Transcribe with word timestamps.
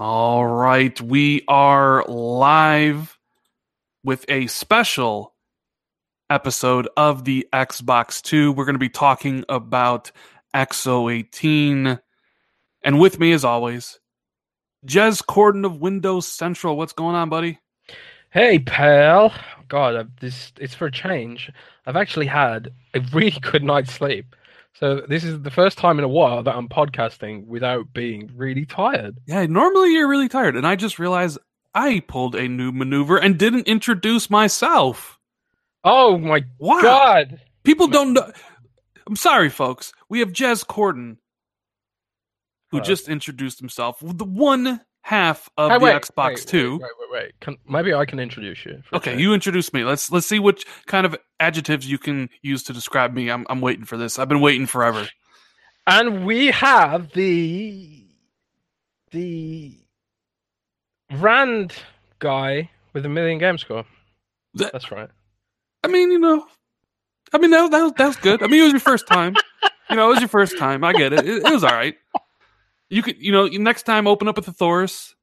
All 0.00 0.46
right, 0.46 0.98
we 0.98 1.44
are 1.46 2.06
live 2.08 3.18
with 4.02 4.24
a 4.30 4.46
special 4.46 5.34
episode 6.30 6.88
of 6.96 7.26
the 7.26 7.46
Xbox 7.52 8.22
2. 8.22 8.52
We're 8.52 8.64
going 8.64 8.76
to 8.76 8.78
be 8.78 8.88
talking 8.88 9.44
about 9.50 10.10
X018. 10.56 12.00
And 12.82 12.98
with 12.98 13.20
me, 13.20 13.32
as 13.32 13.44
always, 13.44 14.00
Jez 14.86 15.22
Corden 15.22 15.66
of 15.66 15.82
Windows 15.82 16.26
Central. 16.26 16.78
What's 16.78 16.94
going 16.94 17.14
on, 17.14 17.28
buddy? 17.28 17.58
Hey, 18.30 18.58
pal. 18.58 19.34
God, 19.68 19.96
I've, 19.96 20.16
this 20.16 20.50
it's 20.58 20.74
for 20.74 20.86
a 20.86 20.90
change. 20.90 21.52
I've 21.84 21.96
actually 21.96 22.26
had 22.26 22.72
a 22.94 23.00
really 23.12 23.38
good 23.42 23.62
night's 23.62 23.92
sleep. 23.92 24.34
So 24.74 25.02
this 25.08 25.24
is 25.24 25.42
the 25.42 25.50
first 25.50 25.76
time 25.78 25.98
in 25.98 26.04
a 26.04 26.08
while 26.08 26.42
that 26.42 26.54
I'm 26.54 26.68
podcasting 26.68 27.46
without 27.46 27.92
being 27.92 28.30
really 28.34 28.64
tired. 28.64 29.18
Yeah, 29.26 29.44
normally 29.46 29.92
you're 29.92 30.08
really 30.08 30.28
tired, 30.28 30.56
and 30.56 30.66
I 30.66 30.76
just 30.76 30.98
realized 30.98 31.38
I 31.74 32.00
pulled 32.00 32.34
a 32.34 32.48
new 32.48 32.72
maneuver 32.72 33.18
and 33.18 33.38
didn't 33.38 33.66
introduce 33.68 34.30
myself. 34.30 35.18
Oh 35.84 36.18
my 36.18 36.44
Wow. 36.58 36.80
god! 36.82 37.40
People 37.62 37.88
don't 37.88 38.12
know. 38.14 38.32
I'm 39.06 39.16
sorry, 39.16 39.48
folks. 39.50 39.92
We 40.08 40.20
have 40.20 40.32
Jez 40.32 40.64
Corden, 40.64 41.16
who 42.70 42.78
Hello. 42.78 42.84
just 42.84 43.08
introduced 43.08 43.58
himself 43.58 44.02
with 44.02 44.18
the 44.18 44.24
one 44.24 44.80
half 45.02 45.48
of 45.56 45.70
Hey, 45.70 45.78
the 45.78 45.84
wait, 45.84 46.02
Xbox 46.02 46.28
wait, 46.28 46.46
Two. 46.46 46.72
Wait, 46.72 46.90
wait, 47.00 47.22
wait. 47.22 47.32
Can, 47.40 47.56
maybe 47.68 47.92
I 47.94 48.04
can 48.04 48.18
introduce 48.20 48.64
you. 48.64 48.82
Okay, 48.92 49.18
you 49.18 49.34
introduce 49.34 49.72
me. 49.72 49.84
Let's 49.84 50.10
let's 50.10 50.26
see 50.26 50.38
which 50.38 50.64
kind 50.86 51.06
of 51.06 51.16
adjectives 51.38 51.90
you 51.90 51.98
can 51.98 52.28
use 52.42 52.62
to 52.64 52.72
describe 52.72 53.14
me. 53.14 53.30
I'm 53.30 53.46
I'm 53.48 53.60
waiting 53.60 53.84
for 53.84 53.96
this. 53.96 54.18
I've 54.18 54.28
been 54.28 54.40
waiting 54.40 54.66
forever. 54.66 55.08
And 55.86 56.24
we 56.26 56.46
have 56.48 57.12
the 57.12 58.04
the 59.10 59.76
Rand 61.12 61.72
guy 62.18 62.70
with 62.92 63.04
a 63.04 63.08
million 63.08 63.38
game 63.38 63.58
score. 63.58 63.84
That- 64.54 64.72
That's 64.72 64.90
right. 64.92 65.08
I 65.82 65.88
mean, 65.88 66.12
you 66.12 66.18
know, 66.18 66.46
I 67.32 67.38
mean 67.38 67.50
that 67.50 67.70
that 67.70 67.82
was, 67.82 67.92
that 67.96 68.06
was 68.06 68.16
good. 68.16 68.42
I 68.42 68.46
mean, 68.46 68.60
it 68.60 68.64
was 68.64 68.72
your 68.72 68.80
first 68.80 69.06
time. 69.06 69.34
you 69.88 69.96
know, 69.96 70.06
it 70.06 70.10
was 70.10 70.20
your 70.20 70.28
first 70.28 70.58
time. 70.58 70.84
I 70.84 70.92
get 70.92 71.12
it. 71.12 71.26
It, 71.26 71.44
it 71.46 71.52
was 71.52 71.64
all 71.64 71.72
right. 71.72 71.96
You 72.90 73.02
could, 73.02 73.16
you 73.22 73.32
know, 73.32 73.46
next 73.46 73.84
time 73.84 74.06
open 74.06 74.28
up 74.28 74.36
with 74.36 74.46
the 74.46 74.52
Thors, 74.52 75.14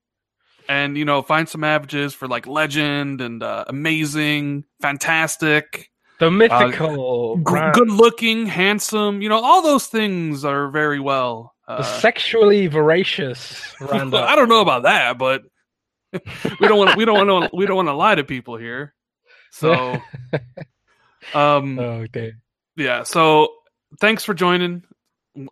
and 0.70 0.98
you 0.98 1.06
know, 1.06 1.22
find 1.22 1.48
some 1.48 1.64
averages 1.64 2.14
for 2.14 2.28
like 2.28 2.48
legend 2.48 3.22
and 3.22 3.44
uh, 3.44 3.66
amazing, 3.68 4.64
fantastic, 4.82 5.90
The 6.20 6.32
mythical, 6.32 7.38
g- 7.38 7.44
good 7.74 7.92
looking, 7.92 8.46
handsome. 8.46 9.22
You 9.22 9.30
know, 9.30 9.40
all 9.40 9.62
those 9.62 9.88
things 9.88 10.46
are 10.46 10.70
very 10.70 11.00
well. 11.00 11.54
Uh, 11.68 11.84
sexually 11.84 12.68
voracious. 12.68 13.76
I 13.82 14.36
don't 14.36 14.50
know 14.50 14.62
about 14.62 14.84
that, 14.84 15.18
but 15.18 15.44
we 16.14 16.68
don't 16.68 16.78
want 16.78 16.96
we 16.96 17.06
don't 17.06 17.28
want 17.28 17.52
to 17.52 17.58
we 17.58 17.66
don't 17.66 17.76
want 17.76 17.90
to 17.90 17.94
lie 17.94 18.16
to 18.16 18.24
people 18.24 18.56
here. 18.58 18.94
So, 19.52 20.02
um, 21.34 21.80
Oh 21.80 22.08
dear. 22.08 22.34
yeah. 22.78 23.04
So, 23.04 23.50
thanks 24.00 24.24
for 24.24 24.34
joining. 24.34 24.84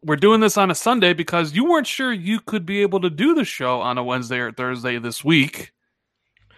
We're 0.03 0.15
doing 0.15 0.39
this 0.39 0.57
on 0.57 0.71
a 0.71 0.75
Sunday 0.75 1.13
because 1.13 1.53
you 1.55 1.65
weren't 1.65 1.87
sure 1.87 2.11
you 2.11 2.39
could 2.39 2.65
be 2.65 2.81
able 2.81 2.99
to 3.01 3.09
do 3.09 3.35
the 3.35 3.45
show 3.45 3.81
on 3.81 3.97
a 3.97 4.03
Wednesday 4.03 4.39
or 4.39 4.51
Thursday 4.51 4.97
this 4.97 5.23
week. 5.23 5.71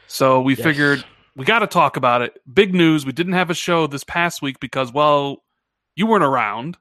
So 0.07 0.39
we 0.41 0.55
Yes. 0.55 0.63
figured 0.63 1.03
we 1.35 1.43
got 1.45 1.59
to 1.59 1.67
talk 1.67 1.97
about 1.97 2.21
it. 2.21 2.41
Big 2.51 2.73
news: 2.73 3.05
we 3.05 3.11
didn't 3.11 3.33
have 3.33 3.49
a 3.49 3.53
show 3.53 3.85
this 3.87 4.03
past 4.03 4.41
week 4.41 4.59
because, 4.59 4.93
well, 4.93 5.43
you 5.95 6.07
weren't 6.07 6.23
around. 6.23 6.77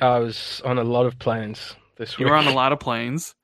I 0.00 0.18
was 0.18 0.60
on 0.64 0.78
a 0.78 0.84
lot 0.84 1.06
of 1.06 1.18
planes 1.18 1.76
this 1.96 2.18
week. 2.18 2.26
You 2.26 2.30
were 2.32 2.36
on 2.36 2.46
a 2.46 2.52
lot 2.52 2.72
of 2.72 2.80
planes, 2.80 3.36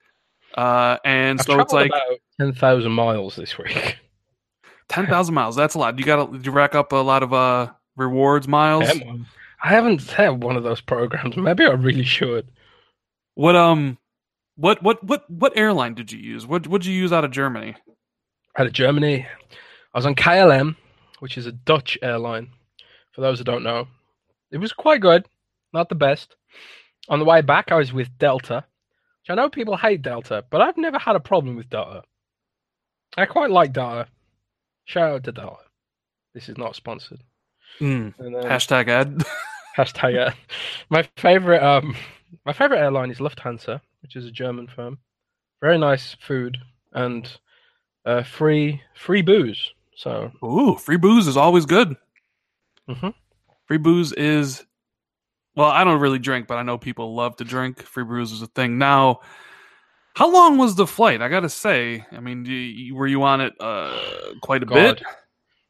uh, 0.56 0.98
and 1.04 1.38
I've 1.38 1.47
so 1.47 1.60
it's 1.60 1.72
like 1.72 1.91
about 1.91 2.19
ten 2.41 2.53
thousand 2.53 2.91
miles 2.92 3.37
this 3.37 3.56
week. 3.56 3.98
ten 4.88 5.06
thousand 5.06 5.34
miles. 5.34 5.54
That's 5.54 5.77
a 5.77 5.78
lot. 5.78 5.97
You 5.98 6.04
got 6.04 6.32
to 6.32 6.38
you 6.38 6.50
rack 6.50 6.75
up 6.75 6.91
a 6.91 6.97
lot 6.97 7.22
of 7.22 7.32
uh 7.32 7.71
rewards 7.97 8.48
miles. 8.48 8.92
Yeah. 8.92 9.15
I 9.62 9.69
haven't 9.69 10.03
had 10.10 10.43
one 10.43 10.56
of 10.56 10.62
those 10.65 10.81
programs. 10.81 11.37
Maybe 11.37 11.65
I 11.65 11.71
really 11.71 12.04
should. 12.04 12.50
What 13.34 13.56
um, 13.56 13.98
what 14.56 14.82
what 14.82 15.03
what 15.04 15.28
what 15.31 15.56
airline 15.56 15.94
did 15.94 16.12
you 16.12 16.19
use? 16.19 16.47
What 16.47 16.66
what 16.66 16.82
did 16.82 16.88
you 16.88 16.94
use 16.94 17.12
out 17.12 17.25
of 17.25 17.31
Germany? 17.31 17.76
Out 18.59 18.66
of 18.66 18.72
Germany, 18.72 19.26
I 19.94 19.98
was 19.98 20.06
on 20.06 20.15
KLM, 20.15 20.76
which 21.21 21.38
is 21.38 21.47
a 21.47 21.53
Dutch 21.53 21.97
airline. 22.03 22.50
For 23.12 23.21
those 23.21 23.38
who 23.38 23.44
don't 23.44 23.62
know, 23.62 23.87
it 24.50 24.59
was 24.59 24.72
quite 24.72 25.00
good, 25.00 25.26
not 25.72 25.88
the 25.88 25.94
best. 25.94 26.37
On 27.09 27.19
the 27.19 27.25
way 27.25 27.41
back, 27.42 27.71
I 27.72 27.77
was 27.77 27.92
with 27.92 28.16
Delta, 28.19 28.65
which 29.22 29.31
I 29.31 29.34
know 29.34 29.48
people 29.48 29.77
hate 29.77 30.03
Delta, 30.03 30.44
but 30.50 30.60
I've 30.60 30.77
never 30.77 30.98
had 30.98 31.16
a 31.16 31.21
problem 31.21 31.56
with 31.56 31.71
Delta. 31.71 32.03
I 33.16 33.27
quite 33.27 33.50
like 33.50 33.72
Delta. 33.72 34.06
Shout 34.84 35.10
out 35.12 35.25
to 35.25 35.32
Delta. 35.32 35.62
This 36.34 36.48
is 36.48 36.56
not 36.59 36.77
sponsored. 36.77 37.21
Mm, 37.81 38.15
And 38.19 38.34
then- 38.34 38.42
hashtag 38.44 38.88
ad. 38.88 39.25
Hashtag 39.77 40.29
uh, 40.29 40.33
my 40.91 41.09
favorite 41.17 41.63
um 41.63 41.95
my 42.45 42.53
favorite 42.53 42.79
airline 42.79 43.11
is 43.11 43.19
Lufthansa, 43.19 43.81
which 44.03 44.17
is 44.17 44.27
a 44.27 44.31
German 44.31 44.67
firm. 44.67 44.99
Very 45.61 45.79
nice 45.79 46.17
food 46.21 46.59
and 46.93 47.31
uh, 48.05 48.23
free 48.23 48.81
free 48.95 49.23
booze. 49.23 49.73
So 49.97 50.31
Ooh, 50.43 50.77
free 50.77 50.97
booze 50.97 51.27
is 51.27 51.37
always 51.37 51.67
good. 51.67 51.97
Mhm. 52.89 53.15
Free 53.67 53.79
booze 53.79 54.13
is, 54.13 54.65
well, 55.55 55.69
I 55.69 55.85
don't 55.85 56.01
really 56.01 56.19
drink, 56.19 56.49
but 56.49 56.57
I 56.59 56.63
know 56.63 56.77
people 56.77 57.15
love 57.15 57.37
to 57.37 57.45
drink. 57.45 57.83
Free 57.83 58.03
booze 58.03 58.33
is 58.33 58.43
a 58.43 58.49
thing. 58.49 58.79
Now, 58.79 59.21
how 60.17 60.33
long 60.33 60.59
was 60.59 60.75
the 60.75 60.87
flight? 60.87 61.23
I 61.23 61.29
gotta 61.29 61.49
say, 61.49 62.05
I 62.11 62.19
mean, 62.19 62.45
you, 62.45 62.97
were 62.97 63.07
you 63.07 63.23
on 63.23 63.41
it 63.41 63.53
uh, 63.61 63.97
quite 64.43 64.63
a 64.65 64.67
bit? 64.67 65.03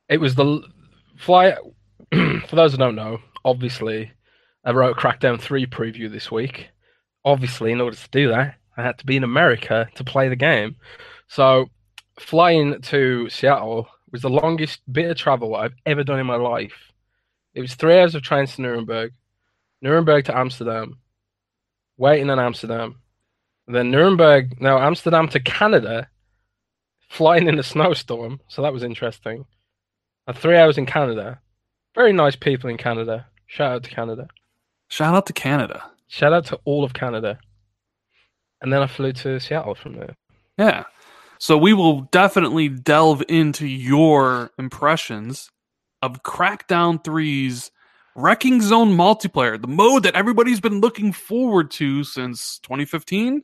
It 0.09 0.19
was 0.19 0.34
the 0.34 0.44
l- 0.44 0.65
flight. 1.19 1.56
for 2.49 2.56
those 2.56 2.72
who 2.72 2.78
don't 2.78 2.97
know, 2.97 3.19
obviously, 3.44 4.12
I 4.64 4.72
wrote 4.72 4.96
Crackdown 4.96 5.40
three 5.40 5.66
preview 5.66 6.10
this 6.10 6.30
week. 6.30 6.68
Obviously, 7.24 7.72
in 7.72 7.80
order 7.80 7.96
to 7.96 8.10
do 8.10 8.28
that, 8.28 8.56
I 8.76 8.82
had 8.82 8.98
to 8.98 9.06
be 9.06 9.16
in 9.16 9.24
America 9.24 9.88
to 9.94 10.04
play 10.04 10.28
the 10.28 10.36
game. 10.36 10.76
So, 11.28 11.66
flying 12.18 12.80
to 12.82 13.28
Seattle 13.28 13.88
was 14.12 14.22
the 14.22 14.30
longest 14.30 14.80
bit 14.90 15.10
of 15.10 15.16
travel 15.16 15.54
I've 15.54 15.74
ever 15.86 16.04
done 16.04 16.18
in 16.18 16.26
my 16.26 16.36
life. 16.36 16.92
It 17.54 17.60
was 17.60 17.74
three 17.74 17.98
hours 17.98 18.14
of 18.14 18.22
trains 18.22 18.56
to 18.56 18.62
Nuremberg, 18.62 19.12
Nuremberg 19.82 20.24
to 20.26 20.36
Amsterdam, 20.36 20.98
waiting 21.96 22.28
in 22.28 22.38
Amsterdam, 22.38 22.96
then 23.66 23.90
Nuremberg, 23.90 24.60
now 24.60 24.78
Amsterdam 24.78 25.28
to 25.28 25.40
Canada, 25.40 26.08
flying 27.08 27.46
in 27.46 27.58
a 27.58 27.62
snowstorm. 27.62 28.40
So 28.48 28.62
that 28.62 28.72
was 28.72 28.82
interesting. 28.82 29.44
And 30.26 30.36
three 30.36 30.56
hours 30.56 30.78
in 30.78 30.86
Canada. 30.86 31.40
Very 31.94 32.12
nice 32.12 32.36
people 32.36 32.70
in 32.70 32.76
Canada. 32.76 33.26
Shout 33.50 33.72
out 33.72 33.83
to 33.83 33.91
Canada. 33.91 34.28
Shout 34.88 35.12
out 35.12 35.27
to 35.27 35.33
Canada. 35.33 35.83
Shout 36.06 36.33
out 36.33 36.47
to 36.47 36.61
all 36.65 36.84
of 36.84 36.93
Canada. 36.93 37.41
And 38.62 38.72
then 38.72 38.81
I 38.81 38.87
flew 38.87 39.12
to 39.12 39.41
Seattle 39.41 39.75
from 39.75 39.94
there. 39.97 40.14
Yeah. 40.56 40.85
So 41.38 41.58
we 41.58 41.73
will 41.73 42.02
definitely 42.12 42.69
delve 42.69 43.25
into 43.29 43.67
your 43.67 44.52
impressions 44.56 45.50
of 46.00 46.23
Crackdown 46.23 47.02
3's 47.02 47.73
Wrecking 48.14 48.61
Zone 48.61 48.91
multiplayer, 48.97 49.61
the 49.61 49.67
mode 49.67 50.05
that 50.05 50.14
everybody's 50.14 50.61
been 50.61 50.81
looking 50.81 51.12
forward 51.12 51.73
to 51.73 52.05
since 52.05 52.61
2015. 52.61 53.43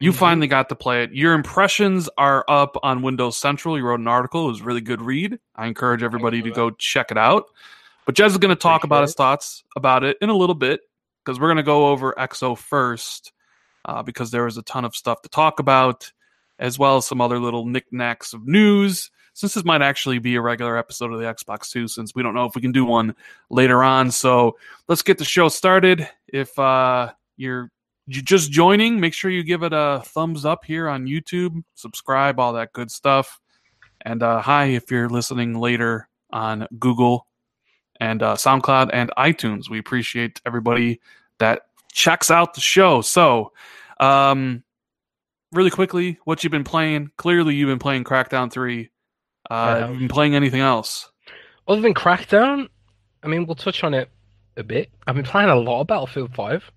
You 0.00 0.10
Mhm. 0.10 0.16
finally 0.16 0.46
got 0.48 0.68
to 0.70 0.74
play 0.74 1.04
it. 1.04 1.12
Your 1.12 1.34
impressions 1.34 2.08
are 2.18 2.44
up 2.48 2.76
on 2.82 3.02
Windows 3.02 3.36
Central. 3.36 3.78
You 3.78 3.84
wrote 3.84 4.00
an 4.00 4.08
article. 4.08 4.46
It 4.46 4.52
was 4.52 4.60
a 4.60 4.64
really 4.64 4.80
good 4.80 5.00
read. 5.00 5.38
I 5.54 5.66
encourage 5.68 6.02
everybody 6.02 6.42
to 6.42 6.50
go 6.50 6.70
check 6.70 7.12
it 7.12 7.18
out. 7.18 7.44
But 8.06 8.16
Jez 8.16 8.26
is 8.28 8.38
going 8.38 8.54
to 8.54 8.60
talk 8.60 8.84
Appreciate 8.84 8.86
about 8.88 9.02
his 9.02 9.14
thoughts 9.14 9.64
about 9.76 10.04
it 10.04 10.16
in 10.20 10.28
a 10.28 10.36
little 10.36 10.54
bit 10.54 10.80
because 11.24 11.40
we're 11.40 11.48
going 11.48 11.56
to 11.56 11.62
go 11.62 11.88
over 11.88 12.12
EXO 12.18 12.56
first 12.56 13.32
uh, 13.84 14.02
because 14.02 14.30
there 14.30 14.44
was 14.44 14.56
a 14.56 14.62
ton 14.62 14.84
of 14.84 14.94
stuff 14.94 15.22
to 15.22 15.28
talk 15.28 15.58
about, 15.58 16.12
as 16.58 16.78
well 16.78 16.96
as 16.96 17.06
some 17.06 17.20
other 17.20 17.38
little 17.38 17.66
knickknacks 17.66 18.32
of 18.32 18.46
news. 18.46 19.10
Since 19.32 19.54
this 19.54 19.64
might 19.64 19.82
actually 19.82 20.18
be 20.20 20.36
a 20.36 20.40
regular 20.40 20.76
episode 20.76 21.12
of 21.12 21.18
the 21.18 21.24
Xbox 21.24 21.70
2, 21.70 21.88
since 21.88 22.14
we 22.14 22.22
don't 22.22 22.34
know 22.34 22.44
if 22.44 22.54
we 22.54 22.60
can 22.60 22.72
do 22.72 22.84
one 22.84 23.16
later 23.50 23.82
on. 23.82 24.10
So 24.12 24.56
let's 24.86 25.02
get 25.02 25.18
the 25.18 25.24
show 25.24 25.48
started. 25.48 26.08
If 26.28 26.56
uh, 26.56 27.12
you're 27.36 27.70
just 28.08 28.52
joining, 28.52 29.00
make 29.00 29.12
sure 29.12 29.30
you 29.30 29.42
give 29.42 29.64
it 29.64 29.72
a 29.72 30.02
thumbs 30.04 30.44
up 30.44 30.64
here 30.64 30.88
on 30.88 31.06
YouTube, 31.06 31.64
subscribe, 31.74 32.38
all 32.38 32.52
that 32.52 32.72
good 32.72 32.92
stuff. 32.92 33.40
And 34.02 34.22
uh, 34.22 34.40
hi 34.40 34.66
if 34.66 34.90
you're 34.90 35.08
listening 35.08 35.58
later 35.58 36.08
on 36.30 36.68
Google 36.78 37.26
and 38.00 38.22
uh, 38.22 38.34
SoundCloud 38.34 38.90
and 38.92 39.10
iTunes. 39.16 39.68
We 39.68 39.78
appreciate 39.78 40.40
everybody 40.46 41.00
that 41.38 41.62
checks 41.92 42.30
out 42.30 42.54
the 42.54 42.60
show. 42.60 43.00
So, 43.00 43.52
um, 44.00 44.62
really 45.52 45.70
quickly, 45.70 46.18
what 46.24 46.42
you've 46.42 46.50
been 46.50 46.64
playing? 46.64 47.10
Clearly, 47.16 47.54
you've 47.54 47.68
been 47.68 47.78
playing 47.78 48.04
Crackdown 48.04 48.50
3. 48.50 48.90
Uh, 49.50 49.80
have 49.80 49.90
you 49.92 49.98
been 50.00 50.08
playing 50.08 50.34
anything 50.34 50.60
else? 50.60 51.10
Other 51.68 51.80
than 51.80 51.94
Crackdown, 51.94 52.68
I 53.22 53.28
mean, 53.28 53.46
we'll 53.46 53.54
touch 53.54 53.84
on 53.84 53.94
it 53.94 54.10
a 54.56 54.62
bit. 54.62 54.90
I've 55.06 55.14
been 55.14 55.24
playing 55.24 55.50
a 55.50 55.56
lot 55.56 55.80
of 55.80 55.86
Battlefield 55.86 56.34
5. 56.34 56.70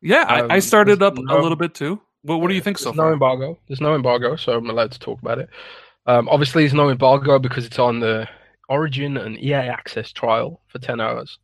Yeah, 0.00 0.22
um, 0.22 0.50
I, 0.50 0.56
I, 0.56 0.58
started 0.60 1.02
up 1.02 1.16
no, 1.18 1.40
a 1.40 1.42
little 1.42 1.56
bit 1.56 1.74
too. 1.74 2.00
What, 2.22 2.40
what 2.40 2.48
do 2.48 2.54
you 2.54 2.60
think 2.60 2.78
so 2.78 2.92
far? 2.92 3.06
No 3.06 3.12
embargo. 3.12 3.58
There's 3.66 3.80
no 3.80 3.94
embargo, 3.94 4.36
so 4.36 4.52
I'm 4.52 4.70
allowed 4.70 4.92
to 4.92 4.98
talk 4.98 5.20
about 5.20 5.38
it. 5.38 5.48
Um, 6.06 6.28
obviously, 6.28 6.62
there's 6.62 6.74
no 6.74 6.88
embargo 6.88 7.38
because 7.38 7.66
it's 7.66 7.78
on 7.78 8.00
the 8.00 8.28
Origin 8.68 9.16
and 9.16 9.38
EA 9.38 9.54
Access 9.54 10.12
trial 10.12 10.60
for 10.66 10.78
10 10.78 11.00
hours. 11.00 11.38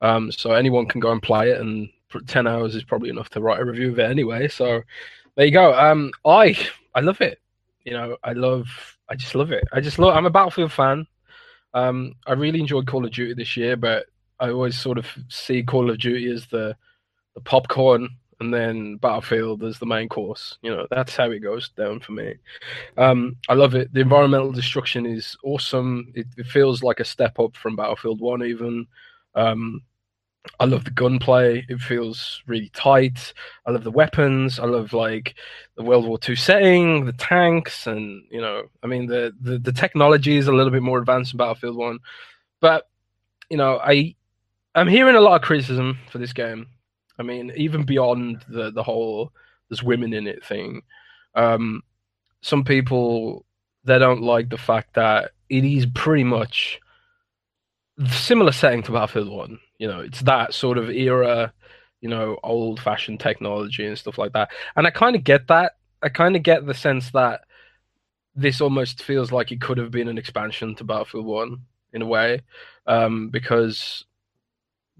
Um, 0.00 0.32
so 0.32 0.52
anyone 0.52 0.86
can 0.86 1.00
go 1.00 1.12
and 1.12 1.22
play 1.22 1.50
it, 1.50 1.60
and 1.60 1.88
10 2.26 2.46
hours 2.46 2.74
is 2.74 2.84
probably 2.84 3.10
enough 3.10 3.28
to 3.30 3.40
write 3.40 3.60
a 3.60 3.64
review 3.64 3.92
of 3.92 3.98
it 3.98 4.10
anyway. 4.10 4.48
So 4.48 4.82
there 5.36 5.46
you 5.46 5.52
go. 5.52 5.74
Um, 5.74 6.10
I 6.24 6.56
I 6.94 7.00
love 7.00 7.20
it. 7.20 7.40
You 7.84 7.92
know, 7.92 8.16
I 8.22 8.32
love. 8.32 8.66
I 9.08 9.16
just 9.16 9.34
love 9.34 9.52
it. 9.52 9.64
I 9.72 9.80
just 9.80 9.98
love. 9.98 10.14
I'm 10.14 10.26
a 10.26 10.30
Battlefield 10.30 10.72
fan. 10.72 11.06
Um, 11.74 12.14
I 12.26 12.32
really 12.32 12.60
enjoyed 12.60 12.86
Call 12.86 13.04
of 13.04 13.12
Duty 13.12 13.34
this 13.34 13.56
year, 13.56 13.76
but 13.76 14.06
I 14.38 14.50
always 14.50 14.78
sort 14.78 14.98
of 14.98 15.06
see 15.28 15.62
Call 15.62 15.90
of 15.90 15.98
Duty 15.98 16.30
as 16.30 16.46
the 16.46 16.76
the 17.34 17.40
popcorn 17.40 18.08
and 18.40 18.52
then 18.52 18.96
Battlefield 18.96 19.62
as 19.62 19.78
the 19.78 19.86
main 19.86 20.08
course. 20.08 20.58
You 20.62 20.74
know, 20.74 20.86
that's 20.90 21.14
how 21.14 21.30
it 21.30 21.40
goes 21.40 21.68
down 21.70 22.00
for 22.00 22.12
me. 22.12 22.34
Um, 22.96 23.36
I 23.48 23.54
love 23.54 23.74
it. 23.74 23.92
The 23.92 24.00
environmental 24.00 24.52
destruction 24.52 25.06
is 25.06 25.36
awesome. 25.44 26.12
It, 26.14 26.26
it, 26.36 26.46
feels 26.46 26.82
like 26.82 27.00
a 27.00 27.04
step 27.04 27.38
up 27.38 27.56
from 27.56 27.76
Battlefield 27.76 28.20
One, 28.20 28.42
even. 28.42 28.86
Um, 29.34 29.82
I 30.58 30.64
love 30.64 30.84
the 30.84 30.90
gunplay. 30.90 31.66
It 31.68 31.80
feels 31.80 32.42
really 32.46 32.70
tight. 32.70 33.34
I 33.66 33.72
love 33.72 33.84
the 33.84 33.90
weapons. 33.90 34.58
I 34.58 34.64
love 34.64 34.94
like 34.94 35.34
the 35.76 35.82
World 35.82 36.06
War 36.06 36.18
II 36.26 36.34
setting, 36.34 37.04
the 37.04 37.12
tanks, 37.12 37.86
and 37.86 38.24
you 38.30 38.40
know, 38.40 38.64
I 38.82 38.86
mean, 38.86 39.06
the 39.06 39.34
the, 39.40 39.58
the 39.58 39.72
technology 39.72 40.36
is 40.36 40.48
a 40.48 40.52
little 40.52 40.72
bit 40.72 40.82
more 40.82 40.98
advanced 40.98 41.34
in 41.34 41.38
Battlefield 41.38 41.76
One, 41.76 41.98
but 42.60 42.88
you 43.50 43.58
know, 43.58 43.78
I 43.82 44.14
I'm 44.74 44.88
hearing 44.88 45.16
a 45.16 45.20
lot 45.20 45.36
of 45.36 45.42
criticism 45.42 45.98
for 46.10 46.16
this 46.16 46.32
game. 46.32 46.68
I 47.20 47.22
mean, 47.22 47.52
even 47.54 47.84
beyond 47.84 48.44
the 48.48 48.72
the 48.72 48.82
whole 48.82 49.32
"there's 49.68 49.82
women 49.82 50.14
in 50.14 50.26
it" 50.26 50.44
thing, 50.44 50.82
um, 51.34 51.82
some 52.40 52.64
people 52.64 53.44
they 53.84 53.98
don't 53.98 54.22
like 54.22 54.48
the 54.48 54.58
fact 54.58 54.94
that 54.94 55.32
it 55.50 55.64
is 55.64 55.86
pretty 55.94 56.24
much 56.24 56.80
similar 58.08 58.52
setting 58.52 58.82
to 58.84 58.92
Battlefield 58.92 59.28
One. 59.28 59.58
You 59.78 59.88
know, 59.88 60.00
it's 60.00 60.22
that 60.22 60.54
sort 60.54 60.78
of 60.78 60.90
era, 60.90 61.52
you 62.00 62.08
know, 62.08 62.38
old 62.42 62.80
fashioned 62.80 63.20
technology 63.20 63.86
and 63.86 63.98
stuff 63.98 64.18
like 64.18 64.32
that. 64.32 64.50
And 64.76 64.86
I 64.86 64.90
kind 64.90 65.14
of 65.14 65.22
get 65.22 65.46
that. 65.48 65.72
I 66.02 66.08
kind 66.08 66.36
of 66.36 66.42
get 66.42 66.66
the 66.66 66.74
sense 66.74 67.10
that 67.10 67.42
this 68.34 68.62
almost 68.62 69.02
feels 69.02 69.30
like 69.30 69.52
it 69.52 69.60
could 69.60 69.76
have 69.76 69.90
been 69.90 70.08
an 70.08 70.18
expansion 70.18 70.74
to 70.76 70.84
Battlefield 70.84 71.26
One 71.26 71.58
in 71.92 72.00
a 72.00 72.06
way, 72.06 72.40
um, 72.86 73.28
because 73.28 74.06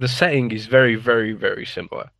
the 0.01 0.09
setting 0.09 0.51
is 0.51 0.67
very, 0.67 0.97
very, 0.97 1.33
very 1.33 1.65
similar. 1.65 2.11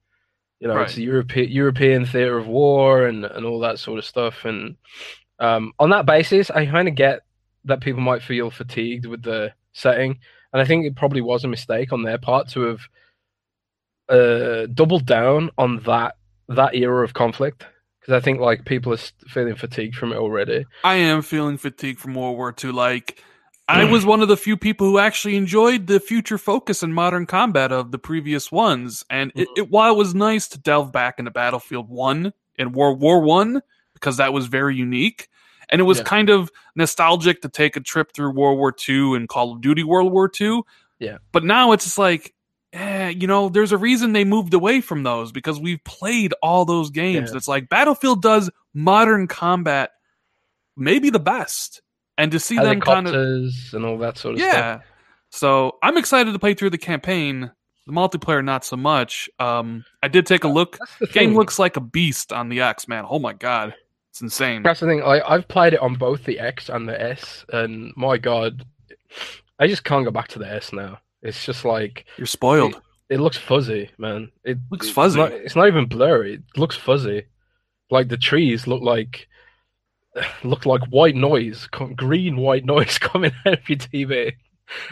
You 0.61 0.69
know, 0.69 0.77
right. 0.77 0.87
it's 0.87 0.95
the 0.95 1.03
European 1.03 1.51
European 1.51 2.05
theater 2.05 2.37
of 2.37 2.47
war 2.47 3.07
and 3.07 3.25
and 3.25 3.47
all 3.47 3.61
that 3.61 3.79
sort 3.79 3.99
of 3.99 4.05
stuff. 4.05 4.45
And 4.45 4.77
um, 5.39 5.73
on 5.79 5.91
that 5.91 6.07
basis, 6.07 6.51
I 6.51 6.67
kind 6.67 6.87
of 6.87 6.95
get 6.95 7.23
that 7.65 7.81
people 7.81 8.03
might 8.03 8.23
feel 8.23 8.51
fatigued 8.51 9.07
with 9.07 9.23
the 9.23 9.53
setting, 9.73 10.19
and 10.53 10.61
I 10.61 10.67
think 10.67 10.85
it 10.85 10.97
probably 10.97 11.23
was 11.23 11.45
a 11.45 11.49
mistake 11.49 11.93
on 11.93 12.03
their 12.03 12.19
part 12.19 12.49
to 12.51 12.61
have 12.61 12.81
uh, 14.11 14.67
doubled 14.67 15.07
down 15.07 15.51
on 15.57 15.81
that 15.85 16.17
that 16.49 16.75
era 16.75 17.03
of 17.05 17.15
conflict 17.15 17.65
because 18.01 18.13
I 18.13 18.21
think 18.21 18.41
like 18.41 18.67
people 18.67 18.93
are 18.93 18.99
feeling 19.29 19.55
fatigued 19.55 19.95
from 19.95 20.13
it 20.13 20.17
already. 20.17 20.67
I 20.85 20.97
am 20.97 21.23
feeling 21.23 21.57
fatigued 21.57 22.01
from 22.01 22.15
World 22.15 22.37
War 22.37 22.55
II. 22.63 22.73
Like 22.73 23.23
I 23.71 23.85
was 23.85 24.05
one 24.05 24.21
of 24.21 24.29
the 24.29 24.37
few 24.37 24.57
people 24.57 24.87
who 24.87 24.99
actually 24.99 25.37
enjoyed 25.37 25.87
the 25.87 26.01
future 26.01 26.39
focus 26.39 26.83
and 26.83 26.95
modern 26.95 27.27
combat 27.27 27.73
of 27.73 27.93
the 27.93 27.99
previous 27.99 28.51
ones. 28.51 29.05
And 29.09 29.33
it, 29.35 29.49
it, 29.57 29.71
while 29.71 29.93
it 29.93 29.97
was 29.97 30.15
nice 30.15 30.49
to 30.49 30.59
delve 30.59 30.93
back 30.93 31.19
into 31.19 31.31
Battlefield 31.31 31.89
One 31.89 32.33
and 32.59 32.75
World 32.75 33.01
War 33.01 33.21
One 33.21 33.63
because 33.95 34.17
that 34.17 34.33
was 34.33 34.47
very 34.47 34.77
unique, 34.77 35.29
and 35.69 35.81
it 35.81 35.85
was 35.85 35.99
yeah. 35.99 36.05
kind 36.05 36.31
of 36.31 36.51
nostalgic 36.75 37.43
to 37.43 37.49
take 37.49 37.77
a 37.77 37.81
trip 37.81 38.13
through 38.13 38.33
World 38.33 38.59
War 38.59 38.73
Two 38.73 39.15
and 39.15 39.29
Call 39.29 39.53
of 39.53 39.61
Duty 39.61 39.85
World 39.85 40.13
War 40.13 40.29
Two. 40.29 40.65
Yeah, 40.99 41.19
but 41.33 41.45
now 41.45 41.73
it's 41.73 41.85
just 41.85 41.99
like, 41.99 42.35
eh, 42.73 43.09
you 43.09 43.27
know, 43.27 43.49
there's 43.49 43.73
a 43.73 43.79
reason 43.79 44.13
they 44.13 44.25
moved 44.25 44.55
away 44.55 44.81
from 44.81 45.03
those 45.03 45.33
because 45.33 45.61
we've 45.61 45.83
played 45.85 46.35
all 46.43 46.65
those 46.65 46.91
games. 46.91 47.31
Yeah. 47.31 47.37
It's 47.37 47.49
like 47.49 47.69
Battlefield 47.69 48.23
does 48.23 48.51
modern 48.75 49.29
combat 49.29 49.91
maybe 50.77 51.11
the 51.11 51.21
best 51.21 51.83
and 52.19 52.33
to 52.33 52.41
see 52.41 52.57
them 52.57 52.81
kind 52.81 53.07
of 53.07 53.15
and 53.73 53.85
all 53.85 53.99
that 53.99 54.19
sort 54.19 54.35
of 54.35 54.41
yeah. 54.41 54.51
stuff. 54.51 54.65
Yeah. 54.65 54.81
So 55.31 55.79
I'm 55.83 55.97
excited 55.97 56.33
to 56.33 56.39
play 56.39 56.55
through 56.55 56.71
the 56.71 56.79
campaign. 56.79 57.51
The 57.87 57.93
multiplayer, 57.93 58.45
not 58.45 58.65
so 58.65 58.77
much. 58.77 59.29
Um, 59.39 59.85
I 60.03 60.09
did 60.09 60.27
take 60.27 60.45
a 60.45 60.49
look. 60.49 60.79
The 61.01 61.07
game 61.07 61.35
looks 61.35 61.59
like 61.59 61.77
a 61.77 61.81
beast 61.81 62.33
on 62.33 62.49
the 62.49 62.61
X, 62.61 62.87
man. 62.87 63.05
Oh 63.09 63.19
my 63.19 63.33
god, 63.33 63.75
it's 64.11 64.21
insane. 64.21 64.63
That's 64.63 64.81
the 64.81 64.87
thing. 64.87 65.03
I, 65.03 65.21
I've 65.27 65.49
played 65.49 65.73
it 65.73 65.81
on 65.81 65.95
both 65.95 66.25
the 66.25 66.39
X 66.39 66.69
and 66.69 66.89
the 66.89 67.01
S, 67.01 67.45
and 67.53 67.93
my 67.97 68.19
god, 68.19 68.65
I 69.59 69.67
just 69.67 69.85
can't 69.85 70.05
go 70.05 70.11
back 70.11 70.29
to 70.29 70.39
the 70.39 70.47
S 70.47 70.73
now. 70.73 70.99
It's 71.23 71.45
just 71.45 71.65
like 71.65 72.05
you're 72.17 72.27
spoiled. 72.27 72.75
It, 73.09 73.15
it 73.15 73.21
looks 73.21 73.39
fuzzy, 73.39 73.91
man. 73.99 74.31
It 74.45 74.59
looks 74.71 74.89
fuzzy. 74.89 75.21
It's 75.21 75.31
not, 75.31 75.41
it's 75.41 75.57
not 75.57 75.67
even 75.67 75.87
blurry. 75.87 76.35
It 76.35 76.43
looks 76.57 76.77
fuzzy. 76.77 77.25
Like 77.91 78.09
the 78.09 78.17
trees 78.17 78.67
look 78.67 78.83
like 78.83 79.27
looked 80.45 80.67
like 80.67 80.83
white 80.89 81.17
noise, 81.17 81.67
green 81.67 82.37
white 82.37 82.65
noise 82.65 82.99
coming 82.99 83.33
out 83.47 83.55
of 83.55 83.69
your 83.69 83.79
TV. 83.79 84.33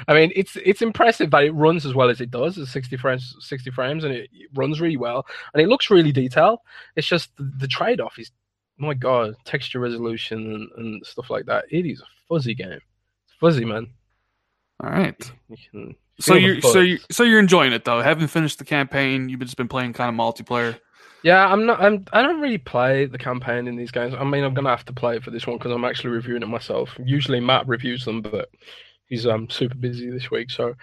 I 0.08 0.14
mean, 0.14 0.32
it's 0.34 0.56
it's 0.56 0.82
impressive 0.82 1.30
that 1.30 1.44
it 1.44 1.52
runs 1.52 1.86
as 1.86 1.94
well 1.94 2.10
as 2.10 2.20
it 2.20 2.30
does. 2.30 2.58
It's 2.58 2.72
60 2.72 2.96
frames, 2.96 3.36
60 3.40 3.70
frames, 3.70 4.04
and 4.04 4.12
it, 4.12 4.28
it 4.32 4.48
runs 4.54 4.80
really 4.80 4.96
well, 4.96 5.24
and 5.52 5.62
it 5.62 5.68
looks 5.68 5.90
really 5.90 6.12
detailed. 6.12 6.58
It's 6.96 7.06
just 7.06 7.36
the, 7.36 7.52
the 7.58 7.68
trade 7.68 8.00
off 8.00 8.18
is, 8.18 8.32
my 8.76 8.94
god, 8.94 9.34
texture 9.44 9.78
resolution 9.78 10.54
and, 10.54 10.68
and, 10.76 11.06
stuff 11.06 11.30
like 11.30 11.46
that. 11.46 11.66
It 11.70 11.86
is 11.86 12.00
a 12.00 12.06
fuzzy 12.28 12.54
game. 12.54 12.72
It's 12.72 13.34
fuzzy, 13.38 13.64
man. 13.64 13.88
All 14.82 14.90
right. 14.90 15.32
You 15.72 15.94
so 16.20 16.34
you're 16.34 16.60
so 16.60 16.80
you 16.80 16.98
so 17.10 17.22
you're 17.22 17.38
enjoying 17.38 17.72
it 17.72 17.84
though. 17.84 18.00
Haven't 18.00 18.28
finished 18.28 18.58
the 18.58 18.64
campaign. 18.64 19.28
You've 19.28 19.40
just 19.40 19.56
been 19.56 19.68
playing 19.68 19.92
kind 19.92 20.08
of 20.08 20.16
multiplayer. 20.16 20.78
Yeah, 21.22 21.46
I'm 21.46 21.66
not. 21.66 21.80
I'm. 21.80 22.04
I 22.12 22.22
don't 22.22 22.40
really 22.40 22.58
play 22.58 23.06
the 23.06 23.18
campaign 23.18 23.66
in 23.66 23.76
these 23.76 23.90
games. 23.90 24.14
I 24.16 24.22
mean, 24.24 24.44
I'm 24.44 24.54
gonna 24.54 24.70
have 24.70 24.84
to 24.86 24.92
play 24.92 25.16
it 25.16 25.24
for 25.24 25.30
this 25.32 25.46
one 25.46 25.58
because 25.58 25.72
I'm 25.72 25.84
actually 25.84 26.10
reviewing 26.10 26.42
it 26.42 26.48
myself. 26.48 26.90
Usually 27.04 27.40
Matt 27.40 27.66
reviews 27.66 28.04
them, 28.04 28.22
but 28.22 28.48
he's 29.06 29.26
um 29.26 29.50
super 29.50 29.74
busy 29.74 30.10
this 30.10 30.30
week, 30.30 30.50
so 30.50 30.74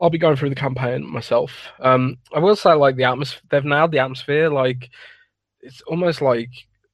I'll 0.00 0.10
be 0.10 0.18
going 0.18 0.36
through 0.36 0.50
the 0.50 0.54
campaign 0.56 1.06
myself. 1.06 1.52
Um, 1.80 2.18
I 2.34 2.40
will 2.40 2.56
say 2.56 2.74
like 2.74 2.96
the 2.96 3.04
atmosphere. 3.04 3.42
They've 3.50 3.64
nailed 3.64 3.92
the 3.92 4.00
atmosphere. 4.00 4.50
Like 4.50 4.90
it's 5.60 5.82
almost 5.82 6.22
like 6.22 6.50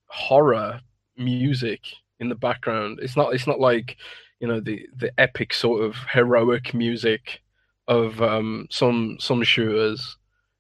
horror 0.09 0.81
music 1.17 1.81
in 2.21 2.29
the 2.29 2.35
background. 2.37 3.01
It's 3.03 3.17
not. 3.17 3.35
It's 3.35 3.47
not 3.47 3.61
like 3.61 3.97
you 4.41 4.49
know 4.49 4.61
the 4.61 4.87
the 4.97 5.13
epic 5.19 5.55
sort 5.55 5.85
of 5.85 5.97
heroic 6.13 6.75
music 6.75 7.41
of 7.89 8.23
um 8.23 8.67
some 8.71 9.17
some 9.21 9.43
shooters 9.45 10.17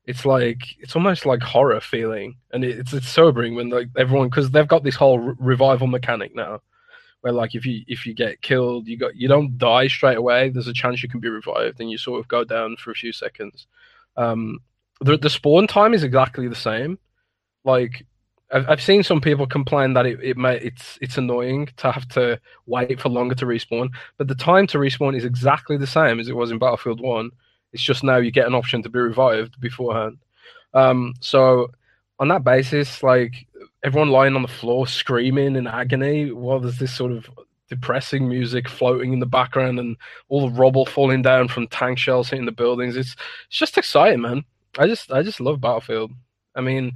it's 0.06 0.24
like 0.24 0.76
it's 0.78 0.96
almost 0.96 1.26
like 1.26 1.42
horror 1.42 1.80
feeling, 1.80 2.36
and 2.52 2.64
it's 2.64 2.92
it's 2.92 3.08
sobering 3.08 3.54
when 3.54 3.68
like 3.68 3.88
everyone 3.96 4.28
because 4.28 4.50
they've 4.50 4.66
got 4.66 4.82
this 4.82 4.96
whole 4.96 5.18
re- 5.18 5.34
revival 5.38 5.86
mechanic 5.86 6.34
now, 6.34 6.60
where 7.20 7.32
like 7.32 7.54
if 7.54 7.66
you 7.66 7.82
if 7.86 8.06
you 8.06 8.14
get 8.14 8.40
killed, 8.42 8.86
you 8.86 8.96
got 8.96 9.14
you 9.16 9.28
don't 9.28 9.58
die 9.58 9.88
straight 9.88 10.16
away. 10.16 10.48
There's 10.48 10.68
a 10.68 10.72
chance 10.72 11.02
you 11.02 11.08
can 11.08 11.20
be 11.20 11.28
revived, 11.28 11.80
and 11.80 11.90
you 11.90 11.98
sort 11.98 12.20
of 12.20 12.28
go 12.28 12.44
down 12.44 12.76
for 12.76 12.90
a 12.90 12.94
few 12.94 13.12
seconds. 13.12 13.66
Um, 14.16 14.60
the 15.00 15.16
the 15.16 15.30
spawn 15.30 15.66
time 15.66 15.94
is 15.94 16.02
exactly 16.02 16.48
the 16.48 16.54
same. 16.54 16.98
Like 17.64 18.06
I've 18.50 18.68
I've 18.68 18.82
seen 18.82 19.02
some 19.02 19.20
people 19.20 19.46
complain 19.46 19.92
that 19.94 20.06
it, 20.06 20.18
it 20.22 20.36
may 20.36 20.56
it's 20.56 20.98
it's 21.02 21.18
annoying 21.18 21.68
to 21.76 21.92
have 21.92 22.08
to 22.10 22.40
wait 22.66 23.00
for 23.00 23.10
longer 23.10 23.34
to 23.36 23.46
respawn, 23.46 23.90
but 24.16 24.28
the 24.28 24.34
time 24.34 24.66
to 24.68 24.78
respawn 24.78 25.16
is 25.16 25.26
exactly 25.26 25.76
the 25.76 25.86
same 25.86 26.20
as 26.20 26.28
it 26.28 26.36
was 26.36 26.50
in 26.50 26.58
Battlefield 26.58 27.00
One 27.00 27.30
it's 27.72 27.82
just 27.82 28.02
now 28.02 28.16
you 28.16 28.30
get 28.30 28.46
an 28.46 28.54
option 28.54 28.82
to 28.82 28.88
be 28.88 28.98
revived 28.98 29.60
beforehand. 29.60 30.18
Um, 30.74 31.14
so 31.20 31.68
on 32.18 32.28
that 32.28 32.44
basis, 32.44 33.02
like 33.02 33.46
everyone 33.82 34.10
lying 34.10 34.36
on 34.36 34.42
the 34.42 34.48
floor 34.48 34.86
screaming 34.86 35.56
in 35.56 35.66
agony 35.66 36.32
while 36.32 36.60
there's 36.60 36.78
this 36.78 36.94
sort 36.94 37.12
of 37.12 37.28
depressing 37.68 38.28
music 38.28 38.68
floating 38.68 39.12
in 39.12 39.20
the 39.20 39.26
background 39.26 39.78
and 39.78 39.96
all 40.28 40.48
the 40.48 40.56
rubble 40.56 40.84
falling 40.84 41.22
down 41.22 41.48
from 41.48 41.68
tank 41.68 41.98
shells 41.98 42.28
hitting 42.28 42.44
the 42.44 42.52
buildings. 42.52 42.96
It's 42.96 43.14
it's 43.48 43.58
just 43.58 43.78
exciting, 43.78 44.20
man. 44.20 44.44
I 44.78 44.86
just 44.86 45.10
I 45.10 45.22
just 45.22 45.40
love 45.40 45.60
Battlefield. 45.60 46.12
I 46.54 46.60
mean, 46.60 46.92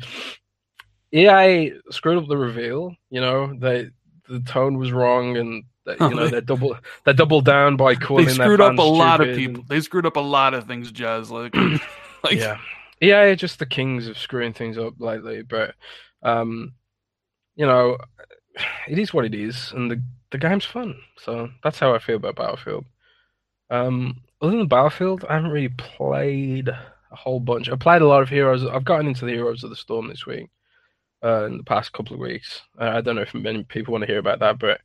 EA 1.12 1.73
screwed 1.90 2.19
up 2.19 2.28
the 2.28 2.37
reveal. 2.37 2.95
You 3.09 3.21
know, 3.21 3.54
they 3.59 3.90
the 4.28 4.40
tone 4.40 4.78
was 4.78 4.93
wrong, 4.93 5.37
and 5.37 5.64
they, 5.87 5.97
you 6.00 6.14
know 6.14 6.29
they 6.29 6.41
double 6.41 6.76
they 7.05 7.12
doubled 7.12 7.45
down 7.45 7.76
by 7.76 7.95
calling. 7.95 8.26
They 8.26 8.33
screwed 8.33 8.61
up 8.61 8.79
a 8.79 8.83
lot 8.83 9.21
of 9.21 9.37
people. 9.37 9.64
They 9.69 9.81
screwed 9.81 10.07
up 10.07 10.17
a 10.17 10.21
lot 10.21 10.55
of 10.55 10.67
things, 10.67 10.91
Jez. 10.91 11.31
Like, 11.31 11.55
like 12.25 12.38
yeah, 12.38 12.59
EA 13.03 13.33
are 13.33 13.37
just 13.37 13.59
the 13.59 13.67
kings 13.67 14.09
of 14.09 14.19
screwing 14.19 14.53
things 14.53 14.79
up 14.79 14.95
lately. 14.99 15.43
But 15.43 15.75
um, 16.23 16.75
you 17.55 17.67
know, 17.67 17.99
it 18.88 18.99
is 18.99 19.12
what 19.12 19.25
it 19.25 19.35
is, 19.35 19.73
and 19.73 19.91
the 19.91 20.03
the 20.31 20.38
game's 20.38 20.64
fun. 20.64 20.97
So 21.19 21.50
that's 21.62 21.79
how 21.79 21.95
I 21.95 21.99
feel 21.99 22.17
about 22.17 22.37
Battlefield. 22.37 22.87
Um, 23.71 24.23
other 24.41 24.57
than 24.57 24.69
Battlefield, 24.69 25.25
I 25.29 25.35
haven't 25.35 25.50
really 25.50 25.69
played 25.69 26.69
a 26.69 27.17
whole 27.17 27.41
bunch. 27.41 27.69
I 27.69 27.76
played 27.76 28.03
a 28.03 28.07
lot 28.07 28.23
of 28.23 28.29
Heroes. 28.29 28.64
I've 28.64 28.85
gotten 28.85 29.07
into 29.07 29.25
the 29.25 29.33
Heroes 29.33 29.64
of 29.64 29.71
the 29.71 29.76
Storm 29.76 30.09
this 30.09 30.26
week. 30.26 30.49
Uh, 31.25 31.47
in 31.47 31.57
the 31.57 31.64
past 31.64 31.90
couple 31.95 32.12
of 32.12 32.21
weeks, 32.21 32.61
uh, 32.78 32.85
I 32.85 33.00
don't 33.00 33.16
know 33.16 33.23
if 33.23 33.33
many 33.33 33.64
people 33.64 33.93
want 33.93 34.02
to 34.02 34.07
hear 34.07 34.19
about 34.19 34.40
that, 34.40 34.59
but 34.59 34.83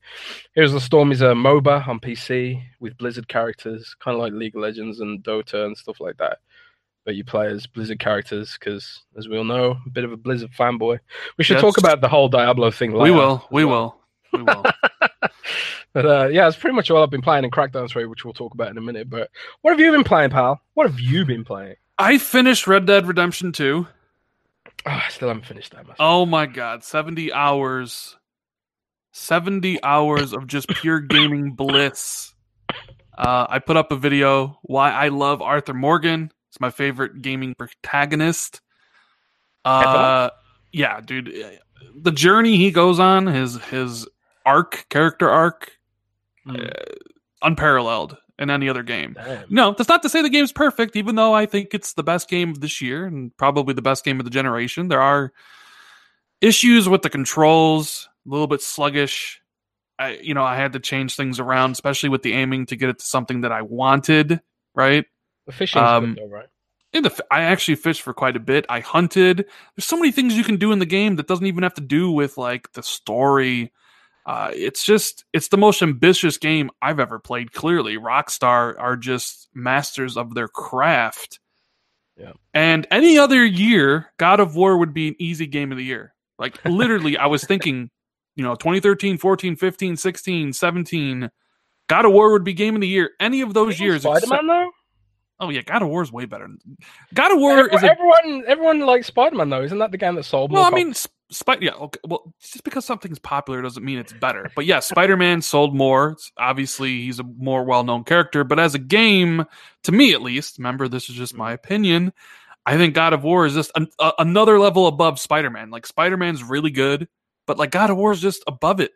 Heroes 0.55 0.69
of 0.69 0.75
the 0.75 0.79
Storm 0.79 1.11
is 1.11 1.21
a 1.21 1.33
MOBA 1.33 1.85
on 1.85 1.99
PC 1.99 2.63
with 2.79 2.97
Blizzard 2.97 3.27
characters, 3.27 3.93
kind 3.99 4.15
of 4.15 4.21
like 4.21 4.31
League 4.31 4.55
of 4.55 4.61
Legends 4.61 5.01
and 5.01 5.21
Dota 5.21 5.65
and 5.65 5.77
stuff 5.77 5.99
like 5.99 6.15
that. 6.17 6.37
But 7.03 7.15
you 7.15 7.25
play 7.25 7.47
as 7.47 7.67
Blizzard 7.67 7.99
characters 7.99 8.57
because, 8.57 9.01
as 9.17 9.27
we 9.27 9.37
all 9.37 9.43
know, 9.43 9.79
a 9.85 9.89
bit 9.89 10.05
of 10.05 10.13
a 10.13 10.17
Blizzard 10.17 10.51
fanboy. 10.57 10.99
We 11.37 11.43
should 11.43 11.55
yes. 11.55 11.61
talk 11.61 11.77
about 11.77 11.99
the 11.99 12.07
whole 12.07 12.29
Diablo 12.29 12.71
thing. 12.71 12.93
Later. 12.93 13.03
We 13.03 13.11
will. 13.11 13.45
We 13.51 13.65
will. 13.65 13.97
We 14.31 14.43
will. 14.43 14.63
but 15.93 16.05
uh, 16.05 16.27
yeah, 16.31 16.47
it's 16.47 16.55
pretty 16.55 16.75
much 16.75 16.89
all 16.89 17.03
I've 17.03 17.09
been 17.09 17.21
playing 17.21 17.43
in 17.43 17.51
Crackdown 17.51 17.89
3, 17.89 18.05
which 18.05 18.23
we'll 18.23 18.33
talk 18.33 18.53
about 18.53 18.69
in 18.69 18.77
a 18.77 18.81
minute. 18.81 19.09
But 19.09 19.29
what 19.61 19.71
have 19.71 19.79
you 19.81 19.91
been 19.91 20.05
playing, 20.05 20.29
pal? 20.29 20.61
What 20.75 20.87
have 20.87 21.01
you 21.01 21.25
been 21.25 21.43
playing? 21.43 21.75
I 21.97 22.17
finished 22.17 22.65
Red 22.65 22.85
Dead 22.85 23.07
Redemption 23.07 23.51
2. 23.51 23.87
Oh, 24.85 24.91
I 24.91 25.09
still 25.09 25.27
haven't 25.27 25.45
finished 25.45 25.71
that. 25.71 25.83
Myself. 25.83 25.97
Oh 25.99 26.25
my 26.25 26.45
god, 26.45 26.83
70 26.83 27.33
hours. 27.33 28.15
70 29.11 29.83
hours 29.83 30.33
of 30.33 30.47
just 30.47 30.67
pure 30.69 30.99
gaming 30.99 31.51
bliss. 31.51 32.33
Uh, 33.17 33.45
I 33.49 33.59
put 33.59 33.75
up 33.75 33.91
a 33.91 33.95
video 33.95 34.59
why 34.61 34.91
I 34.91 35.09
love 35.09 35.41
Arthur 35.41 35.73
Morgan. 35.73 36.31
It's 36.49 36.59
my 36.61 36.69
favorite 36.69 37.21
gaming 37.21 37.53
protagonist. 37.55 38.61
Uh, 39.65 40.29
yeah, 40.71 41.01
dude, 41.01 41.59
the 41.95 42.11
journey 42.11 42.57
he 42.57 42.71
goes 42.71 42.99
on, 42.99 43.27
his 43.27 43.61
his 43.65 44.07
arc, 44.45 44.85
character 44.89 45.29
arc, 45.29 45.71
mm. 46.47 46.65
uh, 46.65 46.95
unparalleled 47.41 48.17
in 48.39 48.49
any 48.49 48.69
other 48.69 48.83
game. 48.83 49.13
Damn. 49.13 49.45
No, 49.49 49.73
that's 49.73 49.89
not 49.89 50.01
to 50.03 50.09
say 50.09 50.21
the 50.21 50.29
game's 50.29 50.53
perfect, 50.53 50.95
even 50.95 51.15
though 51.15 51.33
I 51.33 51.45
think 51.45 51.73
it's 51.73 51.93
the 51.93 52.03
best 52.03 52.29
game 52.29 52.49
of 52.49 52.61
this 52.61 52.81
year 52.81 53.05
and 53.05 53.35
probably 53.37 53.73
the 53.73 53.81
best 53.81 54.03
game 54.05 54.19
of 54.19 54.23
the 54.23 54.31
generation. 54.31 54.87
There 54.87 55.01
are 55.01 55.33
issues 56.41 56.87
with 56.87 57.01
the 57.01 57.09
controls, 57.09 58.07
a 58.25 58.29
little 58.29 58.47
bit 58.47 58.61
sluggish. 58.61 59.41
I, 59.99 60.19
you 60.23 60.33
know, 60.33 60.43
I 60.43 60.55
had 60.55 60.73
to 60.73 60.79
change 60.79 61.15
things 61.15 61.39
around, 61.39 61.71
especially 61.71 62.09
with 62.09 62.23
the 62.23 62.33
aiming 62.33 62.67
to 62.67 62.77
get 62.77 62.89
it 62.89 62.99
to 62.99 63.05
something 63.05 63.41
that 63.41 63.51
I 63.51 63.61
wanted. 63.61 64.39
Right. 64.73 65.05
The 65.45 65.51
fishing, 65.51 65.81
um, 65.81 66.15
though, 66.17 66.27
right? 66.27 66.47
In 66.93 67.03
the, 67.03 67.25
I 67.29 67.41
actually 67.41 67.75
fished 67.75 68.01
for 68.01 68.13
quite 68.13 68.37
a 68.37 68.39
bit. 68.39 68.65
I 68.69 68.79
hunted. 68.79 69.45
There's 69.75 69.85
so 69.85 69.97
many 69.97 70.11
things 70.11 70.35
you 70.35 70.45
can 70.45 70.55
do 70.55 70.71
in 70.71 70.79
the 70.79 70.85
game 70.85 71.17
that 71.17 71.27
doesn't 71.27 71.45
even 71.45 71.63
have 71.63 71.73
to 71.75 71.81
do 71.81 72.09
with 72.09 72.37
like 72.37 72.71
the 72.71 72.81
story 72.81 73.71
uh, 74.29 74.51
it's 74.53 74.85
just 74.85 75.25
it's 75.33 75.47
the 75.47 75.57
most 75.57 75.81
ambitious 75.81 76.37
game 76.37 76.69
I've 76.83 76.99
ever 76.99 77.17
played. 77.17 77.51
Clearly, 77.51 77.97
Rockstar 77.97 78.75
are 78.77 78.95
just 78.95 79.49
masters 79.55 80.17
of 80.17 80.35
their 80.35 80.47
craft. 80.47 81.39
Yeah. 82.15 82.33
And 82.53 82.85
any 82.91 83.17
other 83.17 83.43
year, 83.43 84.13
God 84.17 84.39
of 84.39 84.55
War 84.55 84.77
would 84.77 84.93
be 84.93 85.07
an 85.07 85.15
easy 85.17 85.47
game 85.47 85.71
of 85.71 85.79
the 85.79 85.83
year. 85.83 86.13
Like 86.37 86.63
literally, 86.65 87.17
I 87.17 87.25
was 87.25 87.43
thinking, 87.43 87.89
you 88.35 88.43
know, 88.43 88.53
2013, 88.53 89.17
14, 89.17 89.55
15, 89.55 89.97
16, 89.97 90.53
17, 90.53 91.31
God 91.87 92.05
of 92.05 92.11
War 92.11 92.31
would 92.31 92.43
be 92.43 92.53
game 92.53 92.75
of 92.75 92.81
the 92.81 92.87
year. 92.87 93.09
Any 93.19 93.41
of 93.41 93.55
those 93.55 93.79
years. 93.79 94.03
Spider-Man 94.03 94.45
though. 94.45 94.69
Oh 95.39 95.49
yeah, 95.49 95.61
God 95.63 95.81
of 95.81 95.87
War 95.87 96.03
is 96.03 96.11
way 96.11 96.25
better. 96.25 96.47
God 97.15 97.31
of 97.31 97.39
War 97.39 97.57
everyone, 97.57 97.75
is 97.77 97.83
a... 97.83 97.91
everyone. 97.91 98.43
Everyone 98.45 98.79
likes 98.81 99.07
Spider 99.07 99.37
Man 99.37 99.49
though, 99.49 99.63
isn't 99.63 99.79
that 99.79 99.89
the 99.89 99.97
game 99.97 100.13
that 100.13 100.25
sold? 100.25 100.51
Well, 100.51 100.65
I 100.65 100.69
mean, 100.69 100.93
Spider. 101.31 101.65
Yeah, 101.65 101.73
okay. 101.73 101.99
Well, 102.07 102.33
just 102.39 102.63
because 102.63 102.85
something's 102.85 103.19
popular 103.19 103.61
doesn't 103.61 103.83
mean 103.83 103.99
it's 103.99 104.13
better. 104.13 104.51
But 104.55 104.65
yeah, 104.65 104.79
Spider 104.79 105.15
Man 105.15 105.41
sold 105.41 105.75
more. 105.75 106.11
It's, 106.11 106.31
obviously, 106.37 107.01
he's 107.01 107.19
a 107.19 107.23
more 107.23 107.63
well 107.63 107.83
known 107.83 108.03
character. 108.03 108.43
But 108.43 108.59
as 108.59 108.75
a 108.75 108.79
game, 108.79 109.45
to 109.83 109.91
me 109.91 110.13
at 110.13 110.21
least, 110.21 110.57
remember 110.57 110.87
this 110.87 111.09
is 111.09 111.15
just 111.15 111.35
my 111.35 111.49
mm-hmm. 111.49 111.65
opinion. 111.65 112.13
I 112.65 112.77
think 112.77 112.93
God 112.93 113.13
of 113.13 113.23
War 113.23 113.45
is 113.45 113.53
just 113.53 113.71
an, 113.75 113.87
a, 113.99 114.11
another 114.19 114.59
level 114.59 114.87
above 114.87 115.19
Spider 115.19 115.49
Man. 115.49 115.69
Like 115.69 115.85
Spider 115.85 116.17
Man's 116.17 116.43
really 116.43 116.71
good, 116.71 117.07
but 117.47 117.57
like 117.57 117.71
God 117.71 117.89
of 117.89 117.97
War 117.97 118.11
is 118.11 118.21
just 118.21 118.43
above 118.47 118.79
it, 118.79 118.91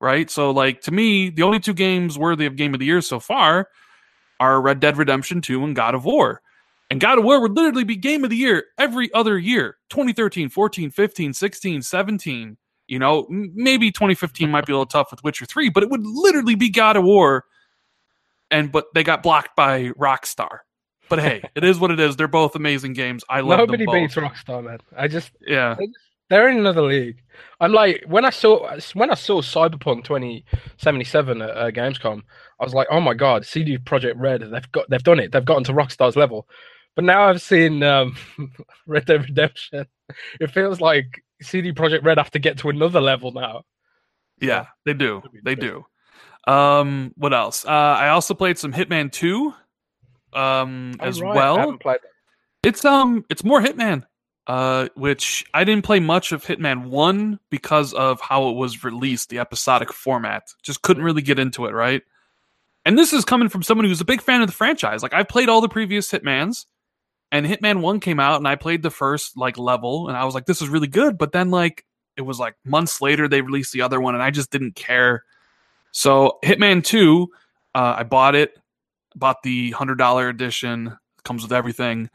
right? 0.00 0.30
So 0.30 0.50
like 0.50 0.82
to 0.82 0.92
me, 0.92 1.30
the 1.30 1.42
only 1.42 1.60
two 1.60 1.74
games 1.74 2.18
worthy 2.18 2.46
of 2.46 2.56
Game 2.56 2.74
of 2.74 2.80
the 2.80 2.86
Year 2.86 3.00
so 3.00 3.20
far 3.20 3.68
are 4.40 4.60
Red 4.60 4.80
Dead 4.80 4.96
Redemption 4.96 5.40
2 5.40 5.64
and 5.64 5.76
God 5.76 5.94
of 5.94 6.04
War. 6.04 6.42
And 6.90 7.00
God 7.00 7.18
of 7.18 7.24
War 7.24 7.40
would 7.40 7.52
literally 7.52 7.84
be 7.84 7.96
game 7.96 8.24
of 8.24 8.30
the 8.30 8.36
year 8.36 8.64
every 8.78 9.12
other 9.12 9.38
year 9.38 9.76
2013, 9.90 10.48
14, 10.48 10.90
15, 10.90 11.32
16, 11.32 11.82
17. 11.82 12.56
You 12.86 12.98
know, 12.98 13.26
maybe 13.28 13.90
2015 13.90 14.50
might 14.50 14.64
be 14.64 14.72
a 14.72 14.76
little 14.76 14.86
tough 14.86 15.10
with 15.10 15.22
Witcher 15.22 15.44
3, 15.44 15.68
but 15.68 15.82
it 15.82 15.90
would 15.90 16.06
literally 16.06 16.54
be 16.54 16.70
God 16.70 16.96
of 16.96 17.04
War. 17.04 17.44
And 18.50 18.72
but 18.72 18.86
they 18.94 19.04
got 19.04 19.22
blocked 19.22 19.54
by 19.54 19.88
Rockstar. 19.90 20.60
But 21.10 21.18
hey, 21.20 21.42
it 21.54 21.64
is 21.64 21.78
what 21.78 21.90
it 21.90 22.00
is. 22.00 22.16
They're 22.16 22.28
both 22.28 22.54
amazing 22.54 22.94
games. 22.94 23.24
I 23.28 23.40
love 23.40 23.58
Nobody 23.58 23.84
them 23.84 23.94
beats 23.94 24.14
Rockstar, 24.14 24.64
man. 24.64 24.78
I 24.96 25.08
just 25.08 25.32
yeah. 25.46 25.76
I 25.78 25.84
just, 25.84 25.98
they're 26.30 26.48
in 26.48 26.58
another 26.58 26.82
league. 26.82 27.22
I'm 27.60 27.72
like 27.72 28.04
when 28.06 28.24
I 28.24 28.30
saw 28.30 28.78
when 28.94 29.10
I 29.10 29.14
saw 29.14 29.40
Cyberpunk 29.40 30.04
2077 30.04 31.42
at 31.42 31.50
uh, 31.50 31.70
Gamescom, 31.70 32.22
I 32.60 32.64
was 32.64 32.74
like, 32.74 32.88
oh 32.90 33.00
my 33.00 33.14
god, 33.14 33.44
CD 33.44 33.78
Projekt 33.78 34.14
Red, 34.16 34.42
they've 34.42 34.72
got 34.72 34.88
they've 34.88 35.02
done 35.02 35.20
it. 35.20 35.32
They've 35.32 35.44
gotten 35.44 35.64
to 35.64 35.72
Rockstar's 35.72 36.16
level. 36.16 36.46
But 36.98 37.04
now 37.04 37.28
I've 37.28 37.40
seen 37.40 37.84
um, 37.84 38.16
Red 38.88 39.04
Dead 39.04 39.22
Redemption. 39.22 39.86
It 40.40 40.50
feels 40.50 40.80
like 40.80 41.22
CD 41.40 41.70
Projekt 41.70 42.02
Red 42.02 42.18
have 42.18 42.32
to 42.32 42.40
get 42.40 42.58
to 42.58 42.70
another 42.70 43.00
level 43.00 43.30
now. 43.30 43.62
Yeah, 44.40 44.66
they 44.84 44.94
do. 44.94 45.22
They 45.44 45.54
do. 45.54 45.86
Um, 46.48 47.14
what 47.16 47.32
else? 47.32 47.64
Uh, 47.64 47.68
I 47.68 48.08
also 48.08 48.34
played 48.34 48.58
some 48.58 48.72
Hitman 48.72 49.12
2 49.12 49.54
um, 50.32 50.96
oh, 50.98 51.04
as 51.04 51.22
right. 51.22 51.36
well. 51.36 51.78
It's 52.64 52.84
um 52.84 53.24
it's 53.30 53.44
more 53.44 53.62
Hitman 53.62 54.02
uh, 54.48 54.88
which 54.96 55.44
I 55.54 55.62
didn't 55.62 55.84
play 55.84 56.00
much 56.00 56.32
of 56.32 56.44
Hitman 56.44 56.86
1 56.86 57.38
because 57.48 57.94
of 57.94 58.20
how 58.20 58.48
it 58.48 58.56
was 58.56 58.82
released, 58.82 59.28
the 59.28 59.38
episodic 59.38 59.92
format. 59.92 60.48
Just 60.64 60.82
couldn't 60.82 61.04
really 61.04 61.22
get 61.22 61.38
into 61.38 61.66
it, 61.66 61.74
right? 61.74 62.02
And 62.84 62.98
this 62.98 63.12
is 63.12 63.24
coming 63.24 63.50
from 63.50 63.62
someone 63.62 63.86
who's 63.86 64.00
a 64.00 64.04
big 64.04 64.20
fan 64.20 64.40
of 64.40 64.48
the 64.48 64.52
franchise. 64.52 65.00
Like, 65.00 65.12
I've 65.12 65.28
played 65.28 65.48
all 65.48 65.60
the 65.60 65.68
previous 65.68 66.10
Hitmans, 66.10 66.64
and 67.30 67.46
Hitman 67.46 67.80
1 67.80 68.00
came 68.00 68.20
out, 68.20 68.36
and 68.36 68.48
I 68.48 68.56
played 68.56 68.82
the 68.82 68.90
first, 68.90 69.36
like, 69.36 69.58
level, 69.58 70.08
and 70.08 70.16
I 70.16 70.24
was 70.24 70.34
like, 70.34 70.46
this 70.46 70.62
is 70.62 70.68
really 70.68 70.86
good. 70.86 71.18
But 71.18 71.32
then, 71.32 71.50
like, 71.50 71.84
it 72.16 72.22
was 72.22 72.38
like 72.38 72.56
months 72.64 73.00
later, 73.00 73.28
they 73.28 73.42
released 73.42 73.72
the 73.72 73.82
other 73.82 74.00
one, 74.00 74.14
and 74.14 74.22
I 74.22 74.30
just 74.30 74.50
didn't 74.50 74.74
care. 74.74 75.24
So, 75.92 76.38
Hitman 76.44 76.84
2, 76.84 77.28
uh, 77.74 77.94
I 77.98 78.02
bought 78.02 78.34
it, 78.34 78.56
bought 79.14 79.42
the 79.42 79.72
$100 79.72 80.30
edition, 80.30 80.96
comes 81.24 81.42
with 81.42 81.52
everything. 81.52 82.10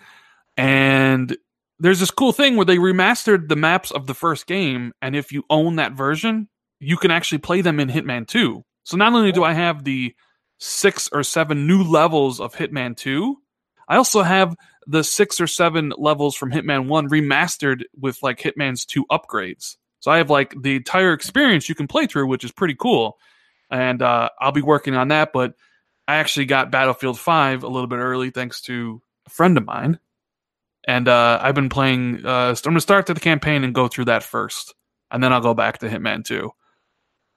And 0.57 1.35
there's 1.79 1.99
this 1.99 2.11
cool 2.11 2.31
thing 2.31 2.55
where 2.55 2.65
they 2.65 2.77
remastered 2.77 3.49
the 3.49 3.55
maps 3.55 3.91
of 3.91 4.07
the 4.07 4.13
first 4.13 4.47
game, 4.47 4.93
and 5.01 5.15
if 5.15 5.31
you 5.31 5.43
own 5.49 5.77
that 5.77 5.93
version, 5.93 6.49
you 6.79 6.97
can 6.97 7.11
actually 7.11 7.37
play 7.37 7.61
them 7.61 7.79
in 7.79 7.89
Hitman 7.89 8.27
2. 8.27 8.63
So 8.83 8.97
not 8.97 9.13
only 9.13 9.31
do 9.31 9.43
I 9.43 9.53
have 9.53 9.83
the 9.83 10.13
six 10.59 11.09
or 11.11 11.23
seven 11.23 11.67
new 11.67 11.83
levels 11.83 12.39
of 12.39 12.55
Hitman 12.55 12.95
2, 12.97 13.37
I 13.87 13.97
also 13.97 14.21
have 14.21 14.55
the 14.87 15.03
six 15.03 15.39
or 15.39 15.47
seven 15.47 15.93
levels 15.97 16.35
from 16.35 16.51
Hitman 16.51 16.87
1 16.87 17.09
remastered 17.09 17.83
with 17.99 18.21
like 18.21 18.39
Hitman's 18.39 18.85
2 18.85 19.05
upgrades. 19.11 19.77
So 19.99 20.11
I 20.11 20.17
have 20.17 20.29
like 20.29 20.53
the 20.61 20.75
entire 20.75 21.13
experience 21.13 21.69
you 21.69 21.75
can 21.75 21.87
play 21.87 22.07
through, 22.07 22.27
which 22.27 22.43
is 22.43 22.51
pretty 22.51 22.75
cool. 22.75 23.17
And 23.69 24.01
uh, 24.01 24.29
I'll 24.39 24.51
be 24.51 24.61
working 24.61 24.95
on 24.95 25.07
that, 25.09 25.31
but 25.33 25.53
I 26.07 26.15
actually 26.15 26.45
got 26.45 26.71
Battlefield 26.71 27.19
5 27.19 27.63
a 27.63 27.67
little 27.67 27.87
bit 27.87 27.97
early 27.97 28.29
thanks 28.29 28.61
to 28.63 29.01
a 29.25 29.29
friend 29.29 29.57
of 29.57 29.65
mine 29.65 29.99
and 30.85 31.07
uh, 31.07 31.39
I've 31.41 31.55
been 31.55 31.69
playing. 31.69 32.25
Uh, 32.25 32.49
I'm 32.49 32.55
gonna 32.63 32.81
start 32.81 33.07
to 33.07 33.13
the 33.13 33.19
campaign 33.19 33.63
and 33.63 33.73
go 33.73 33.87
through 33.87 34.05
that 34.05 34.23
first, 34.23 34.73
and 35.11 35.23
then 35.23 35.31
I'll 35.31 35.41
go 35.41 35.53
back 35.53 35.79
to 35.79 35.89
Hitman 35.89 36.25
2. 36.25 36.51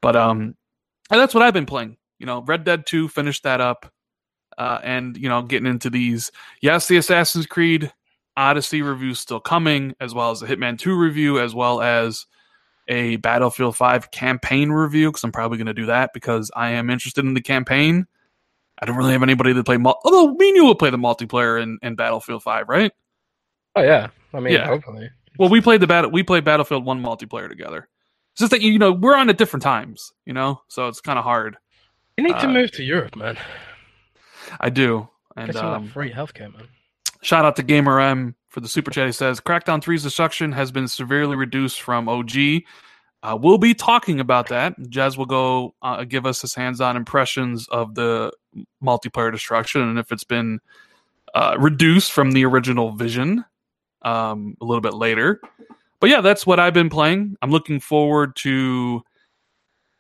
But 0.03 0.17
um, 0.17 0.57
and 1.11 1.21
that's 1.21 1.35
what 1.35 1.43
I've 1.43 1.55
been 1.55 1.67
playing. 1.67 1.97
You 2.19 2.27
know, 2.27 2.43
Red 2.43 2.65
Dead 2.65 2.87
2 2.87 3.09
finished 3.09 3.45
that 3.45 3.61
up, 3.61 3.93
uh, 4.59 4.79
and 4.83 5.17
you 5.17 5.29
know, 5.29 5.43
getting 5.43 5.67
into 5.67 5.91
these. 5.91 6.31
Yes, 6.61 6.89
the 6.89 6.97
Assassin's 6.97 7.47
Creed 7.47 7.93
Odyssey 8.37 8.83
review 8.83 9.15
still 9.15 9.41
coming, 9.41 9.95
as 10.01 10.15
well 10.15 10.31
as 10.31 10.41
the 10.41 10.47
Hitman 10.47 10.79
2 10.79 10.95
review, 10.97 11.41
as 11.41 11.55
well 11.55 11.81
as 11.81 12.27
a 12.89 13.17
Battlefield 13.17 13.77
5 13.77 14.11
campaign 14.11 14.71
review 14.71 15.09
because 15.11 15.25
I'm 15.25 15.33
probably 15.33 15.59
going 15.59 15.67
to 15.67 15.75
do 15.75 15.87
that 15.87 16.11
because 16.15 16.51
I 16.55 16.71
am 16.71 16.91
interested 16.91 17.25
in 17.25 17.35
the 17.35 17.41
campaign. 17.41 18.07
I 18.81 18.87
don't 18.87 18.97
really 18.97 19.13
have 19.13 19.23
anybody 19.23 19.55
to 19.55 19.65
play. 19.65 19.77
Mul- 19.79 19.99
Although 20.05 20.35
me 20.35 20.49
and 20.51 20.57
you 20.57 20.65
will 20.65 20.75
play 20.75 20.91
the 20.91 20.99
multiplayer 20.99 21.61
in, 21.61 21.79
in 21.83 21.97
Battlefield 21.97 22.43
5, 22.43 22.69
right? 22.69 22.93
Oh 23.75 23.83
yeah, 23.83 24.09
I 24.33 24.41
mean, 24.41 24.53
yeah. 24.55 24.67
hopefully. 24.67 25.11
Well, 25.39 25.49
we 25.49 25.61
played 25.61 25.81
the 25.81 25.87
battle. 25.87 26.11
We 26.11 26.23
played 26.23 26.45
Battlefield 26.45 26.85
One 26.85 27.03
multiplayer 27.03 27.49
together. 27.49 27.89
It's 28.33 28.41
just 28.41 28.51
that 28.53 28.63
you 28.63 28.79
know 28.79 28.93
we're 28.93 29.17
on 29.17 29.29
at 29.31 29.39
different 29.39 29.63
times, 29.63 30.13
you 30.25 30.33
know, 30.33 30.61
so 30.69 30.89
it's 30.89 31.01
kind 31.01 31.19
of 31.19 31.25
hard. 31.25 31.57
You 32.17 32.25
need 32.25 32.39
to 32.39 32.49
Uh, 32.49 32.53
move 32.53 32.71
to 32.73 32.83
Europe, 32.85 33.17
man. 33.17 33.37
I 34.61 34.71
do, 34.71 35.09
and 35.37 35.53
Get 35.53 35.63
um, 35.63 35.89
free 35.89 36.11
healthcare, 36.11 36.53
man. 36.53 36.69
shout 37.23 37.45
out 37.45 37.57
to 37.57 37.63
Gamer 37.63 38.01
M 38.01 38.35
for 38.49 38.61
the 38.61 38.69
super 38.69 38.91
chat. 38.91 39.07
He 39.07 39.13
says 39.13 39.41
Crackdown 39.41 39.83
3's 39.83 40.03
destruction 40.03 40.53
has 40.53 40.71
been 40.71 40.89
severely 40.89 41.37
reduced 41.37 41.83
from 41.83 42.09
OG. 42.09 42.63
Uh, 43.23 43.37
we'll 43.41 43.59
be 43.59 43.75
talking 43.75 44.21
about 44.21 44.49
that. 44.49 44.79
Jez 44.83 45.17
will 45.17 45.27
go 45.27 45.75
uh, 45.83 46.05
give 46.05 46.27
us 46.27 46.41
his 46.41 46.55
hands-on 46.55 46.97
impressions 46.97 47.67
of 47.69 47.95
the 47.95 48.33
multiplayer 48.83 49.33
destruction 49.33 49.83
and 49.83 49.99
if 49.99 50.13
it's 50.13 50.25
been 50.25 50.61
uh, 51.35 51.57
reduced 51.59 52.13
from 52.13 52.33
the 52.33 52.45
original 52.45 52.93
vision 52.93 53.45
um, 54.03 54.57
a 54.61 54.65
little 54.65 54.81
bit 54.81 54.95
later. 54.95 55.41
But 56.01 56.11
yeah, 56.11 56.21
that's 56.21 56.47
what 56.47 56.61
I've 56.61 56.75
been 56.75 56.91
playing. 56.91 57.37
I'm 57.43 57.51
looking 57.51 57.81
forward 57.81 58.37
to 58.37 59.03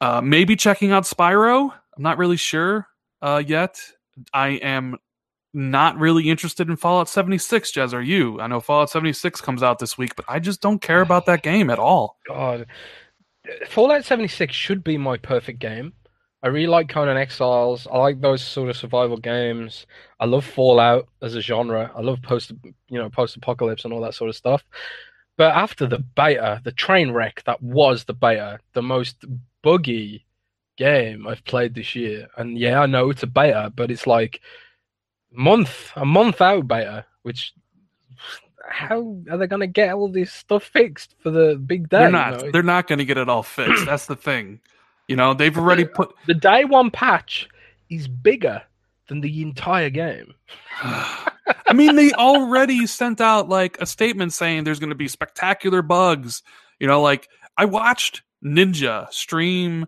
uh, 0.01 0.21
maybe 0.23 0.57
checking 0.57 0.93
out 0.93 1.05
Spyro. 1.05 1.73
I'm 1.97 2.03
not 2.03 2.19
really 2.19 2.37
sure 2.37 2.87
uh, 3.23 3.43
yet. 3.45 3.81
I 4.32 4.49
am 4.49 4.96
not 5.52 5.99
really 5.99 6.28
interested 6.28 6.68
in 6.68 6.76
Fallout 6.76 7.08
76, 7.08 7.73
Jez. 7.73 7.94
Are 7.94 8.02
you? 8.02 8.40
I 8.40 8.46
know 8.46 8.61
Fallout 8.61 8.90
76 8.90 9.40
comes 9.40 9.62
out 9.62 9.78
this 9.78 9.96
week, 9.96 10.14
but 10.16 10.26
I 10.28 10.38
just 10.38 10.61
don't 10.61 10.82
care 10.82 11.00
about 11.00 11.26
that 11.26 11.42
game 11.42 11.70
at 11.70 11.78
all. 11.78 12.18
God, 12.28 12.66
Fallout 13.68 14.04
76 14.04 14.54
should 14.54 14.85
be 14.85 14.99
my 14.99 15.16
perfect 15.16 15.58
game. 15.58 15.92
I 16.42 16.49
really 16.49 16.66
like 16.66 16.88
Conan 16.88 17.16
Exiles. 17.16 17.88
I 17.90 17.96
like 17.96 18.20
those 18.20 18.42
sort 18.42 18.68
of 18.68 18.76
survival 18.76 19.16
games. 19.16 19.87
I 20.20 20.26
love 20.26 20.44
Fallout 20.44 21.08
as 21.23 21.35
a 21.35 21.40
genre. 21.40 21.90
I 21.96 22.02
love 22.02 22.23
post, 22.23 22.52
you 22.88 22.99
know, 22.99 23.08
post-apocalypse 23.08 23.85
and 23.85 23.92
all 23.92 24.02
that 24.02 24.14
sort 24.14 24.28
of 24.28 24.37
stuff. 24.37 24.62
But 25.38 25.54
after 25.56 25.87
the 25.87 25.99
beta, 25.99 26.61
the 26.62 26.73
train 26.73 27.11
wreck 27.11 27.42
that 27.44 27.62
was 27.62 28.04
the 28.04 28.14
beta, 28.14 28.61
the 28.75 28.82
most 28.82 29.25
buggy 29.62 30.25
game 30.76 31.26
I've 31.26 31.45
played 31.45 31.75
this 31.75 31.95
year. 31.95 32.28
And 32.37 32.59
yeah, 32.59 32.80
I 32.80 32.87
know 32.87 33.11
it's 33.11 33.23
a 33.23 33.26
beta, 33.26 33.73
but 33.75 33.90
it's 33.90 34.06
like 34.06 34.40
month, 35.33 35.92
a 35.97 36.04
month 36.04 36.40
out 36.40 36.68
beta, 36.68 37.04
which 37.23 37.52
how 38.68 39.16
are 39.30 39.38
they 39.38 39.47
going 39.47 39.61
to 39.61 39.66
get 39.66 39.95
all 39.95 40.09
this 40.09 40.33
stuff 40.33 40.64
fixed 40.64 41.14
for 41.21 41.30
the 41.30 41.56
big 41.56 41.88
day? 41.88 41.99
They're 41.99 42.06
you 42.06 42.12
not. 42.12 42.42
know? 42.42 42.50
They're 42.50 42.62
not 42.62 42.87
going 42.87 42.99
to 42.99 43.04
get 43.04 43.18
it 43.18 43.28
all 43.28 43.42
fixed. 43.42 43.85
That's 43.87 44.06
the 44.06 44.16
thing. 44.16 44.61
You 45.09 45.16
know, 45.16 45.35
they've 45.35 45.56
already 45.56 45.85
put. 45.85 46.14
the 46.26 46.35
day 46.35 46.64
one 46.64 46.90
patch 46.90 47.49
is 47.88 48.09
bigger 48.09 48.62
than 49.09 49.21
the 49.21 49.42
entire 49.42 49.90
game. 49.90 50.35
I 50.83 51.73
mean, 51.75 51.97
they 51.97 52.12
already 52.12 52.87
sent 52.87 53.21
out 53.21 53.49
like 53.49 53.80
a 53.80 53.87
statement 53.87 54.33
saying 54.33 54.64
there's 54.64 54.80
going 54.80 54.90
to 54.90 54.97
be 54.97 55.09
spectacular 55.09 55.83
bugs. 55.83 56.42
You 56.80 56.87
know, 56.87 57.00
like 57.00 57.28
I 57.56 57.64
watched 57.66 58.23
Ninja 58.45 59.11
stream. 59.12 59.87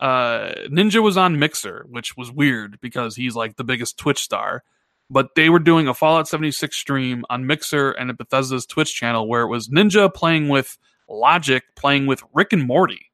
Uh, 0.00 0.52
Ninja 0.68 1.02
was 1.02 1.16
on 1.16 1.38
Mixer, 1.38 1.84
which 1.88 2.16
was 2.16 2.30
weird 2.30 2.80
because 2.80 3.16
he's 3.16 3.34
like 3.34 3.56
the 3.56 3.64
biggest 3.64 3.98
Twitch 3.98 4.18
star. 4.18 4.62
But 5.10 5.34
they 5.34 5.48
were 5.48 5.58
doing 5.58 5.88
a 5.88 5.94
Fallout 5.94 6.28
76 6.28 6.76
stream 6.76 7.24
on 7.30 7.46
Mixer 7.46 7.92
and 7.92 8.10
at 8.10 8.18
Bethesda's 8.18 8.66
Twitch 8.66 8.94
channel 8.94 9.26
where 9.26 9.42
it 9.42 9.48
was 9.48 9.68
Ninja 9.68 10.12
playing 10.12 10.48
with 10.48 10.76
Logic, 11.08 11.64
playing 11.76 12.06
with 12.06 12.22
Rick 12.34 12.52
and 12.52 12.66
Morty. 12.66 13.10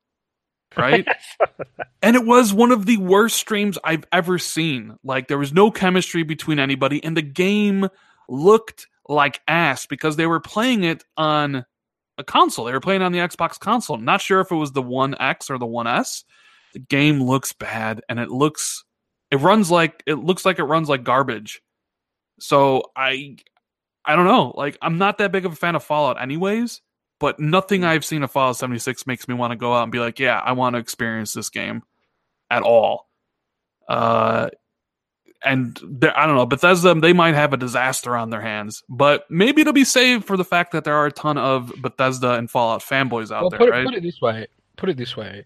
Right? 0.77 1.07
and 2.03 2.17
it 2.17 2.27
was 2.27 2.53
one 2.53 2.73
of 2.73 2.87
the 2.87 2.97
worst 2.97 3.37
streams 3.37 3.79
I've 3.85 4.05
ever 4.13 4.39
seen. 4.39 4.99
Like 5.05 5.29
there 5.29 5.39
was 5.39 5.53
no 5.53 5.71
chemistry 5.71 6.25
between 6.25 6.59
anybody, 6.59 7.03
and 7.03 7.17
the 7.17 7.23
game 7.23 7.89
looked 8.29 8.89
like 9.09 9.41
ass 9.47 9.87
because 9.87 10.17
they 10.17 10.27
were 10.27 10.41
playing 10.41 10.83
it 10.83 11.05
on 11.17 11.65
a 12.19 12.25
console. 12.25 12.65
They 12.65 12.73
were 12.73 12.81
playing 12.81 13.03
on 13.03 13.13
the 13.13 13.19
Xbox 13.19 13.59
console. 13.59 13.97
Not 13.97 14.21
sure 14.21 14.41
if 14.41 14.51
it 14.51 14.57
was 14.57 14.73
the 14.73 14.83
One 14.83 15.15
X 15.21 15.51
or 15.51 15.59
the 15.59 15.67
One 15.67 15.87
S. 15.87 16.25
The 16.75 16.81
game 16.81 17.23
looks 17.23 17.53
bad, 17.53 18.03
and 18.09 18.21
it 18.21 18.31
looks 18.31 18.85
it 19.31 19.37
runs 19.41 19.71
like 19.71 20.03
it 20.07 20.15
looks 20.15 20.45
like 20.45 20.59
it 20.59 20.65
runs 20.65 20.89
like 20.89 21.03
garbage. 21.03 21.61
So 22.39 22.93
I 22.97 23.37
I 24.05 24.17
don't 24.17 24.27
know. 24.27 24.53
Like 24.57 24.79
I'm 24.83 24.99
not 24.99 25.19
that 25.19 25.33
big 25.33 25.45
of 25.45 25.53
a 25.53 25.57
fan 25.57 25.75
of 25.75 25.83
Fallout 25.83 26.21
anyways, 26.21 26.83
but 27.19 27.41
nothing 27.41 27.85
I've 27.85 28.05
seen 28.05 28.23
of 28.23 28.31
Fallout 28.31 28.57
76 28.57 29.07
makes 29.07 29.27
me 29.27 29.35
want 29.35 29.51
to 29.53 29.57
go 29.57 29.73
out 29.73 29.83
and 29.85 29.93
be 29.93 29.99
like, 29.99 30.19
yeah, 30.19 30.39
I 30.39 30.53
want 30.53 30.75
to 30.75 30.81
experience 30.81 31.33
this 31.33 31.51
game 31.51 31.83
at 32.51 32.63
all. 32.63 33.09
Uh 33.89 34.51
and 35.45 35.79
I 36.15 36.27
don't 36.27 36.37
know, 36.37 36.47
Bethesda 36.47 36.95
they 36.95 37.13
might 37.13 37.35
have 37.35 37.53
a 37.53 37.57
disaster 37.57 38.17
on 38.17 38.31
their 38.31 38.41
hands, 38.41 38.83
but 38.89 39.29
maybe 39.31 39.63
it'll 39.63 39.73
be 39.73 39.85
saved 39.85 40.25
for 40.27 40.37
the 40.37 40.45
fact 40.45 40.73
that 40.73 40.85
there 40.85 40.95
are 40.95 41.07
a 41.07 41.13
ton 41.13 41.39
of 41.39 41.73
Bethesda 41.83 42.35
and 42.35 42.51
Fallout 42.51 42.83
fanboys 42.83 43.35
out 43.35 43.43
well, 43.43 43.51
there, 43.51 43.59
put, 43.59 43.71
right? 43.71 43.85
put 43.85 43.95
it 43.95 44.03
this 44.03 44.21
way. 44.21 44.47
Put 44.77 44.91
it 44.91 44.97
this 44.97 45.17
way. 45.17 45.45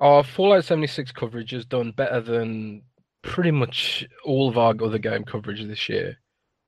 Our 0.00 0.22
Fallout 0.22 0.64
76 0.64 1.12
coverage 1.12 1.52
has 1.52 1.64
done 1.64 1.92
better 1.92 2.20
than 2.20 2.82
pretty 3.22 3.50
much 3.50 4.06
all 4.24 4.48
of 4.48 4.58
our 4.58 4.74
other 4.82 4.98
game 4.98 5.24
coverage 5.24 5.64
this 5.64 5.88
year. 5.88 6.16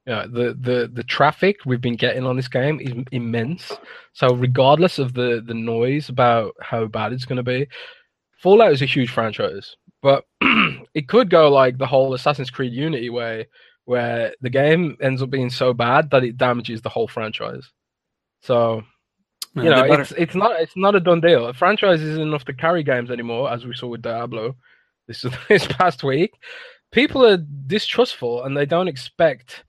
Yeah, 0.07 0.25
the, 0.27 0.57
the, 0.59 0.91
the 0.91 1.05
traffic 1.05 1.59
we've 1.67 1.83
been 1.83 1.97
getting 1.97 2.25
on 2.25 2.37
this 2.37 2.49
game 2.49 2.81
is 2.81 3.05
immense. 3.13 3.71
So 4.15 4.35
regardless 4.35 4.99
of 4.99 5.13
the, 5.13 5.43
the 5.47 5.53
noise 5.53 6.09
about 6.09 6.55
how 6.63 6.87
bad 6.87 7.13
it's 7.13 7.27
going 7.27 7.37
to 7.37 7.43
be, 7.43 7.69
Fallout 8.39 8.73
is 8.73 8.81
a 8.81 8.87
huge 8.87 9.11
franchise. 9.11 9.77
But 10.01 10.25
it 10.95 11.09
could 11.09 11.29
go 11.29 11.51
like 11.51 11.77
the 11.77 11.87
whole 11.87 12.15
Assassin's 12.15 12.51
Creed 12.51 12.73
Unity 12.73 13.11
way, 13.11 13.49
where 13.85 14.33
the 14.41 14.51
game 14.51 14.97
ends 15.03 15.23
up 15.23 15.29
being 15.29 15.51
so 15.51 15.75
bad 15.75 16.11
that 16.11 16.25
it 16.25 16.39
damages 16.39 16.81
the 16.81 16.89
whole 16.89 17.09
franchise. 17.09 17.71
So 18.41 18.83
Yeah, 19.55 19.63
you 19.65 19.71
know, 19.71 19.85
it's 20.01 20.13
it's 20.13 20.35
not 20.35 20.61
it's 20.61 20.77
not 20.77 20.95
a 20.95 21.01
done 21.01 21.21
deal. 21.21 21.47
A 21.47 21.55
franchise 21.55 22.01
isn't 22.03 22.23
enough 22.23 22.45
to 22.47 22.53
carry 22.55 22.83
games 22.83 23.11
anymore, 23.11 23.51
as 23.53 23.65
we 23.65 23.75
saw 23.75 23.89
with 23.89 24.03
Diablo 24.03 24.55
this 25.07 25.25
this 25.49 25.67
past 25.67 26.05
week. 26.05 26.33
People 26.93 27.25
are 27.27 27.37
distrustful 27.37 28.45
and 28.45 28.57
they 28.57 28.65
don't 28.67 28.89
expect, 28.89 29.65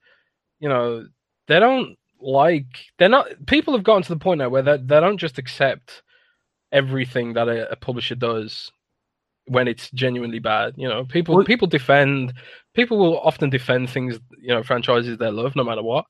you 0.59 0.69
know, 0.69 1.05
they 1.47 1.59
don't 1.59 1.97
like 2.21 2.67
they're 2.97 3.09
not. 3.09 3.27
People 3.47 3.73
have 3.73 3.83
gotten 3.83 4.03
to 4.03 4.09
the 4.13 4.19
point 4.19 4.39
now 4.39 4.49
where 4.49 4.61
they 4.61 4.77
they 4.77 4.99
don't 4.99 5.17
just 5.17 5.37
accept 5.37 6.03
everything 6.71 7.33
that 7.33 7.47
a, 7.47 7.71
a 7.71 7.75
publisher 7.75 8.15
does 8.15 8.71
when 9.47 9.67
it's 9.67 9.89
genuinely 9.91 10.39
bad. 10.39 10.73
You 10.77 10.87
know, 10.87 11.05
people 11.05 11.35
Well- 11.37 11.45
people 11.45 11.67
defend. 11.67 12.33
People 12.75 12.97
will 12.99 13.19
often 13.19 13.49
defend 13.49 13.89
things, 13.89 14.19
you 14.39 14.49
know, 14.53 14.63
franchises 14.63 15.17
they 15.17 15.31
love, 15.31 15.55
no 15.55 15.63
matter 15.63 15.81
what. 15.83 16.05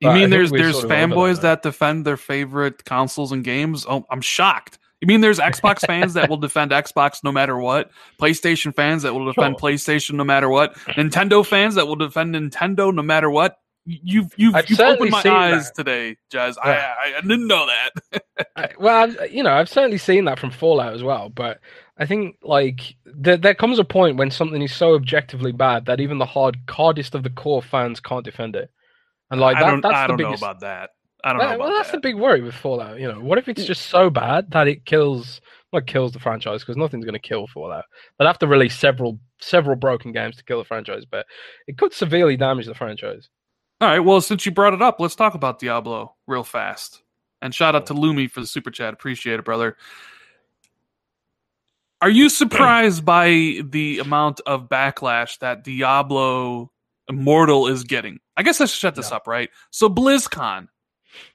You 0.00 0.10
mean 0.12 0.30
there's 0.30 0.50
there's 0.50 0.76
over 0.76 0.88
that 0.88 0.94
fanboys 1.10 1.40
that 1.42 1.62
defend 1.62 2.04
their 2.06 2.16
favorite 2.16 2.84
consoles 2.84 3.32
and 3.32 3.44
games? 3.44 3.84
Oh, 3.88 4.06
I'm 4.10 4.20
shocked. 4.22 4.78
You 5.00 5.06
mean 5.06 5.20
there's 5.20 5.38
Xbox 5.38 5.80
fans 5.86 6.14
that 6.14 6.28
will 6.28 6.36
defend 6.36 6.70
Xbox 6.72 7.22
no 7.24 7.32
matter 7.32 7.56
what? 7.58 7.90
PlayStation 8.20 8.74
fans 8.74 9.02
that 9.02 9.14
will 9.14 9.26
defend 9.26 9.56
Sure. 9.60 9.70
PlayStation 9.70 10.12
no 10.14 10.24
matter 10.24 10.48
what? 10.48 10.74
Nintendo 10.96 11.44
fans 11.44 11.74
that 11.76 11.86
will 11.86 11.96
defend 11.96 12.34
Nintendo 12.34 12.92
no 12.94 13.02
matter 13.02 13.30
what? 13.30 13.56
You've 13.86 14.32
you've, 14.36 14.54
I've 14.54 14.68
you've 14.68 14.78
opened 14.80 15.10
my 15.10 15.22
eyes 15.26 15.66
that. 15.68 15.74
today, 15.74 16.16
Jez. 16.32 16.56
Yeah. 16.64 16.94
I, 17.02 17.12
I 17.12 17.18
I 17.18 17.20
didn't 17.22 17.46
know 17.46 17.66
that. 17.66 18.22
I- 18.56 18.68
well, 18.78 19.04
I've, 19.04 19.32
you 19.32 19.42
know, 19.42 19.52
I've 19.52 19.70
certainly 19.70 19.96
seen 19.98 20.26
that 20.26 20.38
from 20.38 20.50
Fallout 20.50 20.92
as 20.94 21.02
well, 21.02 21.30
but 21.30 21.60
I 21.98 22.04
think 22.04 22.36
like 22.42 22.94
there 23.06 23.38
there 23.38 23.54
comes 23.54 23.78
a 23.78 23.84
point 23.84 24.18
when 24.18 24.30
something 24.30 24.60
is 24.60 24.74
so 24.74 24.94
objectively 24.94 25.52
bad 25.52 25.86
that 25.86 25.98
even 26.00 26.18
the 26.18 26.26
hard 26.26 26.58
hardest 26.68 27.14
of 27.14 27.22
the 27.22 27.30
core 27.30 27.62
fans 27.62 28.00
can't 28.00 28.24
defend 28.24 28.54
it, 28.54 28.70
and 29.30 29.40
like 29.40 29.56
I 29.56 29.60
don't 29.70 29.80
that's 29.80 29.94
I 29.94 30.02
the 30.02 30.08
don't 30.08 30.18
know 30.20 30.28
biggest. 30.28 30.42
about 30.42 30.60
that. 30.60 30.90
I 31.22 31.30
don't 31.30 31.38
Well, 31.38 31.48
know 31.48 31.54
about 31.56 31.64
well, 31.68 31.76
that's 31.76 31.90
that. 31.90 31.96
the 31.98 32.00
big 32.00 32.16
worry 32.16 32.40
with 32.40 32.54
Fallout. 32.54 32.98
You 32.98 33.12
know, 33.12 33.20
what 33.20 33.38
if 33.38 33.48
it's 33.48 33.64
just 33.64 33.86
so 33.86 34.08
bad 34.10 34.50
that 34.52 34.68
it 34.68 34.86
kills, 34.86 35.40
not 35.72 35.86
kills 35.86 36.12
the 36.12 36.18
franchise 36.18 36.60
because 36.62 36.76
nothing's 36.76 37.04
going 37.04 37.12
to 37.14 37.18
kill 37.18 37.46
Fallout. 37.46 37.84
They'd 38.18 38.26
have 38.26 38.38
to 38.40 38.46
release 38.46 38.76
several 38.78 39.18
several 39.40 39.76
broken 39.76 40.12
games 40.12 40.36
to 40.36 40.44
kill 40.44 40.58
the 40.58 40.64
franchise, 40.64 41.04
but 41.04 41.26
it 41.66 41.78
could 41.78 41.92
severely 41.92 42.36
damage 42.36 42.66
the 42.66 42.74
franchise. 42.74 43.28
All 43.80 43.88
right. 43.88 44.00
Well, 44.00 44.20
since 44.20 44.44
you 44.44 44.52
brought 44.52 44.74
it 44.74 44.82
up, 44.82 45.00
let's 45.00 45.14
talk 45.16 45.34
about 45.34 45.58
Diablo 45.58 46.14
real 46.26 46.44
fast. 46.44 47.02
And 47.42 47.54
shout 47.54 47.74
out 47.74 47.86
to 47.86 47.94
mm. 47.94 48.00
Lumi 48.00 48.30
for 48.30 48.40
the 48.40 48.46
super 48.46 48.70
chat. 48.70 48.92
Appreciate 48.92 49.38
it, 49.38 49.44
brother. 49.44 49.76
Are 52.02 52.10
you 52.10 52.28
surprised 52.30 53.04
by 53.04 53.60
the 53.64 53.98
amount 53.98 54.40
of 54.46 54.68
backlash 54.68 55.38
that 55.40 55.64
Diablo 55.64 56.70
Immortal 57.08 57.66
is 57.68 57.84
getting? 57.84 58.20
I 58.40 58.42
guess 58.42 58.58
I 58.60 58.64
should 58.64 58.78
shut 58.78 58.94
this 58.94 59.10
No. 59.10 59.18
up, 59.18 59.26
right? 59.26 59.50
So, 59.70 59.88
BlizzCon, 59.90 60.68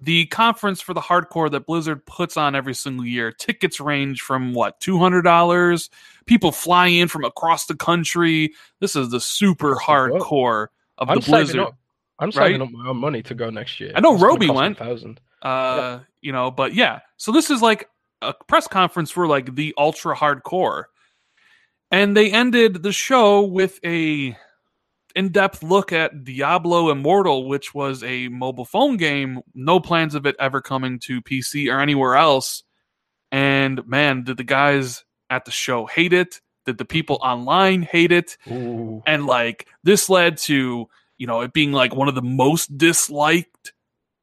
the 0.01 0.25
conference 0.25 0.81
for 0.81 0.93
the 0.95 1.01
hardcore 1.01 1.51
that 1.51 1.67
Blizzard 1.67 2.03
puts 2.05 2.35
on 2.35 2.55
every 2.55 2.73
single 2.73 3.05
year, 3.05 3.31
tickets 3.31 3.79
range 3.79 4.21
from 4.21 4.53
what, 4.53 4.79
$200? 4.81 5.89
People 6.25 6.51
fly 6.51 6.87
in 6.87 7.07
from 7.07 7.23
across 7.23 7.67
the 7.67 7.75
country. 7.75 8.53
This 8.79 8.95
is 8.95 9.09
the 9.11 9.19
super 9.19 9.75
hardcore 9.75 10.67
of 10.97 11.09
I'm 11.09 11.19
the 11.19 11.25
Blizzard. 11.25 11.59
up. 11.61 11.77
I'm 12.17 12.31
saving 12.31 12.61
up 12.61 12.71
my 12.71 12.89
own 12.89 12.97
money 12.97 13.21
to 13.23 13.35
go 13.35 13.49
next 13.49 13.79
year. 13.79 13.91
I 13.93 13.99
know 13.99 14.13
It's 14.15 14.23
Roby 14.23 14.49
went. 14.49 14.77
Thousand. 14.79 15.19
uh 15.41 15.99
you 16.21 16.31
know 16.31 16.49
but 16.49 16.73
yeah 16.73 17.01
so 17.17 17.31
this 17.31 17.51
is 17.51 17.61
like 17.61 17.87
a 18.23 18.33
press 18.47 18.67
conference 18.67 19.11
for 19.11 19.27
like 19.27 19.53
the 19.53 19.75
ultra 19.77 20.15
hardcore 20.15 20.85
and 21.91 22.17
they 22.17 22.31
ended 22.31 22.81
the 22.81 22.91
show 22.91 23.41
with 23.43 23.79
a 23.85 24.35
in-depth 25.15 25.63
look 25.63 25.91
at 25.93 26.23
Diablo 26.23 26.89
Immortal, 26.89 27.47
which 27.47 27.73
was 27.73 28.03
a 28.03 28.27
mobile 28.27 28.65
phone 28.65 28.97
game. 28.97 29.41
No 29.53 29.79
plans 29.79 30.13
of 30.15 30.25
it 30.25 30.35
ever 30.39 30.61
coming 30.61 30.99
to 30.99 31.21
PC 31.21 31.73
or 31.73 31.79
anywhere 31.79 32.15
else. 32.15 32.63
And 33.31 33.85
man, 33.87 34.23
did 34.23 34.37
the 34.37 34.43
guys 34.43 35.03
at 35.29 35.45
the 35.45 35.51
show 35.51 35.85
hate 35.85 36.13
it? 36.13 36.41
Did 36.65 36.77
the 36.77 36.85
people 36.85 37.17
online 37.21 37.81
hate 37.83 38.11
it? 38.11 38.37
Ooh. 38.51 39.03
And 39.05 39.25
like 39.25 39.67
this 39.83 40.09
led 40.09 40.37
to 40.39 40.87
you 41.17 41.27
know 41.27 41.41
it 41.41 41.53
being 41.53 41.71
like 41.71 41.95
one 41.95 42.07
of 42.07 42.15
the 42.15 42.21
most 42.21 42.77
disliked 42.77 43.73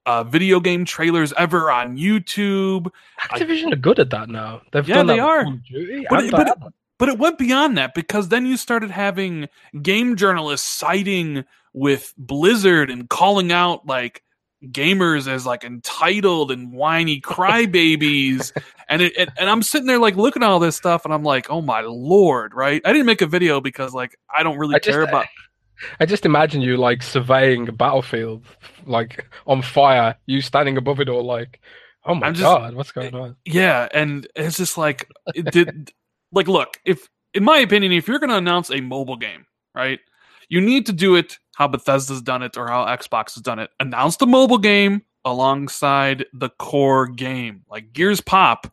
uh, 0.05 0.25
video 0.25 0.61
game 0.61 0.85
trailers 0.85 1.33
ever 1.35 1.71
on 1.71 1.97
YouTube. 1.97 2.89
Activision 3.21 3.73
are 3.73 3.77
good 3.77 3.99
at 3.99 4.11
that 4.11 4.29
now. 4.29 4.63
They've 4.73 4.87
Yeah, 4.89 4.97
done 4.97 5.07
they 5.07 5.21
are. 5.21 5.45
Duty 5.45 6.07
But 6.11 6.31
but. 6.31 6.59
But 7.03 7.09
it 7.09 7.19
went 7.19 7.37
beyond 7.37 7.77
that 7.79 7.95
because 7.95 8.29
then 8.29 8.47
you 8.47 8.57
started 8.57 8.93
having 8.93 9.49
game 9.83 10.15
journalists 10.15 10.69
siding 10.69 11.45
with 11.73 12.15
Blizzard 12.17 12.91
and 12.91 13.09
calling 13.09 13.51
out 13.51 13.85
like 13.85 14.23
gamers 14.67 15.27
as 15.27 15.45
like 15.45 15.65
entitled 15.65 16.53
and 16.53 16.73
whiny 16.73 17.21
crybabies. 17.21 18.53
and 18.89 19.03
it, 19.03 19.19
it 19.19 19.31
and 19.37 19.51
I'm 19.51 19.65
sitting 19.65 19.89
there 19.89 19.99
like 19.99 20.15
looking 20.15 20.45
at 20.45 20.49
all 20.49 20.61
this 20.61 20.77
stuff 20.77 21.05
and 21.05 21.13
I'm 21.13 21.25
like, 21.25 21.51
oh 21.51 21.61
my 21.61 21.81
lord, 21.81 22.55
right? 22.55 22.81
I 22.85 22.93
didn't 22.93 23.07
make 23.07 23.21
a 23.21 23.27
video 23.27 23.61
because 23.61 23.93
like 23.93 24.17
I 24.33 24.45
don't 24.45 24.57
really 24.57 24.77
I 24.77 24.79
just- 24.79 24.95
care 24.95 25.03
about 25.03 25.27
I 25.99 26.07
just 26.07 26.25
imagine 26.25 26.61
you 26.61 26.77
like 26.77 27.03
surveying 27.03 27.69
a 27.69 27.73
battlefield, 27.73 28.45
like 28.87 29.27
on 29.49 29.61
fire. 29.61 30.15
You 30.27 30.41
standing 30.41 30.77
above 30.77 31.01
it 31.01 31.09
all, 31.09 31.25
like, 31.25 31.59
oh 32.05 32.15
my 32.15 32.31
just- 32.31 32.43
god, 32.43 32.75
what's 32.75 32.93
going 32.93 33.13
eh, 33.13 33.19
on? 33.19 33.37
Yeah, 33.45 33.89
and 33.93 34.25
it's 34.37 34.57
just 34.57 34.79
like 34.79 35.11
it 35.35 35.51
did 35.51 35.91
like 36.33 36.49
look, 36.49 36.79
if 36.85 37.09
in 37.35 37.45
my 37.45 37.59
opinion, 37.59 37.93
if 37.93 38.09
you're 38.09 38.19
gonna 38.19 38.37
announce 38.37 38.71
a 38.71 38.81
mobile 38.81 39.17
game, 39.17 39.47
right, 39.75 40.01
you 40.49 40.61
need 40.61 40.87
to 40.87 40.93
do 40.93 41.15
it 41.17 41.39
how 41.55 41.69
Bethesda's 41.69 42.23
done 42.23 42.43
it 42.43 42.57
or 42.57 42.69
how 42.69 42.85
Xbox 42.87 43.35
has 43.35 43.43
done 43.43 43.59
it. 43.59 43.71
Announce 43.79 44.17
the 44.17 44.27
mobile 44.27 44.59
game 44.59 45.03
alongside 45.25 46.27
the 46.33 46.51
core 46.59 47.07
game. 47.07 47.63
Like 47.71 47.93
Gears 47.93 48.21
Pop 48.21 48.73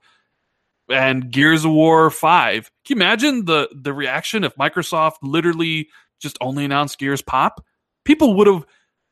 and 0.90 1.32
Gears 1.32 1.66
of 1.66 1.72
War 1.72 2.10
5. 2.10 2.72
Can 2.86 2.98
you 2.98 3.04
imagine 3.04 3.46
the 3.46 3.70
the 3.74 3.94
reaction 3.94 4.44
if 4.44 4.56
Microsoft 4.56 5.18
literally 5.22 5.90
just 6.20 6.38
only 6.42 6.66
announced 6.66 7.00
Gears 7.00 7.22
Pop? 7.22 7.64
People 8.06 8.34
would 8.36 8.48
have 8.48 8.66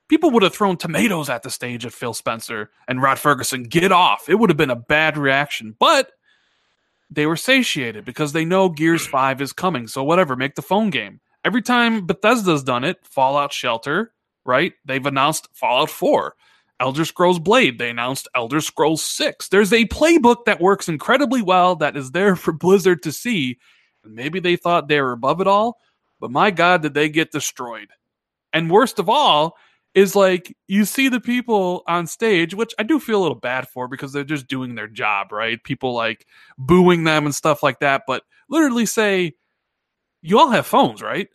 people 0.10 0.32
would 0.32 0.44
have 0.44 0.54
thrown 0.54 0.78
tomatoes 0.78 1.30
at 1.30 1.44
the 1.44 1.50
stage 1.50 1.86
at 1.86 1.94
Phil 1.94 2.14
Spencer 2.14 2.72
and 2.88 3.02
Rod 3.02 3.20
Ferguson. 3.20 3.64
Get 3.64 3.92
off. 3.92 4.30
It 4.30 4.36
would 4.36 4.50
have 4.50 4.58
been 4.58 4.70
a 4.70 4.76
bad 4.76 5.18
reaction. 5.18 5.76
But 5.80 6.12
they 7.10 7.26
were 7.26 7.36
satiated 7.36 8.06
because 8.06 8.34
they 8.34 8.46
know 8.46 8.70
Gears 8.70 9.08
5 9.10 9.42
is 9.42 9.54
coming. 9.54 9.88
So 9.88 10.04
whatever, 10.04 10.36
make 10.36 10.56
the 10.56 10.62
phone 10.62 10.90
game. 10.90 11.20
Every 11.44 11.62
time 11.62 12.06
Bethesda's 12.06 12.64
done 12.64 12.84
it, 12.84 12.98
Fallout 13.04 13.54
Shelter, 13.54 14.14
right? 14.46 14.74
They've 14.86 15.06
announced 15.06 15.48
Fallout 15.54 15.90
4. 15.90 16.36
Elder 16.80 17.06
Scrolls 17.06 17.40
Blade, 17.40 17.80
they 17.80 17.90
announced 17.90 18.28
Elder 18.36 18.62
Scrolls 18.62 19.04
6. 19.04 19.48
There's 19.50 19.74
a 19.74 19.86
playbook 19.86 20.46
that 20.46 20.62
works 20.62 20.88
incredibly 20.88 21.42
well 21.42 21.76
that 21.78 21.98
is 21.98 22.12
there 22.12 22.36
for 22.38 22.52
Blizzard 22.52 23.02
to 23.04 23.12
see. 23.12 23.58
And 24.04 24.14
maybe 24.14 24.40
they 24.40 24.56
thought 24.56 24.88
they 24.88 25.02
were 25.02 25.12
above 25.12 25.42
it 25.42 25.48
all, 25.48 25.78
but 26.20 26.32
my 26.32 26.52
God, 26.52 26.82
did 26.82 26.94
they 26.94 27.10
get 27.10 27.32
destroyed. 27.32 27.90
And 28.54 28.70
worst 28.70 29.00
of 29.00 29.10
all, 29.10 29.58
is 29.98 30.16
like 30.16 30.56
you 30.68 30.86
see 30.86 31.10
the 31.10 31.20
people 31.20 31.82
on 31.88 32.06
stage, 32.06 32.54
which 32.54 32.72
I 32.78 32.84
do 32.84 33.00
feel 33.00 33.20
a 33.20 33.24
little 33.24 33.36
bad 33.36 33.68
for 33.68 33.88
because 33.88 34.14
they're 34.14 34.24
just 34.24 34.48
doing 34.48 34.76
their 34.76 34.88
job, 34.88 35.32
right? 35.32 35.62
People 35.64 35.96
like 35.96 36.28
booing 36.60 37.04
them 37.04 37.26
and 37.26 37.34
stuff 37.34 37.64
like 37.64 37.80
that, 37.80 38.04
but 38.06 38.22
literally 38.48 38.86
say, 38.86 39.34
You 40.22 40.38
all 40.38 40.52
have 40.52 40.68
phones, 40.68 41.02
right? 41.02 41.30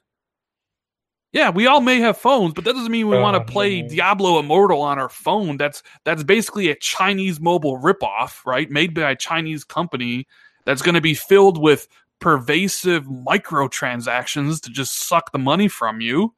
Yeah, 1.32 1.50
we 1.50 1.66
all 1.66 1.80
may 1.80 1.98
have 2.00 2.18
phones, 2.18 2.54
but 2.54 2.64
that 2.64 2.74
doesn't 2.74 2.92
mean 2.92 3.08
we 3.08 3.18
want 3.18 3.36
Oh, 3.36 3.40
to 3.40 3.44
play 3.44 3.82
no. 3.82 3.88
Diablo 3.88 4.38
Immortal 4.38 4.80
on 4.80 5.00
our 5.00 5.08
phone. 5.08 5.56
That's 5.56 5.82
that's 6.04 6.22
basically 6.22 6.68
a 6.68 6.76
Chinese 6.76 7.40
mobile 7.40 7.78
ripoff, 7.80 8.46
right? 8.46 8.70
Made 8.70 8.94
by 8.94 9.10
a 9.10 9.16
Chinese 9.16 9.64
company 9.64 10.28
that's 10.66 10.82
going 10.82 10.94
to 10.94 11.00
be 11.00 11.14
filled 11.14 11.58
with 11.60 11.88
pervasive 12.20 13.06
microtransactions 13.06 14.60
to 14.62 14.70
just 14.70 15.08
suck 15.08 15.32
the 15.32 15.38
money 15.38 15.66
from 15.66 16.00
you, 16.00 16.34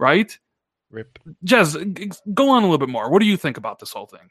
right? 0.00 0.36
Rip. 0.90 1.18
Jez, 1.44 1.94
g- 1.94 2.06
g- 2.06 2.18
go 2.34 2.50
on 2.50 2.62
a 2.62 2.66
little 2.66 2.78
bit 2.78 2.88
more. 2.88 3.10
What 3.10 3.20
do 3.20 3.26
you 3.26 3.36
think 3.36 3.56
about 3.56 3.78
this 3.78 3.92
whole 3.92 4.06
thing? 4.06 4.30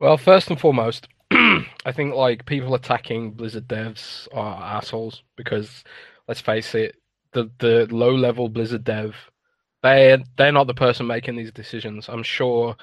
Well, 0.00 0.16
first 0.16 0.48
and 0.50 0.58
foremost, 0.60 1.08
I 1.30 1.92
think 1.94 2.14
like 2.14 2.46
people 2.46 2.74
attacking 2.74 3.32
Blizzard 3.32 3.68
devs 3.68 4.26
are 4.32 4.62
assholes 4.62 5.22
because 5.36 5.84
let's 6.26 6.40
face 6.40 6.74
it, 6.74 6.96
the 7.32 7.50
the 7.58 7.86
low 7.90 8.14
level 8.14 8.48
Blizzard 8.48 8.84
dev, 8.84 9.14
they 9.82 10.22
they're 10.36 10.52
not 10.52 10.66
the 10.66 10.74
person 10.74 11.06
making 11.06 11.36
these 11.36 11.52
decisions. 11.52 12.08
I'm 12.08 12.22
sure, 12.22 12.76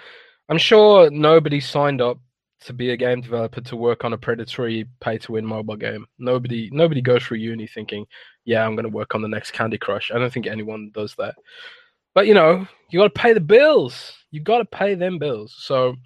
I'm 0.50 0.58
sure 0.58 1.10
nobody 1.10 1.60
signed 1.60 2.02
up 2.02 2.20
to 2.62 2.74
be 2.74 2.92
a 2.92 2.98
game 2.98 3.22
developer 3.22 3.62
to 3.62 3.76
work 3.76 4.04
on 4.04 4.14
a 4.14 4.18
predatory 4.18 4.86
pay 5.00 5.18
to 5.20 5.34
win 5.34 5.46
mobile 5.46 5.76
game. 5.76 6.06
Nobody 6.18 6.70
nobody 6.72 7.02
goes 7.02 7.24
through 7.24 7.38
uni 7.40 7.68
thinking, 7.68 8.06
yeah, 8.46 8.66
I'm 8.66 8.76
going 8.76 8.90
to 8.90 8.96
work 8.96 9.16
on 9.16 9.22
the 9.22 9.28
next 9.28 9.52
Candy 9.52 9.78
Crush. 9.78 10.12
I 10.12 10.20
don't 10.20 10.32
think 10.32 10.48
anyone 10.48 10.92
does 10.94 11.16
that. 11.16 11.36
But 12.18 12.26
you 12.26 12.34
know, 12.34 12.68
you 12.90 12.98
got 12.98 13.14
to 13.14 13.22
pay 13.22 13.34
the 13.34 13.40
bills. 13.40 14.12
You 14.32 14.42
got 14.42 14.58
to 14.58 14.66
pay 14.66 14.96
them 14.96 15.20
bills. 15.20 15.54
So 15.56 15.98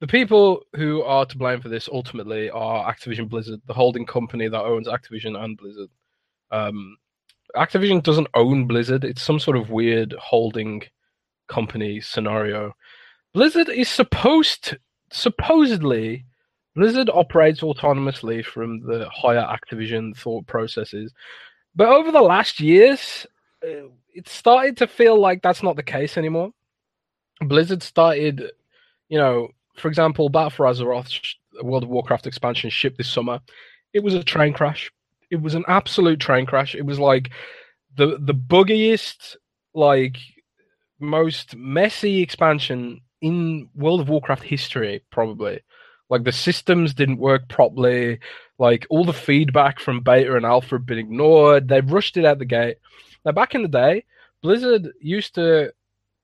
the 0.00 0.06
people 0.06 0.62
who 0.74 1.02
are 1.02 1.26
to 1.26 1.36
blame 1.36 1.60
for 1.60 1.68
this 1.68 1.86
ultimately 1.92 2.48
are 2.48 2.90
Activision 2.90 3.28
Blizzard, 3.28 3.60
the 3.66 3.74
holding 3.74 4.06
company 4.06 4.48
that 4.48 4.58
owns 4.58 4.88
Activision 4.88 5.38
and 5.38 5.58
Blizzard. 5.58 5.90
Um, 6.50 6.96
Activision 7.54 8.02
doesn't 8.02 8.28
own 8.32 8.68
Blizzard; 8.68 9.04
it's 9.04 9.20
some 9.20 9.38
sort 9.38 9.58
of 9.58 9.68
weird 9.68 10.14
holding 10.18 10.80
company 11.46 12.00
scenario. 12.00 12.72
Blizzard 13.34 13.68
is 13.68 13.90
supposed, 13.90 14.78
supposedly, 15.12 16.24
Blizzard 16.74 17.10
operates 17.12 17.60
autonomously 17.60 18.42
from 18.42 18.80
the 18.86 19.10
higher 19.10 19.46
Activision 19.46 20.16
thought 20.16 20.46
processes, 20.46 21.12
but 21.76 21.88
over 21.88 22.10
the 22.10 22.22
last 22.22 22.60
years, 22.60 23.26
uh, 23.62 23.88
it 24.14 24.28
started 24.28 24.76
to 24.78 24.86
feel 24.86 25.18
like 25.18 25.42
that's 25.42 25.62
not 25.62 25.76
the 25.76 25.82
case 25.82 26.16
anymore. 26.16 26.52
Blizzard 27.40 27.82
started, 27.82 28.50
you 29.08 29.18
know, 29.18 29.48
for 29.76 29.88
example, 29.88 30.28
Battle 30.28 30.50
for 30.50 30.66
Azeroth, 30.66 31.34
World 31.62 31.84
of 31.84 31.88
Warcraft 31.88 32.26
expansion 32.26 32.70
shipped 32.70 32.98
this 32.98 33.10
summer. 33.10 33.40
It 33.92 34.02
was 34.02 34.14
a 34.14 34.22
train 34.22 34.52
crash. 34.52 34.90
It 35.30 35.40
was 35.40 35.54
an 35.54 35.64
absolute 35.68 36.20
train 36.20 36.46
crash. 36.46 36.74
It 36.74 36.84
was 36.84 36.98
like 36.98 37.30
the 37.96 38.18
the 38.20 38.34
buggiest, 38.34 39.36
like 39.74 40.18
most 40.98 41.56
messy 41.56 42.20
expansion 42.20 43.00
in 43.20 43.68
World 43.74 44.00
of 44.00 44.08
Warcraft 44.08 44.42
history, 44.42 45.02
probably. 45.10 45.60
Like 46.08 46.24
the 46.24 46.32
systems 46.32 46.92
didn't 46.94 47.18
work 47.18 47.48
properly. 47.48 48.18
Like 48.58 48.86
all 48.90 49.04
the 49.04 49.12
feedback 49.12 49.78
from 49.78 50.00
beta 50.00 50.36
and 50.36 50.44
alpha 50.44 50.74
had 50.74 50.86
been 50.86 50.98
ignored. 50.98 51.68
They 51.68 51.80
rushed 51.80 52.16
it 52.16 52.24
out 52.24 52.38
the 52.38 52.44
gate. 52.44 52.78
Now 53.24 53.32
back 53.32 53.54
in 53.54 53.62
the 53.62 53.68
day, 53.68 54.04
Blizzard 54.42 54.88
used 55.00 55.34
to 55.34 55.72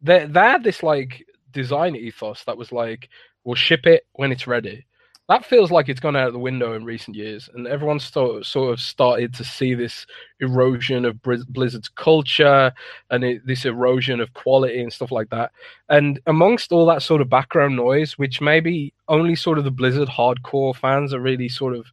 they 0.03 0.27
they 0.27 0.41
had 0.41 0.65
this 0.65 0.83
like 0.83 1.25
design 1.53 1.97
ethos 1.97 2.45
that 2.45 2.57
was 2.57 2.73
like 2.73 3.09
we'll 3.45 3.55
ship 3.55 3.87
it 3.87 4.07
when 4.13 4.33
it's 4.33 4.47
ready. 4.47 4.87
That 5.29 5.45
feels 5.45 5.73
like 5.73 5.89
it's 5.89 5.99
gone 5.99 6.15
out 6.15 6.29
of 6.29 6.35
the 6.35 6.39
window 6.39 6.75
in 6.75 6.85
recent 6.85 7.17
years, 7.17 7.51
and 7.53 7.67
everyone's 7.67 8.05
sort 8.05 8.47
sort 8.47 8.73
of 8.73 8.79
started 8.79 9.35
to 9.35 9.45
see 9.45 9.75
this 9.75 10.07
erosion 10.39 11.05
of 11.05 11.21
Blizzard's 11.21 11.89
culture 11.89 12.73
and 13.11 13.25
it, 13.25 13.45
this 13.45 13.65
erosion 13.65 14.21
of 14.21 14.35
quality 14.35 14.81
and 14.81 14.93
stuff 14.93 15.11
like 15.11 15.29
that. 15.31 15.51
And 15.89 16.21
amongst 16.29 16.71
all 16.71 16.87
that 16.87 17.03
sort 17.03 17.21
of 17.21 17.29
background 17.29 17.75
noise, 17.75 18.17
which 18.17 18.41
maybe 18.41 18.95
only 19.09 19.35
sort 19.35 19.59
of 19.59 19.65
the 19.65 19.71
Blizzard 19.73 20.09
hardcore 20.09 20.77
fans 20.77 21.13
are 21.13 21.21
really 21.21 21.49
sort 21.49 21.75
of 21.75 21.87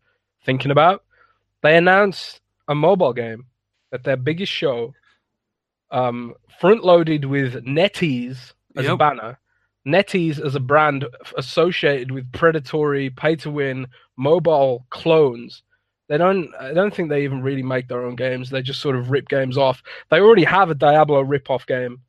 thinking 0.45 0.69
about, 0.69 1.03
they 1.63 1.75
announced 1.75 2.39
a 2.67 2.75
mobile 2.75 3.13
game 3.13 3.45
at 3.93 4.03
their 4.03 4.17
biggest 4.17 4.51
show, 4.51 4.93
um, 5.91 6.33
front 6.59 6.83
loaded 6.83 7.25
with 7.25 7.63
NetEase 7.65 8.53
as 8.75 8.87
a 8.87 8.97
banner. 8.97 9.39
NetEase 9.87 10.43
as 10.43 10.55
a 10.55 10.59
brand 10.59 11.05
associated 11.37 12.11
with 12.11 12.31
predatory 12.31 13.09
pay 13.09 13.35
to 13.37 13.51
win 13.51 13.87
mobile 14.17 14.85
clones. 14.89 15.61
They 16.09 16.17
don't 16.17 16.49
I 16.59 16.73
don't 16.73 16.93
think 16.93 17.09
they 17.09 17.23
even 17.23 17.41
really 17.41 17.63
make 17.63 17.87
their 17.87 18.05
own 18.05 18.15
games. 18.15 18.49
They 18.49 18.61
just 18.61 18.81
sort 18.81 18.95
of 18.95 19.11
rip 19.11 19.27
games 19.27 19.57
off. 19.57 19.83
They 20.09 20.19
already 20.19 20.45
have 20.45 20.69
a 20.69 20.75
Diablo 20.75 21.21
rip 21.21 21.49
off 21.49 21.65
game. 21.65 21.99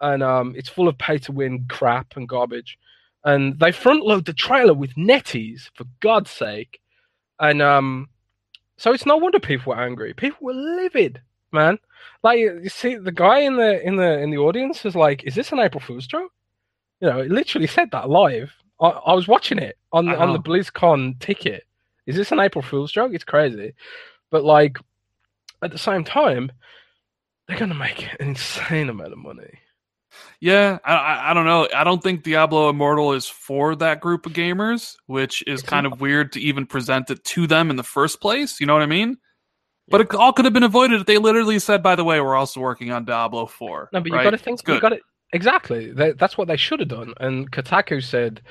And 0.00 0.22
um, 0.22 0.54
it's 0.56 0.68
full 0.68 0.88
of 0.88 0.98
pay 0.98 1.18
to 1.18 1.32
win 1.32 1.66
crap 1.68 2.16
and 2.16 2.28
garbage. 2.28 2.76
And 3.24 3.58
they 3.60 3.70
front 3.70 4.04
load 4.04 4.24
the 4.24 4.32
trailer 4.32 4.74
with 4.74 4.94
NetEase, 4.96 5.70
for 5.74 5.84
God's 6.00 6.30
sake. 6.30 6.80
And 7.38 7.62
um 7.62 8.08
so 8.76 8.92
it's 8.92 9.06
no 9.06 9.16
wonder 9.16 9.38
people 9.38 9.72
were 9.72 9.80
angry. 9.80 10.14
People 10.14 10.46
were 10.46 10.54
livid, 10.54 11.20
man. 11.52 11.78
Like 12.22 12.38
you 12.38 12.68
see 12.68 12.96
the 12.96 13.12
guy 13.12 13.40
in 13.40 13.56
the 13.56 13.84
in 13.86 13.96
the 13.96 14.18
in 14.18 14.30
the 14.30 14.38
audience 14.38 14.84
is 14.84 14.94
like, 14.94 15.24
is 15.24 15.34
this 15.34 15.52
an 15.52 15.60
April 15.60 15.80
Fool's 15.80 16.06
joke? 16.06 16.32
You 17.00 17.08
know, 17.08 17.20
it 17.20 17.30
literally 17.30 17.66
said 17.66 17.90
that 17.90 18.10
live. 18.10 18.52
I, 18.80 18.88
I 18.88 19.14
was 19.14 19.28
watching 19.28 19.58
it 19.58 19.76
on 19.92 20.06
the, 20.06 20.18
on 20.18 20.32
the 20.32 20.38
know. 20.38 20.42
BlizzCon 20.42 21.18
ticket. 21.20 21.64
Is 22.06 22.16
this 22.16 22.32
an 22.32 22.40
April 22.40 22.62
Fool's 22.62 22.92
joke? 22.92 23.12
It's 23.14 23.24
crazy, 23.24 23.74
but 24.30 24.44
like 24.44 24.78
at 25.62 25.70
the 25.70 25.78
same 25.78 26.04
time, 26.04 26.50
they're 27.46 27.58
gonna 27.58 27.74
make 27.74 28.02
an 28.02 28.16
insane 28.28 28.88
amount 28.88 29.12
of 29.12 29.18
money. 29.18 29.58
Yeah, 30.40 30.78
I, 30.84 31.30
I, 31.30 31.34
don't 31.34 31.46
know. 31.46 31.68
I 31.74 31.84
don't 31.84 32.02
think 32.02 32.22
Diablo 32.22 32.68
Immortal 32.68 33.12
is 33.12 33.26
for 33.26 33.76
that 33.76 34.00
group 34.00 34.26
of 34.26 34.32
gamers, 34.32 34.96
which 35.06 35.42
is 35.46 35.62
kind 35.62 35.86
of 35.86 36.00
weird 36.00 36.32
to 36.32 36.40
even 36.40 36.66
present 36.66 37.10
it 37.10 37.22
to 37.24 37.46
them 37.46 37.70
in 37.70 37.76
the 37.76 37.82
first 37.82 38.20
place. 38.20 38.60
You 38.60 38.66
know 38.66 38.72
what 38.74 38.82
I 38.82 38.86
mean? 38.86 39.18
But 39.88 40.00
it 40.00 40.14
all 40.14 40.32
could 40.32 40.44
have 40.44 40.54
been 40.54 40.62
avoided 40.62 41.00
if 41.00 41.06
they 41.06 41.18
literally 41.18 41.58
said, 41.58 41.82
"By 41.82 41.96
the 41.96 42.04
way, 42.04 42.20
we're 42.20 42.36
also 42.36 42.60
working 42.60 42.90
on 42.90 43.04
Diablo 43.04 43.46
4. 43.46 43.90
No, 43.92 44.00
but 44.00 44.08
you 44.08 44.16
right? 44.16 44.24
got 44.24 44.30
to 44.30 44.38
think. 44.38 44.66
You 44.66 44.80
got 44.80 44.90
to 44.90 45.00
exactly. 45.32 45.92
That's 45.92 46.38
what 46.38 46.48
they 46.48 46.56
should 46.56 46.80
have 46.80 46.88
done. 46.88 47.14
And 47.20 47.50
Kotaku 47.50 48.02
said, 48.02 48.42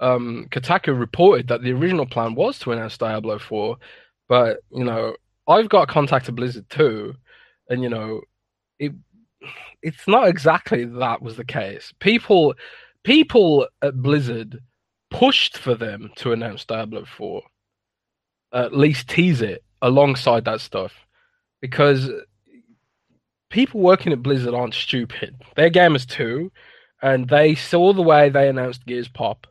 um, 0.00 0.46
Kotaku 0.50 0.98
reported 0.98 1.48
that 1.48 1.62
the 1.62 1.72
original 1.72 2.06
plan 2.06 2.34
was 2.34 2.58
to 2.60 2.72
announce 2.72 2.98
Diablo 2.98 3.38
Four, 3.38 3.76
but 4.28 4.60
you 4.70 4.84
know, 4.84 5.14
I've 5.46 5.68
got 5.68 5.88
contact 5.88 6.26
to 6.26 6.32
Blizzard 6.32 6.68
too, 6.70 7.14
and 7.68 7.82
you 7.82 7.88
know, 7.88 8.22
it 8.78 8.92
it's 9.82 10.06
not 10.06 10.28
exactly 10.28 10.84
that 10.84 11.22
was 11.22 11.36
the 11.36 11.44
case. 11.44 11.92
People, 12.00 12.54
people 13.04 13.66
at 13.82 14.00
Blizzard 14.00 14.60
pushed 15.10 15.58
for 15.58 15.74
them 15.74 16.10
to 16.16 16.32
announce 16.32 16.64
Diablo 16.64 17.04
Four, 17.04 17.42
at 18.52 18.76
least 18.76 19.08
tease 19.08 19.42
it 19.42 19.64
alongside 19.82 20.44
that 20.44 20.60
stuff, 20.60 20.92
because 21.60 22.10
people 23.50 23.80
working 23.80 24.12
at 24.12 24.22
Blizzard 24.22 24.54
aren't 24.54 24.74
stupid. 24.74 25.34
They're 25.56 25.70
gamers 25.70 26.06
too, 26.06 26.52
and 27.02 27.28
they 27.28 27.54
saw 27.54 27.92
the 27.92 28.02
way 28.02 28.28
they 28.28 28.48
announced 28.48 28.86
Gears 28.86 29.08
Pop. 29.08 29.46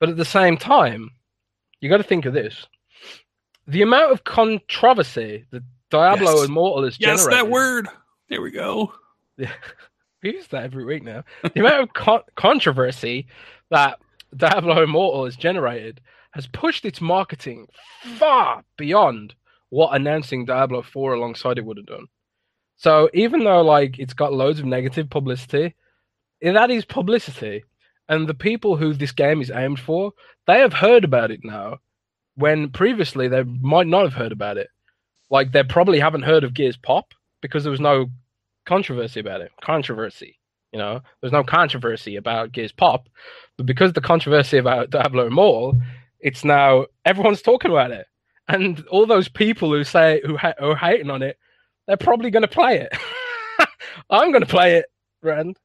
But 0.00 0.08
at 0.08 0.16
the 0.16 0.24
same 0.24 0.56
time, 0.56 1.10
you 1.80 1.88
got 1.88 1.98
to 1.98 2.02
think 2.02 2.24
of 2.24 2.32
this: 2.32 2.66
the 3.66 3.82
amount 3.82 4.12
of 4.12 4.24
controversy 4.24 5.44
that 5.50 5.62
Diablo 5.90 6.36
Yes. 6.36 6.48
Immortal 6.48 6.84
has 6.84 6.96
Yes, 6.98 7.20
generated. 7.24 7.46
that 7.46 7.50
word. 7.52 7.88
There 8.28 8.40
we 8.42 8.50
go. 8.50 8.92
We 10.22 10.34
use 10.34 10.46
that 10.48 10.62
every 10.62 10.84
week 10.84 11.02
now. 11.02 11.24
The 11.42 11.60
amount 11.60 11.82
of 11.82 11.92
con- 11.94 12.22
controversy 12.36 13.26
that 13.70 13.98
Diablo 14.36 14.84
Immortal 14.84 15.24
has 15.24 15.34
generated 15.34 16.00
has 16.30 16.46
pushed 16.46 16.84
its 16.84 17.00
marketing 17.00 17.66
far 18.18 18.62
beyond 18.76 19.34
what 19.70 19.96
announcing 19.96 20.44
Diablo 20.44 20.82
4 20.82 21.14
alongside 21.14 21.58
it 21.58 21.64
would 21.64 21.76
have 21.76 21.86
done. 21.86 22.06
So 22.76 23.10
even 23.14 23.42
though 23.44 23.62
like 23.62 23.98
it's 23.98 24.14
got 24.14 24.32
loads 24.32 24.60
of 24.60 24.64
negative 24.64 25.10
publicity, 25.10 25.74
that 26.40 26.70
is 26.70 26.84
publicity. 26.84 27.64
And 28.08 28.28
the 28.28 28.34
people 28.34 28.76
who 28.76 28.94
this 28.94 29.12
game 29.12 29.40
is 29.40 29.50
aimed 29.50 29.80
for, 29.80 30.12
they 30.46 30.60
have 30.60 30.72
heard 30.72 31.04
about 31.04 31.30
it 31.30 31.40
now, 31.44 31.78
when 32.36 32.70
previously 32.70 33.28
they 33.28 33.42
might 33.42 33.86
not 33.86 34.04
have 34.04 34.14
heard 34.14 34.32
about 34.32 34.56
it. 34.56 34.68
Like 35.30 35.52
they 35.52 35.62
probably 35.62 35.98
haven't 35.98 36.22
heard 36.22 36.44
of 36.44 36.54
Gears 36.54 36.76
Pop 36.76 37.12
because 37.40 37.64
there 37.64 37.70
was 37.70 37.80
no 37.80 38.06
controversy 38.66 39.20
about 39.20 39.40
it. 39.40 39.50
Controversy. 39.62 40.38
You 40.72 40.78
know, 40.78 41.00
there's 41.20 41.32
no 41.32 41.44
controversy 41.44 42.16
about 42.16 42.52
Gears 42.52 42.72
Pop, 42.72 43.08
but 43.58 43.66
because 43.66 43.92
the 43.92 44.00
controversy 44.00 44.56
about 44.56 44.88
Diablo 44.90 45.26
Immortal, 45.26 45.78
it's 46.20 46.44
now 46.44 46.86
everyone's 47.04 47.42
talking 47.42 47.70
about 47.70 47.90
it, 47.90 48.06
and 48.48 48.82
all 48.90 49.04
those 49.04 49.28
people 49.28 49.70
who 49.70 49.84
say 49.84 50.22
who, 50.24 50.36
ha- 50.36 50.54
who 50.58 50.70
are 50.70 50.76
hating 50.76 51.10
on 51.10 51.22
it, 51.22 51.36
they're 51.86 51.98
probably 51.98 52.30
going 52.30 52.42
to 52.42 52.48
play 52.48 52.78
it. 52.80 52.92
I'm 54.10 54.30
going 54.30 54.40
to 54.40 54.46
play 54.46 54.76
it, 54.76 54.86
Rand. 55.22 55.58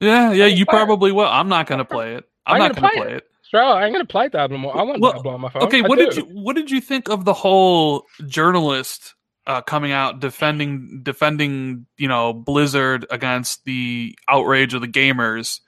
Yeah, 0.00 0.32
yeah, 0.32 0.46
you 0.46 0.64
probably 0.64 1.12
will. 1.12 1.26
I'm 1.26 1.48
not 1.48 1.66
going 1.66 1.78
to 1.78 1.84
play 1.84 2.14
it. 2.14 2.24
I'm, 2.46 2.54
I'm 2.54 2.58
not 2.60 2.74
gonna 2.74 2.88
play 2.88 2.96
play 3.02 3.12
it. 3.12 3.16
Up, 3.16 3.76
I'm 3.76 3.92
going 3.92 4.04
to 4.04 4.10
play 4.10 4.28
Diablo 4.28 4.56
Immortal. 4.56 4.80
I 4.80 4.84
want 4.84 5.00
Well, 5.00 5.12
Diablo 5.12 5.34
on 5.34 5.40
my 5.42 5.50
phone. 5.50 5.62
Okay, 5.64 5.82
I 5.82 5.86
what 5.88 5.98
do. 5.98 6.06
did 6.06 6.16
you 6.16 6.22
what 6.24 6.56
did 6.56 6.70
you 6.70 6.80
think 6.80 7.08
of 7.08 7.24
the 7.24 7.34
whole 7.34 8.04
journalist 8.26 9.14
uh, 9.46 9.60
coming 9.62 9.92
out 9.92 10.20
defending 10.20 11.00
defending 11.02 11.86
you 11.96 12.08
know 12.08 12.32
Blizzard 12.32 13.06
against 13.10 13.64
the 13.64 14.16
outrage 14.28 14.74
of 14.74 14.80
the 14.80 14.88
gamers? 14.88 15.60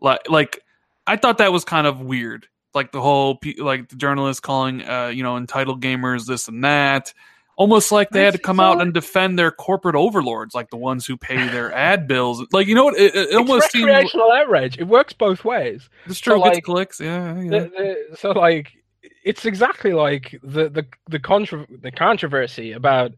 Like 0.00 0.28
like 0.28 0.60
I 1.06 1.16
thought 1.16 1.38
that 1.38 1.52
was 1.52 1.64
kind 1.64 1.86
of 1.86 2.00
weird. 2.00 2.46
Like 2.74 2.92
the 2.92 3.00
whole 3.00 3.38
like 3.58 3.88
the 3.88 3.96
journalist 3.96 4.42
calling 4.42 4.82
uh, 4.82 5.06
you 5.08 5.22
know 5.22 5.36
entitled 5.36 5.82
gamers 5.82 6.26
this 6.26 6.48
and 6.48 6.64
that. 6.64 7.14
Almost 7.56 7.92
like 7.92 8.10
they 8.10 8.24
had 8.24 8.34
to 8.34 8.40
come 8.40 8.58
out 8.58 8.80
and 8.80 8.92
defend 8.92 9.38
their 9.38 9.52
corporate 9.52 9.94
overlords, 9.94 10.56
like 10.56 10.70
the 10.70 10.76
ones 10.76 11.06
who 11.06 11.16
pay 11.16 11.36
their 11.36 11.72
ad 11.76 12.08
bills. 12.08 12.44
Like 12.50 12.66
you 12.66 12.74
know 12.74 12.86
what? 12.86 12.98
It, 12.98 13.14
it 13.14 13.28
It's 13.28 13.36
almost 13.36 13.70
seems 13.70 13.84
recreational 13.84 14.32
outrage. 14.32 14.76
It 14.76 14.88
works 14.88 15.12
both 15.12 15.44
ways. 15.44 15.88
it's 16.06 16.18
true. 16.18 16.34
so, 16.34 16.42
gets 16.42 16.56
like, 16.56 16.64
clicks, 16.64 16.98
yeah, 16.98 17.40
yeah. 17.40 17.50
the, 17.50 18.06
the, 18.10 18.16
so 18.16 18.32
like 18.32 18.72
it's 19.24 19.44
exactly 19.46 19.92
like 19.92 20.38
the 20.42 20.68
the 20.68 20.86
the 21.08 21.18
contra- 21.18 21.66
the 21.82 21.90
controversy 21.90 22.72
about 22.72 23.12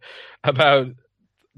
about 0.45 0.89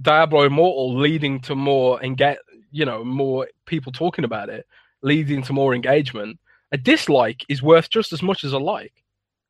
Diablo 0.01 0.43
Immortal 0.45 0.97
leading 0.99 1.41
to 1.43 1.55
more 1.55 2.01
and 2.03 2.17
get 2.17 2.39
you 2.71 2.85
know 2.85 3.05
more 3.05 3.47
people 3.67 3.93
talking 3.93 4.25
about 4.25 4.49
it, 4.49 4.67
leading 5.03 5.43
to 5.43 5.53
more 5.53 5.75
engagement. 5.75 6.39
A 6.73 6.77
dislike 6.79 7.45
is 7.49 7.63
worth 7.63 7.89
just 7.91 8.13
as 8.13 8.23
much 8.23 8.45
as 8.45 8.53
a 8.53 8.59
like, 8.59 8.93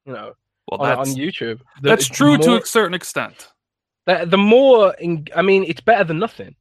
you 0.07 0.13
know, 0.13 0.35
well, 0.71 0.81
on, 0.83 0.99
on 0.99 1.07
YouTube. 1.07 1.59
The- 1.83 1.89
that's 1.91 2.09
the 2.09 2.15
true 2.15 2.39
to 2.39 2.63
a 2.63 2.67
certain 2.67 2.95
extent. 2.95 3.49
the, 4.07 4.25
the 4.27 4.39
more 4.39 4.95
in, 4.95 5.27
I 5.35 5.43
mean, 5.43 5.65
it's 5.65 5.81
better 5.81 6.05
than 6.05 6.19
nothing. 6.19 6.55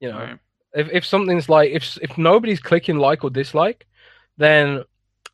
You 0.00 0.10
know, 0.12 0.18
Right. 0.18 0.38
if 0.74 0.88
if 0.92 1.04
something's 1.04 1.48
like 1.48 1.70
if 1.70 1.98
if 2.02 2.16
nobody's 2.18 2.60
clicking 2.60 2.98
like 2.98 3.24
or 3.24 3.30
dislike, 3.30 3.86
then 4.36 4.84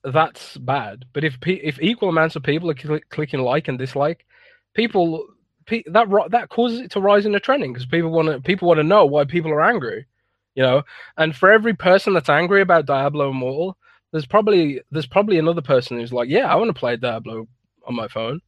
that's 0.04 0.56
bad. 0.56 1.04
But 1.12 1.24
if 1.24 1.40
pe- 1.40 1.54
if 1.54 1.80
equal 1.80 2.08
amounts 2.08 2.36
of 2.36 2.42
people 2.42 2.70
are 2.70 2.76
cl- 2.76 3.00
clicking 3.10 3.40
like 3.40 3.68
and 3.68 3.78
dislike, 3.78 4.26
people 4.74 5.26
pe- 5.66 5.84
that 5.86 6.08
ri- 6.08 6.28
that 6.30 6.48
causes 6.48 6.80
it 6.80 6.90
to 6.92 7.00
rise 7.00 7.26
in 7.26 7.32
the 7.32 7.40
trending 7.40 7.72
because 7.72 7.86
people 7.86 8.10
want 8.10 8.28
to 8.28 8.40
people 8.40 8.68
want 8.68 8.78
to 8.78 8.84
know 8.84 9.06
why 9.06 9.24
people 9.24 9.52
are 9.52 9.62
angry, 9.62 10.06
you 10.54 10.62
know. 10.62 10.82
And 11.16 11.34
for 11.36 11.50
every 11.50 11.74
person 11.74 12.14
that's 12.14 12.28
angry 12.28 12.62
about 12.62 12.86
Diablo 12.86 13.30
Immortal, 13.30 13.76
there's 14.12 14.26
probably 14.26 14.80
there's 14.90 15.06
probably 15.06 15.38
another 15.38 15.62
person 15.62 15.98
who's 15.98 16.12
like, 16.12 16.28
yeah, 16.28 16.52
I 16.52 16.56
want 16.56 16.68
to 16.68 16.78
play 16.78 16.96
Diablo 16.96 17.46
on 17.86 17.94
my 17.94 18.08
phone. 18.08 18.40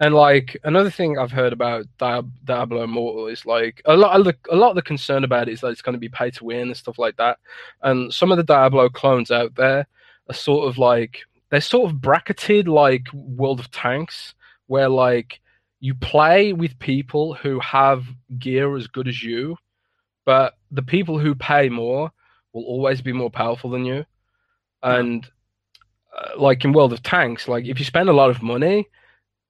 And 0.00 0.12
like 0.14 0.56
another 0.64 0.90
thing 0.90 1.18
I've 1.18 1.30
heard 1.30 1.52
about 1.52 1.86
Diab- 2.00 2.32
Diablo 2.44 2.82
Immortal 2.82 3.28
is 3.28 3.46
like 3.46 3.80
a 3.84 3.96
lot 3.96 4.18
of 4.18 4.24
the 4.24 4.36
a 4.50 4.56
lot 4.56 4.70
of 4.70 4.76
the 4.76 4.82
concern 4.82 5.22
about 5.22 5.48
it 5.48 5.52
is 5.52 5.60
that 5.60 5.68
it's 5.68 5.82
going 5.82 5.92
to 5.92 6.00
be 6.00 6.08
pay 6.08 6.30
to 6.32 6.44
win 6.44 6.62
and 6.68 6.76
stuff 6.76 6.98
like 6.98 7.16
that. 7.18 7.38
And 7.82 8.12
some 8.12 8.32
of 8.32 8.36
the 8.36 8.42
Diablo 8.42 8.88
clones 8.88 9.30
out 9.30 9.54
there 9.54 9.86
are 10.28 10.34
sort 10.34 10.68
of 10.68 10.78
like 10.78 11.20
they're 11.50 11.60
sort 11.60 11.90
of 11.90 12.00
bracketed 12.00 12.68
like 12.68 13.06
World 13.12 13.60
of 13.60 13.70
Tanks, 13.70 14.34
where 14.66 14.88
like 14.88 15.40
you 15.80 15.94
play 15.94 16.52
with 16.52 16.78
people 16.78 17.34
who 17.34 17.60
have 17.60 18.04
gear 18.38 18.76
as 18.76 18.86
good 18.86 19.06
as 19.06 19.22
you, 19.22 19.56
but 20.24 20.54
the 20.70 20.82
people 20.82 21.18
who 21.18 21.34
pay 21.34 21.68
more 21.68 22.10
will 22.52 22.64
always 22.64 23.02
be 23.02 23.12
more 23.12 23.30
powerful 23.30 23.70
than 23.70 23.84
you. 23.84 24.04
And 24.82 25.28
uh, 26.16 26.38
like 26.38 26.64
in 26.64 26.72
World 26.72 26.92
of 26.92 27.02
Tanks, 27.02 27.48
like 27.48 27.66
if 27.66 27.78
you 27.78 27.84
spend 27.84 28.08
a 28.08 28.14
lot 28.14 28.30
of 28.30 28.42
money, 28.42 28.86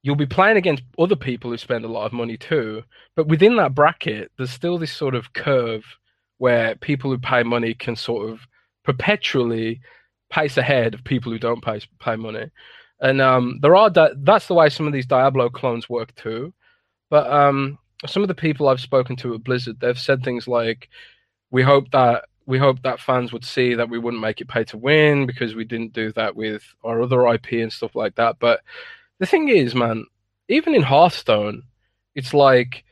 you'll 0.03 0.17
be 0.17 0.27
playing 0.27 0.57
against 0.57 0.83
other 0.99 1.17
people 1.17 1.51
who 1.51 1.57
spend 1.57 1.85
a 1.85 1.89
lot 1.89 2.07
of 2.07 2.13
money 2.13 2.37
too. 2.37 2.83
But 3.17 3.29
within 3.29 3.57
that 3.57 3.75
bracket, 3.75 4.31
there's 4.37 4.51
still 4.51 4.79
this 4.79 4.93
sort 4.93 5.15
of 5.15 5.33
curve 5.33 5.85
where 6.39 6.75
people 6.77 7.11
who 7.11 7.19
pay 7.19 7.43
money 7.43 7.75
can 7.75 7.97
sort 7.97 8.31
of 8.31 8.41
perpetually 8.85 9.81
pace 10.35 10.57
ahead 10.57 10.95
of 10.95 11.05
people 11.05 11.31
who 11.31 11.39
don't 11.39 11.65
pay 11.65 11.81
pay 12.01 12.17
money. 12.17 12.51
And 13.01 13.21
um, 13.21 13.59
there 13.63 13.77
are 13.77 13.89
di- 13.89 14.15
that's 14.19 14.49
the 14.49 14.55
way 14.55 14.69
some 14.69 14.87
of 14.87 14.93
these 14.93 15.07
Diablo 15.07 15.49
clones 15.49 15.89
work 15.89 16.15
too. 16.17 16.53
But 17.09 17.31
um, 17.31 17.79
some 18.07 18.23
of 18.23 18.29
the 18.29 18.35
people 18.35 18.69
I've 18.69 18.81
spoken 18.81 19.15
to 19.17 19.35
at 19.35 19.45
Blizzard, 19.45 19.79
they've 19.79 19.99
said 19.99 20.23
things 20.23 20.49
like, 20.49 20.89
"We 21.51 21.63
hope 21.63 21.91
that 21.93 22.25
we 22.47 22.59
hope 22.59 22.83
that 22.83 23.01
fans 23.01 23.33
would 23.33 23.45
see 23.45 23.75
that 23.75 23.89
we 23.89 23.99
wouldn't 23.99 24.23
make 24.23 24.41
it 24.41 24.49
pay 24.49 24.65
to 24.65 24.77
win 24.77 25.27
because 25.27 25.55
we 25.55 25.65
didn't 25.65 25.93
do 25.93 26.13
that 26.13 26.35
with 26.35 26.63
our 26.83 27.01
other 27.01 27.27
IP 27.29 27.53
and 27.53 27.73
stuff 27.73 27.95
like 27.95 28.17
that." 28.17 28.39
But 28.41 28.61
the 29.21 29.27
thing 29.27 29.49
is, 29.49 29.75
man, 29.75 30.05
even 30.49 30.75
in 30.75 30.83
Hearthstone, 30.83 31.63
it's 32.17 32.35
like 32.35 32.85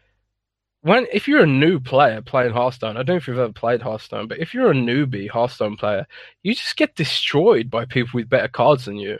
when 0.82 1.06
if 1.12 1.28
you're 1.28 1.44
a 1.44 1.46
new 1.46 1.80
player 1.80 2.20
playing 2.20 2.52
Hearthstone, 2.52 2.96
I 2.96 3.02
don't 3.02 3.14
know 3.14 3.16
if 3.16 3.28
you've 3.28 3.38
ever 3.38 3.52
played 3.52 3.82
Hearthstone, 3.82 4.28
but 4.28 4.38
if 4.38 4.52
you're 4.52 4.70
a 4.72 4.74
newbie 4.74 5.30
Hearthstone 5.30 5.76
player, 5.76 6.06
you 6.42 6.54
just 6.54 6.76
get 6.76 6.96
destroyed 6.96 7.70
by 7.70 7.84
people 7.84 8.18
with 8.18 8.28
better 8.28 8.48
cards 8.48 8.84
than 8.86 8.96
you. 8.96 9.18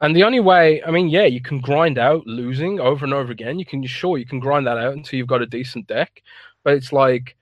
And 0.00 0.14
the 0.14 0.24
only 0.24 0.40
way, 0.40 0.82
I 0.84 0.90
mean, 0.90 1.08
yeah, 1.08 1.24
you 1.24 1.40
can 1.40 1.60
grind 1.60 1.98
out 1.98 2.26
losing 2.26 2.80
over 2.80 3.04
and 3.04 3.14
over 3.14 3.32
again. 3.32 3.58
You 3.58 3.64
can 3.64 3.84
sure 3.86 4.18
you 4.18 4.26
can 4.26 4.40
grind 4.40 4.66
that 4.66 4.78
out 4.78 4.94
until 4.94 5.18
you've 5.18 5.26
got 5.28 5.42
a 5.42 5.46
decent 5.46 5.86
deck, 5.86 6.22
but 6.64 6.74
it's 6.74 6.92
like 6.92 7.36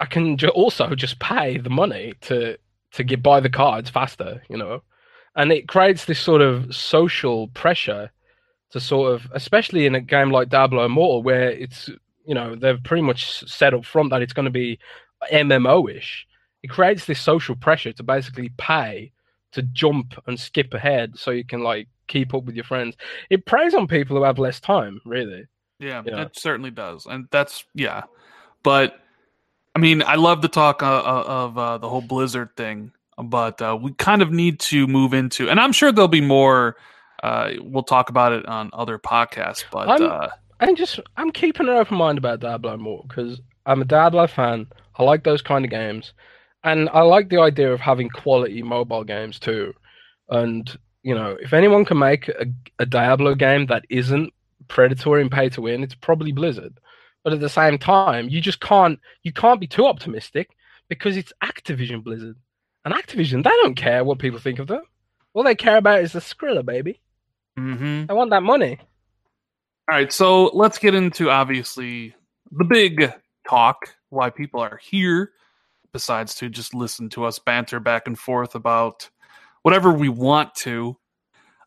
I 0.00 0.06
can 0.06 0.36
ju- 0.36 0.48
also 0.48 0.94
just 0.94 1.18
pay 1.20 1.58
the 1.58 1.70
money 1.70 2.14
to 2.22 2.56
to 2.92 3.04
get 3.04 3.22
buy 3.22 3.40
the 3.40 3.50
cards 3.50 3.90
faster, 3.90 4.42
you 4.48 4.56
know, 4.56 4.82
and 5.36 5.52
it 5.52 5.68
creates 5.68 6.04
this 6.04 6.18
sort 6.18 6.42
of 6.42 6.74
social 6.74 7.48
pressure 7.48 8.10
to 8.70 8.80
sort 8.80 9.12
of, 9.12 9.26
especially 9.32 9.86
in 9.86 9.94
a 9.94 10.00
game 10.00 10.30
like 10.30 10.48
Diablo 10.48 10.84
Immortal, 10.84 11.22
where 11.22 11.50
it's 11.50 11.88
you 12.24 12.34
know 12.34 12.54
they've 12.54 12.82
pretty 12.82 13.02
much 13.02 13.48
set 13.48 13.74
up 13.74 13.84
front 13.84 14.10
that 14.10 14.22
it's 14.22 14.32
going 14.32 14.44
to 14.44 14.50
be 14.50 14.78
MMO-ish. 15.32 16.26
It 16.62 16.68
creates 16.68 17.06
this 17.06 17.20
social 17.20 17.56
pressure 17.56 17.92
to 17.92 18.02
basically 18.02 18.50
pay 18.56 19.12
to 19.52 19.62
jump 19.62 20.14
and 20.26 20.38
skip 20.38 20.72
ahead 20.74 21.18
so 21.18 21.30
you 21.30 21.44
can 21.44 21.62
like 21.62 21.88
keep 22.06 22.34
up 22.34 22.44
with 22.44 22.54
your 22.54 22.64
friends. 22.64 22.96
It 23.30 23.46
preys 23.46 23.74
on 23.74 23.86
people 23.86 24.16
who 24.16 24.22
have 24.22 24.38
less 24.38 24.60
time, 24.60 25.00
really. 25.04 25.46
Yeah, 25.78 26.02
You 26.04 26.12
know? 26.12 26.22
it 26.22 26.38
certainly 26.38 26.70
does, 26.70 27.06
and 27.06 27.26
that's 27.30 27.64
yeah. 27.74 28.02
But 28.62 29.00
I 29.74 29.78
mean, 29.78 30.02
I 30.02 30.16
love 30.16 30.42
the 30.42 30.48
talk 30.48 30.82
uh, 30.82 30.86
uh, 30.86 31.24
of 31.26 31.58
uh, 31.58 31.78
the 31.78 31.88
whole 31.88 32.02
Blizzard 32.02 32.54
thing, 32.56 32.92
but 33.16 33.62
uh, 33.62 33.78
we 33.80 33.92
kind 33.94 34.20
of 34.20 34.30
need 34.30 34.60
to 34.60 34.86
move 34.86 35.14
into, 35.14 35.48
and 35.48 35.58
I'm 35.58 35.72
sure 35.72 35.90
there'll 35.90 36.08
be 36.08 36.20
more. 36.20 36.76
Uh, 37.22 37.52
we'll 37.60 37.82
talk 37.82 38.08
about 38.10 38.32
it 38.32 38.46
on 38.46 38.70
other 38.72 38.98
podcasts, 38.98 39.64
but 39.70 39.88
I'm- 39.88 40.10
uh, 40.10 40.28
I'm 40.60 40.76
just 40.76 41.00
I'm 41.16 41.30
keeping 41.30 41.68
an 41.68 41.74
open 41.76 41.96
mind 41.96 42.18
about 42.18 42.40
Diablo 42.40 42.76
more 42.76 43.04
because 43.08 43.40
I'm 43.66 43.80
a 43.80 43.84
Diablo 43.86 44.26
fan. 44.26 44.66
I 44.98 45.02
like 45.04 45.24
those 45.24 45.40
kind 45.42 45.64
of 45.64 45.70
games, 45.70 46.12
and 46.64 46.88
I 46.90 47.00
like 47.02 47.30
the 47.30 47.40
idea 47.40 47.72
of 47.72 47.80
having 47.80 48.10
quality 48.10 48.62
mobile 48.62 49.04
games 49.04 49.38
too. 49.38 49.72
And 50.28 50.70
you 51.02 51.14
know, 51.14 51.36
if 51.40 51.52
anyone 51.54 51.86
can 51.86 51.98
make 51.98 52.28
a, 52.28 52.44
a 52.78 52.84
Diablo 52.86 53.34
game 53.34 53.66
that 53.66 53.84
isn't 53.88 54.32
predatory 54.68 55.22
and 55.22 55.30
pay 55.30 55.48
to 55.50 55.62
win, 55.62 55.82
it's 55.82 55.94
probably 55.94 56.32
Blizzard. 56.32 56.78
But 57.24 57.32
at 57.32 57.40
the 57.40 57.48
same 57.48 57.78
time, 57.78 58.28
you 58.28 58.40
just 58.42 58.60
can't 58.60 58.98
you 59.22 59.32
can't 59.32 59.60
be 59.60 59.66
too 59.66 59.86
optimistic 59.86 60.50
because 60.88 61.16
it's 61.16 61.32
Activision 61.42 62.04
Blizzard, 62.04 62.36
and 62.84 62.92
Activision 62.94 63.42
they 63.44 63.50
don't 63.62 63.76
care 63.76 64.04
what 64.04 64.18
people 64.18 64.40
think 64.40 64.58
of 64.58 64.66
them. 64.66 64.82
All 65.32 65.42
they 65.44 65.54
care 65.54 65.78
about 65.78 66.02
is 66.02 66.12
the 66.12 66.18
Skrilla, 66.20 66.64
baby. 66.64 67.00
Mhm. 67.58 68.06
They 68.06 68.14
want 68.14 68.30
that 68.30 68.42
money. 68.42 68.78
All 69.88 69.96
right, 69.96 70.12
so 70.12 70.46
let's 70.54 70.78
get 70.78 70.94
into 70.94 71.30
obviously 71.30 72.14
the 72.52 72.64
big 72.64 73.12
talk 73.48 73.94
why 74.10 74.30
people 74.30 74.60
are 74.60 74.78
here, 74.82 75.32
besides 75.92 76.34
to 76.36 76.48
just 76.48 76.74
listen 76.74 77.08
to 77.10 77.24
us 77.24 77.38
banter 77.38 77.80
back 77.80 78.06
and 78.06 78.18
forth 78.18 78.54
about 78.54 79.08
whatever 79.62 79.92
we 79.92 80.08
want 80.08 80.54
to. 80.54 80.96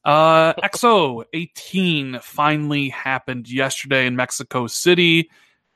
Uh, 0.06 0.54
XO 0.56 1.24
18 1.34 2.19
finally 2.22 2.89
happened 2.89 3.50
yesterday 3.50 4.06
in 4.06 4.15
Mexico 4.15 4.67
City, 4.67 5.30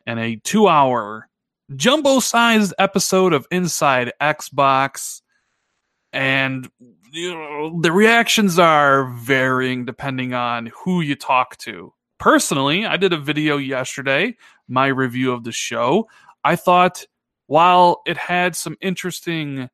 and 0.05 0.19
a 0.19 0.37
two 0.37 0.67
hour 0.67 1.29
jumbo 1.75 2.19
sized 2.19 2.73
episode 2.79 3.33
of 3.33 3.47
Inside 3.51 4.11
Xbox. 4.21 5.21
And 6.17 6.69
you 7.11 7.33
know, 7.33 7.79
the 7.79 7.91
reactions 7.91 8.59
are 8.59 9.05
varying 9.05 9.85
depending 9.85 10.33
on 10.33 10.71
who 10.83 11.01
you 11.01 11.15
talk 11.15 11.57
to 11.59 11.93
personally, 12.19 12.85
I 12.85 12.97
did 12.97 13.13
a 13.13 13.17
video 13.17 13.57
yesterday, 13.57 14.35
my 14.67 14.87
review 14.87 15.31
of 15.31 15.43
the 15.43 15.51
show. 15.51 16.09
I 16.43 16.55
thought 16.55 17.05
while 17.47 18.01
it 18.05 18.17
had 18.17 18.55
some 18.55 18.77
interesting 18.81 19.69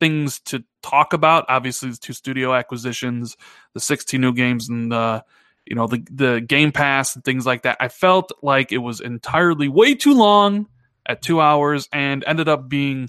things 0.00 0.40
to 0.40 0.64
talk 0.82 1.12
about, 1.12 1.44
obviously 1.48 1.90
the 1.90 1.96
two 1.96 2.12
studio 2.12 2.54
acquisitions, 2.54 3.36
the 3.74 3.80
16 3.80 4.20
new 4.20 4.32
games 4.32 4.68
and 4.68 4.90
the 4.90 5.24
you 5.66 5.74
know 5.74 5.86
the 5.86 6.06
the 6.10 6.40
Game 6.42 6.72
Pass 6.72 7.14
and 7.14 7.24
things 7.24 7.46
like 7.46 7.62
that. 7.62 7.78
I 7.80 7.88
felt 7.88 8.32
like 8.42 8.70
it 8.70 8.78
was 8.78 9.00
entirely 9.00 9.68
way 9.68 9.94
too 9.94 10.12
long 10.12 10.66
at 11.06 11.22
2 11.22 11.40
hours 11.40 11.88
and 11.90 12.22
ended 12.26 12.48
up 12.48 12.68
being 12.68 13.08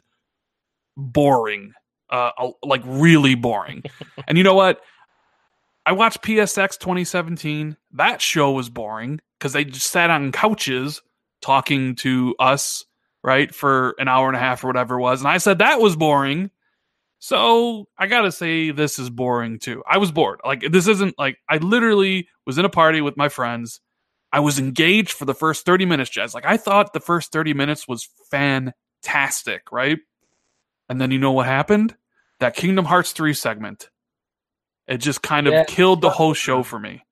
boring. 0.95 1.73
Uh 2.09 2.51
like 2.63 2.81
really 2.85 3.35
boring. 3.35 3.83
and 4.27 4.37
you 4.37 4.43
know 4.43 4.55
what? 4.55 4.81
I 5.85 5.91
watched 5.91 6.23
PSX 6.23 6.79
2017. 6.79 7.77
That 7.93 8.21
show 8.21 8.51
was 8.51 8.69
boring 8.69 9.21
because 9.37 9.53
they 9.53 9.65
just 9.65 9.91
sat 9.91 10.09
on 10.09 10.31
couches 10.31 11.01
talking 11.41 11.95
to 11.95 12.35
us, 12.39 12.85
right, 13.23 13.53
for 13.53 13.93
an 13.99 14.07
hour 14.07 14.27
and 14.27 14.35
a 14.35 14.39
half 14.39 14.63
or 14.63 14.67
whatever 14.67 14.95
it 14.97 15.01
was. 15.01 15.21
And 15.21 15.27
I 15.27 15.37
said 15.37 15.59
that 15.59 15.79
was 15.79 15.95
boring. 15.95 16.49
So 17.19 17.87
I 17.97 18.07
gotta 18.07 18.31
say 18.31 18.71
this 18.71 18.99
is 18.99 19.09
boring 19.09 19.59
too. 19.59 19.83
I 19.87 19.97
was 19.97 20.11
bored. 20.11 20.39
Like 20.43 20.71
this 20.71 20.87
isn't 20.87 21.17
like 21.17 21.37
I 21.49 21.57
literally 21.57 22.27
was 22.45 22.57
in 22.57 22.65
a 22.65 22.69
party 22.69 23.01
with 23.01 23.15
my 23.17 23.29
friends. 23.29 23.79
I 24.31 24.39
was 24.39 24.59
engaged 24.59 25.13
for 25.13 25.25
the 25.25 25.33
first 25.33 25.65
30 25.65 25.85
minutes, 25.85 26.09
Jez. 26.09 26.33
Like 26.33 26.45
I 26.45 26.57
thought 26.57 26.93
the 26.93 26.99
first 26.99 27.31
30 27.31 27.53
minutes 27.53 27.87
was 27.87 28.09
fantastic, 28.29 29.71
right? 29.71 29.99
And 30.89 30.99
then 31.01 31.11
you 31.11 31.19
know 31.19 31.31
what 31.31 31.45
happened? 31.47 31.95
That 32.39 32.55
Kingdom 32.55 32.85
Hearts 32.85 33.11
3 33.11 33.33
segment. 33.33 33.89
It 34.87 34.97
just 34.97 35.21
kind 35.21 35.47
of 35.47 35.53
Yeah, 35.53 35.63
killed 35.63 36.01
the 36.01 36.09
whole 36.09 36.33
show 36.33 36.61
for 36.63 36.79
me. 36.79 37.03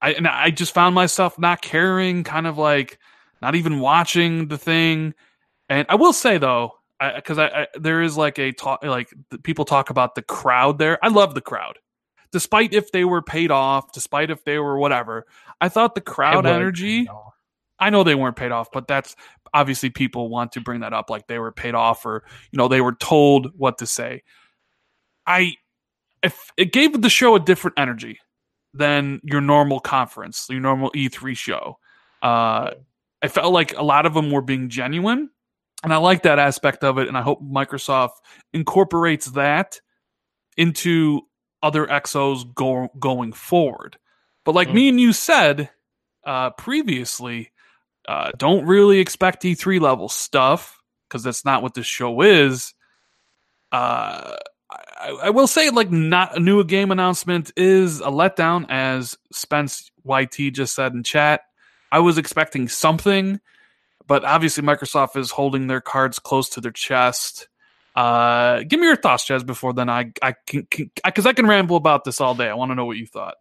I 0.00 0.12
and 0.12 0.26
I 0.26 0.50
just 0.50 0.72
found 0.74 0.94
myself 0.94 1.38
not 1.38 1.62
caring, 1.62 2.24
kind 2.24 2.46
of 2.46 2.58
like 2.58 2.98
not 3.42 3.54
even 3.54 3.80
watching 3.80 4.48
the 4.48 4.58
thing. 4.58 5.14
And 5.68 5.86
I 5.88 5.96
will 5.96 6.12
say 6.12 6.38
though, 6.38 6.72
because 7.16 7.38
I, 7.38 7.46
I, 7.46 7.66
there 7.78 8.02
is 8.02 8.16
like 8.16 8.38
a 8.38 8.52
talk, 8.52 8.82
like 8.82 9.12
the 9.30 9.38
people 9.38 9.64
talk 9.64 9.90
about 9.90 10.14
the 10.14 10.22
crowd 10.22 10.78
there. 10.78 10.98
I 11.04 11.08
love 11.08 11.34
the 11.34 11.40
crowd, 11.40 11.78
despite 12.32 12.72
if 12.72 12.92
they 12.92 13.04
were 13.04 13.22
paid 13.22 13.50
off, 13.50 13.92
despite 13.92 14.30
if 14.30 14.44
they 14.44 14.58
were 14.58 14.78
whatever. 14.78 15.26
I 15.60 15.68
thought 15.68 15.94
the 15.94 16.00
crowd 16.00 16.46
energy. 16.46 17.08
I 17.78 17.90
know 17.90 18.04
they 18.04 18.14
weren't 18.14 18.36
paid 18.36 18.52
off, 18.52 18.70
but 18.72 18.86
that's 18.86 19.16
obviously 19.54 19.88
people 19.88 20.28
want 20.28 20.52
to 20.52 20.60
bring 20.60 20.80
that 20.80 20.92
up 20.92 21.08
like 21.08 21.26
they 21.28 21.38
were 21.38 21.52
paid 21.52 21.74
off 21.74 22.04
or 22.04 22.24
you 22.50 22.58
know 22.58 22.68
they 22.68 22.82
were 22.82 22.94
told 22.96 23.52
what 23.56 23.78
to 23.78 23.86
say. 23.86 24.22
I 25.26 25.54
if 26.22 26.50
it 26.56 26.72
gave 26.72 27.00
the 27.00 27.08
show 27.08 27.34
a 27.36 27.40
different 27.40 27.78
energy 27.78 28.18
than 28.74 29.20
your 29.22 29.40
normal 29.40 29.78
conference, 29.80 30.46
your 30.50 30.60
normal 30.60 30.90
E3 30.92 31.36
show. 31.36 31.78
Uh, 32.20 32.72
I 33.22 33.28
felt 33.28 33.52
like 33.54 33.76
a 33.76 33.82
lot 33.82 34.04
of 34.04 34.14
them 34.14 34.30
were 34.30 34.42
being 34.42 34.68
genuine, 34.68 35.30
and 35.82 35.94
I 35.94 35.98
like 35.98 36.24
that 36.24 36.38
aspect 36.38 36.82
of 36.82 36.98
it. 36.98 37.06
And 37.08 37.16
I 37.16 37.22
hope 37.22 37.40
Microsoft 37.42 38.14
incorporates 38.52 39.26
that 39.26 39.80
into 40.56 41.22
other 41.62 41.86
exos 41.86 42.52
go, 42.54 42.88
going 42.98 43.32
forward. 43.32 43.96
But 44.44 44.54
like 44.54 44.68
Mm. 44.68 44.74
me 44.74 44.88
and 44.88 45.00
you 45.00 45.12
said 45.12 45.70
uh, 46.26 46.50
previously, 46.50 47.52
uh, 48.08 48.32
don't 48.36 48.66
really 48.66 48.98
expect 48.98 49.42
E3 49.42 49.80
level 49.80 50.08
stuff 50.08 50.80
because 51.08 51.22
that's 51.22 51.44
not 51.44 51.62
what 51.62 51.74
this 51.74 51.86
show 51.86 52.20
is. 52.22 52.74
Uh, 53.72 54.36
I, 54.70 55.18
I 55.24 55.30
will 55.30 55.46
say, 55.46 55.70
like, 55.70 55.90
not 55.90 56.36
a 56.36 56.40
new 56.40 56.62
game 56.64 56.90
announcement 56.90 57.52
is 57.56 58.00
a 58.00 58.04
letdown, 58.04 58.66
as 58.68 59.16
Spence 59.32 59.90
YT 60.04 60.52
just 60.52 60.74
said 60.74 60.92
in 60.92 61.02
chat. 61.02 61.42
I 61.92 62.00
was 62.00 62.18
expecting 62.18 62.68
something, 62.68 63.40
but 64.06 64.24
obviously 64.24 64.64
Microsoft 64.64 65.16
is 65.16 65.30
holding 65.30 65.68
their 65.68 65.80
cards 65.80 66.18
close 66.18 66.48
to 66.50 66.60
their 66.60 66.72
chest. 66.72 67.48
Uh, 67.94 68.64
give 68.66 68.80
me 68.80 68.86
your 68.86 68.96
thoughts, 68.96 69.24
Jez, 69.24 69.46
before 69.46 69.72
then 69.72 69.88
I 69.88 70.12
I 70.20 70.34
can 70.46 70.66
because 71.04 71.26
I, 71.26 71.32
can 71.32 71.46
ramble 71.46 71.76
about 71.76 72.02
this 72.02 72.20
all 72.20 72.34
day. 72.34 72.48
I 72.48 72.54
want 72.54 72.72
to 72.72 72.74
know 72.74 72.84
what 72.84 72.96
you 72.96 73.06
thought. 73.06 73.36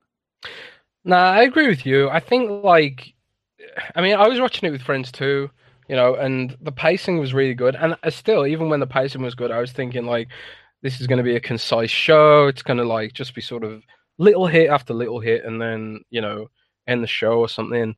Nah, 1.04 1.32
I 1.32 1.42
agree 1.42 1.68
with 1.68 1.86
you. 1.86 2.10
I 2.10 2.20
think 2.20 2.64
like, 2.64 3.16
I 3.96 4.02
mean, 4.02 4.16
I 4.16 4.28
was 4.28 4.40
watching 4.40 4.68
it 4.68 4.72
with 4.72 4.82
friends 4.82 5.12
too, 5.12 5.50
you 5.88 5.96
know, 5.96 6.16
and 6.16 6.56
the 6.62 6.72
pacing 6.72 7.20
was 7.20 7.34
really 7.34 7.54
good. 7.54 7.76
And 7.76 7.96
uh, 8.04 8.10
still, 8.10 8.46
even 8.46 8.70
when 8.70 8.80
the 8.80 8.88
pacing 8.88 9.22
was 9.22 9.36
good, 9.36 9.52
I 9.52 9.60
was 9.60 9.72
thinking 9.72 10.06
like, 10.06 10.30
this 10.82 11.00
is 11.00 11.08
going 11.08 11.18
to 11.18 11.24
be 11.24 11.36
a 11.36 11.40
concise 11.40 11.90
show. 11.90 12.48
It's 12.48 12.62
going 12.62 12.78
to 12.78 12.84
like 12.86 13.14
just 13.14 13.34
be 13.36 13.42
sort 13.42 13.64
of 13.64 13.84
little 14.18 14.48
hit 14.48 14.70
after 14.70 14.94
little 14.94 15.20
hit, 15.20 15.46
and 15.46 15.62
then 15.62 16.02
you 16.10 16.22
know, 16.22 16.50
end 16.88 17.04
the 17.04 17.08
show 17.08 17.40
or 17.40 17.50
something 17.50 17.96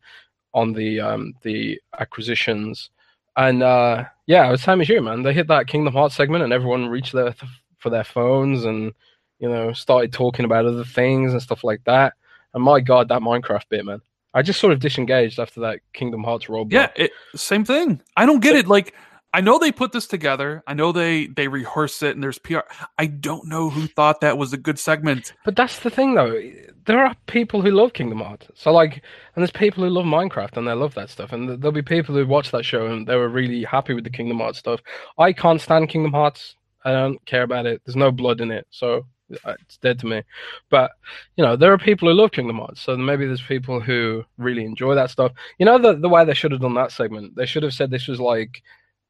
on 0.53 0.73
the 0.73 0.99
um 1.01 1.33
the 1.41 1.79
acquisitions. 1.99 2.89
And 3.37 3.63
uh 3.63 4.05
yeah, 4.27 4.47
it 4.47 4.51
was 4.51 4.61
same 4.61 4.81
as 4.81 4.89
you, 4.89 5.01
man. 5.01 5.23
They 5.23 5.33
hit 5.33 5.47
that 5.47 5.67
Kingdom 5.67 5.93
Hearts 5.93 6.15
segment, 6.15 6.43
and 6.43 6.53
everyone 6.53 6.87
reached 6.87 7.13
there 7.13 7.33
th- 7.33 7.51
for 7.79 7.89
their 7.89 8.03
phones, 8.03 8.65
and 8.65 8.93
you 9.39 9.49
know, 9.49 9.73
started 9.73 10.13
talking 10.13 10.45
about 10.45 10.65
other 10.65 10.85
things 10.85 11.33
and 11.33 11.41
stuff 11.41 11.63
like 11.63 11.83
that. 11.85 12.13
And 12.53 12.63
my 12.63 12.79
god, 12.79 13.09
that 13.09 13.21
Minecraft 13.21 13.63
bit, 13.69 13.85
man. 13.85 14.01
I 14.35 14.41
just 14.41 14.59
sort 14.59 14.73
of 14.73 14.79
disengaged 14.79 15.39
after 15.39 15.61
that 15.61 15.79
Kingdom 15.93 16.23
Hearts 16.23 16.47
roadblock. 16.47 16.71
Yeah, 16.73 16.91
it, 16.95 17.11
same 17.35 17.63
thing. 17.63 18.01
I 18.17 18.25
don't 18.25 18.41
get 18.41 18.57
it. 18.57 18.67
Like, 18.67 18.93
I 19.33 19.39
know 19.39 19.57
they 19.57 19.71
put 19.71 19.93
this 19.93 20.07
together. 20.07 20.61
I 20.67 20.73
know 20.73 20.91
they 20.91 21.27
they 21.27 21.47
rehearse 21.47 22.03
it, 22.03 22.15
and 22.15 22.23
there's 22.23 22.37
PR. 22.37 22.59
I 22.97 23.07
don't 23.07 23.47
know 23.47 23.69
who 23.69 23.87
thought 23.87 24.19
that 24.21 24.37
was 24.37 24.51
a 24.51 24.57
good 24.57 24.77
segment. 24.77 25.33
But 25.45 25.55
that's 25.55 25.79
the 25.79 25.89
thing, 25.89 26.15
though. 26.15 26.37
There 26.85 27.03
are 27.03 27.15
people 27.27 27.61
who 27.61 27.71
love 27.71 27.93
Kingdom 27.93 28.19
Hearts. 28.19 28.47
So, 28.55 28.73
like, 28.73 28.93
and 28.93 29.41
there's 29.41 29.51
people 29.51 29.83
who 29.83 29.89
love 29.89 30.05
Minecraft 30.05 30.57
and 30.57 30.67
they 30.67 30.73
love 30.73 30.93
that 30.95 31.09
stuff. 31.09 31.31
And 31.31 31.49
there'll 31.49 31.71
be 31.71 31.81
people 31.81 32.13
who 32.13 32.27
watch 32.27 32.51
that 32.51 32.63
show 32.63 32.85
and 32.87 33.07
they 33.07 33.15
were 33.15 33.29
really 33.29 33.63
happy 33.63 33.93
with 33.93 34.03
the 34.03 34.09
Kingdom 34.09 34.39
Hearts 34.39 34.59
stuff. 34.59 34.81
I 35.17 35.33
can't 35.33 35.61
stand 35.61 35.89
Kingdom 35.89 36.11
Hearts. 36.11 36.55
I 36.83 36.91
don't 36.91 37.25
care 37.25 37.43
about 37.43 37.65
it. 37.65 37.81
There's 37.85 37.95
no 37.95 38.11
blood 38.11 38.41
in 38.41 38.51
it. 38.51 38.67
So 38.69 39.05
Uh, 39.43 39.55
it's 39.61 39.77
dead 39.77 39.99
to 39.99 40.05
me. 40.05 40.23
But, 40.69 40.91
you 41.35 41.43
know, 41.43 41.55
there 41.55 41.73
are 41.73 41.77
people 41.77 42.07
who 42.07 42.13
love 42.13 42.31
Kingdom 42.31 42.57
Hearts. 42.57 42.81
So 42.81 42.95
maybe 42.95 43.25
there's 43.25 43.41
people 43.41 43.79
who 43.79 44.23
really 44.37 44.65
enjoy 44.65 44.95
that 44.95 45.09
stuff. 45.09 45.31
You 45.57 45.65
know, 45.65 45.79
the, 45.79 45.95
the 45.95 46.09
way 46.09 46.25
they 46.25 46.33
should 46.33 46.51
have 46.51 46.61
done 46.61 46.75
that 46.75 46.91
segment? 46.91 47.35
They 47.35 47.45
should 47.45 47.63
have 47.63 47.73
said 47.73 47.89
this 47.89 48.07
was 48.07 48.19
like 48.19 48.61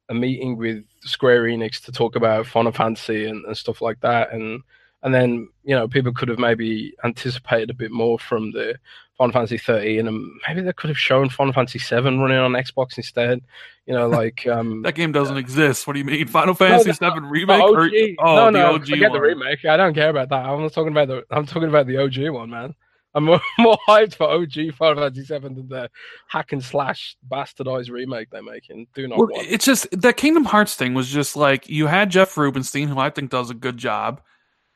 a 0.08 0.14
meeting 0.14 0.56
with 0.56 0.84
Square 1.00 1.44
Enix 1.44 1.84
to 1.84 1.92
talk 1.92 2.16
about 2.16 2.46
Final 2.46 2.72
Fantasy 2.72 3.26
and, 3.26 3.44
and 3.44 3.56
stuff 3.56 3.82
like 3.82 4.00
that. 4.00 4.32
And 4.32 4.62
and 5.02 5.14
then 5.14 5.48
you 5.62 5.74
know 5.74 5.86
people 5.86 6.12
could 6.12 6.28
have 6.28 6.38
maybe 6.38 6.94
anticipated 7.04 7.70
a 7.70 7.74
bit 7.74 7.90
more 7.90 8.18
from 8.18 8.50
the 8.52 8.76
Final 9.18 9.32
Fantasy 9.32 9.56
13, 9.58 10.06
and 10.06 10.30
maybe 10.46 10.60
they 10.60 10.72
could 10.74 10.90
have 10.90 10.98
shown 10.98 11.30
Final 11.30 11.52
Fantasy 11.54 11.78
7 11.78 12.20
running 12.20 12.36
on 12.36 12.52
Xbox 12.52 12.96
instead. 12.98 13.40
You 13.86 13.94
know, 13.94 14.08
like 14.08 14.46
um, 14.50 14.82
That 14.82 14.94
game 14.94 15.12
doesn't 15.12 15.36
exist. 15.38 15.86
What 15.86 15.94
do 15.94 16.00
you 16.00 16.04
mean, 16.04 16.26
Final 16.26 16.54
Fantasy 16.54 16.92
VII 16.92 16.98
the 16.98 17.20
remake? 17.22 17.62
OG. 17.62 17.72
Or, 17.74 18.26
oh, 18.26 18.36
no, 18.36 18.44
the 18.46 18.50
no, 18.52 18.74
OG 18.74 18.86
forget 18.88 19.12
the 19.12 19.20
remake. 19.20 19.64
I 19.64 19.76
don't 19.76 19.94
care 19.94 20.10
about 20.10 20.28
that. 20.28 20.44
I'm 20.44 20.60
not 20.60 20.72
talking 20.72 20.92
about 20.92 21.08
the. 21.08 21.24
I'm 21.30 21.46
talking 21.46 21.68
about 21.68 21.86
the 21.86 21.96
OG 21.98 22.28
one, 22.34 22.50
man. 22.50 22.74
I'm 23.14 23.24
more, 23.24 23.40
more 23.58 23.78
hyped 23.88 24.14
for 24.16 24.28
OG 24.28 24.74
Final 24.76 25.02
Fantasy 25.02 25.24
Seven 25.24 25.54
than 25.54 25.68
the 25.68 25.90
hack 26.28 26.52
and 26.52 26.62
slash 26.62 27.16
bastardized 27.30 27.90
remake 27.90 28.28
they're 28.28 28.42
making. 28.42 28.86
Do 28.94 29.08
not 29.08 29.16
Well, 29.18 29.28
want. 29.28 29.46
it's 29.48 29.64
just 29.64 29.88
that 29.98 30.18
Kingdom 30.18 30.44
Hearts 30.44 30.74
thing 30.74 30.92
was 30.92 31.08
just 31.08 31.34
like 31.34 31.66
you 31.66 31.86
had 31.86 32.10
Jeff 32.10 32.36
Rubenstein, 32.36 32.88
who 32.88 32.98
I 32.98 33.08
think 33.08 33.30
does 33.30 33.48
a 33.48 33.54
good 33.54 33.78
job. 33.78 34.20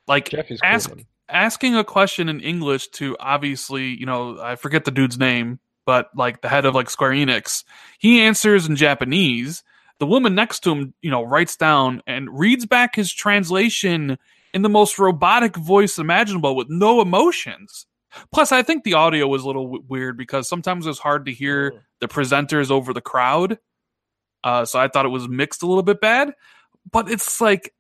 Like 0.09 0.31
Jeff 0.31 0.51
is 0.51 0.59
cool, 0.63 0.71
ask 0.71 0.89
man. 0.97 1.05
Asking 1.31 1.77
a 1.77 1.85
question 1.85 2.29
in 2.29 2.41
English 2.41 2.89
to 2.89 3.17
obviously, 3.19 3.89
you 3.89 4.07
know, 4.07 4.41
I 4.41 4.57
forget 4.57 4.85
the 4.85 4.91
dude's 4.91 5.19
name, 5.19 5.61
but 5.87 6.11
like 6.15 6.43
the 6.43 6.49
head 6.49 6.65
of 6.65 6.75
like 6.75 6.91
Square 6.91 7.13
Enix, 7.13 7.65
he 7.99 8.21
answers 8.21 8.67
in 8.67 8.77
Japanese. 8.77 9.63
The 9.99 10.07
woman 10.07 10.35
next 10.35 10.61
to 10.61 10.73
him, 10.73 10.95
you 11.03 11.11
know, 11.11 11.23
writes 11.23 11.57
down 11.57 12.03
and 12.07 12.39
reads 12.39 12.67
back 12.67 12.97
his 12.97 13.13
translation 13.13 14.19
in 14.53 14.63
the 14.63 14.69
most 14.69 14.99
robotic 14.99 15.57
voice 15.57 15.99
imaginable 15.99 16.57
with 16.57 16.69
no 16.71 17.01
emotions. 17.01 17.87
Plus, 18.33 18.51
I 18.51 18.63
think 18.63 18.83
the 18.83 18.95
audio 18.95 19.29
was 19.29 19.45
a 19.45 19.47
little 19.47 19.65
w- 19.65 19.85
weird 19.89 20.17
because 20.17 20.49
sometimes 20.49 20.87
it's 20.87 20.99
hard 20.99 21.27
to 21.27 21.33
hear 21.33 21.85
the 22.01 22.09
presenters 22.09 22.71
over 22.71 22.93
the 22.93 23.01
crowd. 23.01 23.59
Uh, 24.43 24.65
so 24.65 24.81
I 24.81 24.89
thought 24.89 25.07
it 25.07 25.11
was 25.11 25.29
mixed 25.29 25.63
a 25.63 25.67
little 25.67 25.83
bit 25.83 26.01
bad. 26.01 26.33
But 26.91 27.11
it's 27.11 27.41
like 27.41 27.73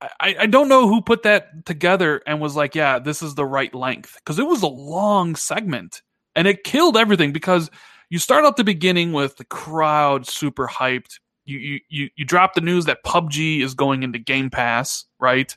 I, 0.00 0.36
I 0.40 0.46
don't 0.46 0.68
know 0.68 0.88
who 0.88 1.02
put 1.02 1.22
that 1.24 1.66
together 1.66 2.22
and 2.26 2.40
was 2.40 2.56
like, 2.56 2.74
yeah, 2.74 2.98
this 2.98 3.22
is 3.22 3.34
the 3.34 3.44
right 3.44 3.74
length. 3.74 4.14
Because 4.16 4.38
it 4.38 4.46
was 4.46 4.62
a 4.62 4.68
long 4.68 5.36
segment. 5.36 6.02
And 6.34 6.46
it 6.48 6.64
killed 6.64 6.96
everything 6.96 7.32
because 7.32 7.70
you 8.08 8.18
start 8.18 8.44
out 8.44 8.56
the 8.56 8.64
beginning 8.64 9.12
with 9.12 9.36
the 9.36 9.44
crowd 9.44 10.26
super 10.26 10.66
hyped. 10.68 11.18
You 11.44 11.58
you 11.58 11.80
you, 11.88 12.08
you 12.16 12.24
drop 12.24 12.54
the 12.54 12.60
news 12.60 12.84
that 12.84 13.02
PUBG 13.04 13.62
is 13.62 13.74
going 13.74 14.02
into 14.02 14.18
Game 14.18 14.50
Pass, 14.50 15.04
right? 15.18 15.54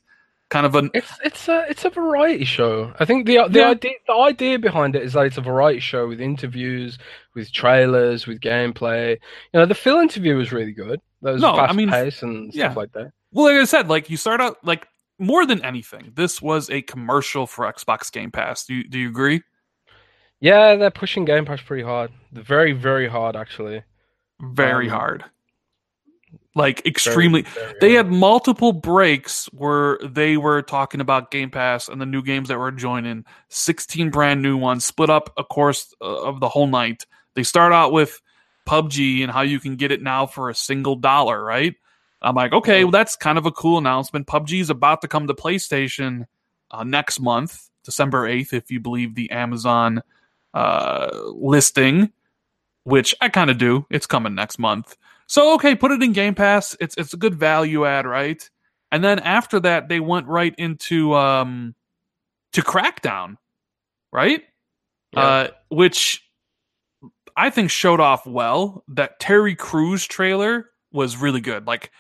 Kind 0.50 0.66
of 0.66 0.76
an 0.76 0.90
It's 0.94 1.12
it's 1.24 1.48
a 1.48 1.66
it's 1.70 1.86
a 1.86 1.90
variety 1.90 2.46
show. 2.46 2.94
I 3.00 3.06
think 3.06 3.26
the 3.28 3.48
the 3.50 3.60
Yeah. 3.60 3.70
idea 3.70 3.92
the 4.08 4.14
idea 4.14 4.60
behind 4.60 4.96
it 4.96 5.04
is 5.04 5.14
that 5.14 5.26
it's 5.26 5.38
a 5.38 5.42
variety 5.42 5.80
show 5.80 6.08
with 6.08 6.20
interviews, 6.22 6.98
with 7.36 7.52
trailers, 7.52 8.28
with 8.28 8.40
gameplay. 8.40 9.12
You 9.54 9.60
know, 9.60 9.66
the 9.66 9.76
Phil 9.76 10.00
interview 10.00 10.36
was 10.36 10.52
really 10.52 10.74
good. 10.74 11.00
That 11.22 11.34
was 11.34 11.42
No, 11.42 11.54
I 11.54 11.68
fast 11.68 11.78
mean, 11.78 11.90
paced 11.90 12.24
and 12.24 12.54
yeah. 12.54 12.66
stuff 12.66 12.78
like 12.78 12.92
that. 12.94 13.12
Well, 13.34 13.46
like 13.46 13.62
I 13.62 13.66
said, 13.66 13.90
like 13.90 14.10
you 14.10 14.18
start 14.18 14.42
out 14.42 14.58
like 14.64 14.88
more 15.20 15.46
than 15.46 15.64
anything, 15.64 16.12
this 16.16 16.42
was 16.42 16.70
a 16.70 16.82
commercial 16.82 17.48
for 17.48 17.66
Xbox 17.72 18.12
Game 18.12 18.32
Pass. 18.32 18.66
Do 18.66 18.76
you, 18.76 18.88
do 18.88 19.00
you 19.00 19.10
agree? 19.10 19.42
Yeah, 20.40 20.76
they're 20.76 20.92
pushing 20.92 21.26
Game 21.26 21.46
Pass 21.46 21.62
pretty 21.62 21.84
hard. 21.84 22.12
Very 22.32 22.74
very 22.74 23.08
hard 23.08 23.36
actually. 23.36 23.84
Very 24.42 24.88
Um, 24.90 24.92
hard. 24.98 25.26
Like 26.56 26.86
extremely. 26.86 27.44
very 27.44 27.74
They 27.82 27.96
hard. 27.96 28.06
had 28.08 28.14
multiple 28.16 28.74
breaks 28.74 29.46
where 29.54 29.98
they 30.04 30.38
were 30.38 30.62
talking 30.62 31.02
about 31.02 31.32
Game 31.32 31.50
Pass 31.50 31.88
and 31.88 32.00
the 32.02 32.06
new 32.06 32.22
games 32.22 32.50
that 32.50 32.60
were 32.60 32.72
joining. 32.72 33.26
16 33.50 34.10
brand 34.12 34.42
new 34.42 34.58
ones, 34.58 34.86
split 34.86 35.10
up, 35.10 35.34
of 35.38 35.48
course, 35.50 35.94
uh, 36.02 36.24
of 36.24 36.40
the 36.40 36.50
whole 36.50 36.68
night. 36.68 37.06
They 37.36 37.44
start 37.44 37.74
out 37.74 37.92
with 37.92 38.22
PUBG 38.68 39.24
and 39.24 39.32
how 39.32 39.42
you 39.42 39.60
can 39.60 39.76
get 39.78 39.92
it 39.92 40.02
now 40.04 40.28
for 40.28 40.50
a 40.50 40.56
single 40.56 40.96
dollar, 40.96 41.44
right? 41.44 41.76
I'm 42.24 42.36
like, 42.36 42.54
okay, 42.54 42.84
well, 42.84 42.92
that's 42.92 43.16
kind 43.16 43.38
of 43.38 43.46
a 43.46 43.52
cool 43.52 43.78
announcement. 43.78 44.28
PUBG 44.28 44.62
is 44.62 44.70
about 44.70 45.02
to 45.02 45.08
come 45.08 45.28
to 45.28 45.34
PlayStation 45.34 46.26
uh, 46.72 46.84
next 46.84 47.20
month, 47.20 47.70
December 47.84 48.28
8th, 48.28 48.54
if 48.54 48.72
you 48.72 48.80
believe 48.80 49.16
the 49.16 49.30
Amazon 49.32 50.02
uh, 50.54 51.10
listing, 51.34 52.12
which 52.84 53.14
I 53.22 53.30
kind 53.30 53.50
of 53.50 53.58
do. 53.58 53.86
It's 53.90 54.06
coming 54.06 54.36
next 54.36 54.58
month. 54.58 54.96
So 55.28 55.54
okay, 55.56 55.76
put 55.76 55.92
it 55.92 56.04
in 56.04 56.12
Game 56.14 56.36
Pass. 56.36 56.76
It's 56.80 56.96
it's 56.98 57.14
a 57.14 57.18
good 57.18 57.36
value 57.36 57.86
add, 57.86 58.06
right? 58.06 58.48
And 58.92 59.04
then 59.04 59.20
after 59.20 59.60
that, 59.62 59.90
they 59.90 60.00
went 60.00 60.28
right 60.28 60.54
into 60.58 61.14
um 61.14 61.76
to 62.52 62.62
Crackdown, 62.62 63.38
right? 64.12 64.44
Yeah. 65.14 65.20
Uh, 65.20 65.48
which 65.70 66.24
I 67.36 67.50
think 67.50 67.72
showed 67.72 68.00
off 68.00 68.26
well. 68.26 68.84
That 68.88 69.20
Terry 69.20 69.56
Crews 69.56 70.06
trailer 70.06 70.70
was 70.92 71.18
really 71.18 71.42
good. 71.42 71.66
Like, 71.66 71.92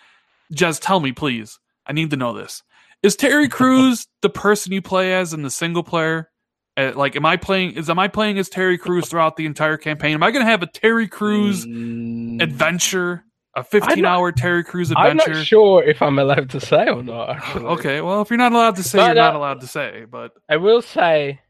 just 0.54 0.82
tell 0.84 1.00
me, 1.00 1.12
please. 1.12 1.60
I 1.86 1.94
need 1.94 2.10
to 2.12 2.18
know 2.18 2.34
this. 2.34 2.64
Is 3.02 3.16
Terry 3.16 3.50
Crews 3.50 4.08
the 4.22 4.30
person 4.30 4.72
you 4.72 4.82
play 4.82 5.14
as 5.14 5.34
in 5.34 5.42
the 5.44 5.50
single 5.52 5.84
player? 5.84 6.30
Uh, 6.78 6.92
like, 6.96 7.16
am 7.16 7.26
I 7.26 7.38
playing? 7.38 7.74
Is 7.74 7.90
am 7.90 8.00
I 8.00 8.08
playing 8.08 8.40
as 8.40 8.50
Terry 8.50 8.78
Crews 8.78 9.08
throughout 9.10 9.36
the 9.36 9.46
entire 9.46 9.78
campaign? 9.78 10.14
Am 10.16 10.24
I 10.24 10.32
going 10.32 10.44
to 10.46 10.50
have 10.50 10.64
a 10.64 10.68
Terry 10.68 11.08
Crews 11.08 11.66
Mm, 11.68 12.42
adventure, 12.42 13.26
a 13.56 13.64
15 13.64 14.02
not- 14.02 14.10
hour 14.10 14.32
Terry 14.32 14.64
Crews 14.64 14.92
I'm 14.96 15.12
adventure. 15.20 15.38
not 15.40 15.46
sure 15.46 15.84
if 15.84 16.02
I'm 16.02 16.18
allowed 16.18 16.50
to 16.52 16.60
say 16.60 16.88
or 16.88 17.04
not. 17.04 17.30
Actually. 17.30 17.66
Okay, 17.76 18.02
well, 18.02 18.22
if 18.22 18.30
you're 18.32 18.38
not 18.38 18.54
allowed 18.54 18.78
to 18.78 18.84
say, 18.84 18.98
No, 18.98 19.06
you're 19.06 19.16
no. 19.16 19.22
not 19.22 19.36
allowed 19.36 19.62
to 19.62 19.68
say. 19.68 20.06
But 20.10 20.32
I 20.50 20.58
will 20.58 20.82
say 20.82 21.42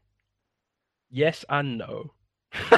yes 1.10 1.44
and 1.48 1.78
no. 1.78 2.12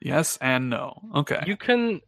yes 0.00 0.38
and 0.40 0.70
no. 0.70 1.00
Okay. 1.16 1.42
You 1.46 1.56
can. 1.56 2.00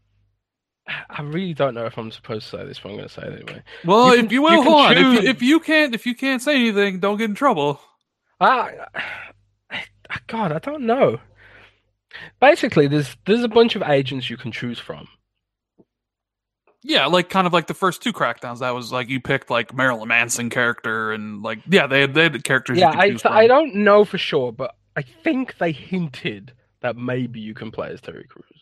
I 0.89 1.22
really 1.22 1.55
don't 1.55 1.74
know 1.74 1.87
if 1.87 1.99
I'm 1.99 2.11
supposed 2.12 2.51
to 2.51 2.59
say 2.59 2.64
this, 2.64 2.78
but 2.78 2.91
I'm 2.91 2.97
going 2.97 3.09
to 3.09 3.12
say 3.14 3.22
it 3.22 3.43
anyway. 3.49 3.62
well, 3.84 4.09
you 4.09 4.14
if 4.14 4.20
can- 4.20 4.30
you 4.30 4.43
will, 4.43 4.53
you 4.53 4.62
hold 4.62 4.87
on. 4.87 4.97
If 4.97 5.24
if 5.24 5.43
you 5.43 5.61
can't, 5.61 5.95
if 5.95 6.07
you 6.07 6.14
can't 6.14 6.41
say 6.41 6.55
anything, 6.57 7.01
don't 7.01 7.16
get 7.16 7.28
in 7.30 7.34
trouble. 7.34 7.80
I, 8.41 8.72
I, 9.70 9.82
God, 10.26 10.53
I 10.53 10.59
don't 10.59 10.82
know. 10.82 11.18
Basically, 12.41 12.87
there's 12.87 13.16
there's 13.26 13.43
a 13.43 13.49
bunch 13.49 13.74
of 13.76 13.82
agents 13.82 14.30
you 14.30 14.37
can 14.37 14.53
choose 14.53 14.78
from. 14.78 15.09
Yeah, 16.82 17.07
like 17.07 17.30
kind 17.30 17.47
of 17.49 17.53
like 17.53 17.66
the 17.66 17.74
first 17.74 18.03
two 18.03 18.12
crackdowns. 18.12 18.61
That 18.61 18.70
was 18.70 18.93
like 18.93 19.09
you 19.09 19.20
picked 19.20 19.51
like 19.51 19.74
Marilyn 19.74 20.07
Manson 20.09 20.51
character 20.51 21.12
and 21.12 21.43
like 21.43 21.59
yeah, 21.68 21.89
they 21.89 22.03
had 22.03 22.14
they 22.14 22.22
had 22.24 22.45
characters. 22.45 22.78
Yeah, 22.78 22.93
I. 22.95 23.16
I 23.24 23.47
don't 23.49 23.74
know 23.74 24.05
for 24.05 24.18
sure, 24.18 24.53
but 24.53 24.76
I 24.95 25.03
think 25.03 25.59
they 25.59 25.72
hinted 25.72 26.53
that 26.82 26.97
maybe 26.97 27.41
you 27.41 27.55
can 27.55 27.70
play 27.72 27.89
as 27.89 28.01
Terry 28.01 28.26
Crews. 28.28 28.55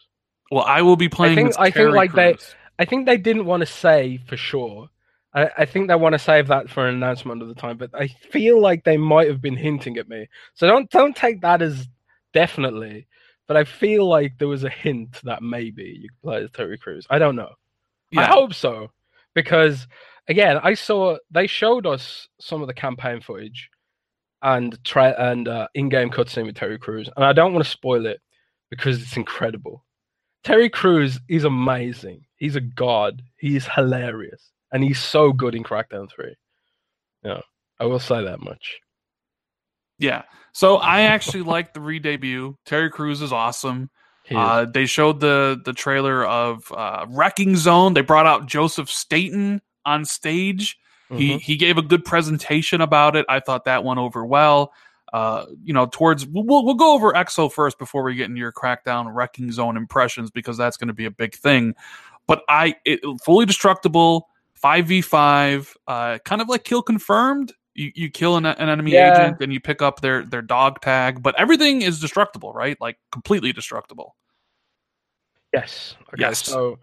Well, 0.55 0.65
I 0.65 0.83
will 0.83 0.97
be 0.97 1.09
playing. 1.09 1.33
I 1.33 1.43
think- 1.43 1.49
I 1.59 1.71
think, 1.71 1.75
like, 1.97 2.13
they- 2.13 2.33
I 2.79 2.85
think 2.85 3.07
they 3.07 3.17
didn't 3.19 3.45
want 3.47 3.61
to 3.61 3.67
say 3.67 4.19
for 4.27 4.37
sure. 4.37 4.89
I, 5.35 5.51
I 5.59 5.65
think 5.65 5.89
they 5.89 5.95
want 5.97 6.13
to 6.13 6.19
save 6.19 6.47
that 6.49 6.71
for 6.71 6.87
an 6.87 6.95
announcement 6.95 7.43
of 7.43 7.49
the 7.49 7.55
time, 7.55 7.77
but 7.77 7.91
I 7.93 8.07
feel 8.09 8.61
like 8.61 8.85
they 8.85 8.97
might 8.97 9.27
have 9.29 9.41
been 9.43 9.57
hinting 9.57 9.97
at 9.99 10.09
me. 10.09 10.29
So 10.55 10.67
don't 10.67 10.89
don't 10.91 11.17
take 11.17 11.41
that 11.43 11.61
as 11.61 11.89
definitely. 12.33 13.07
But 13.47 13.57
I 13.59 13.65
feel 13.65 14.09
like 14.09 14.39
there 14.39 14.49
was 14.49 14.65
a 14.65 14.71
hint 14.71 15.21
that 15.25 15.43
maybe 15.43 15.99
you 16.01 16.09
could 16.09 16.23
play 16.23 16.45
as 16.45 16.51
Terry 16.53 16.79
Crews. 16.79 17.07
I 17.11 17.19
don't 17.19 17.37
know. 17.37 17.53
I 18.17 18.27
hope 18.27 18.55
so, 18.55 18.91
because 19.35 19.87
again, 20.29 20.59
I 20.63 20.75
saw 20.75 21.17
they 21.31 21.47
showed 21.47 21.85
us 21.87 22.29
some 22.41 22.63
of 22.63 22.69
the 22.69 22.75
campaign 22.75 23.21
footage 23.21 23.69
and 24.41 24.83
try 24.85 25.11
and 25.11 25.47
uh, 25.49 25.69
in-game 25.75 26.11
cutscene 26.11 26.47
with 26.47 26.55
Terry 26.57 26.79
Crews, 26.79 27.11
and 27.17 27.25
I 27.25 27.33
don't 27.33 27.53
want 27.53 27.65
to 27.65 27.71
spoil 27.71 28.07
it 28.07 28.21
because 28.71 29.03
it's 29.03 29.17
incredible. 29.17 29.85
Terry 30.45 30.69
Crews 30.69 31.19
is 31.29 31.45
amazing. 31.45 32.25
He's 32.37 32.57
a 32.57 32.61
god. 32.61 33.23
He 33.39 33.57
is 33.57 33.67
hilarious, 33.67 34.51
and 34.73 34.85
he's 34.85 34.99
so 35.01 35.33
good 35.33 35.55
in 35.55 35.63
Crackdown 35.65 36.11
Three. 36.11 36.37
Yeah, 37.23 37.41
I 37.81 37.87
will 37.87 37.99
say 37.99 38.23
that 38.25 38.41
much. 38.41 38.79
Yeah. 39.99 40.23
So 40.53 40.77
I 40.77 41.03
actually 41.03 41.43
like 41.55 41.73
the 41.73 41.81
re-debut. 41.81 42.57
Terry 42.67 42.91
Crews 42.91 43.23
is 43.23 43.33
awesome. 43.33 43.91
Is. 44.29 44.37
Uh, 44.37 44.65
they 44.67 44.87
showed 44.87 45.21
the 45.21 45.61
the 45.65 45.73
trailer 45.73 46.25
of 46.25 46.71
uh, 46.73 47.07
Wrecking 47.09 47.57
Zone. 47.57 47.95
They 47.95 48.01
brought 48.03 48.27
out 48.27 48.47
Joseph 48.47 48.91
Staten 48.91 49.61
on 49.85 50.05
stage. 50.05 50.79
He 51.11 51.33
Mhm. 51.35 51.41
he 51.41 51.57
gave 51.57 51.77
a 51.79 51.83
good 51.83 52.05
presentation 52.05 52.81
about 52.81 53.15
it. 53.17 53.27
I 53.29 53.41
thought 53.41 53.65
that 53.67 53.85
went 53.85 54.01
over 54.01 54.25
well. 54.25 54.73
Uh, 55.15 55.47
you 55.63 55.73
know, 55.73 55.87
towards 55.87 56.27
we'll 56.27 56.65
we'll 56.65 56.75
go 56.75 56.93
over 56.93 57.13
EXO 57.13 57.53
first 57.53 57.79
before 57.79 58.03
we 58.03 58.17
get 58.17 58.25
into 58.29 58.41
your 58.41 58.51
Crackdown 58.51 59.15
Wrecking 59.15 59.53
Zone 59.53 59.77
impressions 59.77 60.29
because 60.33 60.57
that's 60.57 60.77
going 60.77 60.89
to 60.89 60.93
be 60.95 61.05
a 61.05 61.11
big 61.13 61.37
thing. 61.37 61.73
But 62.27 62.43
I 62.49 62.75
it, 62.85 62.99
fully 63.25 63.47
destructible 63.47 64.29
five 64.55 64.89
v 64.89 65.01
five, 65.03 65.73
uh, 65.87 66.19
kind 66.25 66.43
of 66.43 66.49
like 66.49 66.65
kill 66.65 66.83
confirmed. 66.83 67.53
You 67.75 67.93
you 67.95 68.11
kill 68.11 68.37
an, 68.37 68.45
an 68.45 68.69
enemy 68.69 68.93
Yeah. 68.95 69.13
agent 69.13 69.37
and 69.41 69.53
you 69.53 69.61
pick 69.61 69.81
up 69.83 70.01
their 70.01 70.25
their 70.25 70.43
dog 70.43 70.81
tag, 70.81 71.23
but 71.23 71.39
everything 71.39 71.83
is 71.83 72.01
destructible, 72.01 72.53
right? 72.53 72.77
Like 72.81 72.99
completely 73.13 73.53
destructible. 73.53 74.17
yes. 75.53 75.95
Okay, 76.13 76.23
Yes. 76.23 76.41
So 76.45 76.81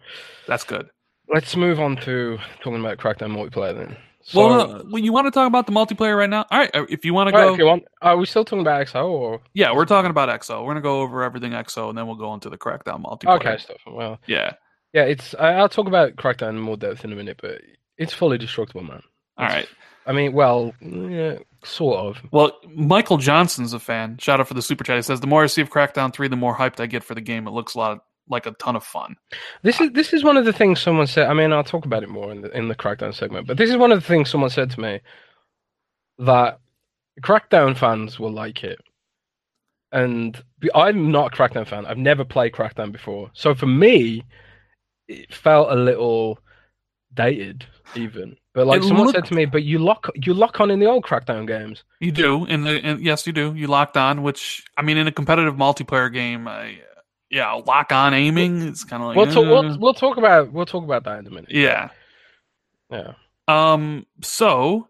That's 0.47 0.63
good. 0.63 0.89
let's 1.27 1.57
move 1.57 1.81
on 1.81 1.97
to 1.97 2.37
talking 2.63 2.79
about 2.79 2.97
Crackdown 2.97 3.31
multiplayer 3.35 3.75
then. 3.75 3.97
So, 4.23 4.39
well, 4.47 4.75
uh, 4.77 4.83
when 4.89 5.03
you 5.03 5.11
want 5.13 5.27
to 5.27 5.31
talk 5.31 5.47
about 5.47 5.65
the 5.65 5.71
multiplayer 5.71 6.17
right 6.17 6.29
now, 6.29 6.45
all 6.51 6.59
right. 6.59 6.69
uh, 6.75 6.85
If 6.89 7.05
you 7.05 7.13
want 7.13 7.27
to 7.27 7.31
go, 7.33 7.53
if 7.53 7.59
you 7.59 7.65
want, 7.65 7.83
are 8.01 8.17
we 8.17 8.25
still 8.25 8.45
talking 8.45 8.61
about 8.61 8.85
XO 8.87 9.09
or 9.09 9.41
yeah, 9.53 9.73
we're 9.73 9.85
talking 9.85 10.11
about 10.11 10.29
EXO. 10.29 10.61
We're 10.61 10.69
gonna 10.71 10.81
go 10.81 11.01
over 11.01 11.23
everything 11.23 11.51
EXO, 11.53 11.89
and 11.89 11.97
then 11.97 12.07
we'll 12.07 12.15
go 12.15 12.33
into 12.33 12.49
the 12.49 12.57
Crackdown 12.57 13.03
multiplayer. 13.03 13.35
okay 13.37 13.57
stuff? 13.57 13.77
Well, 13.87 14.19
Yeah. 14.27 14.53
yeah, 14.93 15.03
it's. 15.03 15.33
I, 15.35 15.53
I'll 15.53 15.69
talk 15.69 15.87
about 15.87 16.15
Crackdown 16.15 16.49
in 16.49 16.59
more 16.59 16.77
depth 16.77 17.03
in 17.03 17.11
a 17.11 17.15
minute, 17.15 17.39
but 17.41 17.61
it's 17.97 18.13
fully 18.13 18.37
destructible, 18.37 18.83
man. 18.83 19.01
All 19.37 19.45
It's- 19.45 19.55
right. 19.57 19.67
I 20.07 20.13
mean, 20.13 20.33
well, 20.33 20.73
yeah, 20.81 21.37
sort 21.63 21.99
of. 21.99 22.17
Well, 22.31 22.53
Michael 22.67 23.17
Johnson's 23.17 23.73
a 23.73 23.79
fan. 23.79 24.17
Shout 24.17 24.39
out 24.39 24.47
for 24.47 24.55
the 24.55 24.61
super 24.63 24.83
chat. 24.83 24.95
He 24.95 25.03
says, 25.03 25.19
"The 25.19 25.27
more 25.27 25.43
I 25.43 25.45
see 25.45 25.61
of 25.61 25.69
Crackdown 25.69 26.11
Three, 26.11 26.27
the 26.27 26.35
more 26.35 26.55
hyped 26.55 26.79
I 26.79 26.87
get 26.87 27.03
for 27.03 27.13
the 27.13 27.21
game. 27.21 27.47
It 27.47 27.51
looks 27.51 27.75
a 27.75 27.77
lot 27.77 28.03
like 28.31 28.45
a 28.47 28.51
ton 28.53 28.75
of 28.75 28.83
fun." 28.83 29.15
This 29.61 29.79
is 29.81 29.91
this 29.91 30.13
is 30.13 30.23
one 30.23 30.37
of 30.37 30.45
the 30.45 30.53
things 30.53 30.79
someone 30.79 31.07
said. 31.07 31.27
I 31.27 31.33
mean, 31.33 31.51
I'll 31.53 31.63
talk 31.63 31.85
about 31.85 32.03
it 32.03 32.09
more 32.09 32.31
in 32.31 32.41
the 32.41 32.57
in 32.57 32.67
the 32.67 32.75
Crackdown 32.75 33.13
segment, 33.13 33.45
but 33.47 33.57
this 33.57 33.69
is 33.69 33.77
one 33.77 33.91
of 33.91 33.99
the 34.01 34.07
things 34.07 34.29
someone 34.29 34.49
said 34.49 34.71
to 34.71 34.79
me 34.79 34.99
that 36.19 36.59
Crackdown 37.21 37.75
fans 37.77 38.19
will 38.19 38.31
like 38.31 38.63
it, 38.63 38.79
and 39.91 40.41
I'm 40.73 41.11
not 41.11 41.33
a 41.33 41.35
Crackdown 41.37 41.67
fan. 41.67 41.85
I've 41.85 41.97
never 41.97 42.23
played 42.23 42.53
Crackdown 42.53 42.91
before, 42.91 43.29
so 43.33 43.53
for 43.53 43.67
me, 43.67 44.23
it 45.07 45.33
felt 45.33 45.71
a 45.71 45.75
little 45.75 46.39
dated, 47.13 47.65
even. 47.95 48.37
But 48.53 48.67
like 48.67 48.81
It 48.81 48.85
someone 48.87 49.07
looked- 49.07 49.17
said 49.17 49.25
to 49.25 49.33
me, 49.33 49.45
but 49.45 49.63
you 49.63 49.79
lock 49.79 50.09
you 50.15 50.33
lock 50.33 50.59
on 50.59 50.71
in 50.71 50.79
the 50.79 50.85
old 50.85 51.03
Crackdown 51.03 51.47
games. 51.47 51.83
You 51.99 52.11
do, 52.11 52.45
in 52.45 52.63
the 52.63 52.79
in, 52.79 53.01
yes, 53.01 53.25
you 53.27 53.33
do. 53.33 53.53
You 53.55 53.67
locked 53.67 53.95
on, 53.97 54.23
which 54.23 54.63
I 54.77 54.81
mean, 54.81 54.97
in 54.97 55.07
a 55.07 55.11
competitive 55.11 55.55
multiplayer 55.55 56.11
game, 56.11 56.47
I, 56.47 56.79
yeah, 57.31 57.53
lock 57.53 57.91
on 57.91 58.13
aiming 58.13 58.61
It's 58.61 58.83
kind 58.83 59.01
of 59.01 59.07
like 59.07 59.17
We'll, 59.17 59.25
talk, 59.25 59.45
eh. 59.45 59.49
we'll 59.49 59.79
we'll 59.79 59.93
talk 59.95 60.17
about 60.17 60.51
we'll 60.51 60.65
talk 60.67 60.83
about 60.83 61.05
that 61.05 61.19
in 61.19 61.27
a 61.27 61.29
minute. 61.31 61.49
yeah. 61.51 61.89
Yeah. 62.91 63.13
Um. 63.47 64.05
So, 64.21 64.87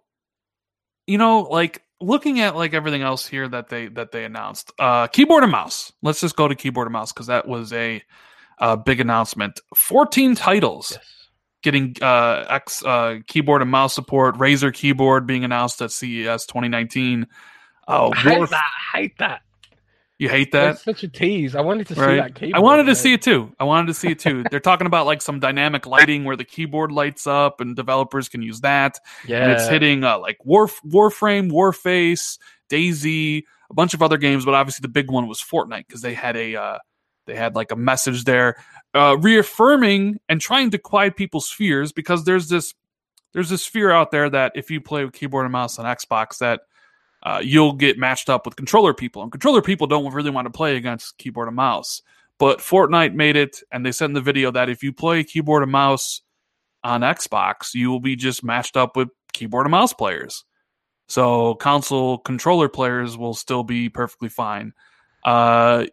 you 1.08 1.18
know, 1.18 1.42
like 1.42 1.84
looking 2.02 2.40
at 2.40 2.56
like 2.56 2.74
everything 2.74 3.04
else 3.04 3.28
here 3.28 3.48
that 3.48 3.70
they 3.70 3.88
that 3.90 4.12
they 4.12 4.26
announced, 4.26 4.72
uh, 4.80 5.08
keyboard 5.08 5.44
and 5.44 5.52
mouse. 5.52 5.94
Let's 6.02 6.20
just 6.20 6.36
go 6.36 6.48
to 6.48 6.56
keyboard 6.56 6.88
and 6.88 6.94
mouse 6.94 7.14
because 7.14 7.28
that 7.28 7.48
was 7.48 7.72
a, 7.74 8.02
uh 8.60 8.76
big 8.76 9.00
announcement. 9.00 9.60
Fourteen 9.76 10.34
titles 10.36 10.92
Yes. 10.94 11.28
getting 11.64 11.96
uh 12.02 12.46
X 12.50 12.84
uh 12.84 13.20
keyboard 13.28 13.62
and 13.62 13.70
mouse 13.72 13.94
support. 13.94 14.36
Razer 14.38 14.74
keyboard 14.74 15.28
being 15.28 15.44
announced 15.44 15.82
at 15.82 15.92
CES 15.92 16.46
2019. 16.48 17.28
Oh, 17.88 18.12
I 18.14 18.18
hate 18.18 18.38
Warf- 18.38 18.50
that. 18.52 18.64
I 18.94 18.98
hate 18.98 19.18
that. 19.20 19.42
You 20.22 20.30
hate 20.30 20.52
that? 20.52 20.66
That's 20.66 20.84
such 20.84 21.04
a 21.04 21.08
tease. 21.08 21.56
I 21.56 21.62
wanted 21.62 21.88
to 21.88 21.96
see 21.96 22.02
right? 22.02 22.18
that 22.18 22.36
keyboard. 22.36 22.54
I 22.54 22.60
wanted 22.60 22.84
to 22.84 22.94
see 22.94 23.14
it 23.14 23.24
too. 23.24 23.52
I 23.60 23.64
wanted 23.64 23.88
to 23.88 23.96
see 23.96 24.10
it 24.10 24.20
too. 24.20 24.44
They're 24.52 24.60
talking 24.60 24.86
about 24.86 25.08
like 25.08 25.20
some 25.20 25.40
dynamic 25.40 25.88
lighting 25.88 26.26
where 26.26 26.36
the 26.36 26.46
keyboard 26.46 26.92
lights 26.92 27.26
up, 27.26 27.60
and 27.60 27.76
developers 27.76 28.30
can 28.30 28.44
use 28.44 28.62
that. 28.62 29.00
Yeah. 29.26 29.42
And 29.42 29.52
it's 29.52 29.68
hitting 29.68 30.04
uh, 30.04 30.20
like 30.20 30.38
Warf- 30.46 30.80
Warframe, 30.86 31.50
Warface, 31.50 32.38
DayZ, 32.70 33.42
a 33.72 33.74
bunch 33.74 33.96
of 33.96 34.04
other 34.04 34.18
games, 34.18 34.46
but 34.46 34.54
obviously 34.54 34.84
the 34.84 34.90
big 34.90 35.10
one 35.10 35.28
was 35.28 35.42
Fortnite 35.42 35.88
because 35.88 36.04
they 36.04 36.14
had 36.14 36.38
a 36.38 36.56
uh, 36.56 36.78
they 37.26 37.34
had 37.36 37.56
like 37.56 37.72
a 37.72 37.76
message 37.76 38.24
there, 38.24 38.58
uh, 38.94 39.18
reaffirming 39.20 40.20
and 40.30 40.40
trying 40.40 40.70
to 40.70 40.78
quiet 40.78 41.16
people's 41.16 41.50
fears 41.50 41.92
because 41.92 42.26
there's 42.26 42.48
this 42.48 42.76
there's 43.34 43.50
this 43.50 43.66
fear 43.66 43.90
out 43.90 44.12
there 44.12 44.30
that 44.30 44.52
if 44.54 44.70
you 44.70 44.82
play 44.82 45.04
with 45.04 45.16
keyboard 45.16 45.46
and 45.46 45.52
mouse 45.52 45.80
on 45.80 45.86
Xbox 45.86 46.38
that 46.38 46.62
uh, 47.24 47.42
you'll 47.44 47.74
get 47.74 47.98
matched 47.98 48.30
up 48.30 48.46
with 48.46 48.56
controller 48.56 48.94
people, 48.94 49.22
and 49.22 49.32
controller 49.32 49.62
people 49.62 49.88
don't 49.88 50.12
really 50.14 50.32
want 50.32 50.46
to 50.46 50.52
play 50.52 50.76
against 50.76 51.18
keyboard 51.18 51.48
and 51.48 51.56
mouse. 51.56 52.02
But 52.40 52.60
Fortnite 52.60 53.14
made 53.14 53.36
it, 53.36 53.62
and 53.72 53.86
they 53.86 53.92
said 53.92 54.06
in 54.06 54.14
the 54.14 54.22
video 54.22 54.50
that 54.52 54.70
if 54.70 54.82
you 54.82 54.92
play 54.92 55.24
keyboard 55.24 55.62
and 55.62 55.72
mouse 55.72 56.22
on 56.84 57.02
Xbox, 57.02 57.74
you 57.74 57.92
will 57.92 58.00
be 58.00 58.16
just 58.16 58.44
matched 58.44 58.76
up 58.76 58.96
with 58.96 59.10
keyboard 59.34 59.68
and 59.68 59.72
mouse 59.72 59.94
players. 59.94 60.44
So 61.08 61.56
console 61.56 62.18
controller 62.18 62.70
players 62.70 63.18
will 63.18 63.34
still 63.34 63.64
be 63.64 63.90
perfectly 63.90 64.30
fine. 64.30 64.74
Uh, 65.24 65.86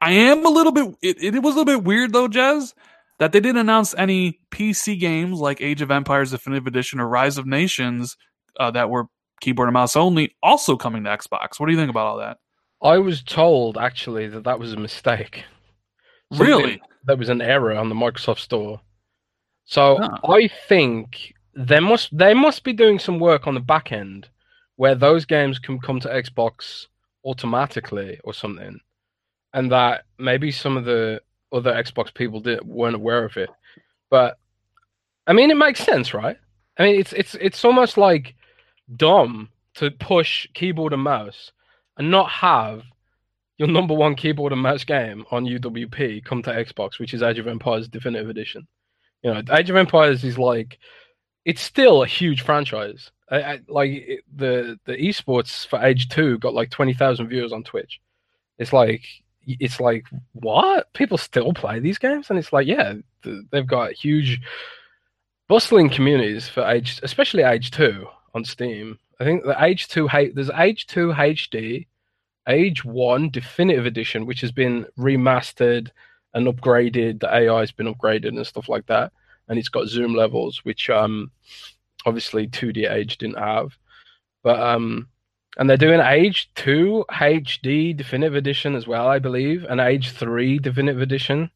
I 0.00 0.12
am 0.12 0.46
a 0.46 0.48
little 0.48 0.72
bit. 0.72 0.94
It, 1.02 1.34
it 1.34 1.42
was 1.42 1.54
a 1.54 1.58
little 1.58 1.64
bit 1.78 1.84
weird 1.84 2.12
though, 2.12 2.28
Jez, 2.28 2.74
that 3.18 3.32
they 3.32 3.40
didn't 3.40 3.58
announce 3.58 3.94
any 3.94 4.40
PC 4.50 4.98
games 4.98 5.40
like 5.40 5.60
Age 5.60 5.82
of 5.82 5.90
Empires 5.90 6.30
Definitive 6.30 6.66
Edition 6.66 7.00
or 7.00 7.08
Rise 7.08 7.38
of 7.38 7.46
Nations 7.46 8.16
uh, 8.58 8.70
that 8.70 8.88
were 8.88 9.06
keyboard 9.42 9.68
and 9.68 9.74
mouse 9.74 9.96
only, 9.96 10.34
also 10.42 10.76
coming 10.76 11.04
to 11.04 11.10
Xbox. 11.10 11.58
What 11.60 11.66
do 11.66 11.72
you 11.72 11.78
think 11.78 11.90
about 11.90 12.06
all 12.06 12.16
that? 12.18 12.38
I 12.82 12.96
was 12.98 13.22
told 13.22 13.76
actually 13.76 14.28
that 14.28 14.44
that 14.44 14.58
was 14.58 14.72
a 14.72 14.76
mistake. 14.78 15.44
Something- 16.32 16.46
Really? 16.46 16.82
That 17.06 17.18
was 17.18 17.28
an 17.28 17.42
error 17.42 17.74
on 17.76 17.88
the 17.88 17.94
Microsoft 17.94 18.38
Store. 18.38 18.80
So 19.66 19.98
Huh. 20.00 20.18
I 20.32 20.48
think 20.68 21.34
they 21.54 21.80
must 21.80 22.16
they 22.16 22.32
must 22.32 22.64
be 22.64 22.72
doing 22.72 22.98
some 22.98 23.18
work 23.18 23.46
on 23.46 23.54
the 23.54 23.60
back 23.60 23.92
end 23.92 24.28
where 24.76 24.94
those 24.94 25.24
games 25.26 25.58
can 25.58 25.78
come 25.80 26.00
to 26.00 26.08
Xbox 26.08 26.86
automatically 27.24 28.18
or 28.24 28.32
something, 28.32 28.78
and 29.52 29.70
that 29.70 30.04
maybe 30.18 30.50
some 30.50 30.76
of 30.76 30.84
the 30.84 31.20
other 31.52 31.72
Xbox 31.72 32.12
people 32.14 32.40
did, 32.40 32.64
weren't 32.64 32.96
aware 32.96 33.24
of 33.24 33.36
it. 33.36 33.50
But 34.10 34.38
I 35.26 35.32
mean, 35.32 35.50
it 35.50 35.56
makes 35.56 35.80
sense, 35.80 36.14
right? 36.14 36.38
I 36.78 36.82
mean, 36.84 36.98
it's 37.00 37.12
it's 37.12 37.34
it's 37.36 37.64
almost 37.64 37.96
like 37.98 38.34
dumb 38.96 39.48
to 39.74 39.90
push 39.90 40.46
keyboard 40.54 40.92
and 40.92 41.02
mouse 41.02 41.52
and 41.96 42.10
not 42.10 42.28
have 42.30 42.82
your 43.58 43.68
number 43.68 43.94
one 43.94 44.14
keyboard 44.14 44.52
and 44.52 44.62
mouse 44.62 44.84
game 44.84 45.24
on 45.30 45.44
UWP 45.44 46.24
come 46.24 46.42
to 46.42 46.50
Xbox, 46.50 46.98
which 46.98 47.14
is 47.14 47.22
Age 47.22 47.38
of 47.38 47.46
Empires 47.46 47.88
Definitive 47.88 48.28
Edition. 48.28 48.66
You 49.22 49.32
know, 49.32 49.42
Age 49.52 49.70
of 49.70 49.76
Empires 49.76 50.24
is 50.24 50.38
like 50.38 50.78
it's 51.44 51.62
still 51.62 52.02
a 52.02 52.06
huge 52.06 52.42
franchise. 52.42 53.10
I, 53.30 53.42
I, 53.42 53.60
like 53.68 53.90
it, 53.90 54.20
the 54.34 54.78
the 54.84 54.96
esports 54.96 55.66
for 55.66 55.82
Age 55.82 56.08
Two 56.08 56.38
got 56.38 56.54
like 56.54 56.70
twenty 56.70 56.94
thousand 56.94 57.28
viewers 57.28 57.52
on 57.52 57.62
Twitch. 57.62 58.00
It's 58.58 58.72
like 58.72 59.02
it's 59.46 59.80
like 59.80 60.06
what 60.32 60.92
people 60.92 61.18
still 61.18 61.52
play 61.52 61.78
these 61.78 61.98
games, 61.98 62.30
and 62.30 62.38
it's 62.38 62.52
like 62.52 62.66
yeah, 62.66 62.94
th- 63.22 63.44
they've 63.50 63.66
got 63.66 63.92
huge 63.92 64.40
bustling 65.48 65.88
communities 65.88 66.48
for 66.48 66.64
Age, 66.64 67.00
especially 67.02 67.42
Age 67.42 67.70
Two 67.70 68.06
on 68.34 68.44
Steam. 68.44 68.98
I 69.20 69.24
think 69.24 69.44
the 69.44 69.62
Age 69.62 69.88
Two 69.88 70.08
there's 70.34 70.50
Age 70.50 70.86
Two 70.86 71.12
HD, 71.12 71.86
Age 72.48 72.84
One 72.84 73.30
Definitive 73.30 73.86
Edition, 73.86 74.26
which 74.26 74.40
has 74.40 74.52
been 74.52 74.86
remastered 74.98 75.90
and 76.34 76.46
upgraded. 76.46 77.20
The 77.20 77.34
AI 77.34 77.60
has 77.60 77.72
been 77.72 77.92
upgraded 77.92 78.28
and 78.28 78.46
stuff 78.46 78.68
like 78.68 78.86
that, 78.86 79.12
and 79.48 79.58
it's 79.58 79.68
got 79.68 79.88
zoom 79.88 80.14
levels, 80.14 80.64
which 80.64 80.90
um 80.90 81.30
obviously 82.04 82.48
2D 82.48 82.90
Age 82.90 83.18
didn't 83.18 83.38
have. 83.38 83.76
But 84.42 84.60
um, 84.60 85.08
and 85.58 85.68
they're 85.68 85.76
doing 85.76 86.00
Age 86.00 86.50
Two 86.54 87.04
HD 87.10 87.96
Definitive 87.96 88.34
Edition 88.34 88.74
as 88.74 88.86
well, 88.86 89.06
I 89.06 89.18
believe, 89.18 89.64
and 89.64 89.80
Age 89.80 90.10
Three 90.10 90.58
Definitive 90.58 91.02
Edition, 91.02 91.50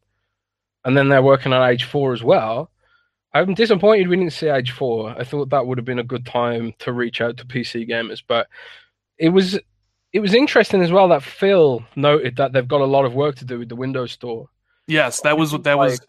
and 0.85 0.95
then 0.95 1.09
they're 1.09 1.21
working 1.21 1.53
on 1.53 1.69
Age 1.69 1.83
Four 1.85 2.13
as 2.13 2.23
well. 2.23 2.71
I'm 3.33 3.53
disappointed 3.53 4.07
we 4.07 4.15
didn't 4.15 4.33
see 4.33 4.47
Age 4.47 4.71
Four. 4.71 5.09
I 5.17 5.23
thought 5.23 5.49
that 5.49 5.65
would 5.67 5.77
have 5.77 5.85
been 5.85 5.99
a 5.99 6.03
good 6.03 6.25
time 6.25 6.73
to 6.79 6.91
reach 6.91 7.21
out 7.21 7.37
to 7.37 7.45
PC 7.45 7.87
gamers, 7.87 8.23
but 8.25 8.47
it 9.17 9.29
was 9.29 9.59
it 10.13 10.19
was 10.19 10.33
interesting 10.33 10.81
as 10.81 10.91
well 10.91 11.09
that 11.09 11.23
Phil 11.23 11.85
noted 11.95 12.37
that 12.37 12.53
they've 12.53 12.67
got 12.67 12.81
a 12.81 12.85
lot 12.85 13.05
of 13.05 13.13
work 13.13 13.35
to 13.35 13.45
do 13.45 13.59
with 13.59 13.69
the 13.69 13.75
Windows 13.75 14.11
Store. 14.11 14.47
Yes, 14.87 15.21
that 15.21 15.37
was 15.37 15.51
what 15.51 15.63
that 15.63 15.77
was. 15.77 15.99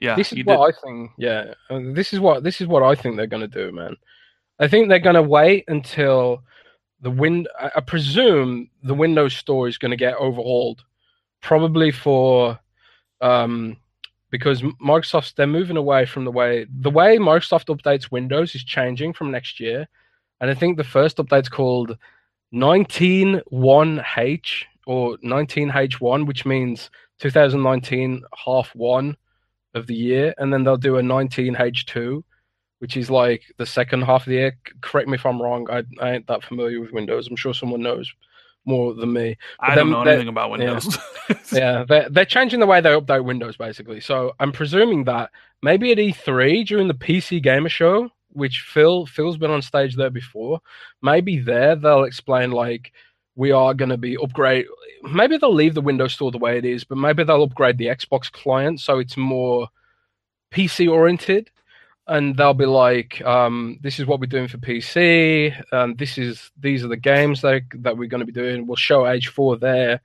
Yeah, 0.00 0.16
this 0.16 0.32
is 0.32 0.44
what 0.44 0.68
did. 0.68 0.74
I 0.74 0.80
think. 0.82 1.10
Yeah, 1.18 1.54
uh, 1.70 1.80
this 1.92 2.12
is 2.12 2.20
what 2.20 2.42
this 2.42 2.60
is 2.60 2.66
what 2.66 2.82
I 2.82 2.94
think 2.94 3.16
they're 3.16 3.26
going 3.26 3.48
to 3.48 3.48
do, 3.48 3.72
man. 3.72 3.96
I 4.58 4.68
think 4.68 4.88
they're 4.88 4.98
going 4.98 5.14
to 5.14 5.22
wait 5.22 5.64
until 5.68 6.42
the 7.00 7.10
win. 7.10 7.46
I 7.58 7.72
I 7.76 7.80
presume 7.80 8.70
the 8.82 8.94
Windows 8.94 9.34
Store 9.36 9.68
is 9.68 9.78
going 9.78 9.90
to 9.90 9.96
get 9.96 10.14
overhauled, 10.14 10.84
probably 11.42 11.90
for, 11.90 12.58
um, 13.20 13.76
because 14.34 14.62
Microsoft's 14.84 15.32
they're 15.34 15.46
moving 15.46 15.76
away 15.76 16.04
from 16.04 16.24
the 16.24 16.32
way 16.32 16.66
the 16.80 16.90
way 16.90 17.18
Microsoft 17.18 17.66
updates 17.66 18.10
Windows 18.10 18.56
is 18.56 18.64
changing 18.64 19.12
from 19.12 19.30
next 19.30 19.60
year, 19.60 19.86
and 20.40 20.50
I 20.50 20.54
think 20.54 20.76
the 20.76 20.82
first 20.82 21.18
update's 21.18 21.48
called 21.48 21.96
191H 22.52 24.64
or 24.88 25.16
19H1, 25.18 26.26
which 26.26 26.44
means 26.44 26.90
2019 27.20 28.24
half 28.44 28.74
one 28.74 29.16
of 29.74 29.86
the 29.86 29.94
year, 29.94 30.34
and 30.38 30.52
then 30.52 30.64
they'll 30.64 30.76
do 30.76 30.96
a 30.96 31.00
19H2, 31.00 32.20
which 32.80 32.96
is 32.96 33.08
like 33.08 33.44
the 33.58 33.64
second 33.64 34.02
half 34.02 34.22
of 34.22 34.30
the 34.30 34.32
year. 34.32 34.58
Correct 34.80 35.08
me 35.08 35.14
if 35.14 35.24
I'm 35.24 35.40
wrong. 35.40 35.68
I, 35.70 35.84
I 36.00 36.14
ain't 36.14 36.26
that 36.26 36.42
familiar 36.42 36.80
with 36.80 36.90
Windows. 36.90 37.28
I'm 37.28 37.36
sure 37.36 37.54
someone 37.54 37.82
knows 37.82 38.12
more 38.64 38.94
than 38.94 39.12
me. 39.12 39.36
I 39.60 39.74
don't 39.74 39.90
know 39.90 40.02
anything 40.02 40.28
about 40.28 40.50
Windows. 40.50 40.98
Yeah, 41.52 41.84
they're, 41.88 42.08
they're 42.10 42.24
changing 42.26 42.60
the 42.60 42.66
way 42.66 42.80
they 42.82 42.90
update 42.90 43.24
Windows, 43.24 43.56
basically. 43.56 44.00
So 44.00 44.34
I'm 44.40 44.52
presuming 44.52 45.04
that 45.04 45.30
maybe 45.62 45.90
at 45.92 45.98
E3 45.98 46.66
during 46.66 46.88
the 46.88 46.94
PC 46.94 47.42
Gamer 47.42 47.70
Show, 47.70 48.10
which 48.32 48.60
Phil 48.60 49.06
Phil's 49.06 49.38
been 49.38 49.50
on 49.50 49.62
stage 49.62 49.96
there 49.96 50.10
before, 50.10 50.60
maybe 51.00 51.38
there 51.38 51.76
they'll 51.76 52.04
explain 52.04 52.50
like 52.50 52.92
we 53.36 53.52
are 53.52 53.72
going 53.72 53.88
to 53.88 53.96
be 53.96 54.18
upgrade. 54.18 54.66
Maybe 55.02 55.38
they'll 55.38 55.54
leave 55.54 55.74
the 55.74 55.80
Windows 55.80 56.12
Store 56.12 56.30
the 56.30 56.38
way 56.38 56.58
it 56.58 56.64
is, 56.64 56.84
but 56.84 56.98
maybe 56.98 57.24
they'll 57.24 57.42
upgrade 57.42 57.78
the 57.78 57.86
Xbox 57.86 58.30
client 58.30 58.80
so 58.80 58.98
it's 58.98 59.16
more 59.16 59.68
PC 60.52 60.90
oriented. 60.90 61.50
And 62.06 62.36
they'll 62.36 62.54
be 62.54 62.66
like, 62.66 63.22
um, 63.24 63.78
"This 63.80 63.98
is 63.98 64.06
what 64.06 64.20
we're 64.20 64.26
doing 64.26 64.48
for 64.48 64.58
PC, 64.58 65.54
and 65.72 65.96
this 65.96 66.18
is 66.18 66.50
these 66.60 66.84
are 66.84 66.88
the 66.88 66.96
games 66.98 67.40
that 67.40 67.62
that 67.76 67.96
we're 67.96 68.08
going 68.08 68.20
to 68.20 68.26
be 68.26 68.32
doing." 68.32 68.66
We'll 68.66 68.76
show 68.76 69.06
Age 69.06 69.28
Four 69.28 69.56
there, 69.56 70.00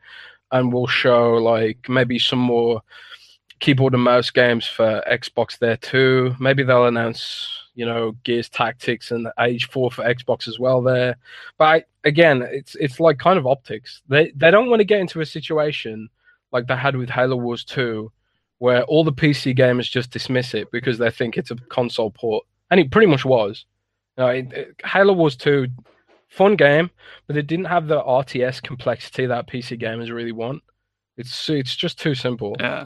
and 0.52 0.72
we'll 0.72 0.88
show 0.88 1.34
like 1.34 1.90
maybe 1.90 2.18
some 2.18 2.40
more 2.40 2.82
keyboard 3.60 3.94
and 3.94 4.04
mouse 4.04 4.30
games 4.30 4.66
for 4.66 5.04
Xbox 5.10 5.58
there 5.58 5.78
too. 5.78 6.36
Maybe 6.40 6.64
they'll 6.64 6.86
announce, 6.88 7.50
you 7.76 7.86
know, 7.86 8.14
Gears 8.24 8.50
Tactics 8.50 9.12
and 9.12 9.28
Age 9.40 9.68
Four 9.68 9.92
for 9.92 10.04
Xbox 10.04 10.48
as 10.48 10.60
well 10.60 10.82
there. 10.82 11.18
But 11.58 11.66
I, 11.66 11.84
again, 12.04 12.42
it's 12.50 12.76
it's 12.76 13.00
like 13.00 13.20
kind 13.20 13.38
of 13.38 13.48
optics. 13.48 14.02
They 14.08 14.32
they 14.36 14.52
don't 14.52 14.70
want 14.70 14.80
to 14.80 14.86
get 14.86 15.02
into 15.02 15.22
a 15.22 15.26
situation 15.26 16.10
like 16.52 16.68
they 16.68 16.76
had 16.76 16.96
with 16.96 17.10
Halo 17.10 17.36
Wars 17.36 17.64
Two, 17.64 18.12
where 18.60 18.84
all 18.84 19.04
the 19.04 19.12
PC 19.12 19.58
gamers 19.58 19.90
just 19.90 20.12
dismiss 20.12 20.54
it 20.54 20.72
because 20.72 20.98
they 20.98 21.10
think 21.10 21.38
it's 21.38 21.52
a 21.52 21.56
console 21.70 22.12
port, 22.12 22.46
and 22.72 22.80
it 22.80 22.92
pretty 22.92 23.08
much 23.08 23.26
was. 23.26 23.66
You 24.18 24.24
know, 24.24 24.30
it, 24.30 24.54
it- 24.54 24.76
Halo 24.86 25.14
Wars 25.14 25.36
Two 25.36 25.68
fun 26.28 26.56
game, 26.56 26.92
but 27.26 27.36
it 27.38 27.48
didn't 27.48 27.66
have 27.66 27.88
the 27.88 28.02
RTS 28.02 28.62
complexity 28.62 29.26
that 29.26 29.48
PC 29.48 29.82
gamers 29.82 30.14
really 30.14 30.32
want. 30.32 30.62
It's 31.18 31.50
it's 31.50 31.76
just 31.76 32.00
too 32.00 32.16
simple. 32.16 32.56
Yeah, 32.60 32.86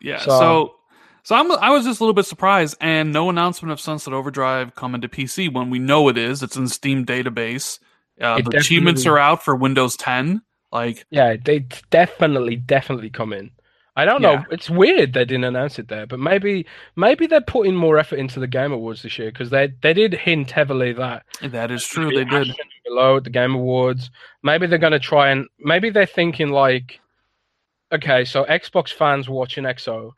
yeah. 0.00 0.18
So- 0.18 0.30
So, 0.30 0.74
so, 1.22 1.36
I'm 1.36 1.50
I 1.52 1.70
was 1.70 1.84
just 1.84 2.00
a 2.00 2.02
little 2.02 2.14
bit 2.14 2.26
surprised, 2.26 2.76
and 2.80 3.12
no 3.12 3.30
announcement 3.30 3.72
of 3.72 3.80
Sunset 3.80 4.12
Overdrive 4.12 4.74
coming 4.74 5.00
to 5.02 5.08
PC 5.08 5.50
when 5.52 5.70
we 5.70 5.78
know 5.78 6.08
it 6.08 6.18
is. 6.18 6.42
It's 6.42 6.56
in 6.56 6.68
Steam 6.68 7.06
database. 7.06 7.78
Uh, 8.20 8.36
the 8.42 8.56
achievements 8.58 9.06
are 9.06 9.18
out 9.18 9.42
for 9.44 9.56
Windows 9.56 9.96
10. 9.96 10.42
Like, 10.70 11.04
Yeah, 11.10 11.36
they 11.42 11.66
definitely, 11.90 12.56
definitely 12.56 13.10
come 13.10 13.32
in. 13.32 13.50
I 13.96 14.04
don't 14.04 14.22
know. 14.22 14.32
Yeah. 14.32 14.44
It's 14.50 14.68
weird 14.68 15.12
they 15.12 15.24
didn't 15.24 15.44
announce 15.44 15.78
it 15.78 15.86
there, 15.86 16.06
but 16.06 16.18
maybe 16.18 16.66
maybe 16.96 17.26
they're 17.26 17.40
putting 17.40 17.76
more 17.76 17.96
effort 17.96 18.18
into 18.18 18.40
the 18.40 18.48
Game 18.48 18.72
Awards 18.72 19.02
this 19.02 19.18
year 19.18 19.30
because 19.30 19.50
they 19.50 19.72
they 19.82 19.92
did 19.94 20.12
hint 20.14 20.50
heavily 20.50 20.92
that 20.94 21.24
that 21.42 21.70
is 21.70 21.84
true. 21.84 22.10
They 22.10 22.24
did. 22.24 22.54
Below 22.84 23.16
at 23.18 23.24
the 23.24 23.30
Game 23.30 23.54
Awards. 23.54 24.10
Maybe 24.42 24.66
they're 24.66 24.78
going 24.78 24.92
to 24.92 24.98
try 24.98 25.30
and 25.30 25.46
maybe 25.58 25.90
they're 25.90 26.06
thinking 26.06 26.50
like, 26.50 27.00
okay, 27.92 28.24
so 28.24 28.44
Xbox 28.44 28.92
fans 28.92 29.28
watching 29.28 29.64
EXO, 29.64 30.10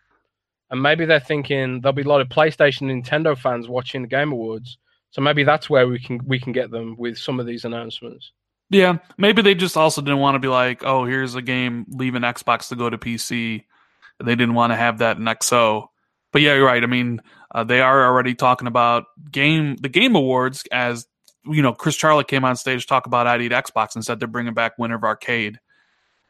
and 0.70 0.83
maybe 0.83 1.05
they're 1.05 1.20
thinking 1.20 1.81
there'll 1.81 1.93
be 1.93 2.03
a 2.03 2.09
lot 2.09 2.22
of 2.22 2.29
PlayStation, 2.29 2.83
Nintendo 2.91 3.37
fans 3.39 3.68
watching 3.68 4.03
the 4.03 4.09
Game 4.09 4.33
Awards. 4.33 4.79
So 5.11 5.20
maybe 5.20 5.45
that's 5.45 5.70
where 5.70 5.87
we 5.87 5.99
can 5.99 6.20
we 6.27 6.41
can 6.41 6.53
get 6.53 6.70
them 6.70 6.97
with 6.99 7.18
some 7.18 7.39
of 7.39 7.47
these 7.47 7.64
announcements. 7.66 8.33
Yeah, 8.71 8.99
maybe 9.17 9.43
they 9.43 9.55
just 9.55 9.77
also 9.77 10.01
didn't 10.03 10.19
want 10.19 10.35
to 10.35 10.39
be 10.41 10.49
like, 10.49 10.83
oh, 10.85 11.05
here's 11.05 11.35
a 11.37 11.43
game 11.43 11.87
leaving 11.89 12.23
Xbox 12.23 12.69
to 12.69 12.77
go 12.77 12.91
to 12.91 12.99
PC. 12.99 13.64
They 14.23 14.35
didn't 14.35 14.55
want 14.55 14.73
to 14.73 14.77
have 14.77 14.99
that 14.99 15.19
in 15.19 15.25
XO. 15.25 15.87
But 16.33 16.43
yeah, 16.43 16.55
you're 16.55 16.67
right. 16.67 16.83
I 16.83 16.87
mean, 16.87 17.21
uh, 17.55 17.64
they 17.64 17.81
are 17.81 18.05
already 18.07 18.35
talking 18.35 18.67
about 18.67 19.05
game 19.31 19.77
the 19.77 19.89
Game 19.89 20.17
Awards 20.17 20.64
as 20.73 21.07
you 21.45 21.62
know. 21.62 21.73
Chris 21.73 21.97
Charla 21.97 22.27
came 22.27 22.45
on 22.45 22.57
stage 22.57 22.83
to 22.83 22.87
talk 22.89 23.07
about 23.07 23.27
ID 23.29 23.47
at 23.55 23.64
Xbox 23.67 23.95
and 23.95 24.05
said 24.05 24.19
they're 24.19 24.27
bringing 24.29 24.53
back 24.55 24.77
Winter 24.79 24.97
of 24.97 25.05
Arcade 25.05 25.59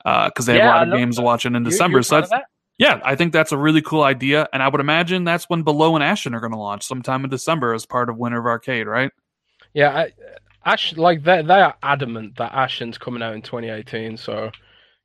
because 0.04 0.46
they 0.46 0.58
have 0.58 0.64
a 0.64 0.66
lot 0.66 0.88
I 0.88 0.92
of 0.92 0.98
games 0.98 1.16
that. 1.16 1.22
to 1.22 1.24
watch 1.26 1.46
in 1.46 1.56
in 1.56 1.64
You- 1.64 1.70
December. 1.70 1.96
you're 1.98 2.02
So 2.02 2.16
that's, 2.16 2.30
that? 2.30 2.44
yeah, 2.78 3.00
I 3.02 3.16
think 3.16 3.32
that's 3.32 3.50
a 3.52 3.56
really 3.58 3.82
cool 3.82 4.02
idea, 4.02 4.46
and 4.52 4.62
I 4.62 4.68
would 4.68 4.80
imagine 4.80 5.24
that's 5.24 5.48
when 5.48 5.62
Below 5.62 5.94
and 5.96 6.04
Ashen 6.04 6.34
are 6.34 6.40
going 6.40 6.52
to 6.52 6.58
launch 6.58 6.84
sometime 6.84 7.24
in 7.24 7.30
December 7.30 7.72
as 7.72 7.86
part 7.86 8.10
of 8.10 8.16
Winter 8.18 8.38
of 8.38 8.46
Arcade, 8.46 8.86
right? 8.86 9.10
Yeah, 9.74 9.96
I, 9.96 10.12
Ash 10.66 10.96
like 10.96 11.22
they 11.22 11.42
they 11.42 11.60
are 11.60 11.74
adamant 11.82 12.36
that 12.36 12.52
Ashen's 12.52 12.98
coming 12.98 13.22
out 13.22 13.34
in 13.34 13.42
2018. 13.42 14.16
So, 14.16 14.50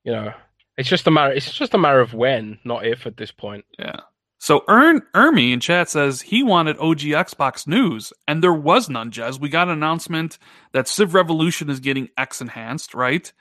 you 0.03 0.11
know, 0.11 0.33
it's 0.77 0.89
just 0.89 1.07
a 1.07 1.11
matter 1.11 1.33
it's 1.33 1.53
just 1.53 1.73
a 1.73 1.77
matter 1.77 2.01
of 2.01 2.13
when, 2.13 2.59
not 2.65 2.85
if, 2.85 3.05
at 3.05 3.17
this 3.17 3.31
point. 3.31 3.63
Yeah. 3.79 4.01
So 4.39 4.63
Ern 4.67 5.03
Ermi 5.13 5.53
in 5.53 5.59
chat 5.59 5.87
says 5.87 6.21
he 6.21 6.41
wanted 6.41 6.79
OG 6.79 7.01
Xbox 7.01 7.67
news, 7.67 8.11
and 8.27 8.43
there 8.43 8.53
was 8.53 8.89
none, 8.89 9.11
Jez. 9.11 9.39
We 9.39 9.49
got 9.49 9.67
an 9.67 9.73
announcement 9.73 10.39
that 10.71 10.87
Civ 10.87 11.13
Revolution 11.13 11.69
is 11.69 11.79
getting 11.79 12.09
X 12.17 12.41
enhanced, 12.41 12.95
right? 12.95 13.31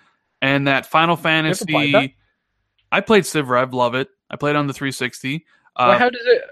And 0.42 0.68
that 0.68 0.84
Final 0.84 1.16
played 1.16 1.54
that? 1.54 1.68
Fantasy 1.68 2.16
I 2.92 3.00
played 3.00 3.24
Civ 3.24 3.48
Rev, 3.48 3.72
love 3.72 3.94
it. 3.94 4.08
I 4.30 4.36
played 4.36 4.56
on 4.56 4.66
the 4.66 4.72
360. 4.72 5.46
Uh, 5.76 5.86
well, 5.88 5.98
how 5.98 6.10
does 6.10 6.26
it? 6.26 6.42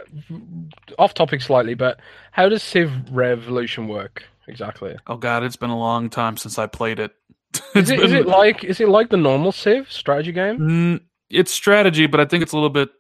Off 0.99 1.13
topic 1.15 1.43
slightly, 1.43 1.75
but 1.75 2.01
how 2.33 2.49
does 2.49 2.63
Civ 2.63 2.91
Revolution 3.11 3.89
work 3.89 4.25
exactly? 4.49 4.97
oh 5.07 5.17
god, 5.17 5.45
it's 5.45 5.57
been 5.57 5.71
a 5.71 5.79
long 5.79 6.11
time 6.11 6.37
since 6.37 6.59
I 6.59 6.67
played 6.67 6.99
it. 6.99 7.13
Is 7.75 7.91
it, 7.91 7.99
is 8.01 8.11
been- 8.11 8.21
it 8.23 8.27
like 8.27 8.65
is 8.65 8.81
it 8.81 8.89
like 8.89 9.09
the 9.11 9.17
normal 9.17 9.53
Civ 9.53 9.91
strategy 9.91 10.33
game? 10.33 10.59
Mm, 10.59 11.01
it's 11.31 11.51
strategy, 11.53 12.07
but 12.07 12.21
I 12.21 12.25
think 12.27 12.43
it's 12.43 12.53
a 12.53 12.57
little 12.57 12.69
bit 12.71 12.91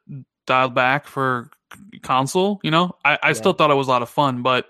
dialed 0.47 0.75
back 0.75 1.07
for 1.07 1.51
console. 2.03 2.59
You 2.63 2.71
know, 2.71 2.97
I, 3.05 3.19
I 3.23 3.33
still 3.35 3.53
thought 3.53 3.71
it 3.71 3.75
was 3.75 3.89
a 3.89 3.91
lot 3.91 4.03
of 4.03 4.09
fun, 4.09 4.43
but 4.43 4.67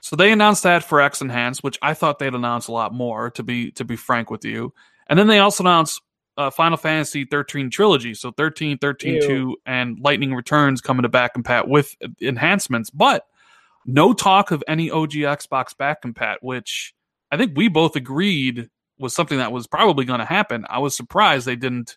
so 0.00 0.16
they 0.16 0.30
announced 0.30 0.64
that 0.64 0.84
for 0.84 1.00
X 1.00 1.22
Enhance, 1.22 1.62
which 1.62 1.78
I 1.80 1.94
thought 1.94 2.18
they'd 2.18 2.34
announce 2.34 2.68
a 2.68 2.72
lot 2.72 2.92
more. 2.92 3.30
To 3.30 3.42
be 3.42 3.70
to 3.72 3.84
be 3.84 3.96
frank 3.96 4.30
with 4.30 4.44
you, 4.44 4.74
and 5.08 5.18
then 5.18 5.26
they 5.26 5.38
also 5.38 5.62
announced 5.62 6.02
uh, 6.36 6.50
Final 6.50 6.76
Fantasy 6.76 7.24
13 7.24 7.70
trilogy, 7.70 8.12
so 8.12 8.30
13, 8.32 8.76
13, 8.78 9.14
Ew. 9.14 9.22
2, 9.22 9.56
and 9.64 9.98
Lightning 10.00 10.34
Returns 10.34 10.80
coming 10.80 11.02
to 11.04 11.08
back 11.08 11.34
compat 11.34 11.66
with 11.68 11.94
enhancements, 12.20 12.90
but 12.90 13.26
no 13.86 14.12
talk 14.12 14.50
of 14.50 14.62
any 14.68 14.90
OG 14.90 15.12
Xbox 15.12 15.76
back 15.76 16.02
compat, 16.02 16.36
which 16.40 16.94
I 17.30 17.36
think 17.36 17.52
we 17.56 17.68
both 17.68 17.96
agreed 17.96 18.68
was 18.98 19.14
something 19.14 19.38
that 19.38 19.52
was 19.52 19.66
probably 19.66 20.04
going 20.04 20.20
to 20.20 20.26
happen. 20.26 20.64
I 20.68 20.78
was 20.78 20.96
surprised 20.96 21.46
they 21.46 21.56
didn't 21.56 21.96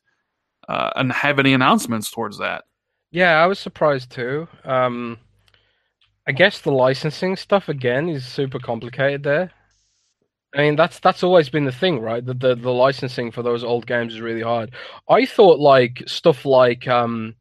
uh, 0.68 1.12
have 1.12 1.40
any 1.40 1.54
announcements 1.54 2.12
towards 2.12 2.40
that. 2.40 2.64
Yeah, 3.12 3.42
I 3.42 3.46
was 3.46 3.60
surprised 3.60 4.12
too. 4.12 4.48
Um, 4.66 5.18
I 6.28 6.34
guess 6.34 6.60
the 6.60 6.72
licensing 6.72 7.36
stuff 7.36 7.70
again 7.70 8.10
is 8.10 8.26
super 8.26 8.60
complicated 8.60 9.24
there. 9.24 9.52
I 10.56 10.62
mean, 10.62 10.76
that's 10.76 11.00
that's 11.00 11.24
always 11.24 11.50
been 11.50 11.66
the 11.66 11.72
thing, 11.72 12.00
right? 12.00 12.26
The, 12.26 12.34
the 12.34 12.56
the 12.56 12.72
licensing 12.72 13.32
for 13.32 13.44
those 13.44 13.64
old 13.64 13.86
games 13.86 14.14
is 14.14 14.22
really 14.22 14.42
hard. 14.42 14.72
I 15.10 15.26
thought 15.26 15.60
like 15.60 16.04
stuff 16.08 16.46
like 16.46 16.88
um, 16.88 17.36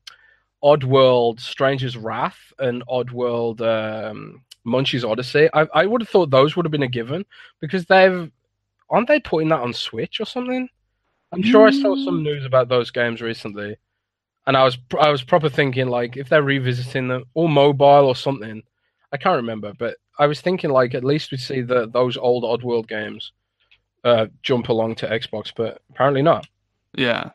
Oddworld, 0.62 1.40
Stranger's 1.40 1.96
Wrath, 1.96 2.52
and 2.58 2.84
Oddworld, 2.86 3.60
um, 3.60 4.42
Munchie's 4.64 5.04
Oddysee. 5.04 5.48
I 5.52 5.66
I 5.74 5.86
would 5.86 6.00
have 6.00 6.08
thought 6.08 6.30
those 6.30 6.56
would 6.56 6.64
have 6.64 6.72
been 6.72 6.82
a 6.82 6.88
given 6.88 7.24
because 7.60 7.86
they've 7.86 8.30
aren't 8.90 9.08
they 9.08 9.20
putting 9.20 9.48
that 9.48 9.60
on 9.60 9.72
Switch 9.72 10.20
or 10.20 10.26
something? 10.26 10.68
I'm 11.32 11.42
sure 11.42 11.66
I 11.66 11.70
saw 11.70 11.96
some 12.04 12.22
news 12.22 12.44
about 12.44 12.68
those 12.68 12.90
games 12.90 13.20
recently, 13.20 13.76
and 14.46 14.56
I 14.56 14.64
was 14.64 14.78
I 14.98 15.10
was 15.10 15.22
proper 15.22 15.48
thinking 15.48 15.88
like 15.88 16.16
if 16.16 16.28
they're 16.28 16.42
revisiting 16.42 17.08
them 17.08 17.24
or 17.34 17.48
mobile 17.48 18.06
or 18.06 18.16
something. 18.16 18.62
I 19.12 19.16
can't 19.16 19.36
remember, 19.36 19.72
but 19.78 19.96
I 20.18 20.26
was 20.26 20.40
thinking 20.40 20.70
like 20.70 20.94
at 20.94 21.04
least 21.04 21.30
we'd 21.30 21.40
see 21.40 21.60
the 21.62 21.88
those 21.88 22.16
old 22.16 22.44
Oddworld 22.44 22.88
games 22.88 23.32
uh, 24.04 24.26
jump 24.42 24.68
along 24.68 24.94
to 24.96 25.08
Xbox, 25.08 25.52
but 25.54 25.80
apparently 25.90 26.22
not. 26.22 26.46
Yeah. 26.94 27.30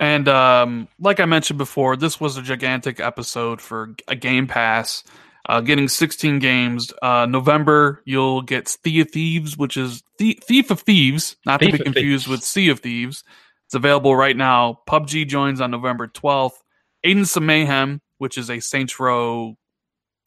And 0.00 0.28
um, 0.28 0.88
like 0.98 1.20
I 1.20 1.24
mentioned 1.24 1.58
before, 1.58 1.96
this 1.96 2.20
was 2.20 2.36
a 2.36 2.42
gigantic 2.42 3.00
episode 3.00 3.60
for 3.60 3.94
a 4.08 4.16
Game 4.16 4.46
Pass. 4.46 5.04
Uh, 5.46 5.60
getting 5.60 5.88
16 5.88 6.38
games. 6.38 6.90
Uh, 7.02 7.26
November, 7.26 8.02
you'll 8.06 8.40
get 8.40 8.66
Sea 8.66 9.00
of 9.00 9.10
Thieves, 9.10 9.58
which 9.58 9.76
is 9.76 10.02
Thie- 10.18 10.38
Thief 10.42 10.70
of 10.70 10.80
Thieves, 10.80 11.36
not 11.44 11.60
to 11.60 11.70
be 11.70 11.78
confused 11.78 12.26
with 12.26 12.42
Sea 12.42 12.70
of 12.70 12.80
Thieves. 12.80 13.22
It's 13.66 13.74
available 13.74 14.16
right 14.16 14.36
now. 14.36 14.80
PUBG 14.88 15.28
joins 15.28 15.60
on 15.60 15.70
November 15.70 16.08
12th. 16.08 16.62
Agents 17.04 17.36
of 17.36 17.42
Mayhem, 17.42 18.00
which 18.16 18.38
is 18.38 18.48
a 18.48 18.60
Saints 18.60 18.98
Row 18.98 19.56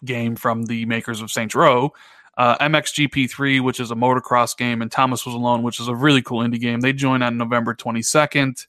game 0.05 0.35
from 0.35 0.63
the 0.63 0.85
makers 0.85 1.21
of 1.21 1.31
Saints 1.31 1.55
Row. 1.55 1.93
Uh, 2.37 2.55
MXGP3, 2.59 3.61
which 3.61 3.79
is 3.79 3.89
a 3.89 3.95
motocross 3.95 4.55
game, 4.55 4.83
and 4.83 4.91
Thomas 4.91 5.25
Was 5.25 5.33
Alone, 5.33 5.63
which 5.63 5.79
is 5.79 5.87
a 5.87 5.95
really 5.95 6.21
cool 6.21 6.47
indie 6.47 6.59
game. 6.59 6.81
They 6.81 6.93
join 6.93 7.23
on 7.23 7.37
November 7.37 7.73
22nd. 7.73 8.67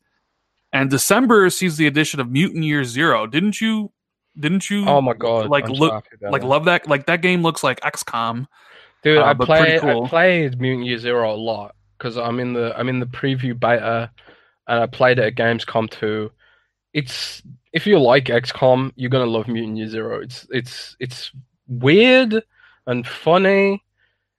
And 0.73 0.91
December 0.91 1.49
sees 1.51 1.77
the 1.77 1.87
addition 1.87 2.21
of 2.21 2.31
Mutant 2.31 2.65
Year 2.65 2.85
Zero. 2.85 3.27
Didn't 3.27 3.61
you? 3.61 3.93
Didn't 4.39 4.69
you? 4.71 4.87
Oh 4.87 5.01
my 5.01 5.15
god! 5.15 5.49
Like 5.49 5.65
I'm 5.65 5.73
look, 5.73 6.05
like 6.21 6.43
that. 6.43 6.47
love 6.47 6.67
that. 6.67 6.87
Like 6.87 7.07
that 7.07 7.23
game 7.23 7.43
looks 7.43 7.65
like 7.65 7.81
XCOM. 7.81 8.47
Dude, 9.03 9.19
uh, 9.19 9.25
I 9.25 9.35
played 9.35 9.81
cool. 9.81 10.05
I 10.05 10.09
played 10.09 10.61
Mutant 10.61 10.87
Year 10.87 10.99
Zero 10.99 11.33
a 11.33 11.37
lot 11.37 11.75
because 11.97 12.17
I'm 12.17 12.39
in 12.39 12.53
the 12.53 12.79
I'm 12.79 12.89
in 12.89 13.01
the 13.01 13.07
preview 13.07 13.59
beta, 13.59 14.11
and 14.67 14.81
I 14.81 14.87
played 14.87 15.19
it 15.19 15.25
at 15.25 15.35
Gamescom 15.35 15.91
too. 15.91 16.31
It's 16.93 17.43
if 17.73 17.87
you 17.87 17.99
like 17.99 18.27
XCOM, 18.27 18.93
you're 18.97 19.11
gonna 19.11 19.27
love 19.27 19.49
Mutant 19.49 19.79
Year 19.79 19.89
Zero. 19.89 20.21
It's 20.21 20.47
it's 20.51 20.97
it's 21.01 21.33
weird 21.67 22.43
and 22.87 23.07
funny. 23.07 23.83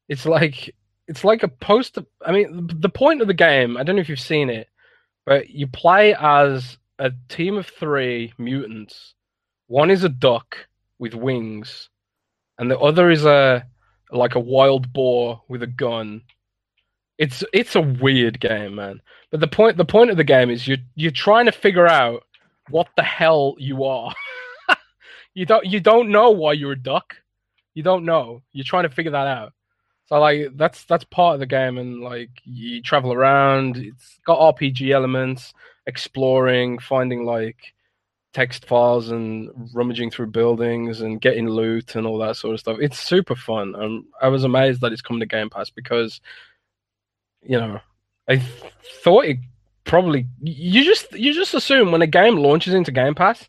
It's 0.07 0.25
like 0.25 0.73
it's 1.07 1.23
like 1.23 1.43
a 1.43 1.47
post. 1.47 1.97
I 2.25 2.31
mean, 2.31 2.69
the 2.73 2.89
point 2.89 3.21
of 3.21 3.27
the 3.27 3.33
game. 3.33 3.77
I 3.77 3.83
don't 3.83 3.95
know 3.95 4.01
if 4.01 4.09
you've 4.09 4.19
seen 4.19 4.49
it, 4.49 4.69
but 5.29 5.51
you 5.51 5.67
play 5.67 6.15
as 6.15 6.79
a 6.97 7.11
team 7.27 7.55
of 7.55 7.67
three 7.67 8.33
mutants. 8.39 9.13
One 9.67 9.91
is 9.91 10.03
a 10.03 10.09
duck 10.09 10.57
with 10.97 11.13
wings, 11.13 11.87
and 12.57 12.71
the 12.71 12.79
other 12.79 13.11
is 13.11 13.25
a 13.25 13.63
like 14.09 14.33
a 14.33 14.39
wild 14.39 14.91
boar 14.91 15.43
with 15.47 15.61
a 15.61 15.67
gun. 15.67 16.23
It's 17.19 17.43
it's 17.53 17.75
a 17.75 17.81
weird 17.81 18.39
game, 18.39 18.73
man. 18.73 19.03
But 19.29 19.39
the 19.41 19.47
point 19.47 19.77
the 19.77 19.85
point 19.85 20.09
of 20.09 20.17
the 20.17 20.23
game 20.23 20.49
is 20.49 20.67
you 20.67 20.77
you're 20.95 21.11
trying 21.11 21.45
to 21.45 21.51
figure 21.51 21.87
out 21.87 22.23
what 22.71 22.87
the 22.97 23.03
hell 23.03 23.53
you 23.59 23.83
are. 23.83 24.11
you 25.35 25.45
don't 25.45 25.63
you 25.63 25.79
don't 25.79 26.09
know 26.09 26.31
why 26.31 26.53
you're 26.53 26.71
a 26.71 26.81
duck. 26.81 27.15
You 27.75 27.83
don't 27.83 28.03
know. 28.03 28.41
You're 28.51 28.65
trying 28.65 28.89
to 28.89 28.95
figure 28.95 29.11
that 29.11 29.27
out. 29.27 29.53
So 30.09 30.19
like 30.19 30.57
that's 30.57 30.85
that's 30.85 31.03
part 31.03 31.35
of 31.35 31.39
the 31.39 31.45
game, 31.45 31.77
and 31.77 32.01
like 32.01 32.31
you 32.43 32.81
travel 32.81 33.13
around. 33.13 33.77
It's 33.77 34.17
got 34.25 34.55
RPG 34.55 34.89
elements, 34.89 35.53
exploring, 35.85 36.79
finding 36.79 37.25
like 37.25 37.57
text 38.33 38.65
files 38.65 39.11
and 39.11 39.51
rummaging 39.71 40.09
through 40.09 40.27
buildings 40.27 41.01
and 41.01 41.21
getting 41.21 41.47
loot 41.47 41.95
and 41.95 42.07
all 42.07 42.17
that 42.17 42.37
sort 42.37 42.55
of 42.55 42.59
stuff. 42.59 42.77
It's 42.81 42.99
super 42.99 43.35
fun. 43.35 43.75
Um, 43.75 44.07
I 44.19 44.29
was 44.29 44.43
amazed 44.43 44.81
that 44.81 44.91
it's 44.91 45.01
coming 45.03 45.19
to 45.19 45.27
Game 45.27 45.49
Pass 45.49 45.69
because, 45.69 46.21
you 47.43 47.59
know, 47.59 47.79
I 48.27 48.37
th- 48.37 48.73
thought 49.03 49.25
it 49.25 49.37
probably 49.83 50.25
you 50.41 50.83
just 50.83 51.11
you 51.13 51.33
just 51.35 51.53
assume 51.53 51.91
when 51.91 52.01
a 52.01 52.07
game 52.07 52.37
launches 52.37 52.73
into 52.73 52.91
Game 52.91 53.13
Pass 53.13 53.47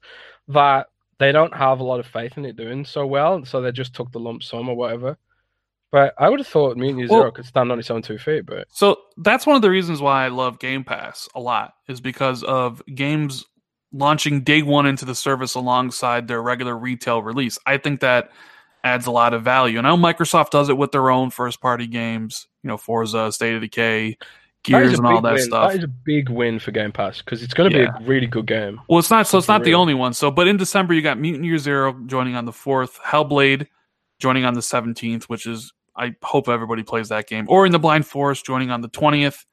that 0.48 0.88
they 1.18 1.32
don't 1.32 1.54
have 1.56 1.80
a 1.80 1.84
lot 1.84 2.00
of 2.00 2.06
faith 2.06 2.36
in 2.36 2.44
it 2.44 2.56
doing 2.56 2.84
so 2.84 3.06
well, 3.06 3.46
so 3.46 3.62
they 3.62 3.72
just 3.72 3.94
took 3.94 4.12
the 4.12 4.20
lump 4.20 4.42
sum 4.42 4.68
or 4.68 4.76
whatever. 4.76 5.16
But 5.92 6.14
I 6.18 6.28
would 6.28 6.38
have 6.40 6.46
thought 6.46 6.76
Mutant 6.76 7.00
Year 7.00 7.08
Well- 7.08 7.20
Zero 7.22 7.30
could 7.32 7.46
stand 7.46 7.72
on 7.72 7.78
its 7.78 7.90
own 7.90 8.02
two 8.02 8.16
feet, 8.18 8.46
but 8.46 8.68
So 8.70 8.96
that's 9.16 9.46
one 9.46 9.56
of 9.56 9.62
the 9.62 9.70
reasons 9.70 10.00
why 10.00 10.24
I 10.24 10.28
love 10.28 10.58
Game 10.60 10.84
Pass 10.84 11.28
a 11.34 11.40
lot, 11.40 11.74
is 11.88 12.00
because 12.00 12.42
of 12.44 12.80
games 12.94 13.44
launching 13.92 14.42
day 14.42 14.62
one 14.62 14.86
into 14.86 15.04
the 15.04 15.16
service 15.16 15.54
alongside 15.56 16.28
their 16.28 16.40
regular 16.40 16.78
retail 16.78 17.22
release. 17.22 17.58
I 17.66 17.76
think 17.76 18.00
that 18.00 18.30
adds 18.84 19.06
a 19.06 19.10
lot 19.10 19.34
of 19.34 19.42
value. 19.42 19.78
And 19.78 19.86
I 19.86 19.90
know 19.90 19.96
Microsoft 19.96 20.50
does 20.50 20.68
it 20.68 20.76
with 20.78 20.92
their 20.92 21.10
own 21.10 21.30
first 21.30 21.60
party 21.60 21.88
games, 21.88 22.46
you 22.62 22.68
know, 22.68 22.76
Forza, 22.76 23.32
State 23.32 23.56
of 23.56 23.60
Decay, 23.60 24.16
Gears, 24.62 24.96
and 24.96 25.06
all 25.06 25.20
that 25.22 25.34
win. 25.34 25.42
stuff. 25.42 25.72
That 25.72 25.78
is 25.78 25.84
a 25.84 25.88
big 25.88 26.28
win 26.28 26.58
for 26.60 26.70
Game 26.70 26.92
Pass 26.92 27.20
because 27.20 27.42
it's 27.42 27.52
going 27.52 27.72
to 27.72 27.78
Yeah. 27.78 27.90
be 27.98 28.04
a 28.04 28.06
really 28.06 28.26
good 28.28 28.46
game. 28.46 28.80
Well, 28.88 29.00
it's 29.00 29.10
not. 29.10 29.26
So 29.26 29.38
it's 29.38 29.46
For 29.46 29.52
not 29.52 29.64
the 29.64 29.74
only 29.74 29.94
one. 29.94 30.12
So, 30.14 30.30
but 30.30 30.46
in 30.46 30.56
December 30.56 30.94
you 30.94 31.02
got 31.02 31.18
Mutant 31.18 31.44
Year 31.44 31.58
Zero 31.58 31.94
joining 32.06 32.36
on 32.36 32.44
the 32.44 32.52
fourth, 32.52 33.00
Hellblade 33.04 33.66
joining 34.20 34.44
on 34.44 34.54
the 34.54 34.62
seventeenth, 34.62 35.24
which 35.28 35.46
is 35.46 35.72
I 35.96 36.14
hope 36.22 36.48
everybody 36.48 36.82
plays 36.82 37.08
that 37.08 37.26
game. 37.26 37.46
Ori 37.48 37.68
and 37.68 37.74
the 37.74 37.78
Blind 37.78 38.06
Forest 38.06 38.44
joining 38.44 38.70
on 38.70 38.80
the 38.80 38.88
twentieth, 38.88 39.44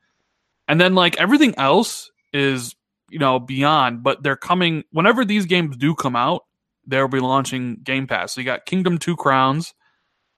and 0.68 0.80
then 0.80 0.96
like 0.96 1.18
everything 1.18 1.56
else 1.58 2.12
is 2.34 2.76
you 3.10 3.20
know 3.20 3.40
beyond. 3.40 4.04
But 4.04 4.24
they're 4.24 4.36
coming 4.36 4.84
whenever 4.92 5.26
these 5.26 5.46
games 5.46 5.78
do 5.78 5.96
come 5.96 6.16
out. 6.16 6.44
They'll 6.86 7.08
be 7.08 7.20
launching 7.20 7.78
Game 7.84 8.08
Pass. 8.08 8.34
So 8.34 8.42
you 8.42 8.46
got 8.46 8.66
Kingdom 8.66 8.98
Two 8.98 9.18
Crowns, 9.18 9.74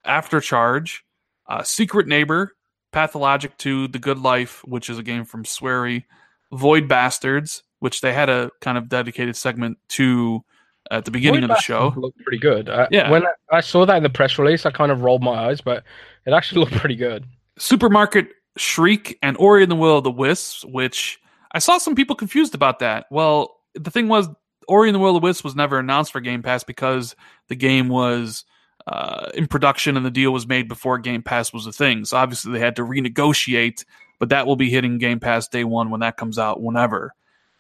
AfterCharge, 0.05 0.99
uh, 1.47 1.63
Secret 1.63 2.07
Neighbor, 2.07 2.55
Pathologic 2.91 3.57
2, 3.57 3.89
The 3.89 3.99
Good 3.99 4.19
Life, 4.19 4.61
which 4.65 4.89
is 4.89 4.97
a 4.97 5.03
game 5.03 5.25
from 5.25 5.45
Swery, 5.45 6.05
Void 6.51 6.87
Bastards, 6.87 7.63
which 7.79 8.01
they 8.01 8.13
had 8.13 8.29
a 8.29 8.51
kind 8.61 8.77
of 8.77 8.89
dedicated 8.89 9.35
segment 9.35 9.77
to 9.89 10.43
at 10.91 11.05
the 11.05 11.11
beginning 11.11 11.43
of 11.43 11.49
the 11.49 11.59
show. 11.59 11.93
looked 11.95 12.19
pretty 12.19 12.39
good. 12.39 12.69
I, 12.69 12.87
Yeah. 12.91 13.09
When 13.09 13.25
I, 13.25 13.57
I 13.57 13.61
saw 13.61 13.85
that 13.85 13.97
in 13.97 14.03
the 14.03 14.09
press 14.09 14.37
release, 14.37 14.65
I 14.65 14.71
kind 14.71 14.91
of 14.91 15.01
rolled 15.01 15.23
my 15.23 15.49
eyes, 15.49 15.61
but 15.61 15.83
it 16.25 16.33
actually 16.33 16.59
looked 16.61 16.73
pretty 16.73 16.95
good. 16.95 17.25
Supermarket 17.57 18.29
Shriek 18.57 19.17
and 19.21 19.37
Ori 19.37 19.63
and 19.63 19.71
the 19.71 19.75
Will 19.75 19.97
of 19.97 20.03
the 20.03 20.11
Wisps, 20.11 20.65
which 20.65 21.19
I 21.51 21.59
saw 21.59 21.77
some 21.77 21.95
people 21.95 22.15
confused 22.15 22.55
about 22.55 22.79
that. 22.79 23.05
Well, 23.11 23.57
the 23.75 23.91
thing 23.91 24.07
was, 24.07 24.27
Ori 24.67 24.89
and 24.89 24.95
the 24.95 24.99
Will 24.99 25.15
of 25.15 25.21
the 25.21 25.25
Wisps 25.25 25.43
was 25.43 25.55
never 25.55 25.79
announced 25.79 26.11
for 26.11 26.21
Game 26.21 26.43
Pass 26.43 26.63
because 26.63 27.15
the 27.47 27.55
game 27.55 27.89
was 27.89 28.45
uh, 28.87 29.29
in 29.33 29.47
production 29.47 29.97
and 29.97 30.05
the 30.05 30.11
deal 30.11 30.31
was 30.31 30.47
made 30.47 30.67
before 30.67 30.97
Game 30.97 31.23
Pass 31.23 31.53
was 31.53 31.65
a 31.65 31.71
thing. 31.71 32.05
So 32.05 32.17
obviously 32.17 32.51
they 32.51 32.59
had 32.59 32.75
to 32.77 32.83
renegotiate, 32.83 33.85
but 34.19 34.29
that 34.29 34.47
will 34.47 34.55
be 34.55 34.69
hitting 34.69 34.97
Game 34.97 35.19
Pass 35.19 35.47
day 35.47 35.63
one 35.63 35.89
when 35.89 36.01
that 36.01 36.17
comes 36.17 36.37
out, 36.37 36.61
whenever. 36.61 37.13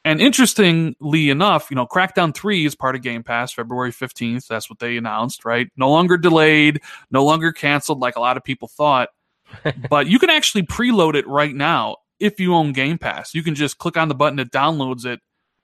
And 0.05 0.21
interestingly 0.21 1.29
enough, 1.29 1.69
you 1.69 1.75
know, 1.75 1.85
Crackdown 1.85 2.33
3 2.33 2.65
is 2.65 2.75
part 2.75 2.95
of 2.95 3.01
Game 3.01 3.21
Pass 3.21 3.51
February 3.51 3.91
15th. 3.91 4.47
That's 4.47 4.69
what 4.69 4.79
they 4.79 4.95
announced, 4.97 5.43
right? 5.43 5.67
No 5.75 5.91
longer 5.91 6.17
delayed, 6.17 6.81
no 7.11 7.25
longer 7.25 7.51
canceled 7.51 7.99
like 7.99 8.15
a 8.15 8.21
lot 8.21 8.37
of 8.37 8.43
people 8.43 8.69
thought. 8.69 9.09
but 9.89 10.07
you 10.07 10.19
can 10.19 10.29
actually 10.29 10.63
preload 10.63 11.15
it 11.15 11.27
right 11.27 11.53
now 11.53 11.97
if 12.19 12.39
you 12.39 12.55
own 12.55 12.71
Game 12.71 12.97
Pass. 12.97 13.33
You 13.33 13.43
can 13.43 13.55
just 13.55 13.77
click 13.77 13.97
on 13.97 14.07
the 14.07 14.15
button, 14.15 14.39
it 14.39 14.51
downloads 14.51 15.05
it. 15.05 15.19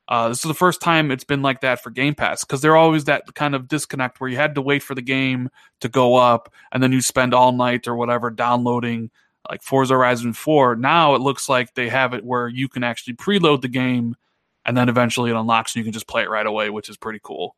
Uh, 0.07 0.29
this 0.29 0.37
is 0.37 0.47
the 0.47 0.53
first 0.53 0.81
time 0.81 1.09
it's 1.09 1.23
been 1.23 1.41
like 1.41 1.61
that 1.61 1.81
for 1.81 1.89
Game 1.89 2.13
Pass 2.13 2.43
because 2.43 2.61
they're 2.61 2.75
always 2.75 3.05
that 3.05 3.23
kind 3.33 3.55
of 3.55 3.67
disconnect 3.67 4.19
where 4.19 4.29
you 4.29 4.37
had 4.37 4.53
to 4.55 4.61
wait 4.61 4.83
for 4.83 4.93
the 4.93 5.01
game 5.01 5.49
to 5.81 5.89
go 5.89 6.15
up 6.15 6.53
and 6.71 6.83
then 6.83 6.91
you 6.91 7.01
spend 7.01 7.33
all 7.33 7.51
night 7.51 7.87
or 7.87 7.95
whatever 7.95 8.29
downloading 8.29 9.09
like 9.49 9.63
Forza 9.63 9.95
Horizon 9.95 10.33
4. 10.33 10.75
Now 10.75 11.15
it 11.15 11.21
looks 11.21 11.49
like 11.49 11.73
they 11.73 11.89
have 11.89 12.13
it 12.13 12.23
where 12.23 12.47
you 12.47 12.69
can 12.69 12.83
actually 12.83 13.15
preload 13.15 13.61
the 13.61 13.67
game 13.67 14.15
and 14.65 14.75
then 14.75 14.89
eventually 14.89 15.31
it 15.31 15.35
unlocks 15.35 15.75
and 15.75 15.79
you 15.79 15.83
can 15.83 15.93
just 15.93 16.07
play 16.07 16.23
it 16.23 16.29
right 16.29 16.45
away, 16.45 16.69
which 16.69 16.89
is 16.89 16.97
pretty 16.97 17.19
cool. 17.21 17.55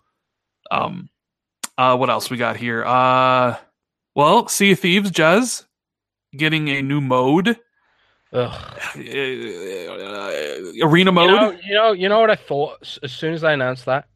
Um, 0.70 1.10
uh, 1.78 1.96
what 1.96 2.10
else 2.10 2.30
we 2.30 2.38
got 2.38 2.58
here? 2.58 2.84
Uh, 2.86 3.58
well, 4.16 4.48
Sea 4.48 4.72
of 4.72 4.80
Thieves, 4.80 5.12
Jez, 5.12 5.66
getting 6.36 6.70
a 6.70 6.82
new 6.82 7.02
mode, 7.02 7.58
Ugh. 8.34 8.80
uh, 8.96 9.00
arena 10.84 11.12
mode. 11.12 11.30
You 11.30 11.36
know, 11.36 11.52
you 11.52 11.74
know, 11.74 11.92
you 11.94 12.10
know 12.10 12.20
what 12.20 12.32
I 12.32 12.36
thought 12.36 12.98
as 13.04 13.12
soon 13.12 13.34
as 13.34 13.42
they 13.42 13.54
announced 13.54 13.86
that. 13.86 14.08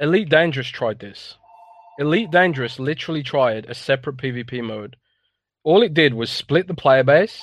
Elite 0.00 0.28
Dangerous 0.28 0.68
tried 0.68 0.98
this. 0.98 1.36
Elite 1.98 2.30
Dangerous 2.30 2.78
literally 2.78 3.22
tried 3.22 3.66
a 3.66 3.74
separate 3.74 4.16
PvP 4.16 4.64
mode. 4.64 4.96
All 5.64 5.82
it 5.82 5.94
did 5.94 6.14
was 6.14 6.30
split 6.30 6.66
the 6.66 6.74
player 6.74 7.04
base, 7.04 7.40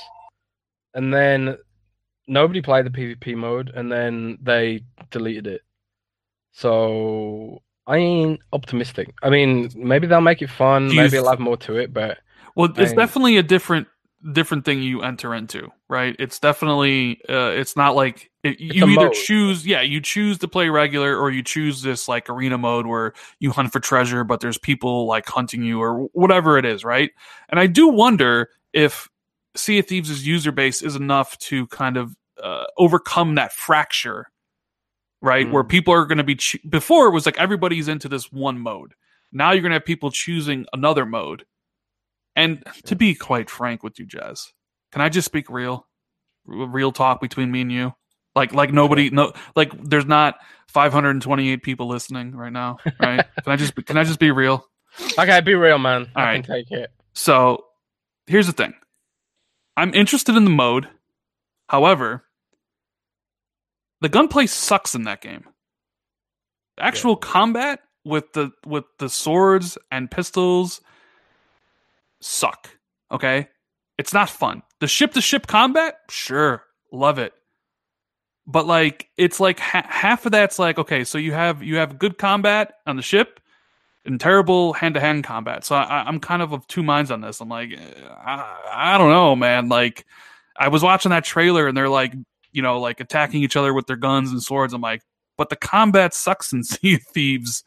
and 0.93 1.13
then 1.13 1.57
nobody 2.29 2.61
played 2.61 2.85
the 2.85 2.89
PvP 2.89 3.35
mode, 3.35 3.71
and 3.75 3.91
then 3.91 4.37
they 4.41 4.83
deleted 5.11 5.47
it. 5.47 5.61
So 6.51 7.61
I 7.87 7.97
ain't 7.97 8.39
optimistic. 8.53 9.13
I 9.23 9.29
mean, 9.29 9.71
maybe 9.75 10.07
they'll 10.07 10.21
make 10.21 10.41
it 10.41 10.49
fun. 10.49 10.87
Maybe 10.87 11.09
th- 11.09 11.13
it'll 11.13 11.29
have 11.29 11.39
more 11.39 11.57
to 11.57 11.77
it, 11.77 11.93
but 11.93 12.19
Well, 12.55 12.71
it's 12.77 12.93
definitely 12.93 13.37
a 13.37 13.43
different 13.43 13.87
different 14.33 14.65
thing 14.65 14.81
you 14.81 15.01
enter 15.01 15.33
into, 15.33 15.69
right? 15.87 16.15
It's 16.19 16.39
definitely 16.39 17.21
uh, 17.29 17.51
it's 17.55 17.75
not 17.75 17.95
like 17.95 18.29
it, 18.43 18.59
you 18.59 18.85
either 18.85 19.05
mode. 19.05 19.13
choose, 19.13 19.65
yeah, 19.65 19.81
you 19.81 20.01
choose 20.01 20.37
to 20.39 20.47
play 20.47 20.69
regular, 20.69 21.17
or 21.17 21.31
you 21.31 21.41
choose 21.43 21.81
this 21.81 22.07
like 22.07 22.29
arena 22.29 22.57
mode 22.57 22.85
where 22.85 23.13
you 23.39 23.51
hunt 23.51 23.71
for 23.71 23.79
treasure, 23.79 24.23
but 24.23 24.39
there's 24.39 24.57
people 24.57 25.05
like 25.05 25.27
hunting 25.27 25.63
you 25.63 25.81
or 25.81 26.05
whatever 26.13 26.57
it 26.57 26.65
is, 26.65 26.83
right? 26.83 27.11
And 27.49 27.59
I 27.59 27.67
do 27.67 27.87
wonder 27.87 28.49
if 28.73 29.09
Sea 29.55 29.79
of 29.79 29.87
Thieves' 29.87 30.25
user 30.25 30.51
base 30.51 30.81
is 30.81 30.95
enough 30.95 31.37
to 31.39 31.67
kind 31.67 31.97
of 31.97 32.15
uh, 32.43 32.65
overcome 32.77 33.35
that 33.35 33.53
fracture, 33.53 34.27
right? 35.21 35.49
Where 35.51 35.63
Mm. 35.63 35.69
people 35.69 35.93
are 35.93 36.05
going 36.05 36.17
to 36.19 36.23
be 36.23 36.35
cho- 36.35 36.59
before 36.67 37.07
it 37.07 37.11
was 37.11 37.25
like 37.25 37.37
everybody's 37.39 37.87
into 37.87 38.07
this 38.09 38.31
one 38.31 38.59
mode. 38.59 38.93
Now 39.31 39.51
you're 39.51 39.61
going 39.61 39.71
to 39.71 39.75
have 39.75 39.85
people 39.85 40.11
choosing 40.11 40.65
another 40.73 41.05
mode. 41.05 41.45
And 42.35 42.63
to 42.85 42.95
be 42.95 43.15
quite 43.15 43.49
frank 43.49 43.83
with 43.83 43.99
you, 43.99 44.07
Jez, 44.07 44.47
can 44.91 45.01
I 45.01 45.09
just 45.09 45.25
speak 45.25 45.49
real, 45.49 45.85
real 46.45 46.91
talk 46.91 47.19
between 47.21 47.51
me 47.51 47.61
and 47.61 47.71
you? 47.71 47.93
Like, 48.35 48.53
like 48.53 48.71
nobody, 48.71 49.09
no, 49.09 49.33
like 49.55 49.71
there's 49.83 50.05
not 50.05 50.35
528 50.69 51.61
people 51.63 51.87
listening 51.87 52.33
right 52.35 52.53
now, 52.53 52.77
right? 52.99 53.25
can 53.43 53.51
I 53.51 53.55
just, 53.57 53.75
can 53.85 53.97
I 53.97 54.03
just 54.03 54.19
be 54.19 54.31
real? 54.31 54.65
okay, 55.17 55.41
be 55.41 55.55
real, 55.55 55.77
man. 55.79 56.03
All 56.15 56.23
I 56.23 56.25
right. 56.25 56.43
can 56.45 56.55
take 56.55 56.71
it. 56.71 56.91
So 57.13 57.65
here's 58.27 58.47
the 58.47 58.53
thing. 58.53 58.73
I'm 59.75 59.93
interested 59.93 60.35
in 60.35 60.43
the 60.45 60.49
mode. 60.51 60.87
However, 61.67 62.23
the 64.01 64.09
gunplay 64.09 64.47
sucks 64.47 64.95
in 64.95 65.03
that 65.03 65.21
game. 65.21 65.45
The 66.77 66.85
actual 66.85 67.15
combat 67.15 67.81
with 68.05 68.31
the 68.33 68.51
with 68.65 68.85
the 68.97 69.09
swords 69.09 69.77
and 69.91 70.09
pistols 70.09 70.81
suck. 72.21 72.69
Okay? 73.11 73.49
It's 73.97 74.13
not 74.13 74.29
fun. 74.29 74.63
The 74.79 74.87
ship 74.87 75.13
to 75.13 75.21
ship 75.21 75.47
combat, 75.47 75.99
sure, 76.09 76.63
love 76.91 77.19
it. 77.19 77.33
But 78.47 78.65
like 78.65 79.09
it's 79.17 79.39
like 79.39 79.59
ha- 79.59 79.85
half 79.87 80.25
of 80.25 80.31
that's 80.31 80.57
like 80.57 80.79
okay, 80.79 81.03
so 81.03 81.17
you 81.17 81.33
have 81.33 81.61
you 81.61 81.77
have 81.77 81.99
good 81.99 82.17
combat 82.17 82.73
on 82.87 82.95
the 82.95 83.01
ship 83.01 83.39
and 84.05 84.19
terrible 84.19 84.73
hand 84.73 84.95
to 84.95 84.99
hand 84.99 85.23
combat. 85.23 85.65
So 85.65 85.75
I, 85.75 86.03
I'm 86.07 86.19
kind 86.19 86.41
of 86.41 86.53
of 86.53 86.65
two 86.67 86.83
minds 86.83 87.11
on 87.11 87.21
this. 87.21 87.41
I'm 87.41 87.49
like, 87.49 87.71
eh, 87.73 88.07
I, 88.25 88.93
I 88.93 88.97
don't 88.97 89.11
know, 89.11 89.35
man. 89.35 89.69
Like, 89.69 90.05
I 90.57 90.69
was 90.69 90.81
watching 90.81 91.11
that 91.11 91.25
trailer 91.25 91.67
and 91.67 91.77
they're 91.77 91.89
like, 91.89 92.13
you 92.51 92.61
know, 92.61 92.79
like 92.79 92.99
attacking 92.99 93.43
each 93.43 93.55
other 93.55 93.73
with 93.73 93.87
their 93.87 93.95
guns 93.95 94.31
and 94.31 94.41
swords. 94.41 94.73
I'm 94.73 94.81
like, 94.81 95.01
but 95.37 95.49
the 95.49 95.55
combat 95.55 96.13
sucks 96.13 96.51
in 96.51 96.63
Sea 96.65 96.95
of 96.95 97.03
Thieves. 97.03 97.63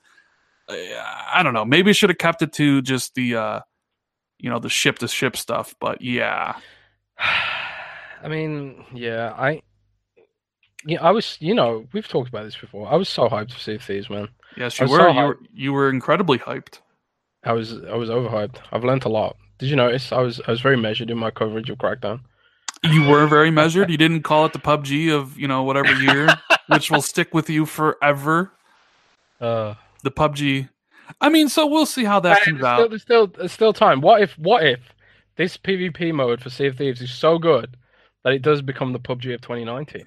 I 0.69 1.43
don't 1.43 1.55
know. 1.55 1.65
Maybe 1.65 1.91
I 1.91 1.93
should 1.93 2.11
have 2.11 2.19
kept 2.19 2.43
it 2.43 2.53
to 2.55 2.81
just 2.83 3.15
the, 3.15 3.37
uh, 3.37 3.61
you 4.39 4.49
know, 4.49 4.59
the 4.59 4.69
ship 4.71 4.99
to 5.01 5.09
ship 5.09 5.37
stuff. 5.37 5.75
But 5.81 6.01
yeah, 6.01 6.55
I 8.23 8.29
mean, 8.29 8.85
yeah, 8.95 9.35
I, 9.37 9.63
yeah, 10.87 11.03
I 11.03 11.11
was, 11.11 11.37
you 11.41 11.55
know, 11.55 11.87
we've 11.93 12.09
talked 12.09 12.29
about 12.29 12.45
this 12.45 12.57
before. 12.57 12.91
I 12.91 12.97
was 12.97 13.09
so 13.09 13.29
hyped 13.29 13.53
for 13.53 13.59
Sea 13.59 13.75
of 13.75 13.83
Thieves, 13.83 14.09
man. 14.09 14.29
yes, 14.57 14.79
you 14.81 14.89
were. 14.89 14.99
so 14.99 15.09
You 15.11 15.23
were, 15.27 15.39
you 15.53 15.73
were 15.73 15.91
incredibly 15.91 16.39
hyped. 16.39 16.81
I 17.45 17.53
was, 17.53 17.73
I 17.85 17.97
was 17.97 18.09
overhyped. 18.09 18.59
I've 18.71 18.85
learned 18.85 19.05
a 19.05 19.09
lot. 19.09 19.37
Did 19.59 19.69
you 19.69 19.77
notice? 19.77 20.13
I 20.13 20.21
was, 20.21 20.41
I 20.47 20.51
was 20.53 20.61
very 20.61 20.77
measured 20.77 21.11
in 21.11 21.19
my 21.19 21.31
coverage 21.31 21.71
of 21.71 21.79
Crackdown. 21.79 22.21
You 22.85 23.09
were 23.09 23.27
very 23.27 23.51
measured. 23.51 23.91
You 23.91 23.97
didn't 23.97 24.23
call 24.23 24.45
it 24.47 24.53
the 24.53 24.59
PUBG 24.59 25.13
of 25.13 25.39
you 25.39 25.47
know 25.47 25.63
whatever 25.63 25.93
year, 25.93 26.29
which 26.69 26.91
will 26.91 27.03
stick 27.03 27.33
with 27.33 27.49
you 27.49 27.65
forever. 27.65 28.53
Uh, 29.41 29.75
the 30.03 30.11
PUBG. 30.11 30.69
I 31.21 31.29
mean, 31.29 31.49
so 31.49 31.67
we'll 31.67 31.87
see 31.87 32.05
how 32.05 32.21
that 32.21 32.43
comes 32.43 32.63
out. 32.63 32.79
still, 32.79 32.89
there's 32.89 33.03
still, 33.03 33.27
there's 33.27 33.53
still 33.53 33.73
time. 33.73 34.01
What 34.01 34.23
if, 34.23 34.39
what 34.39 34.65
if 34.65 34.81
this 35.37 35.57
PvP 35.57 36.13
mode 36.15 36.41
for 36.41 36.51
Sea 36.51 36.67
of 36.69 36.77
Thieves 36.77 37.01
is 37.01 37.13
so 37.13 37.39
good 37.39 37.77
that 38.25 38.33
it 38.33 38.43
does 38.43 38.63
become 38.63 38.93
the 38.93 39.01
PUBG 39.01 39.35
of 39.35 39.41
2019? 39.41 40.07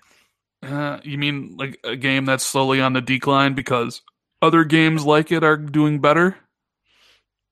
Uh, 0.64 1.00
you 1.04 1.18
mean 1.18 1.56
like 1.58 1.80
a 1.84 1.96
game 1.96 2.26
that's 2.26 2.46
slowly 2.46 2.82
on 2.82 2.94
the 2.94 3.02
decline 3.02 3.54
because 3.54 4.02
other 4.42 4.64
games 4.64 5.06
like 5.06 5.32
it 5.32 5.44
are 5.44 5.58
doing 5.58 6.00
better? 6.00 6.38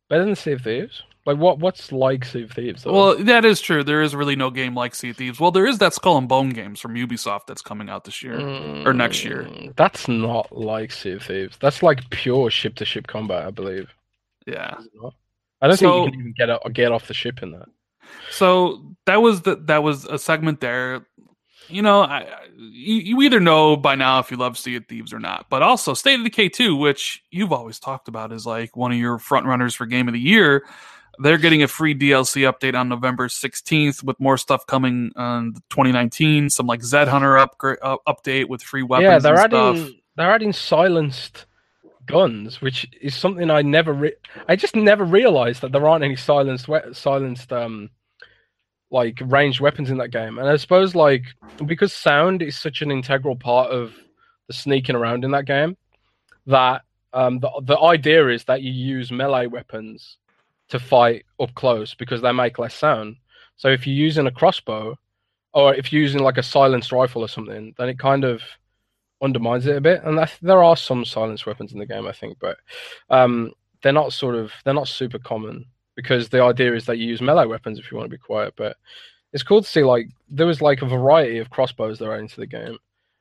Better 0.09 0.26
than 0.26 0.36
Sea 0.36 0.53
of 0.53 0.61
Thieves? 0.61 1.03
Like 1.26 1.38
what? 1.38 1.59
What's 1.59 1.91
like 1.93 2.26
Sea 2.26 2.43
of 2.43 2.51
Thieves? 2.51 2.84
Though? 2.84 2.93
Well, 2.93 3.24
that 3.24 3.45
is 3.45 3.61
true. 3.61 3.82
There 3.84 4.01
is 4.01 4.13
really 4.13 4.36
no 4.36 4.49
game 4.49 4.76
like 4.76 4.93
Sea 4.93 5.11
of 5.11 5.17
Thieves. 5.17 5.39
Well, 5.39 5.51
there 5.51 5.65
is 5.65 5.78
that 5.78 5.93
Skull 5.93 6.17
and 6.17 6.28
Bone 6.28 6.49
games 6.49 6.82
from 6.82 6.95
Ubisoft 6.95 7.47
that's 7.47 7.61
coming 7.61 7.88
out 7.89 8.03
this 8.03 8.21
year 8.21 8.38
or 8.86 8.93
next 8.93 9.24
year. 9.24 9.43
Mm, 9.49 9.74
That's 9.78 10.07
not 10.09 10.51
like 10.51 10.91
Sea 10.91 11.11
of 11.13 11.24
Thieves. 11.24 11.57
That's 11.61 11.82
like 11.82 12.09
pure 12.09 12.49
ship 12.49 12.76
to 12.76 12.86
ship 12.86 13.07
combat, 13.07 13.45
I 13.45 13.51
believe. 13.51 13.88
Yeah. 14.45 14.78
Is 14.80 14.86
it 14.88 14.91
not? 15.01 15.13
I 15.61 15.67
don't 15.67 15.78
So- 15.78 16.03
think 16.03 16.05
you 16.07 16.11
can 16.11 16.19
even 16.19 16.34
get 16.63 16.74
get 16.74 16.91
off 16.91 17.07
the 17.07 17.13
ship 17.13 17.41
in 17.41 17.51
that. 17.53 17.69
So 18.32 18.84
that 19.05 19.21
was 19.21 19.41
the 19.43 19.55
that 19.67 19.82
was 19.82 20.05
a 20.05 20.17
segment 20.19 20.59
there. 20.59 21.07
You 21.69 21.82
know, 21.82 22.01
I, 22.01 22.17
I- 22.17 22.28
you, 22.57 22.95
you 22.95 23.21
either 23.21 23.39
know 23.39 23.78
by 23.78 23.95
now 23.95 24.19
if 24.19 24.30
you 24.30 24.36
love 24.38 24.57
Sea 24.57 24.76
of 24.76 24.86
Thieves 24.88 25.13
or 25.13 25.19
not, 25.19 25.45
but 25.49 25.61
also 25.61 25.93
State 25.93 26.19
of 26.19 26.24
Decay 26.26 26.49
2, 26.49 26.76
which 26.76 27.24
you've 27.32 27.53
always 27.53 27.80
talked 27.80 28.07
about 28.09 28.32
is 28.34 28.45
like 28.45 28.76
one 28.76 28.91
of 28.91 28.97
your 28.97 29.17
front 29.19 29.45
runners 29.45 29.74
for 29.74 29.86
Game 29.86 30.07
of 30.09 30.13
the 30.13 30.19
Year. 30.19 30.65
They're 31.20 31.38
getting 31.38 31.61
a 31.64 31.68
free 31.68 31.93
DLC 31.93 32.51
update 32.51 32.76
on 32.78 32.89
November 32.89 33.28
16th 33.28 34.03
with 34.03 34.20
more 34.20 34.38
stuff 34.38 34.66
coming 34.66 35.11
on 35.16 35.53
2019. 35.70 36.49
Some 36.49 36.66
like 36.66 36.82
Zedhunter 36.82 37.39
upgrade 37.39 37.78
uh, 37.82 37.97
update 38.07 38.49
with 38.49 38.61
free 38.64 38.84
weapons. 38.84 39.05
yeah, 39.05 39.20
they're 39.20 39.39
and 39.39 39.53
adding 39.53 39.78
stuff. 39.86 39.95
they're 40.16 40.32
adding 40.32 40.53
silenced 40.53 41.45
guns, 42.05 42.61
which 42.61 42.88
is 43.01 43.16
something 43.16 43.49
I 43.49 43.61
never 43.61 43.93
re- 43.93 44.16
I 44.47 44.55
just 44.55 44.76
never 44.76 45.03
realized 45.05 45.61
that 45.61 45.72
there 45.72 45.88
aren't 45.88 46.03
any 46.03 46.16
silenced 46.16 46.68
we- 46.68 46.93
silenced 46.93 47.53
um 47.53 47.89
like 48.91 49.20
ranged 49.24 49.59
weapons 49.59 49.89
in 49.89 49.97
that 49.97 50.11
game. 50.11 50.38
And 50.38 50.47
I 50.47 50.55
suppose 50.57 50.95
like 50.95 51.24
because 51.66 51.93
sound 51.93 52.41
is 52.41 52.57
such 52.57 52.82
an 52.82 52.91
integral 52.91 53.36
part 53.36 53.72
of 53.72 53.93
the 54.47 54.53
sneaking 54.53 54.95
around 54.95 55.24
in 55.24 55.32
that 55.32 55.45
game 55.45 55.78
that 56.47 56.82
um 57.14 57.39
the 57.39 57.49
the 57.64 57.80
idea 57.80 58.28
is 58.30 58.43
that 58.45 58.61
you 58.61 58.72
use 58.72 59.11
melee 59.11 59.47
weapons 59.47 60.18
to 60.70 60.80
fight 60.80 61.26
up 61.39 61.53
close 61.55 61.93
because 61.93 62.22
they 62.22 62.32
make 62.32 62.59
less 62.59 62.76
sound. 62.76 63.18
So 63.55 63.70
if 63.70 63.86
you're 63.86 63.95
using 63.95 64.28
a 64.28 64.32
crossbow 64.32 64.97
or 65.53 65.76
if 65.76 65.93
you're 65.93 66.01
using 66.01 66.22
like 66.22 66.38
a 66.38 66.43
silenced 66.43 66.91
rifle 66.91 67.22
or 67.22 67.30
something, 67.30 67.74
then 67.78 67.89
it 67.89 67.99
kind 67.99 68.24
of 68.24 68.41
undermines 69.22 69.66
it 69.68 69.78
a 69.78 69.82
bit. 69.82 70.03
And 70.03 70.20
there 70.41 70.64
are 70.64 70.76
some 70.76 71.05
silenced 71.05 71.45
weapons 71.45 71.72
in 71.72 71.80
the 71.80 71.86
game, 71.86 72.07
I 72.07 72.11
think, 72.11 72.38
but 72.39 72.57
um, 73.09 73.51
they're 73.82 73.93
not 73.93 74.14
sort 74.14 74.36
of 74.36 74.51
they're 74.64 74.74
not 74.74 74.88
super 74.88 75.20
common 75.20 75.66
because 75.95 76.30
the 76.30 76.41
idea 76.41 76.74
is 76.74 76.86
that 76.86 76.97
you 76.97 77.07
use 77.07 77.22
melee 77.22 77.45
weapons 77.45 77.78
if 77.78 77.91
you 77.91 77.97
want 77.97 78.09
to 78.09 78.18
be 78.18 78.22
quiet. 78.22 78.53
But 78.57 78.78
it's 79.32 79.43
cool 79.43 79.61
to 79.61 79.68
see 79.68 79.84
like 79.84 80.09
there 80.30 80.47
was 80.47 80.61
like 80.61 80.82
a 80.82 80.88
variety 80.88 81.38
of 81.38 81.49
crossbows 81.49 81.99
that 81.99 82.07
are 82.07 82.18
into 82.18 82.38
the 82.38 82.47
game, 82.47 82.78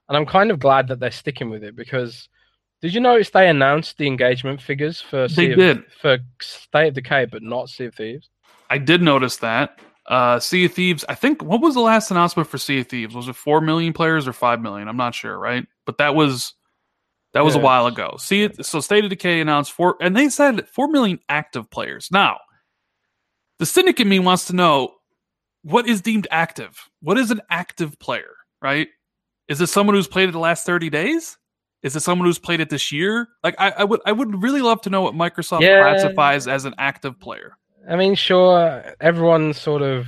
and 0.08 0.16
I'm 0.16 0.26
kind 0.26 0.50
of 0.50 0.58
glad 0.58 0.88
that 0.88 1.00
they're 1.00 1.10
sticking 1.10 1.50
with 1.50 1.64
it 1.64 1.76
because. 1.76 2.28
Did 2.82 2.92
you 2.94 3.00
notice 3.00 3.30
they 3.30 3.48
announced 3.48 3.96
the 3.96 4.08
engagement 4.08 4.60
figures 4.60 5.00
for 5.00 5.28
They 5.28 5.34
sea 5.34 5.50
of, 5.52 5.58
did. 5.58 5.84
for 6.00 6.18
State 6.40 6.88
of 6.88 6.94
Decay, 6.94 7.26
but 7.26 7.42
not 7.42 7.68
Sea 7.68 7.86
of 7.86 7.94
Thieves? 7.94 8.28
I 8.68 8.78
did 8.78 9.00
notice 9.02 9.36
that. 9.38 9.78
Uh, 10.06 10.40
sea 10.40 10.64
of 10.64 10.72
Thieves. 10.72 11.04
I 11.08 11.14
think 11.14 11.44
what 11.44 11.60
was 11.60 11.74
the 11.74 11.80
last 11.80 12.10
announcement 12.10 12.48
for 12.48 12.58
Sea 12.58 12.80
of 12.80 12.88
Thieves? 12.88 13.14
Was 13.14 13.28
it 13.28 13.36
four 13.36 13.60
million 13.60 13.92
players 13.92 14.26
or 14.26 14.32
five 14.32 14.60
million? 14.60 14.88
I'm 14.88 14.96
not 14.96 15.14
sure, 15.14 15.38
right? 15.38 15.64
But 15.86 15.98
that 15.98 16.16
was 16.16 16.54
that 17.34 17.44
was 17.44 17.54
a 17.54 17.60
while 17.60 17.86
ago. 17.86 18.16
See 18.18 18.42
it. 18.42 18.66
So 18.66 18.80
State 18.80 19.04
of 19.04 19.10
Decay 19.10 19.40
announced 19.40 19.72
four, 19.72 19.96
and 20.00 20.16
they 20.16 20.28
said 20.28 20.66
four 20.68 20.88
million 20.88 21.20
active 21.28 21.70
players. 21.70 22.08
Now, 22.10 22.38
the 23.60 23.64
cynic 23.66 24.00
in 24.00 24.08
me 24.08 24.18
wants 24.18 24.46
to 24.46 24.56
know 24.56 24.94
what 25.62 25.88
is 25.88 26.00
deemed 26.00 26.26
active. 26.32 26.76
What 27.00 27.16
is 27.16 27.30
an 27.30 27.40
active 27.48 27.96
player? 28.00 28.34
Right? 28.60 28.88
Is 29.46 29.60
it 29.60 29.68
someone 29.68 29.94
who's 29.94 30.08
played 30.08 30.28
it 30.28 30.32
the 30.32 30.38
last 30.40 30.66
thirty 30.66 30.90
days? 30.90 31.38
Is 31.82 31.96
it 31.96 32.00
someone 32.00 32.26
who's 32.26 32.38
played 32.38 32.60
it 32.60 32.70
this 32.70 32.92
year? 32.92 33.28
Like 33.42 33.56
I, 33.58 33.70
I 33.78 33.84
would, 33.84 34.00
I 34.06 34.12
would 34.12 34.42
really 34.42 34.62
love 34.62 34.80
to 34.82 34.90
know 34.90 35.02
what 35.02 35.14
Microsoft 35.14 35.62
Yeah. 35.62 35.78
classifies 35.78 36.46
as 36.46 36.64
an 36.64 36.74
active 36.78 37.18
player. 37.18 37.56
I 37.88 37.96
mean, 37.96 38.14
sure, 38.14 38.94
everyone 39.00 39.52
sort 39.52 39.82
of 39.82 40.06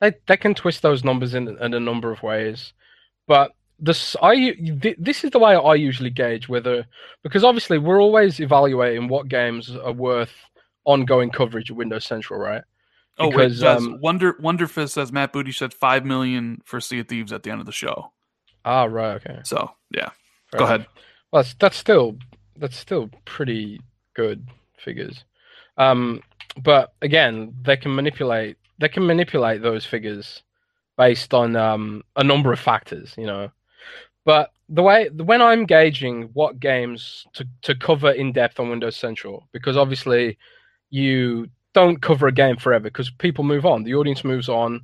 they 0.00 0.12
they 0.26 0.36
can 0.36 0.54
twist 0.54 0.82
those 0.82 1.04
numbers 1.04 1.34
in, 1.34 1.48
in 1.48 1.74
a 1.74 1.80
number 1.80 2.12
of 2.12 2.22
ways, 2.22 2.72
but 3.26 3.52
this 3.78 4.14
I 4.22 4.54
this 4.98 5.24
is 5.24 5.30
the 5.30 5.38
way 5.38 5.54
I 5.56 5.74
usually 5.74 6.10
gauge 6.10 6.48
whether 6.48 6.84
because 7.22 7.42
obviously 7.42 7.78
we're 7.78 8.00
always 8.02 8.38
evaluating 8.38 9.08
what 9.08 9.28
games 9.28 9.74
are 9.74 9.92
worth 9.92 10.32
ongoing 10.84 11.30
coverage 11.30 11.70
at 11.70 11.76
Windows 11.76 12.04
Central, 12.04 12.38
right? 12.38 12.62
Oh 13.18 13.28
Because, 13.30 13.58
wait, 13.58 13.64
does 13.64 13.86
um, 13.86 13.98
Wonder 14.00 14.34
Wonderfist 14.34 14.90
says 14.90 15.12
Matt 15.12 15.32
Booty 15.32 15.52
said 15.52 15.72
five 15.72 16.04
million 16.04 16.60
for 16.64 16.80
Sea 16.80 17.00
of 17.00 17.08
Thieves 17.08 17.32
at 17.32 17.42
the 17.42 17.50
end 17.50 17.60
of 17.60 17.66
the 17.66 17.72
show. 17.72 18.12
Ah, 18.64 18.84
right, 18.84 19.14
okay. 19.16 19.40
So 19.44 19.70
yeah, 19.90 20.10
fair 20.52 20.58
go 20.58 20.64
ahead. 20.64 20.86
Well, 21.32 21.42
that's, 21.42 21.54
that's 21.54 21.76
still 21.76 22.16
that's 22.56 22.76
still 22.76 23.10
pretty 23.24 23.80
good 24.14 24.46
figures. 24.78 25.24
Um, 25.78 26.22
but 26.62 26.92
again, 27.02 27.54
they 27.62 27.76
can 27.76 27.94
manipulate 27.94 28.56
they 28.78 28.88
can 28.88 29.06
manipulate 29.06 29.62
those 29.62 29.84
figures 29.84 30.42
based 30.98 31.32
on 31.32 31.56
um, 31.56 32.02
a 32.16 32.24
number 32.24 32.52
of 32.52 32.60
factors, 32.60 33.14
you 33.16 33.26
know. 33.26 33.50
But 34.24 34.52
the 34.68 34.82
way 34.82 35.08
when 35.08 35.42
I'm 35.42 35.66
gauging 35.66 36.30
what 36.32 36.60
games 36.60 37.26
to, 37.34 37.46
to 37.62 37.74
cover 37.74 38.10
in 38.10 38.32
depth 38.32 38.60
on 38.60 38.70
Windows 38.70 38.96
Central, 38.96 39.48
because 39.52 39.76
obviously 39.76 40.38
you 40.90 41.48
don't 41.74 42.02
cover 42.02 42.26
a 42.26 42.32
game 42.32 42.56
forever 42.56 42.84
because 42.84 43.10
people 43.10 43.44
move 43.44 43.66
on, 43.66 43.82
the 43.82 43.94
audience 43.94 44.24
moves 44.24 44.48
on, 44.48 44.80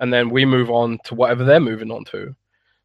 and 0.00 0.12
then 0.12 0.30
we 0.30 0.44
move 0.44 0.70
on 0.70 0.98
to 1.04 1.14
whatever 1.14 1.44
they're 1.44 1.60
moving 1.60 1.90
on 1.90 2.04
to. 2.06 2.34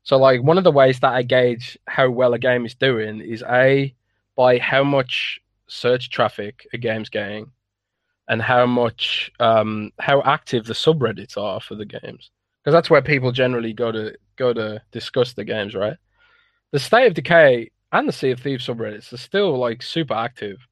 So 0.08 0.16
like 0.16 0.42
one 0.42 0.58
of 0.58 0.64
the 0.64 0.72
ways 0.72 1.02
that 1.02 1.12
I 1.12 1.22
gauge 1.22 1.78
how 1.86 2.10
well 2.10 2.34
a 2.34 2.40
game 2.40 2.66
is 2.66 2.74
doing 2.74 3.20
is 3.20 3.44
a 3.44 3.94
by 4.38 4.58
how 4.58 4.82
much 4.82 5.42
search 5.68 6.10
traffic 6.10 6.66
a 6.72 6.78
game's 6.78 7.10
getting 7.10 7.52
and 8.30 8.42
how 8.42 8.66
much 8.66 9.30
um 9.42 9.92
how 10.00 10.22
active 10.22 10.64
the 10.64 10.74
subreddits 10.74 11.36
are 11.36 11.60
for 11.60 11.76
the 11.76 11.84
games. 11.84 12.32
Because 12.64 12.72
that's 12.72 12.90
where 12.90 13.02
people 13.02 13.34
generally 13.34 13.74
go 13.74 13.92
to 13.92 14.16
go 14.38 14.54
to 14.54 14.82
discuss 14.94 15.34
the 15.34 15.44
games, 15.44 15.76
right? 15.76 15.98
The 16.72 16.80
State 16.80 17.08
of 17.08 17.14
Decay 17.14 17.70
and 17.92 18.08
the 18.08 18.14
Sea 18.14 18.32
of 18.32 18.40
Thieves 18.40 18.66
subreddits 18.66 19.12
are 19.12 19.18
still 19.18 19.58
like 19.58 19.82
super 19.82 20.14
active. 20.14 20.66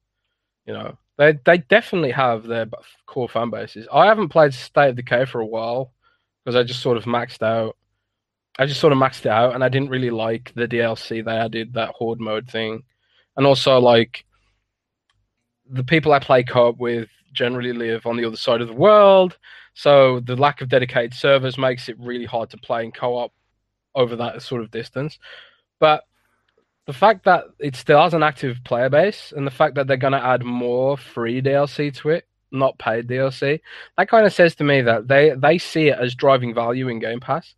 You 0.64 0.72
know, 0.72 0.96
they 1.18 1.38
they 1.44 1.58
definitely 1.58 2.12
have 2.12 2.44
their 2.44 2.64
core 3.04 3.28
fan 3.28 3.50
bases. 3.50 3.86
I 3.92 4.06
haven't 4.06 4.30
played 4.30 4.54
State 4.54 4.88
of 4.88 4.96
Decay 4.96 5.26
for 5.26 5.42
a 5.42 5.46
while 5.46 5.92
because 6.42 6.56
I 6.56 6.62
just 6.62 6.80
sort 6.80 6.96
of 6.96 7.04
maxed 7.04 7.42
out 7.42 7.76
I 8.58 8.66
just 8.66 8.80
sort 8.80 8.92
of 8.92 8.98
maxed 8.98 9.20
it 9.20 9.26
out, 9.26 9.54
and 9.54 9.62
I 9.62 9.68
didn't 9.68 9.90
really 9.90 10.10
like 10.10 10.52
the 10.54 10.66
DLC 10.66 11.24
they 11.24 11.36
added, 11.36 11.74
that 11.74 11.90
horde 11.90 12.20
mode 12.20 12.48
thing, 12.48 12.82
and 13.36 13.46
also 13.46 13.78
like 13.78 14.24
the 15.68 15.84
people 15.84 16.12
I 16.12 16.18
play 16.20 16.42
co-op 16.42 16.78
with 16.78 17.08
generally 17.32 17.72
live 17.72 18.06
on 18.06 18.16
the 18.16 18.24
other 18.24 18.36
side 18.36 18.62
of 18.62 18.68
the 18.68 18.74
world, 18.74 19.36
so 19.74 20.20
the 20.20 20.36
lack 20.36 20.62
of 20.62 20.70
dedicated 20.70 21.12
servers 21.12 21.58
makes 21.58 21.88
it 21.88 21.98
really 21.98 22.24
hard 22.24 22.48
to 22.50 22.56
play 22.56 22.84
in 22.84 22.92
co-op 22.92 23.32
over 23.94 24.16
that 24.16 24.40
sort 24.40 24.62
of 24.62 24.70
distance. 24.70 25.18
But 25.78 26.04
the 26.86 26.94
fact 26.94 27.24
that 27.24 27.44
it 27.58 27.76
still 27.76 28.00
has 28.00 28.14
an 28.14 28.22
active 28.22 28.58
player 28.64 28.88
base, 28.88 29.34
and 29.36 29.46
the 29.46 29.50
fact 29.50 29.74
that 29.74 29.86
they're 29.86 29.98
going 29.98 30.12
to 30.14 30.24
add 30.24 30.44
more 30.44 30.96
free 30.96 31.42
DLC 31.42 31.92
to 31.96 32.10
it, 32.10 32.26
not 32.52 32.78
paid 32.78 33.06
DLC, 33.06 33.60
that 33.98 34.08
kind 34.08 34.24
of 34.24 34.32
says 34.32 34.54
to 34.54 34.64
me 34.64 34.80
that 34.80 35.08
they 35.08 35.34
they 35.36 35.58
see 35.58 35.88
it 35.88 35.98
as 35.98 36.14
driving 36.14 36.54
value 36.54 36.88
in 36.88 37.00
Game 37.00 37.20
Pass 37.20 37.54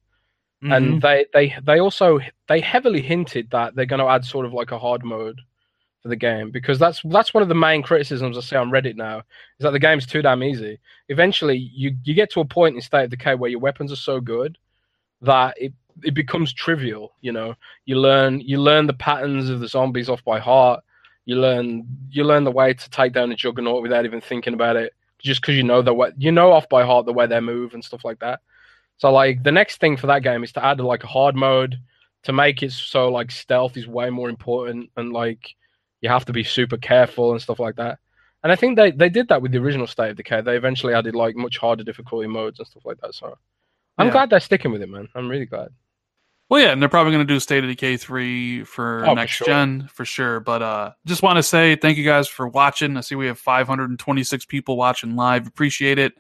Mm-hmm. 0.63 0.73
and 0.73 1.03
they 1.03 1.25
they 1.33 1.55
they 1.63 1.79
also 1.79 2.19
they 2.49 2.61
heavily 2.61 3.01
hinted 3.01 3.49
that 3.53 3.77
they're 3.77 3.87
going 3.87 4.01
to 4.01 4.09
add 4.09 4.25
sort 4.25 4.45
of 4.45 4.53
like 4.53 4.73
a 4.73 4.79
hard 4.79 5.05
mode 5.05 5.41
for 6.03 6.09
the 6.09 6.17
game 6.17 6.51
because 6.51 6.81
that's 6.81 7.01
that's 7.05 7.33
one 7.33 7.45
of 7.45 7.49
the 7.49 7.55
main 7.55 7.81
criticisms 7.81 8.37
I 8.37 8.41
see 8.41 8.57
on 8.57 8.71
Reddit 8.71 8.97
now 8.97 9.19
is 9.19 9.25
that 9.61 9.71
the 9.71 9.79
game's 9.79 10.05
too 10.05 10.21
damn 10.21 10.43
easy. 10.43 10.81
Eventually, 11.11 11.57
you 11.57 11.97
you 12.03 12.13
get 12.13 12.33
to 12.33 12.41
a 12.41 12.45
point 12.45 12.75
in 12.75 12.83
State 12.83 13.05
of 13.05 13.11
Decay 13.11 13.37
where 13.37 13.51
your 13.51 13.61
weapons 13.61 13.93
are 13.93 13.97
so 13.97 14.21
good 14.21 14.59
that 15.23 15.55
it 15.61 15.73
it 16.03 16.15
becomes 16.15 16.53
trivial. 16.53 17.13
You 17.21 17.33
know, 17.33 17.55
you 17.85 17.97
learn 17.97 18.41
you 18.41 18.61
learn 18.61 18.89
the 18.89 18.95
patterns 18.95 19.49
of 19.51 19.61
the 19.61 19.69
zombies 19.69 20.09
off 20.09 20.25
by 20.25 20.41
heart. 20.41 20.83
You 21.25 21.37
learn 21.37 21.87
you 22.11 22.25
learn 22.25 22.43
the 22.43 22.51
way 22.51 22.75
to 22.75 22.91
take 22.91 23.13
down 23.13 23.31
a 23.31 23.37
juggernaut 23.37 23.83
without 23.83 24.05
even 24.05 24.21
thinking 24.21 24.55
about 24.55 24.75
it, 24.75 24.93
just 25.19 25.41
because 25.41 25.55
you 25.55 25.63
know 25.63 25.83
the 25.83 25.95
way 25.95 26.11
you 26.19 26.33
know 26.33 26.51
off 26.51 26.69
by 26.69 26.85
heart 26.85 27.07
the 27.07 27.13
way 27.13 27.27
they 27.27 27.41
move 27.41 27.75
and 27.75 27.85
stuff 27.85 28.05
like 28.05 28.19
that. 28.21 28.41
So 28.99 29.11
like 29.13 29.43
the 29.43 29.53
next 29.53 29.79
thing 29.81 29.97
for 29.97 30.09
that 30.09 30.23
game 30.23 30.45
is 30.45 30.53
to 30.53 30.65
add 30.65 30.81
like 30.81 31.05
a 31.05 31.09
hard 31.09 31.35
mode 31.37 31.79
to 32.25 32.33
make 32.33 32.63
it 32.63 32.73
so 32.73 33.09
like 33.11 33.31
stealth 33.31 33.77
is 33.77 33.87
way 33.87 34.11
more 34.11 34.29
important 34.29 34.91
and 34.97 35.13
like 35.13 35.55
you 36.01 36.09
have 36.09 36.25
to 36.27 36.33
be 36.33 36.45
super 36.45 36.77
careful 36.77 37.33
and 37.33 37.41
stuff 37.41 37.59
like 37.61 37.77
that. 37.77 37.99
And 38.43 38.53
I 38.53 38.57
think 38.57 38.77
they, 38.77 38.91
they 38.93 39.09
did 39.09 39.29
that 39.29 39.43
with 39.43 39.51
the 39.53 39.59
original 39.59 39.87
State 39.87 40.11
of 40.11 40.17
Decay. 40.17 40.43
They 40.43 40.57
eventually 40.57 40.95
added 40.95 41.15
like 41.17 41.35
much 41.37 41.59
harder 41.59 41.83
difficulty 41.85 42.29
modes 42.29 42.59
and 42.61 42.69
stuff 42.69 42.85
like 42.85 43.01
that. 43.01 43.15
So 43.15 43.37
I'm 43.99 44.07
Yeah. 44.09 44.13
glad 44.13 44.31
they're 44.31 44.39
sticking 44.41 44.71
with 44.73 44.83
it, 44.83 44.89
man. 44.89 45.09
I'm 45.15 45.29
really 45.29 45.47
glad. 45.47 45.69
Well, 46.49 46.61
yeah, 46.63 46.71
and 46.73 46.81
they're 46.81 46.89
probably 46.89 47.13
going 47.13 47.27
to 47.27 47.33
do 47.35 47.41
State 47.41 47.63
of 47.65 47.69
Decay 47.69 47.97
three 47.99 48.65
for 48.65 49.05
Oh, 49.05 49.11
for 49.11 49.15
next 49.17 49.33
sure. 49.33 49.47
gen 49.47 49.89
for 49.93 50.05
sure. 50.05 50.41
But 50.41 50.63
uh, 50.63 50.93
just 51.05 51.23
want 51.23 51.37
to 51.37 51.43
say 51.43 51.77
thank 51.77 51.99
you 51.99 52.05
guys 52.05 52.27
for 52.27 52.49
watching. 52.49 52.97
I 52.97 53.01
see 53.03 53.17
we 53.17 53.27
have 53.27 53.39
526 53.39 54.47
people 54.47 54.77
watching 54.77 55.15
live. 55.15 55.47
Appreciate 55.47 55.99
it. 55.99 56.15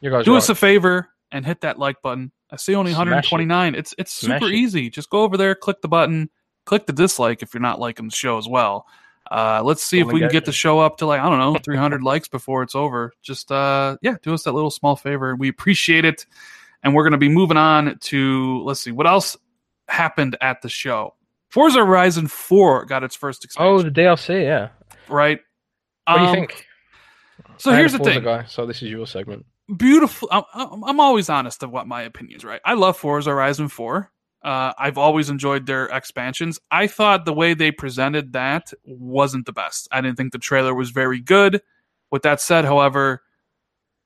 You 0.00 0.10
guys 0.10 0.24
do 0.24 0.32
rock. 0.32 0.38
us 0.38 0.48
a 0.50 0.54
favor 0.54 1.08
and 1.32 1.44
hit 1.44 1.62
that 1.62 1.78
like 1.78 2.00
button. 2.02 2.30
I 2.50 2.56
see 2.56 2.74
only 2.74 2.92
Smash 2.92 3.06
it. 3.06 3.32
129. 3.32 3.74
It's 3.74 3.94
it's 3.98 4.12
Smash 4.12 4.40
super 4.40 4.52
it. 4.52 4.54
easy. 4.56 4.90
Just 4.90 5.10
go 5.10 5.22
over 5.22 5.36
there, 5.36 5.54
click 5.54 5.80
the 5.80 5.88
button, 5.88 6.30
click 6.66 6.86
the 6.86 6.92
dislike 6.92 7.42
if 7.42 7.52
you're 7.54 7.60
not 7.62 7.80
liking 7.80 8.06
the 8.08 8.14
show 8.14 8.38
as 8.38 8.46
well. 8.46 8.86
Uh, 9.30 9.62
let's 9.64 9.82
see 9.82 9.98
if 10.00 10.04
Only 10.04 10.14
we 10.14 10.20
can 10.20 10.28
get- 10.28 10.32
get 10.32 10.44
the 10.44 10.52
show 10.52 10.78
up 10.80 10.98
to 10.98 11.06
like 11.06 11.20
I 11.20 11.28
don't 11.30 11.38
know 11.38 11.56
300 11.58 12.02
likes 12.04 12.28
before 12.28 12.62
it's 12.62 12.74
over. 12.74 13.12
Just 13.22 13.50
uh, 13.50 13.96
yeah, 14.02 14.16
do 14.22 14.34
us 14.34 14.42
that 14.42 14.52
little 14.52 14.70
small 14.70 14.94
favor. 14.96 15.34
We 15.34 15.48
appreciate 15.48 16.04
it, 16.04 16.26
and 16.82 16.94
we're 16.94 17.04
gonna 17.04 17.16
be 17.18 17.28
moving 17.30 17.56
on 17.56 17.98
to 18.00 18.62
let's 18.64 18.80
see 18.80 18.90
what 18.92 19.06
else 19.06 19.36
happened 19.88 20.36
at 20.40 20.60
the 20.62 20.68
show. 20.68 21.14
Forza 21.48 21.78
Horizon 21.80 22.28
4 22.28 22.86
got 22.86 23.04
its 23.04 23.14
first 23.14 23.44
expansion, 23.44 23.72
Oh, 23.74 23.82
the 23.82 23.90
DLC, 23.90 24.42
yeah. 24.42 24.68
right? 25.08 25.38
What 26.06 26.16
do 26.16 26.22
you 26.22 26.28
Um, 26.28 26.34
think? 26.34 26.66
So 27.58 27.70
I 27.72 27.76
here's 27.76 27.92
the 27.92 27.98
Forza 27.98 28.14
thing. 28.14 28.24
guy, 28.24 28.44
so 28.44 28.64
this 28.66 28.82
is 28.82 28.90
your 28.90 29.06
segment. 29.06 29.44
Beautiful. 29.76 30.28
I'm, 30.30 30.82
I'm 30.84 31.00
always 31.00 31.28
honest 31.28 31.62
of 31.62 31.70
what 31.70 31.86
my 31.86 32.02
opinions, 32.02 32.44
right? 32.44 32.60
I 32.64 32.74
love 32.74 32.96
Forza 32.96 33.30
Horizon 33.30 33.68
4. 33.68 34.10
Uh, 34.42 34.72
I've 34.76 34.98
always 34.98 35.30
enjoyed 35.30 35.66
their 35.66 35.86
expansions. 35.86 36.58
I 36.70 36.88
thought 36.88 37.24
the 37.24 37.32
way 37.32 37.54
they 37.54 37.70
presented 37.70 38.32
that 38.32 38.72
wasn't 38.84 39.46
the 39.46 39.52
best. 39.52 39.88
I 39.92 40.00
didn't 40.00 40.16
think 40.16 40.32
the 40.32 40.38
trailer 40.38 40.74
was 40.74 40.90
very 40.90 41.20
good. 41.20 41.62
With 42.10 42.22
that 42.22 42.40
said, 42.40 42.64
however, 42.64 43.22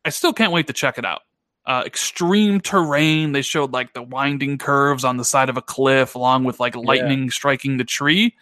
I 0.04 0.10
still 0.10 0.32
can't 0.32 0.52
wait 0.52 0.66
to 0.66 0.72
check 0.72 0.98
it 0.98 1.04
out. 1.04 1.22
Uh, 1.64 1.82
extreme 1.84 2.60
terrain. 2.60 3.32
They 3.32 3.42
showed 3.42 3.72
like 3.72 3.92
the 3.92 4.02
winding 4.02 4.58
curves 4.58 5.04
on 5.04 5.16
the 5.16 5.24
side 5.24 5.48
of 5.48 5.56
a 5.56 5.62
cliff, 5.62 6.14
along 6.14 6.44
with 6.44 6.60
like 6.60 6.76
lightning 6.76 7.30
striking 7.30 7.76
the 7.76 7.84
tree. 7.84 8.36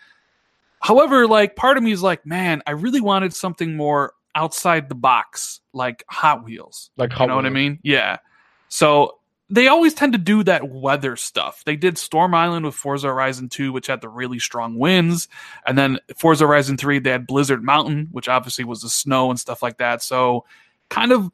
However, 0.81 1.27
like 1.27 1.57
part 1.57 1.79
of 1.79 1.83
me 1.83 1.93
is 1.93 2.03
like, 2.03 2.27
man, 2.27 2.63
I 2.67 2.73
really 2.73 3.01
wanted 3.01 3.33
something 3.33 3.77
more 3.77 4.13
outside 4.35 4.89
the 4.89 4.95
box, 4.95 5.61
like 5.73 6.05
Hot 6.09 6.45
Wheels. 6.45 6.91
Like, 6.97 7.11
You 7.11 7.19
Hot 7.19 7.29
know 7.29 7.37
what 7.37 7.47
I 7.47 7.51
mean? 7.51 7.79
Yeah. 7.83 8.19
So 8.69 9.19
they 9.51 9.69
always 9.69 9.95
tend 9.95 10.13
to 10.15 10.19
do 10.19 10.43
that 10.45 10.69
weather 10.69 11.17
stuff. 11.17 11.63
They 11.65 11.77
did 11.77 11.99
Storm 11.99 12.35
Island 12.35 12.65
with 12.65 12.75
Forza 12.75 13.09
Horizon 13.09 13.49
2, 13.49 13.73
which 13.73 13.87
had 13.87 14.01
the 14.01 14.09
really 14.09 14.39
strong 14.39 14.79
winds. 14.79 15.29
And 15.67 15.77
then 15.77 15.99
Forza 16.17 16.47
Horizon 16.47 16.77
3, 16.77 16.99
they 16.99 17.11
had 17.11 17.27
Blizzard 17.27 17.63
Mountain, 17.63 18.09
which 18.11 18.29
obviously 18.29 18.65
was 18.65 18.81
the 18.81 18.89
snow 18.89 19.31
and 19.31 19.39
stuff 19.39 19.63
like 19.63 19.79
that. 19.79 20.03
So 20.03 20.45
kind 20.89 21.13
of 21.13 21.31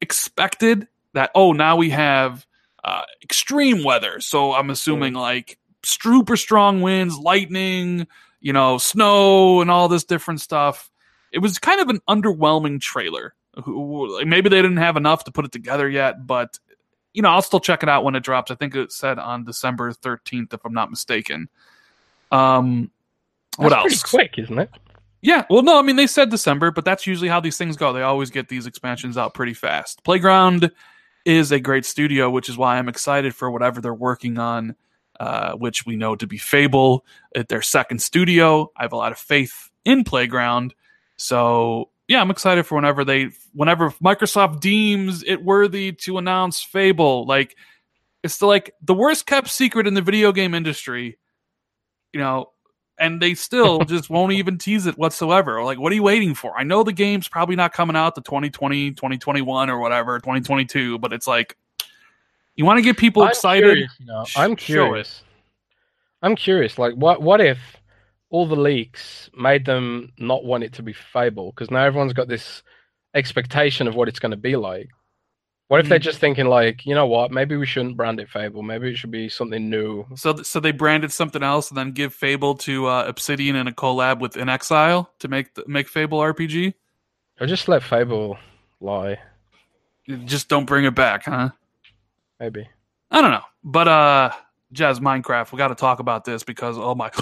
expected 0.00 0.88
that, 1.14 1.30
oh, 1.34 1.52
now 1.52 1.76
we 1.76 1.90
have 1.90 2.44
uh, 2.82 3.02
extreme 3.22 3.82
weather. 3.84 4.20
So 4.20 4.52
I'm 4.52 4.70
assuming 4.70 5.14
like 5.14 5.58
super 5.84 6.36
strong 6.36 6.82
winds, 6.82 7.16
lightning, 7.16 8.06
you 8.40 8.52
know, 8.52 8.78
snow, 8.78 9.60
and 9.60 9.70
all 9.70 9.88
this 9.88 10.04
different 10.04 10.40
stuff. 10.40 10.90
It 11.34 11.40
was 11.40 11.58
kind 11.58 11.80
of 11.80 11.88
an 11.88 12.00
underwhelming 12.08 12.80
trailer. 12.80 13.34
Maybe 13.66 14.48
they 14.48 14.62
didn't 14.62 14.78
have 14.78 14.96
enough 14.96 15.24
to 15.24 15.32
put 15.32 15.44
it 15.44 15.52
together 15.52 15.88
yet, 15.88 16.26
but 16.26 16.58
you 17.12 17.22
know, 17.22 17.28
I'll 17.28 17.42
still 17.42 17.60
check 17.60 17.82
it 17.82 17.88
out 17.88 18.04
when 18.04 18.14
it 18.16 18.22
drops. 18.22 18.50
I 18.50 18.54
think 18.56 18.74
it 18.74 18.90
said 18.90 19.18
on 19.18 19.44
December 19.44 19.92
13th, 19.92 20.52
if 20.52 20.64
I'm 20.64 20.72
not 20.72 20.90
mistaken. 20.90 21.48
Um, 22.32 22.90
what 23.56 23.70
That's 23.70 23.92
else? 23.92 24.02
Pretty 24.02 24.28
quick, 24.28 24.44
isn't 24.44 24.58
it? 24.58 24.70
Yeah, 25.22 25.44
well, 25.48 25.62
no, 25.62 25.78
I 25.78 25.82
mean 25.82 25.96
they 25.96 26.06
said 26.06 26.28
December, 26.28 26.70
but 26.70 26.84
that's 26.84 27.06
usually 27.06 27.28
how 27.28 27.40
these 27.40 27.56
things 27.56 27.76
go. 27.76 27.92
They 27.92 28.02
always 28.02 28.30
get 28.30 28.48
these 28.48 28.66
expansions 28.66 29.16
out 29.16 29.32
pretty 29.32 29.54
fast. 29.54 30.04
Playground 30.04 30.70
is 31.24 31.50
a 31.50 31.60
great 31.60 31.86
studio, 31.86 32.28
which 32.28 32.48
is 32.48 32.58
why 32.58 32.76
I'm 32.76 32.88
excited 32.88 33.34
for 33.34 33.50
whatever 33.50 33.80
they're 33.80 33.94
working 33.94 34.38
on, 34.38 34.74
uh, 35.18 35.52
which 35.52 35.86
we 35.86 35.96
know 35.96 36.14
to 36.16 36.26
be 36.26 36.36
Fable, 36.36 37.06
at 37.34 37.48
their 37.48 37.62
second 37.62 38.00
studio. 38.00 38.70
I 38.76 38.82
have 38.82 38.92
a 38.92 38.96
lot 38.96 39.12
of 39.12 39.18
faith 39.18 39.70
in 39.86 40.04
Playground, 40.04 40.74
so 41.24 41.88
yeah, 42.06 42.20
I'm 42.20 42.30
excited 42.30 42.66
for 42.66 42.74
whenever 42.74 43.02
they, 43.02 43.30
whenever 43.54 43.90
Microsoft 43.92 44.60
deems 44.60 45.22
it 45.22 45.42
worthy 45.42 45.92
to 45.92 46.18
announce 46.18 46.62
Fable. 46.62 47.24
Like, 47.26 47.56
it's 48.22 48.36
the, 48.36 48.46
like 48.46 48.74
the 48.82 48.92
worst 48.92 49.24
kept 49.24 49.48
secret 49.48 49.86
in 49.86 49.94
the 49.94 50.02
video 50.02 50.32
game 50.32 50.52
industry, 50.52 51.16
you 52.12 52.20
know, 52.20 52.50
and 52.98 53.22
they 53.22 53.34
still 53.34 53.78
just 53.86 54.10
won't 54.10 54.32
even 54.32 54.58
tease 54.58 54.84
it 54.84 54.98
whatsoever. 54.98 55.64
Like, 55.64 55.80
what 55.80 55.92
are 55.92 55.94
you 55.94 56.02
waiting 56.02 56.34
for? 56.34 56.54
I 56.58 56.62
know 56.62 56.82
the 56.82 56.92
game's 56.92 57.26
probably 57.26 57.56
not 57.56 57.72
coming 57.72 57.96
out 57.96 58.16
to 58.16 58.20
2020, 58.20 58.90
2021 58.90 59.70
or 59.70 59.78
whatever, 59.78 60.18
2022, 60.18 60.98
but 60.98 61.14
it's 61.14 61.26
like, 61.26 61.56
you 62.54 62.66
want 62.66 62.76
to 62.76 62.82
get 62.82 62.98
people 62.98 63.22
I'm 63.22 63.30
excited. 63.30 63.62
curious, 63.62 63.92
you 63.98 64.06
know, 64.06 64.26
I'm 64.36 64.56
curious. 64.56 65.22
I'm 66.20 66.36
curious. 66.36 66.78
Like, 66.78 66.94
what 66.94 67.22
what 67.22 67.40
if 67.40 67.58
all 68.34 68.46
the 68.46 68.56
leaks 68.56 69.30
made 69.38 69.64
them 69.64 70.12
not 70.18 70.44
want 70.44 70.64
it 70.64 70.72
to 70.72 70.82
be 70.82 70.92
Fable? 70.92 71.52
Because 71.52 71.70
now 71.70 71.84
everyone's 71.84 72.12
got 72.12 72.26
this 72.26 72.64
expectation 73.14 73.86
of 73.86 73.94
what 73.94 74.08
it's 74.08 74.18
going 74.18 74.32
to 74.32 74.36
be 74.36 74.56
like. 74.56 74.88
What 75.68 75.78
if 75.80 75.88
they're 75.88 76.00
Mm. 76.00 76.02
just 76.10 76.18
thinking 76.18 76.46
like, 76.46 76.84
you 76.84 76.96
know 76.96 77.06
what? 77.06 77.30
Maybe 77.30 77.56
we 77.56 77.64
shouldn't 77.64 77.96
brand 77.96 78.18
it 78.18 78.28
Fable. 78.28 78.62
Maybe 78.64 78.90
it 78.90 78.96
should 78.96 79.12
be 79.12 79.28
something 79.28 79.70
new. 79.70 80.04
So, 80.16 80.42
so 80.42 80.58
they 80.58 80.72
branded 80.72 81.12
something 81.12 81.44
else 81.44 81.70
and 81.70 81.78
then 81.78 81.92
give 81.92 82.12
Fable 82.12 82.56
to 82.56 82.86
uh, 82.86 83.04
Obsidian 83.06 83.54
in 83.54 83.68
a 83.68 83.72
collab 83.72 84.18
with 84.18 84.32
inXile 84.34 85.06
to 85.20 85.28
make 85.28 85.54
the, 85.54 85.62
make 85.68 85.88
Fable 85.88 86.18
RPG. 86.18 86.74
Or 87.40 87.46
just 87.46 87.68
let 87.68 87.84
Fable 87.84 88.36
lie. 88.80 89.16
Just 90.24 90.48
don't 90.48 90.66
bring 90.66 90.84
it 90.84 90.94
back, 90.96 91.24
huh? 91.24 91.50
Maybe. 92.40 92.68
I 93.12 93.20
don't 93.20 93.30
know, 93.30 93.44
but 93.62 93.86
uh, 93.88 94.30
Jez 94.74 94.98
Minecraft, 94.98 95.52
we 95.52 95.56
got 95.58 95.68
to 95.68 95.74
talk 95.76 96.00
about 96.00 96.24
this 96.24 96.42
because 96.42 96.76
oh 96.76 96.94
my, 96.96 97.10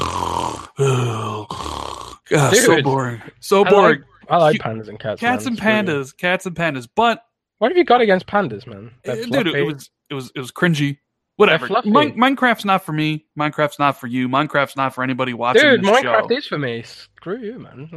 God, 0.78 2.54
so 2.56 2.82
boring, 2.82 3.22
so 3.40 3.64
I 3.64 3.70
boring. 3.70 4.00
like, 4.00 4.30
I 4.30 4.36
like 4.38 4.60
pandas 4.60 4.88
and 4.88 4.98
cats. 4.98 5.20
cats 5.20 5.44
man. 5.44 5.48
and 5.52 5.58
It's 5.58 5.64
really- 5.64 6.02
pandas, 6.04 6.16
cats 6.16 6.46
and 6.46 6.56
pandas. 6.56 6.88
But 6.94 7.22
What 7.58 7.70
have 7.70 7.76
you 7.78 7.84
got 7.84 8.00
against 8.00 8.26
pandas, 8.26 8.66
man? 8.66 8.90
Uh, 9.06 9.14
dude, 9.14 9.48
it 9.48 9.62
was 9.66 9.90
it 10.10 10.14
was 10.14 10.32
it 10.34 10.38
was 10.40 10.50
cringy. 10.52 10.98
Whatever. 11.36 11.66
Min- 11.84 12.14
Minecraft's 12.14 12.64
not 12.64 12.84
for 12.84 12.92
me. 12.92 13.24
Minecraft's 13.38 13.78
not 13.78 13.98
for 13.98 14.06
you. 14.06 14.28
Minecraft's 14.28 14.76
not 14.76 14.94
for 14.94 15.02
anybody 15.02 15.32
watching 15.32 15.62
Dude, 15.62 15.82
Minecraft 15.82 16.28
show. 16.30 16.36
is 16.36 16.46
for 16.46 16.58
me. 16.58 16.82
Screw 16.82 17.38
you, 17.38 17.58
man. 17.58 17.90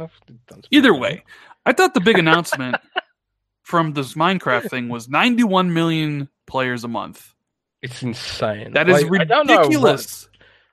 Either 0.70 0.94
way, 0.94 1.22
I 1.64 1.72
thought 1.72 1.94
the 1.94 2.00
big 2.00 2.18
announcement 2.18 2.76
from 3.62 3.92
this 3.92 4.14
Minecraft 4.14 4.70
thing 4.70 4.88
was 4.88 5.08
91 5.08 5.72
million 5.74 6.28
players 6.46 6.82
a 6.84 6.88
month. 6.88 7.34
It's 7.82 8.02
insane. 8.02 8.72
That 8.72 8.88
is 8.88 9.04
Like, 9.04 9.20
I 9.20 9.24
don't 9.24 9.46
know 9.46 9.58
ridiculous. 9.58 10.28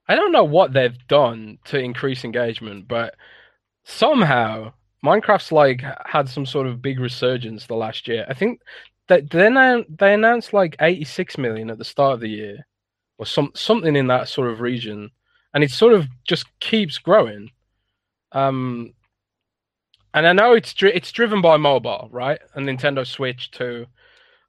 I 0.08 0.16
don't 0.16 0.32
know 0.32 0.44
what 0.44 0.74
they've 0.74 0.98
done 1.08 1.60
to 1.66 1.80
increase 1.80 2.26
engagement, 2.26 2.88
but 2.88 3.16
somehow 3.84 4.74
Minecraft's 5.04 5.52
like 5.52 5.84
had 6.06 6.30
some 6.30 6.46
sort 6.46 6.68
of 6.68 6.82
big 6.82 7.00
resurgence 7.00 7.66
the 7.66 7.76
last 7.76 8.08
year. 8.08 8.26
I 8.30 8.34
think 8.34 8.62
that 9.08 9.30
they 9.30 9.50
now 9.50 9.84
they 9.90 10.14
announced 10.14 10.54
like 10.54 10.76
86 10.80 11.38
million 11.38 11.70
at 11.70 11.78
the 11.78 11.86
start 11.86 12.16
of 12.16 12.20
the 12.20 12.30
year, 12.30 12.66
or 13.18 13.26
some 13.26 13.52
something 13.54 13.96
in 13.96 14.08
that 14.08 14.30
sort 14.30 14.50
of 14.50 14.62
region, 14.62 15.12
and 15.54 15.64
it 15.64 15.72
sort 15.72 15.94
of 15.94 16.08
just 16.26 16.46
keeps 16.60 16.98
growing. 16.98 17.50
Um, 18.32 18.94
and 20.14 20.28
I 20.28 20.34
know 20.34 20.54
it's 20.54 20.74
dri- 20.74 20.94
it's 20.94 21.12
driven 21.12 21.42
by 21.42 21.58
mobile, 21.58 22.10
right? 22.12 22.40
And 22.56 22.68
Nintendo 22.68 23.06
Switch 23.06 23.52
too. 23.52 23.88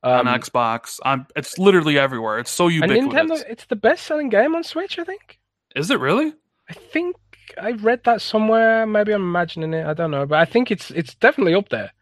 Um, 0.02 0.28
on 0.28 0.38
Xbox. 0.38 1.00
I'm, 1.02 1.26
it's 1.34 1.58
literally 1.58 1.98
everywhere. 1.98 2.38
It's 2.38 2.50
so 2.50 2.66
and 2.66 2.74
ubiquitous. 2.74 3.14
Nintendo, 3.14 3.44
it's 3.48 3.64
the 3.64 3.76
best-selling 3.76 4.28
game 4.28 4.54
on 4.54 4.62
Switch, 4.62 4.98
I 4.98 5.04
think. 5.04 5.38
Is 5.74 5.90
it 5.90 6.00
really? 6.00 6.32
I 6.68 6.72
think 6.74 7.16
I 7.60 7.72
read 7.72 8.00
that 8.04 8.22
somewhere. 8.22 8.86
Maybe 8.86 9.12
I'm 9.12 9.22
imagining 9.22 9.74
it. 9.74 9.86
I 9.86 9.94
don't 9.94 10.10
know, 10.10 10.26
but 10.26 10.38
I 10.38 10.44
think 10.44 10.70
it's 10.70 10.90
it's 10.90 11.14
definitely 11.14 11.54
up 11.54 11.68
there. 11.68 11.92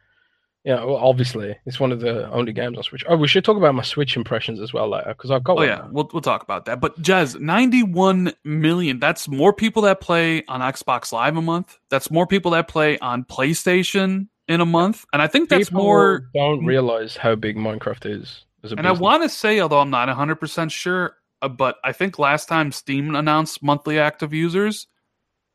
Yeah, 0.65 0.85
well, 0.85 0.95
obviously, 0.97 1.57
it's 1.67 1.81
one 1.81 1.91
of 1.91 1.99
the 1.99 2.31
only 2.31 2.53
games 2.53 2.77
on 2.79 2.85
Switch. 2.85 3.03
Oh, 3.09 3.17
we 3.17 3.27
should 3.27 3.45
talk 3.45 3.57
about 3.57 3.75
my 3.75 3.83
Switch 3.83 4.17
impressions 4.17 4.61
as 4.61 4.73
well 4.73 4.89
later 4.89 5.09
because 5.09 5.33
I've 5.33 5.43
got 5.43 5.55
Oh 5.55 5.57
one. 5.57 5.67
yeah, 5.67 5.77
now. 5.79 5.89
we'll 5.91 6.09
we'll 6.13 6.23
talk 6.23 6.45
about 6.45 6.67
that. 6.67 6.81
But 6.81 7.01
Jez, 7.03 7.39
91 7.41 8.33
million. 8.45 9.01
That's 9.01 9.27
more 9.27 9.53
people 9.53 9.83
that 9.83 10.01
play 10.01 10.45
on 10.47 10.61
Xbox 10.61 11.13
Live 11.13 11.37
a 11.37 11.43
month. 11.43 11.79
That's 11.91 12.13
more 12.13 12.29
people 12.29 12.53
that 12.53 12.69
play 12.69 12.97
on 13.01 13.25
PlayStation 13.25 14.29
in 14.47 14.61
a 14.61 14.67
month. 14.67 15.05
And 15.13 15.21
I 15.21 15.27
think 15.27 15.49
that's 15.49 15.69
People 15.71 15.83
more 15.83 16.29
don't 16.33 16.65
realize 16.65 17.17
how 17.17 17.35
big 17.35 17.57
Minecraft 17.57 18.07
is 18.21 18.45
as 18.63 18.71
a 18.73 18.77
and 18.77 18.87
I 18.87 18.93
want 18.93 19.25
to 19.25 19.29
say 19.29 19.59
although 19.59 19.81
I'm 19.81 19.91
not 19.91 20.09
100% 20.09 20.71
sure, 20.71 21.07
uh, 21.07 21.11
but 21.49 21.77
I 21.85 21.93
think 21.93 22.19
last 22.19 22.49
time 22.49 22.73
Steam 22.73 23.15
announced 23.15 23.63
monthly 23.63 23.99
active 23.99 24.33
users, 24.33 24.87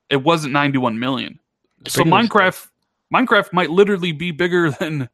it 0.10 0.24
wasn't 0.24 0.54
91 0.54 1.00
million. 1.00 1.40
So 1.88 2.04
Minecraft 2.04 2.68
Minecraft 3.14 3.54
might 3.54 3.70
literally 3.70 4.12
be 4.12 4.32
bigger 4.32 4.72
than 4.80 5.10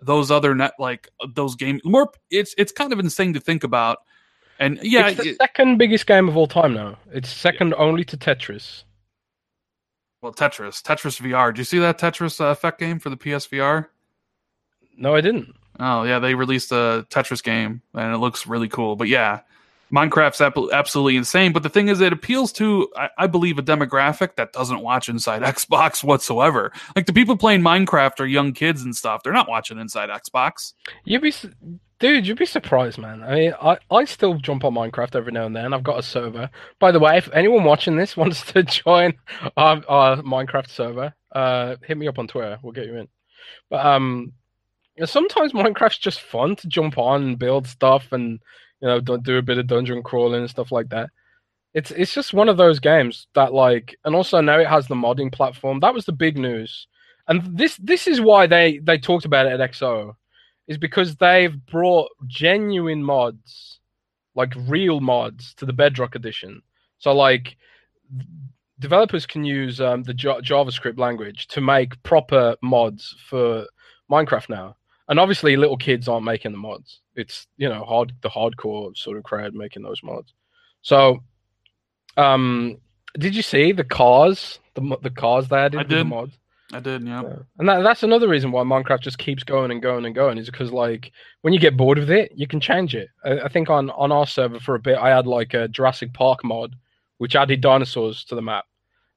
those 0.00 0.30
other 0.30 0.54
net 0.54 0.72
like 0.78 1.08
those 1.34 1.54
games. 1.56 1.80
More 1.84 2.10
it's 2.30 2.54
it's 2.58 2.72
kind 2.72 2.92
of 2.92 2.98
insane 2.98 3.32
to 3.34 3.40
think 3.40 3.64
about. 3.64 3.98
And 4.58 4.78
yeah, 4.82 5.08
it's 5.08 5.20
the 5.22 5.30
it- 5.30 5.36
second 5.38 5.78
biggest 5.78 6.06
game 6.06 6.28
of 6.28 6.36
all 6.36 6.46
time 6.46 6.74
now. 6.74 6.98
It's 7.12 7.28
second 7.28 7.74
only 7.74 8.04
to 8.04 8.16
Tetris. 8.16 8.84
well 10.20 10.32
Tetris, 10.32 10.82
Tetris 10.82 11.20
VR. 11.20 11.52
Do 11.54 11.60
you 11.60 11.64
see 11.64 11.78
that 11.80 11.98
Tetris 11.98 12.40
uh, 12.40 12.46
effect 12.46 12.78
game 12.78 12.98
for 12.98 13.10
the 13.10 13.16
PSVR? 13.16 13.86
No, 14.96 15.14
I 15.14 15.20
didn't. 15.20 15.54
Oh 15.80 16.02
yeah, 16.04 16.18
they 16.18 16.34
released 16.34 16.70
a 16.70 17.06
Tetris 17.10 17.42
game 17.42 17.80
and 17.94 18.14
it 18.14 18.18
looks 18.18 18.46
really 18.46 18.68
cool. 18.68 18.94
But 18.94 19.08
yeah, 19.08 19.40
Minecraft's 19.92 20.40
absolutely 20.40 21.16
insane. 21.16 21.52
But 21.52 21.62
the 21.62 21.68
thing 21.68 21.88
is, 21.88 22.00
it 22.00 22.12
appeals 22.12 22.52
to 22.52 22.88
I, 22.96 23.08
I 23.18 23.26
believe 23.26 23.58
a 23.58 23.62
demographic 23.62 24.36
that 24.36 24.52
doesn't 24.52 24.80
watch 24.80 25.08
inside 25.08 25.42
Xbox 25.42 26.02
whatsoever. 26.02 26.72
Like 26.96 27.06
the 27.06 27.12
people 27.12 27.36
playing 27.36 27.60
Minecraft 27.60 28.20
are 28.20 28.26
young 28.26 28.52
kids 28.52 28.82
and 28.82 28.94
stuff. 28.96 29.22
They're 29.22 29.32
not 29.32 29.48
watching 29.48 29.78
inside 29.78 30.08
Xbox. 30.08 30.72
You'd 31.04 31.22
be, 31.22 31.34
dude, 31.98 32.26
you'd 32.26 32.38
be 32.38 32.46
surprised, 32.46 32.98
man. 32.98 33.22
I 33.22 33.34
mean, 33.34 33.54
I, 33.60 33.78
I 33.90 34.04
still 34.06 34.34
jump 34.34 34.64
on 34.64 34.74
Minecraft 34.74 35.14
every 35.14 35.32
now 35.32 35.46
and 35.46 35.54
then. 35.54 35.74
I've 35.74 35.84
got 35.84 35.98
a 35.98 36.02
server. 36.02 36.48
By 36.78 36.90
the 36.90 37.00
way, 37.00 37.18
if 37.18 37.28
anyone 37.32 37.64
watching 37.64 37.96
this 37.96 38.16
wants 38.16 38.42
to 38.52 38.62
join 38.62 39.14
our, 39.56 39.82
our 39.88 40.16
Minecraft 40.16 40.70
server, 40.70 41.14
uh, 41.32 41.76
hit 41.84 41.98
me 41.98 42.08
up 42.08 42.18
on 42.18 42.28
Twitter. 42.28 42.58
We'll 42.62 42.72
get 42.72 42.86
you 42.86 42.96
in. 42.96 43.08
But 43.68 43.84
um, 43.84 44.32
sometimes 45.04 45.52
Minecraft's 45.52 45.98
just 45.98 46.20
fun 46.20 46.56
to 46.56 46.68
jump 46.68 46.98
on 46.98 47.22
and 47.22 47.38
build 47.38 47.66
stuff, 47.66 48.12
and 48.12 48.40
you 48.82 48.88
know, 48.88 49.00
do, 49.00 49.16
do 49.18 49.38
a 49.38 49.42
bit 49.42 49.58
of 49.58 49.66
dungeon 49.66 50.02
crawling 50.02 50.40
and 50.40 50.50
stuff 50.50 50.72
like 50.72 50.90
that. 50.90 51.08
It's 51.72 51.90
it's 51.92 52.12
just 52.12 52.34
one 52.34 52.50
of 52.50 52.58
those 52.58 52.80
games 52.80 53.28
that 53.34 53.54
like, 53.54 53.96
and 54.04 54.14
also 54.14 54.40
now 54.42 54.58
it 54.58 54.66
has 54.66 54.86
the 54.88 54.94
modding 54.94 55.32
platform. 55.32 55.80
That 55.80 55.94
was 55.94 56.04
the 56.04 56.12
big 56.12 56.36
news 56.36 56.86
and 57.28 57.56
this 57.56 57.76
this 57.76 58.06
is 58.06 58.20
why 58.20 58.46
they 58.46 58.78
they 58.78 58.98
talked 58.98 59.24
about 59.24 59.46
it 59.46 59.60
at 59.60 59.70
XO, 59.70 60.14
is 60.66 60.78
because 60.78 61.16
they've 61.16 61.54
brought 61.66 62.10
genuine 62.26 63.02
mods, 63.02 63.80
like 64.34 64.52
real 64.66 65.00
mods, 65.00 65.54
to 65.54 65.66
the 65.66 65.72
Bedrock 65.72 66.14
edition. 66.14 66.62
So 66.98 67.12
like 67.12 67.56
developers 68.78 69.26
can 69.26 69.44
use 69.44 69.80
um, 69.80 70.02
the 70.02 70.14
J- 70.14 70.40
JavaScript 70.40 70.98
language 70.98 71.46
to 71.48 71.60
make 71.60 72.02
proper 72.02 72.56
mods 72.62 73.14
for 73.28 73.66
Minecraft 74.10 74.48
now. 74.48 74.76
And 75.08 75.18
obviously, 75.18 75.56
little 75.56 75.76
kids 75.76 76.08
aren't 76.08 76.24
making 76.24 76.52
the 76.52 76.58
mods. 76.58 77.00
It's 77.14 77.46
you 77.56 77.68
know 77.68 77.84
hard 77.84 78.12
the 78.22 78.30
hardcore 78.30 78.96
sort 78.96 79.18
of 79.18 79.24
crowd 79.24 79.54
making 79.54 79.82
those 79.82 80.02
mods. 80.02 80.32
So, 80.82 81.22
um, 82.16 82.78
did 83.18 83.34
you 83.34 83.42
see 83.42 83.72
the 83.72 83.84
cars? 83.84 84.58
The 84.74 84.96
the 85.02 85.10
cars 85.10 85.48
they 85.48 85.56
added 85.56 85.78
I 85.78 85.82
with 85.82 85.88
the 85.90 85.96
did. 85.96 86.06
mods. 86.06 86.38
I 86.72 86.80
did, 86.80 87.06
yeah. 87.06 87.22
Yeah. 87.22 87.36
And 87.58 87.68
that, 87.68 87.82
that's 87.82 88.02
another 88.02 88.28
reason 88.28 88.50
why 88.50 88.62
Minecraft 88.62 89.00
just 89.00 89.18
keeps 89.18 89.44
going 89.44 89.70
and 89.70 89.82
going 89.82 90.06
and 90.06 90.14
going 90.14 90.38
is 90.38 90.46
because 90.46 90.72
like 90.72 91.12
when 91.42 91.52
you 91.52 91.60
get 91.60 91.76
bored 91.76 91.98
with 91.98 92.10
it, 92.10 92.32
you 92.34 92.46
can 92.46 92.60
change 92.60 92.94
it. 92.94 93.08
I, 93.24 93.40
I 93.40 93.48
think 93.48 93.68
on 93.68 93.90
on 93.90 94.10
our 94.10 94.26
server 94.26 94.58
for 94.58 94.74
a 94.74 94.80
bit, 94.80 94.96
I 94.96 95.10
had 95.10 95.26
like 95.26 95.52
a 95.54 95.68
Jurassic 95.68 96.14
Park 96.14 96.42
mod, 96.44 96.74
which 97.18 97.36
added 97.36 97.60
dinosaurs 97.60 98.24
to 98.24 98.34
the 98.34 98.42
map, 98.42 98.64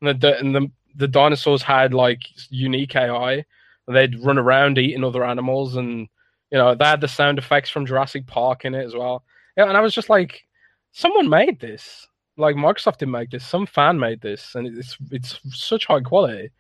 and 0.01 0.19
the 0.19 0.38
and 0.38 0.53
the 0.53 0.69
the 0.95 1.07
dinosaurs 1.07 1.61
had 1.61 1.93
like 1.93 2.23
unique 2.49 2.95
AI. 2.95 3.45
They'd 3.88 4.23
run 4.23 4.38
around 4.38 4.77
eating 4.77 5.03
other 5.03 5.25
animals, 5.25 5.75
and 5.75 6.07
you 6.51 6.57
know 6.57 6.75
they 6.75 6.86
had 6.86 7.01
the 7.01 7.07
sound 7.07 7.38
effects 7.38 7.69
from 7.69 7.86
Jurassic 7.86 8.25
Park 8.27 8.65
in 8.65 8.75
it 8.75 8.86
as 8.86 8.95
well. 8.95 9.23
Yeah, 9.57 9.67
and 9.67 9.77
I 9.77 9.81
was 9.81 9.93
just 9.93 10.09
like, 10.09 10.45
someone 10.91 11.29
made 11.29 11.59
this. 11.59 12.07
Like 12.38 12.55
Microsoft 12.55 12.97
didn't 12.97 13.11
make 13.11 13.29
this. 13.29 13.45
Some 13.45 13.65
fan 13.65 13.99
made 13.99 14.21
this, 14.21 14.55
and 14.55 14.67
it's 14.67 14.97
it's 15.11 15.39
such 15.53 15.86
high 15.86 16.01
quality 16.01 16.51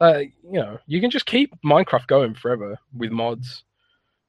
uh, 0.00 0.20
you 0.42 0.58
know, 0.60 0.78
you 0.86 1.00
can 1.00 1.10
just 1.10 1.26
keep 1.26 1.54
Minecraft 1.62 2.06
going 2.06 2.34
forever 2.34 2.78
with 2.96 3.10
mods, 3.10 3.64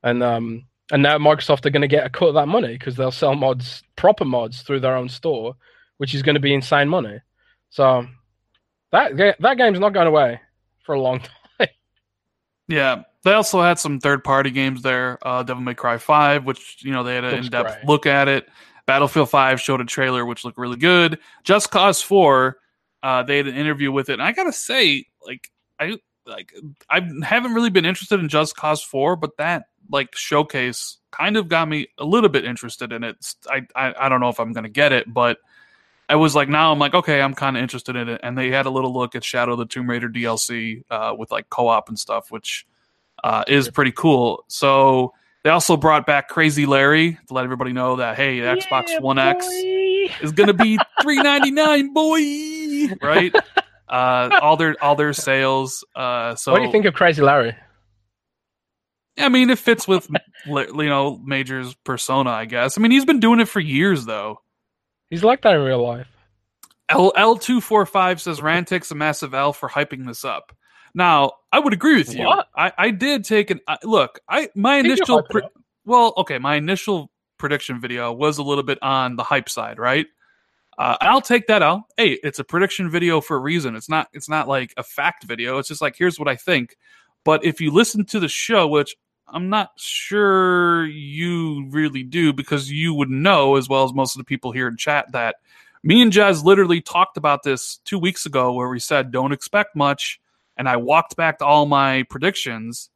and 0.04 0.22
um, 0.22 0.66
and 0.92 1.02
now 1.02 1.18
Microsoft 1.18 1.66
are 1.66 1.70
going 1.70 1.82
to 1.82 1.88
get 1.88 2.06
a 2.06 2.10
cut 2.10 2.30
of 2.30 2.34
that 2.36 2.48
money 2.48 2.74
because 2.74 2.96
they'll 2.96 3.12
sell 3.12 3.36
mods, 3.36 3.82
proper 3.96 4.26
mods, 4.26 4.64
through 4.64 4.82
their 4.82 4.98
own 4.98 5.08
store, 5.08 5.56
which 5.98 6.14
is 6.14 6.22
going 6.22 6.36
to 6.36 6.42
be 6.42 6.54
insane 6.54 6.90
money. 6.90 7.20
So 7.70 8.06
that 8.92 9.38
that 9.40 9.58
game's 9.58 9.80
not 9.80 9.94
going 9.94 10.08
away 10.08 10.42
for 10.84 10.96
a 10.96 11.02
long 11.02 11.20
time. 11.20 11.41
Yeah. 12.68 13.04
They 13.24 13.34
also 13.34 13.62
had 13.62 13.78
some 13.78 14.00
third 14.00 14.24
party 14.24 14.50
games 14.50 14.82
there. 14.82 15.20
Uh, 15.22 15.44
Devil 15.44 15.64
May 15.64 15.76
Cry 15.76 15.98
5, 15.98 16.46
which, 16.46 16.78
you 16.84 16.92
know, 16.92 17.04
they 17.04 17.16
had 17.16 17.24
an 17.24 17.32
Looks 17.32 17.46
in 17.46 17.52
depth 17.52 17.74
great. 17.76 17.86
look 17.86 18.06
at 18.06 18.28
it. 18.28 18.50
Battlefield 18.88 19.30
5 19.30 19.62
showed 19.62 19.80
a 19.80 19.86
trailer, 19.86 20.26
which 20.26 20.44
looked 20.44 20.58
really 20.58 20.78
good. 20.78 21.20
Just 21.44 21.70
Cause 21.70 22.02
4, 22.02 22.58
uh, 23.04 23.24
they 23.24 23.38
had 23.38 23.48
an 23.48 23.56
interview 23.56 23.92
with 23.92 24.10
it. 24.10 24.14
And 24.14 24.24
I 24.24 24.32
got 24.32 24.46
to 24.46 24.54
say, 24.54 25.06
like, 25.26 25.52
I 25.80 25.98
like 26.26 26.54
I 26.90 27.02
haven't 27.24 27.54
really 27.54 27.70
been 27.70 27.86
interested 27.86 28.20
in 28.20 28.30
Just 28.30 28.56
Cause 28.56 28.82
4, 28.84 29.16
but 29.16 29.38
that 29.38 29.66
like 29.90 30.16
showcase 30.16 30.98
kind 31.12 31.36
of 31.38 31.48
got 31.48 31.68
me 31.68 31.88
a 31.98 32.06
little 32.06 32.30
bit 32.30 32.46
interested 32.46 32.92
in 32.92 33.04
it. 33.04 33.18
I 33.50 33.62
I, 33.76 34.06
I 34.06 34.10
don't 34.10 34.20
know 34.22 34.30
if 34.30 34.40
I'm 34.40 34.54
gonna 34.54 34.70
get 34.70 34.92
it, 34.94 35.12
but 35.12 35.38
I 36.12 36.16
was 36.16 36.36
like 36.36 36.50
now 36.50 36.74
I'm 36.74 36.80
like 36.80 36.94
okay 36.94 37.22
I'm 37.22 37.34
kind 37.34 37.56
of 37.56 37.64
interested 37.64 37.96
in 37.96 38.10
it. 38.10 38.20
And 38.22 38.38
they 38.38 38.52
had 38.52 38.66
a 38.66 38.70
little 38.70 38.94
look 38.94 39.16
at 39.16 39.24
Shadow 39.24 39.54
of 39.54 39.60
the 39.60 39.66
Tomb 39.66 39.90
Raider 39.90 40.10
DLC 40.10 40.84
uh, 40.90 41.16
with 41.18 41.32
like 41.32 41.50
co-op 41.50 41.88
and 41.88 41.98
stuff, 41.98 42.30
which 42.32 42.68
uh, 43.24 43.46
is 43.48 43.70
pretty 43.70 43.94
cool. 43.94 44.44
So 44.50 45.14
they 45.46 45.50
also 45.50 45.78
brought 45.78 46.06
back 46.06 46.28
Crazy 46.28 46.66
Larry 46.66 47.18
to 47.28 47.34
let 47.34 47.46
everybody 47.46 47.72
know 47.72 47.96
that 47.96 48.18
hey, 48.18 48.42
the 48.42 48.48
Xbox 48.48 49.02
One 49.02 49.20
X 49.20 49.48
is 50.22 50.34
gonna 50.34 50.54
be 50.54 50.78
three 51.02 51.22
ninety 51.22 51.52
nine, 51.52 51.94
boy. 51.94 52.20
Right? 53.02 53.34
Uh, 53.92 54.40
all 54.42 54.56
their 54.56 54.74
all 54.82 54.96
their 54.96 55.12
sales. 55.12 55.84
Uh, 55.94 56.34
so 56.36 56.54
what 56.54 56.60
do 56.60 56.66
you 56.66 56.72
think 56.72 56.86
of 56.86 56.94
Crazy 56.94 57.22
Larry? 57.22 57.54
I 59.18 59.28
mean, 59.28 59.50
it 59.50 59.60
fits 59.60 59.86
with 59.86 60.08
you 60.46 60.72
know 60.72 61.20
Major's 61.22 61.76
persona, 61.84 62.30
I 62.30 62.46
guess. 62.46 62.78
I 62.78 62.82
mean, 62.82 62.92
he's 62.92 63.04
been 63.04 63.20
doing 63.20 63.42
it 63.42 63.50
for 63.50 63.60
years 63.60 64.06
though. 64.06 64.40
He's 65.12 65.24
like 65.24 65.44
that 65.44 65.54
in 65.54 65.62
real 65.62 65.84
life. 65.84 66.08
L 66.90 67.14
L 67.16 67.38
two 67.38 67.62
four 67.62 67.86
five 67.86 68.20
says 68.20 68.42
Rantic's 68.42 68.90
a 68.90 68.96
massive 68.96 69.34
L 69.34 69.54
for 69.54 69.70
hyping 69.70 70.08
this 70.08 70.26
up. 70.26 70.56
Now, 70.96 71.34
I 71.52 71.60
would 71.60 71.74
agree 71.74 71.98
with 71.98 72.16
you. 72.16 72.26
What? 72.26 72.48
I, 72.56 72.72
I 72.78 72.92
did 72.92 73.24
take 73.24 73.52
an 73.52 73.60
I, 73.68 73.78
look. 73.84 74.20
I 74.28 74.50
my 74.56 74.78
initial 74.78 75.22
pre- 75.24 75.44
well, 75.86 76.14
okay, 76.18 76.38
my 76.38 76.56
initial 76.56 77.12
prediction 77.38 77.80
video 77.80 78.12
was 78.14 78.38
a 78.38 78.44
little 78.44 78.64
bit 78.64 78.80
on 78.82 79.16
the 79.16 79.24
hype 79.24 79.50
side, 79.50 79.80
right? 79.80 80.08
Uh, 80.78 80.98
I'll 81.02 81.22
take 81.22 81.48
that 81.48 81.62
out. 81.62 81.82
Hey, 81.98 82.18
it's 82.24 82.40
a 82.40 82.44
prediction 82.44 82.90
video 82.90 83.20
for 83.20 83.36
a 83.36 83.40
reason. 83.40 83.76
It's 83.76 83.90
not. 83.90 84.08
It's 84.14 84.30
not 84.30 84.48
like 84.48 84.74
a 84.78 84.84
fact 84.84 85.26
video. 85.26 85.58
It's 85.58 85.68
just 85.68 85.82
like 85.82 85.96
here's 85.98 86.18
what 86.18 86.30
I 86.30 86.36
think. 86.38 86.78
But 87.26 87.46
if 87.46 87.60
you 87.60 87.72
listen 87.72 88.06
to 88.06 88.20
the 88.20 88.30
show, 88.30 88.68
which 88.68 88.96
I'm 89.32 89.50
not 89.50 89.72
sure 89.78 90.86
you 90.86 91.68
really 91.70 92.04
do, 92.04 92.34
because 92.34 92.72
you 92.72 92.94
would 92.94 93.10
know 93.10 93.56
as 93.56 93.70
well 93.70 93.84
as 93.84 93.94
most 93.94 94.16
of 94.16 94.20
the 94.20 94.26
people 94.26 94.52
here 94.52 94.68
in 94.68 94.78
chat 94.78 95.12
that 95.14 95.38
me 95.84 96.02
and 96.02 96.12
Jez 96.12 96.44
literally 96.44 96.82
talked 96.82 97.18
about 97.18 97.44
this 97.44 97.78
two 97.86 97.98
weeks 97.98 98.26
ago, 98.26 98.54
where 98.54 98.70
we 98.70 98.80
said 98.80 99.12
don't 99.12 99.32
expect 99.32 99.76
much, 99.76 100.20
and 100.58 100.70
I 100.70 100.78
walked 100.78 101.16
back 101.16 101.40
to 101.40 101.46
all 101.46 101.66
my 101.66 102.04
predictions. 102.04 102.90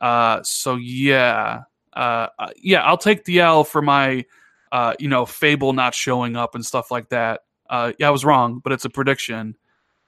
Uh, 0.00 0.42
so 0.42 0.76
yeah, 0.76 1.62
uh, 1.94 2.26
uh, 2.38 2.50
yeah, 2.56 2.82
I'll 2.82 2.98
take 2.98 3.24
the 3.24 3.40
L 3.40 3.64
for 3.64 3.80
my, 3.80 4.24
uh, 4.72 4.94
you 4.98 5.08
know, 5.08 5.24
Fable 5.24 5.72
not 5.72 5.94
showing 5.94 6.36
up 6.36 6.54
and 6.54 6.66
stuff 6.66 6.90
like 6.90 7.08
that. 7.10 7.40
Uh, 7.68 7.92
yeah, 7.98 8.08
I 8.08 8.10
was 8.10 8.24
wrong, 8.24 8.60
but 8.62 8.72
it's 8.72 8.84
a 8.84 8.90
prediction. 8.90 9.56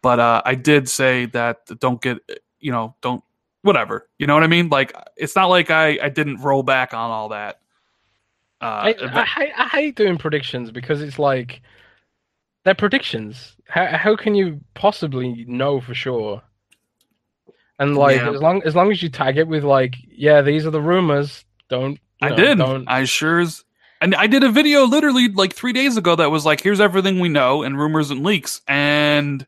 But 0.03 0.19
uh, 0.19 0.43
I 0.45 0.57
did 0.57 0.89
say 0.89 1.27
that 1.27 1.61
don't 1.79 2.03
get, 2.03 2.19
you 2.59 2.73
know, 2.73 2.97
don't 3.03 3.23
whatever. 3.63 4.09
You 4.19 4.27
know 4.27 4.35
what 4.35 4.43
I 4.43 4.49
mean? 4.49 4.69
Like 4.69 4.95
it's 5.17 5.35
not 5.35 5.47
like 5.47 5.71
I 5.71 5.99
I 6.03 6.09
didn't 6.09 6.43
roll 6.43 6.63
back 6.63 6.95
on 6.95 7.11
all 7.11 7.31
that. 7.31 7.61
Uh, 8.61 8.65
I, 8.65 8.95
I, 9.01 9.25
hate, 9.25 9.53
I 9.57 9.67
hate 9.67 9.97
doing 9.97 10.19
predictions 10.19 10.71
because 10.71 11.03
it's 11.03 11.19
like 11.19 11.63
they're 12.65 12.75
predictions. 12.75 13.57
How 13.67 13.87
how 13.97 14.17
can 14.17 14.35
you 14.35 14.61
possibly 14.75 15.45
know 15.49 15.81
for 15.81 15.95
sure? 15.95 16.43
And 17.79 17.97
like 17.97 18.19
Yeah. 18.19 18.31
as 18.31 18.41
long 18.41 18.63
as 18.65 18.77
long 18.77 18.93
as 18.93 19.03
you 19.03 19.09
tag 19.09 19.39
it 19.39 19.49
with 19.49 19.65
like, 19.65 19.97
yeah, 20.09 20.43
these 20.43 20.67
are 20.67 20.71
the 20.71 20.81
rumors. 20.81 21.45
Don't 21.69 21.99
I 22.21 22.29
know, 22.29 22.37
did. 22.37 22.59
Don't 22.59 22.89
I 22.89 23.05
sure 23.05 23.41
as. 23.41 23.65
And 24.01 24.17
I 24.17 24.27
did 24.27 24.43
a 24.43 24.51
video 24.51 24.85
literally 24.85 25.29
like 25.29 25.55
three 25.55 25.73
days 25.73 25.97
ago 25.97 26.17
that 26.17 26.31
was 26.31 26.45
like, 26.45 26.61
here's 26.61 26.81
everything 26.81 27.21
we 27.21 27.29
know 27.29 27.63
and 27.63 27.79
rumors 27.79 28.11
and 28.11 28.25
leaks. 28.25 28.61
And 28.67 29.47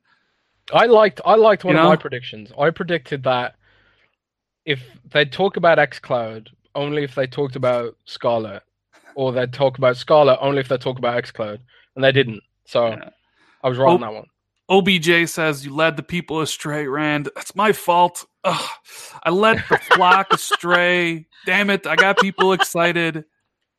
I 0.72 0.86
liked 0.86 1.20
I 1.24 1.34
liked 1.36 1.64
one 1.64 1.74
You 1.74 1.80
of 1.80 1.88
my 1.88 1.96
predictions. 1.96 2.52
I 2.58 2.70
predicted 2.70 3.24
that 3.24 3.56
if 4.66 4.82
they 5.12 5.24
talk 5.24 5.56
about 5.56 5.78
xCloud 5.78 6.48
only 6.74 7.04
if 7.04 7.14
they 7.14 7.26
talked 7.26 7.56
about 7.56 7.96
Scarlett, 8.04 8.62
or 9.14 9.30
they'd 9.32 9.52
talk 9.52 9.78
about 9.78 9.96
Scarlett 9.96 10.38
only 10.40 10.60
if 10.60 10.68
they 10.68 10.76
talk 10.78 10.98
about 10.98 11.22
xCloud, 11.22 11.58
and 11.94 12.04
they 12.04 12.12
didn't. 12.12 12.42
So 12.66 12.88
Yeah. 12.88 13.10
I 13.62 13.68
was 13.68 13.78
wrong 13.78 13.90
Oh, 13.90 13.94
on 13.94 14.00
that 14.00 14.12
one. 14.12 14.26
OBJ 14.68 15.28
says, 15.28 15.64
You 15.64 15.74
led 15.74 15.96
the 15.96 16.02
people 16.02 16.40
astray, 16.40 16.86
Rand. 16.86 17.28
That's 17.34 17.54
my 17.54 17.72
fault. 17.72 18.24
Ugh. 18.44 18.70
I 19.22 19.30
led 19.30 19.62
the 19.68 19.78
flock 19.78 20.28
astray. 20.32 21.26
Damn 21.46 21.70
it. 21.70 21.86
I 21.86 21.96
got 21.96 22.18
people 22.18 22.52
excited. 22.52 23.24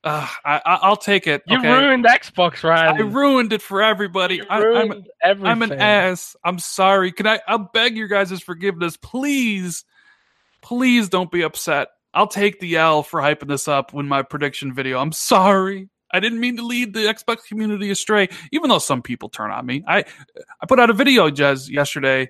Ugh, 0.03 0.29
I, 0.45 0.61
I, 0.65 0.75
I'll 0.83 0.95
take 0.95 1.25
it. 1.25 1.41
You 1.47 1.57
okay? 1.57 1.71
ruined 1.71 2.05
Xbox, 2.05 2.63
Rand. 2.63 2.97
I 2.97 3.01
ruined 3.01 3.51
it 3.53 3.61
for 3.63 3.81
everybody. 3.81 4.35
You 4.35 4.45
I, 4.49 4.57
I'm, 4.59 5.03
everything. 5.23 5.47
I'm 5.51 5.61
an 5.63 5.73
ass. 5.73 6.35
I'm 6.45 6.59
sorry. 6.59 7.11
Can 7.11 7.25
I? 7.25 7.39
I'll 7.47 7.69
beg 7.73 7.97
your 7.97 8.07
guys' 8.07 8.39
forgiveness. 8.43 8.97
Please, 8.97 9.83
please 10.65 11.09
don't 11.09 11.31
be 11.31 11.43
upset. 11.43 11.89
I'll 12.13 12.27
take 12.27 12.59
the 12.59 12.77
L 12.77 13.03
for 13.03 13.21
hyping 13.21 13.47
this 13.47 13.67
up 13.67 13.93
when 13.93 14.07
my 14.07 14.23
prediction 14.23 14.73
video. 14.73 14.99
I'm 14.99 15.11
sorry. 15.11 15.89
I 16.11 16.19
didn't 16.19 16.39
mean 16.39 16.57
to 16.57 16.65
lead 16.65 16.93
the 16.93 17.01
Xbox 17.01 17.45
community 17.47 17.91
astray, 17.91 18.29
even 18.51 18.69
though 18.69 18.79
some 18.79 19.01
people 19.01 19.29
turn 19.29 19.51
on 19.51 19.65
me. 19.65 19.83
I 19.87 20.05
I 20.61 20.65
put 20.67 20.79
out 20.79 20.89
a 20.89 20.93
video, 20.93 21.29
Jez, 21.29 21.69
yesterday, 21.69 22.29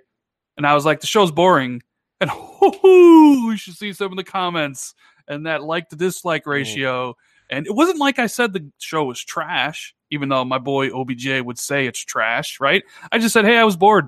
and 0.58 0.68
I 0.68 0.74
was 0.74 0.86
like, 0.86 1.00
the 1.00 1.08
show's 1.08 1.32
boring. 1.32 1.82
And 2.20 2.30
hoo-hoo, 2.34 3.52
you 3.52 3.58
should 3.58 3.76
see 3.76 3.94
some 3.94 4.12
of 4.12 4.18
the 4.18 4.24
comments 4.24 4.96
and 5.28 5.46
that 5.46 5.64
like 5.64 5.90
to 5.90 5.96
dislike 5.96 6.44
mm. 6.44 6.52
ratio. 6.52 7.16
And 7.50 7.68
it 7.68 7.76
wasn't 7.76 8.00
like 8.00 8.20
I 8.20 8.28
said 8.28 8.52
the 8.54 8.70
show 8.80 9.06
was 9.06 9.24
trash, 9.24 9.96
even 10.10 10.30
though 10.30 10.44
my 10.44 10.58
boy 10.58 10.90
OBJ 10.90 11.42
would 11.42 11.60
say 11.60 11.86
it's 11.88 12.04
trash, 12.04 12.60
right? 12.60 12.84
I 13.12 13.20
just 13.20 13.34
said, 13.34 13.46
hey, 13.46 13.58
I 13.58 13.64
was 13.64 13.78
bored. 13.78 14.08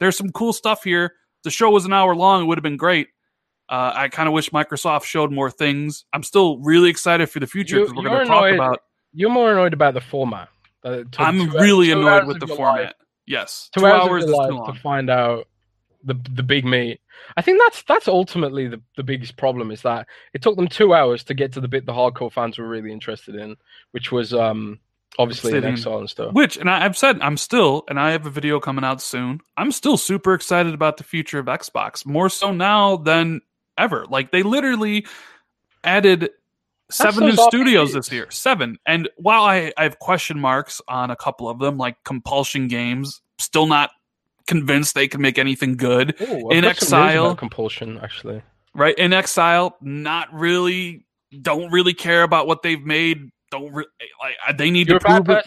There's 0.00 0.16
some 0.16 0.30
cool 0.30 0.52
stuff 0.52 0.84
here. 0.84 1.12
The 1.44 1.50
show 1.50 1.70
was 1.70 1.84
an 1.84 1.92
hour 1.92 2.16
long. 2.16 2.42
It 2.42 2.46
would 2.46 2.58
have 2.58 2.62
been 2.62 2.76
great. 2.76 3.08
Uh, 3.68 3.92
I 3.94 4.08
kind 4.08 4.28
of 4.28 4.32
wish 4.32 4.50
Microsoft 4.50 5.04
showed 5.04 5.30
more 5.30 5.50
things. 5.50 6.04
I'm 6.12 6.22
still 6.22 6.58
really 6.58 6.88
excited 6.90 7.28
for 7.30 7.38
the 7.40 7.46
future 7.46 7.80
because 7.80 7.94
we're 7.94 8.04
going 8.04 8.20
to 8.20 8.26
talk 8.26 8.52
about. 8.54 8.82
You're 9.12 9.30
more 9.30 9.52
annoyed 9.52 9.72
about 9.74 9.94
the 9.94 10.00
format. 10.00 10.48
took 10.82 11.20
I'm 11.20 11.50
really 11.50 11.90
annoyed 11.92 12.26
with 12.26 12.40
the 12.40 12.46
format. 12.46 12.84
life- 12.84 12.92
Yes, 13.26 13.68
two, 13.74 13.80
two, 13.82 13.86
hours, 13.86 14.08
hours 14.08 14.24
is 14.24 14.30
too 14.30 14.36
long. 14.36 14.72
to 14.74 14.80
find 14.80 15.10
out 15.10 15.48
the 16.02 16.14
the 16.30 16.42
big 16.42 16.64
meat. 16.64 17.00
I 17.36 17.42
think 17.42 17.60
that's 17.60 17.82
that's 17.82 18.08
ultimately 18.08 18.68
the, 18.68 18.80
the 18.96 19.02
biggest 19.02 19.36
problem 19.36 19.70
is 19.70 19.82
that 19.82 20.06
it 20.32 20.40
took 20.40 20.56
them 20.56 20.66
two 20.68 20.94
hours 20.94 21.24
to 21.24 21.34
get 21.34 21.52
to 21.52 21.60
the 21.60 21.68
bit 21.68 21.84
the 21.84 21.92
hardcore 21.92 22.32
fans 22.32 22.56
were 22.56 22.66
really 22.66 22.90
interested 22.90 23.34
in, 23.34 23.56
which 23.90 24.10
was 24.10 24.32
um 24.32 24.78
obviously 25.18 25.50
Obsidian. 25.50 25.74
Exile 25.74 25.98
and 25.98 26.08
stuff. 26.08 26.32
Which, 26.32 26.56
and 26.56 26.70
I, 26.70 26.86
I've 26.86 26.96
said, 26.96 27.18
I'm 27.20 27.36
still, 27.36 27.84
and 27.88 28.00
I 28.00 28.12
have 28.12 28.24
a 28.24 28.30
video 28.30 28.60
coming 28.60 28.84
out 28.84 29.02
soon. 29.02 29.40
I'm 29.58 29.72
still 29.72 29.96
super 29.98 30.32
excited 30.32 30.72
about 30.72 30.96
the 30.96 31.04
future 31.04 31.38
of 31.38 31.46
Xbox, 31.46 32.06
more 32.06 32.30
so 32.30 32.50
now 32.52 32.96
than 32.96 33.42
ever. 33.78 34.04
Like 34.08 34.30
they 34.32 34.42
literally 34.42 35.06
added 35.84 36.30
seven 36.90 37.26
new 37.26 37.36
studios 37.36 37.90
RPGs. 37.90 37.94
this 37.94 38.12
year, 38.12 38.26
seven. 38.30 38.78
And 38.86 39.08
while 39.16 39.44
I, 39.44 39.72
I 39.76 39.84
have 39.84 39.98
question 39.98 40.38
marks 40.38 40.80
on 40.88 41.10
a 41.10 41.16
couple 41.16 41.48
of 41.48 41.58
them, 41.58 41.76
like 41.78 41.96
Compulsion 42.04 42.68
Games, 42.68 43.20
still 43.38 43.66
not 43.66 43.90
convinced 44.46 44.94
they 44.94 45.08
can 45.08 45.20
make 45.20 45.38
anything 45.38 45.76
good. 45.76 46.14
Ooh, 46.22 46.50
In 46.50 46.64
I've 46.64 46.76
got 46.76 46.86
some 46.88 47.00
news 47.00 47.08
Exile- 47.10 47.36
compulsion 47.36 47.98
actually. 48.02 48.42
Right 48.74 48.96
inXile, 48.96 49.72
not 49.80 50.32
really, 50.32 51.04
don't 51.42 51.70
really 51.72 51.94
care 51.94 52.22
about 52.22 52.46
what 52.46 52.62
they've 52.62 52.82
made. 52.84 53.30
Don't 53.50 53.72
re- 53.72 53.86
like 54.20 54.56
they 54.58 54.70
need 54.70 54.88
You're 54.88 54.98
to 55.00 55.04
prove 55.24 55.28
it. 55.30 55.46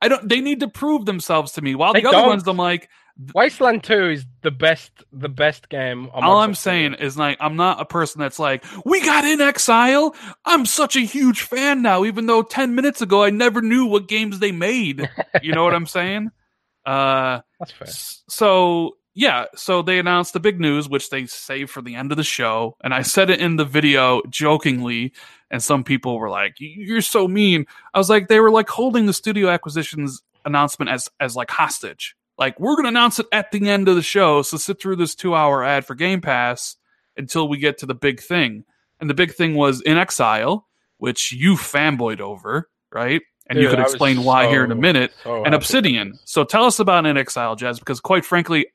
I 0.00 0.08
don't. 0.08 0.26
They 0.28 0.40
need 0.40 0.60
to 0.60 0.68
prove 0.68 1.04
themselves 1.04 1.52
to 1.52 1.62
me. 1.62 1.74
While 1.74 1.92
They 1.92 2.00
the 2.02 2.08
other 2.08 2.18
don't. 2.18 2.28
ones, 2.28 2.46
I'm 2.48 2.56
like, 2.56 2.88
Wasteland 3.34 3.84
Two 3.84 4.10
is 4.10 4.24
the 4.42 4.50
best, 4.50 4.90
the 5.12 5.28
best 5.28 5.68
game. 5.68 6.08
all 6.12 6.38
I'm 6.38 6.54
saying 6.54 6.94
is 6.94 7.16
like, 7.16 7.36
I'm 7.40 7.56
not 7.56 7.80
a 7.80 7.84
person 7.84 8.20
that's 8.20 8.38
like, 8.38 8.64
we 8.84 9.00
got 9.00 9.24
inXile. 9.24 10.14
I'm 10.44 10.66
such 10.66 10.96
a 10.96 11.00
huge 11.00 11.42
fan 11.42 11.82
now, 11.82 12.04
even 12.04 12.26
though 12.26 12.42
10 12.42 12.74
minutes 12.74 13.02
ago 13.02 13.22
I 13.22 13.30
never 13.30 13.60
knew 13.62 13.86
what 13.86 14.08
games 14.08 14.38
they 14.38 14.52
made. 14.52 15.08
You 15.42 15.52
know 15.52 15.64
what 15.64 15.74
I'm 15.74 15.86
saying? 15.86 16.30
Uh, 16.86 17.42
that's 17.58 17.72
fair. 17.72 17.86
so 18.30 18.96
yeah, 19.14 19.44
so 19.54 19.82
they 19.82 19.98
announced 19.98 20.32
the 20.32 20.40
big 20.40 20.58
news, 20.58 20.88
which 20.88 21.10
they 21.10 21.26
saved 21.26 21.70
for 21.70 21.82
the 21.82 21.94
end 21.94 22.10
of 22.10 22.16
the 22.16 22.24
show, 22.24 22.76
and 22.82 22.94
I 22.94 23.02
said 23.02 23.28
it 23.28 23.38
in 23.38 23.56
the 23.56 23.66
video 23.66 24.22
jokingly, 24.30 25.12
and 25.50 25.62
some 25.62 25.84
people 25.84 26.18
were 26.18 26.30
like, 26.30 26.54
"You're 26.58 27.02
so 27.02 27.28
mean." 27.28 27.66
I 27.92 27.98
was 27.98 28.08
like, 28.08 28.28
they 28.28 28.40
were 28.40 28.50
like 28.50 28.70
holding 28.70 29.04
the 29.04 29.12
studio 29.12 29.50
acquisitions 29.50 30.22
announcement 30.46 30.90
as 30.90 31.08
as 31.20 31.36
like 31.36 31.50
hostage. 31.50 32.16
Like 32.40 32.58
we're 32.58 32.74
gonna 32.74 32.88
announce 32.88 33.20
it 33.20 33.26
at 33.32 33.52
the 33.52 33.68
end 33.68 33.86
of 33.86 33.94
the 33.96 34.02
show, 34.02 34.40
so 34.42 34.56
sit 34.56 34.80
through 34.80 34.96
this 34.96 35.14
two 35.14 35.34
hour 35.34 35.62
ad 35.62 35.84
for 35.84 35.94
Game 35.94 36.20
Pass 36.22 36.76
until 37.16 37.46
we 37.48 37.58
get 37.58 37.78
to 37.78 37.86
the 37.86 37.94
big 37.94 38.20
thing. 38.20 38.64
And 38.98 39.08
the 39.10 39.14
big 39.14 39.32
thing 39.34 39.54
was 39.54 39.82
inXile, 39.82 40.62
which 40.98 41.32
you 41.32 41.54
fanboyed 41.54 42.20
over, 42.20 42.68
right? 42.92 43.20
And 43.48 43.58
you 43.60 43.68
could 43.68 43.78
explain 43.80 44.24
why 44.24 44.48
here 44.48 44.64
in 44.64 44.70
a 44.72 44.76
minute 44.76 45.12
so 45.22 45.44
and. 45.44 45.54
Obsidian. 45.54 46.18
So 46.24 46.44
tell 46.44 46.64
us 46.64 46.78
about 46.78 47.04
In 47.04 47.16
Exile, 47.16 47.56
Jez, 47.56 47.78
because 47.78 48.00
quite 48.00 48.24
frankly, 48.24 48.66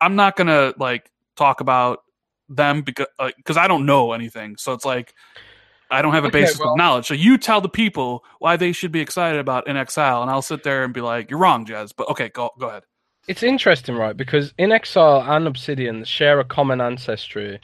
I'm 0.00 0.16
not 0.16 0.36
gonna 0.36 0.74
like 0.78 1.10
talk 1.36 1.60
about 1.60 2.00
them 2.48 2.82
because 2.82 3.06
uh, 3.18 3.30
because 3.36 3.56
I 3.56 3.68
don't 3.68 3.86
know 3.86 4.12
anything. 4.12 4.56
So 4.56 4.72
it's 4.72 4.84
like 4.84 5.14
I 5.90 6.02
don't 6.02 6.14
have 6.14 6.24
a 6.24 6.28
Okay, 6.28 6.40
basis 6.40 6.58
well- 6.58 6.70
of 6.72 6.76
knowledge. 6.76 7.06
So 7.06 7.14
you 7.14 7.38
tell 7.38 7.60
the 7.60 7.68
people 7.68 8.24
why 8.40 8.56
they 8.56 8.72
should 8.72 8.90
be 8.90 9.00
excited 9.00 9.38
about 9.38 9.66
inXile, 9.66 10.22
and 10.22 10.30
I'll 10.30 10.42
sit 10.42 10.62
there 10.64 10.82
and 10.82 10.92
be 10.92 11.02
like, 11.02 11.30
"You're 11.30 11.38
wrong, 11.38 11.66
Jez." 11.66 11.92
But 11.96 12.08
okay, 12.10 12.30
go 12.30 12.50
go 12.58 12.68
ahead. 12.68 12.82
It's 13.28 13.42
interesting, 13.42 13.96
right? 13.96 14.16
Because 14.16 14.52
inXile 14.54 15.26
and 15.28 15.46
Obsidian 15.48 16.04
share 16.04 16.38
a 16.40 16.44
common 16.44 16.80
ancestry. 16.80 17.60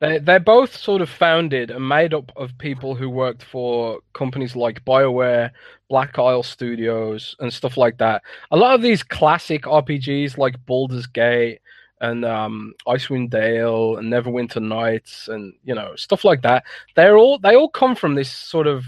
They 0.00 0.18
they're 0.18 0.40
both 0.40 0.76
sort 0.76 1.02
of 1.02 1.10
founded 1.10 1.70
and 1.70 1.88
made 1.88 2.14
up 2.14 2.32
of 2.36 2.56
people 2.58 2.94
who 2.94 3.08
worked 3.10 3.42
for 3.42 4.00
companies 4.14 4.56
like 4.56 4.84
BioWare, 4.84 5.50
Black 5.88 6.18
Isle 6.18 6.42
Studios, 6.42 7.36
and 7.40 7.52
stuff 7.52 7.76
like 7.76 7.98
that. 7.98 8.22
A 8.50 8.56
lot 8.56 8.74
of 8.74 8.82
these 8.82 9.02
classic 9.02 9.62
RPGs 9.64 10.38
like 10.38 10.64
Baldur's 10.66 11.06
Gate 11.06 11.60
and 12.00 12.24
um, 12.24 12.74
Icewind 12.86 13.30
Dale 13.30 13.96
and 13.98 14.12
Neverwinter 14.12 14.62
Nights 14.62 15.28
and 15.28 15.54
you 15.64 15.74
know 15.74 15.96
stuff 15.96 16.24
like 16.24 16.42
that. 16.42 16.64
They're 16.96 17.16
all 17.18 17.38
they 17.38 17.56
all 17.56 17.70
come 17.70 17.94
from 17.96 18.14
this 18.14 18.32
sort 18.32 18.66
of 18.66 18.84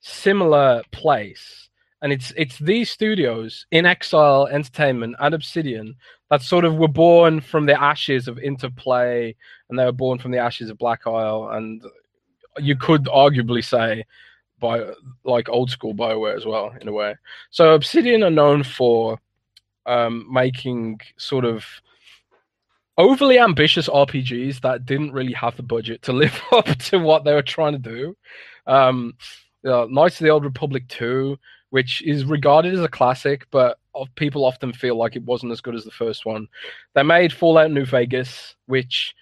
similar 0.00 0.82
place, 0.92 1.67
and 2.02 2.12
it's 2.12 2.32
it's 2.36 2.58
these 2.58 2.90
studios 2.90 3.66
inXile 3.72 4.50
Entertainment 4.50 5.16
and 5.18 5.34
Obsidian 5.34 5.96
that 6.30 6.42
sort 6.42 6.64
of 6.64 6.76
were 6.76 6.88
born 6.88 7.40
from 7.40 7.66
the 7.66 7.80
ashes 7.80 8.28
of 8.28 8.38
Interplay, 8.38 9.34
and 9.68 9.78
they 9.78 9.84
were 9.84 9.92
born 9.92 10.18
from 10.18 10.30
the 10.30 10.38
ashes 10.38 10.70
of 10.70 10.78
Black 10.78 11.06
Isle, 11.06 11.50
and 11.52 11.82
you 12.58 12.76
could 12.76 13.04
arguably 13.04 13.64
say 13.64 14.04
by 14.60 14.84
like 15.24 15.48
old 15.48 15.70
school 15.70 15.94
Bioware 15.94 16.36
as 16.36 16.44
well 16.44 16.72
in 16.80 16.88
a 16.88 16.92
way. 16.92 17.14
So 17.50 17.74
Obsidian 17.74 18.22
are 18.22 18.30
known 18.30 18.62
for 18.62 19.18
um, 19.86 20.26
making 20.30 21.00
sort 21.16 21.44
of 21.44 21.64
overly 22.98 23.38
ambitious 23.38 23.88
RPGs 23.88 24.60
that 24.60 24.84
didn't 24.84 25.12
really 25.12 25.32
have 25.32 25.56
the 25.56 25.62
budget 25.62 26.02
to 26.02 26.12
live 26.24 26.40
up 26.52 26.66
to 26.66 26.98
what 26.98 27.24
they 27.24 27.32
were 27.32 27.42
trying 27.42 27.72
to 27.72 27.78
do. 27.78 28.16
Um, 28.66 29.14
uh, 29.64 29.86
Knights 29.88 30.20
of 30.20 30.24
the 30.24 30.30
Old 30.30 30.44
Republic 30.44 30.86
2, 30.88 31.38
which 31.70 32.02
is 32.02 32.24
regarded 32.24 32.74
as 32.74 32.80
a 32.80 32.88
classic, 32.88 33.46
but 33.50 33.78
of- 33.94 34.14
people 34.14 34.44
often 34.44 34.72
feel 34.72 34.96
like 34.96 35.16
it 35.16 35.24
wasn't 35.24 35.52
as 35.52 35.60
good 35.60 35.74
as 35.74 35.84
the 35.84 35.90
first 35.90 36.24
one. 36.26 36.46
They 36.94 37.02
made 37.02 37.32
Fallout 37.32 37.70
New 37.70 37.84
Vegas, 37.84 38.54
which 38.66 39.14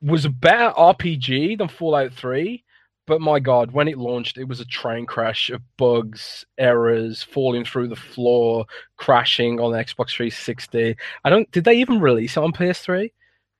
was 0.00 0.24
a 0.24 0.30
better 0.30 0.72
RPG 0.76 1.58
than 1.58 1.68
Fallout 1.68 2.12
3, 2.12 2.62
but 3.06 3.20
my 3.20 3.40
god, 3.40 3.72
when 3.72 3.88
it 3.88 3.98
launched, 3.98 4.36
it 4.38 4.44
was 4.44 4.60
a 4.60 4.64
train 4.66 5.06
crash 5.06 5.48
of 5.50 5.62
bugs, 5.78 6.44
errors, 6.58 7.22
falling 7.22 7.64
through 7.64 7.88
the 7.88 7.96
floor, 7.96 8.66
crashing 8.96 9.58
on 9.60 9.72
the 9.72 9.78
Xbox 9.78 10.10
360. 10.10 10.94
I 11.24 11.30
don't. 11.30 11.50
Did 11.50 11.64
they 11.64 11.78
even 11.78 12.00
release 12.00 12.36
it 12.36 12.42
on 12.42 12.52
PS3? 12.52 13.10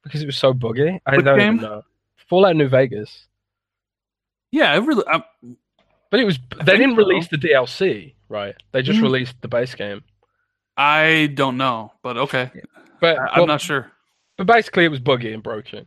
Because 0.04 0.22
it 0.22 0.26
was 0.26 0.36
so 0.36 0.52
buggy. 0.52 1.00
I 1.06 1.16
Which 1.16 1.24
don't 1.24 1.38
game? 1.38 1.54
even 1.54 1.66
know. 1.68 1.82
Fallout 2.28 2.56
New 2.56 2.68
Vegas. 2.68 3.26
Yeah, 4.50 4.72
I 4.72 4.76
really. 4.76 5.04
I'm, 5.06 5.22
But 6.10 6.20
it 6.20 6.24
was. 6.24 6.38
I 6.60 6.64
They 6.64 6.76
didn't 6.76 6.96
so. 6.96 7.02
release 7.04 7.28
the 7.28 7.36
DLC, 7.38 8.14
right? 8.28 8.54
They 8.72 8.82
just 8.82 9.00
Mm. 9.00 9.04
released 9.04 9.36
the 9.40 9.48
base 9.48 9.74
game. 9.74 10.02
I 10.76 11.30
don't 11.34 11.56
know, 11.56 11.92
but 12.02 12.16
okay, 12.16 12.50
But 13.00 13.18
I, 13.18 13.22
well, 13.22 13.42
I'm 13.42 13.46
not 13.48 13.60
sure. 13.60 13.90
but 14.36 14.46
basically 14.46 14.84
it 14.84 14.90
was 14.90 15.00
buggy 15.00 15.32
and 15.32 15.42
broken 15.42 15.86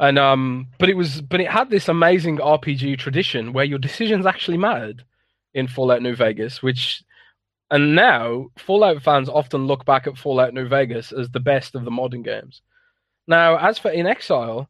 and 0.00 0.18
um 0.18 0.66
but 0.80 0.88
it 0.88 0.96
was 0.96 1.20
but 1.20 1.40
it 1.40 1.48
had 1.48 1.70
this 1.70 1.88
amazing 1.88 2.38
rpg 2.38 2.98
tradition 2.98 3.52
where 3.52 3.64
your 3.64 3.78
decisions 3.78 4.26
actually 4.26 4.56
mattered 4.58 5.04
in 5.54 5.68
fallout 5.68 6.02
new 6.02 6.16
vegas 6.16 6.60
which 6.64 7.04
and 7.70 7.94
now 7.94 8.46
fallout 8.58 9.00
fans 9.04 9.28
often 9.28 9.68
look 9.68 9.84
back 9.84 10.08
at 10.08 10.18
fallout 10.18 10.52
new 10.52 10.66
vegas 10.66 11.12
as 11.12 11.30
the 11.30 11.38
best 11.38 11.76
of 11.76 11.84
the 11.84 11.92
modern 11.92 12.22
games 12.24 12.60
now 13.28 13.56
as 13.56 13.78
for 13.78 13.88
inXile 13.92 14.66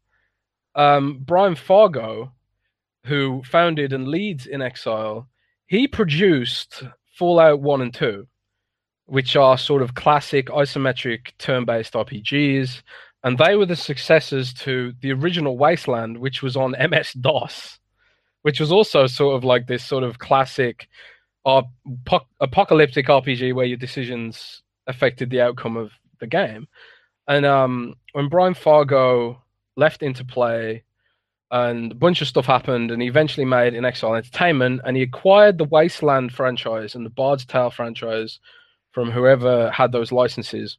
um 0.75 1.17
brian 1.25 1.55
fargo 1.55 2.31
who 3.05 3.43
founded 3.45 3.93
and 3.93 4.09
leads 4.09 4.47
inXile 4.47 5.27
he 5.67 5.87
produced 5.87 6.83
fallout 7.19 7.61
1 7.61 7.81
and 7.81 7.95
2 7.95 8.27
which 9.07 9.37
are 9.37 9.59
sort 9.59 9.83
of 9.83 9.95
classic 9.95 10.47
isometric 10.47 11.33
turn-based 11.39 11.93
rpgs 11.95 12.83
and 13.25 13.39
they 13.39 13.57
were 13.57 13.67
the 13.67 13.75
successors 13.75 14.53
to 14.53 14.93
the 15.01 15.11
original 15.13 15.57
Wasteland, 15.57 16.19
which 16.19 16.43
was 16.43 16.57
on 16.57 16.73
MS 16.73 17.15
DOS, 17.15 17.81
which 18.43 18.61
was 18.61 18.71
also 18.71 19.07
sort 19.07 19.35
of 19.35 19.45
like 19.45 19.67
this 19.67 19.83
sort 19.83 20.05
of 20.05 20.19
classic 20.19 20.89
uh, 21.47 21.63
po- 22.05 22.27
apocalyptic 22.41 23.07
RPG 23.07 23.55
where 23.55 23.65
your 23.65 23.79
decisions 23.79 24.63
affected 24.87 25.31
the 25.31 25.41
outcome 25.41 25.79
of 25.79 25.91
the 26.21 26.27
game. 26.27 26.69
And 27.27 27.47
um, 27.47 27.95
when 28.13 28.29
Brian 28.29 28.53
Fargo 28.53 29.43
left 29.75 30.03
Interplay, 30.03 30.83
and 31.51 31.93
a 31.93 31.95
bunch 31.95 32.21
of 32.23 32.29
stuff 32.29 32.47
happened, 32.47 32.91
and 32.91 33.01
he 33.03 33.09
eventually 33.09 33.45
made 33.45 33.75
inXile 33.75 34.17
Entertainment, 34.17 34.81
and 34.85 34.97
he 34.97 35.03
acquired 35.03 35.59
the 35.59 35.65
Wasteland 35.65 36.33
franchise 36.33 36.95
and 36.95 37.05
the 37.05 37.11
Bard's 37.11 37.45
Tale 37.45 37.71
franchise 37.71 38.41
from 38.93 39.11
whoever 39.11 39.71
had 39.71 39.93
those 39.93 40.13
licenses 40.13 40.79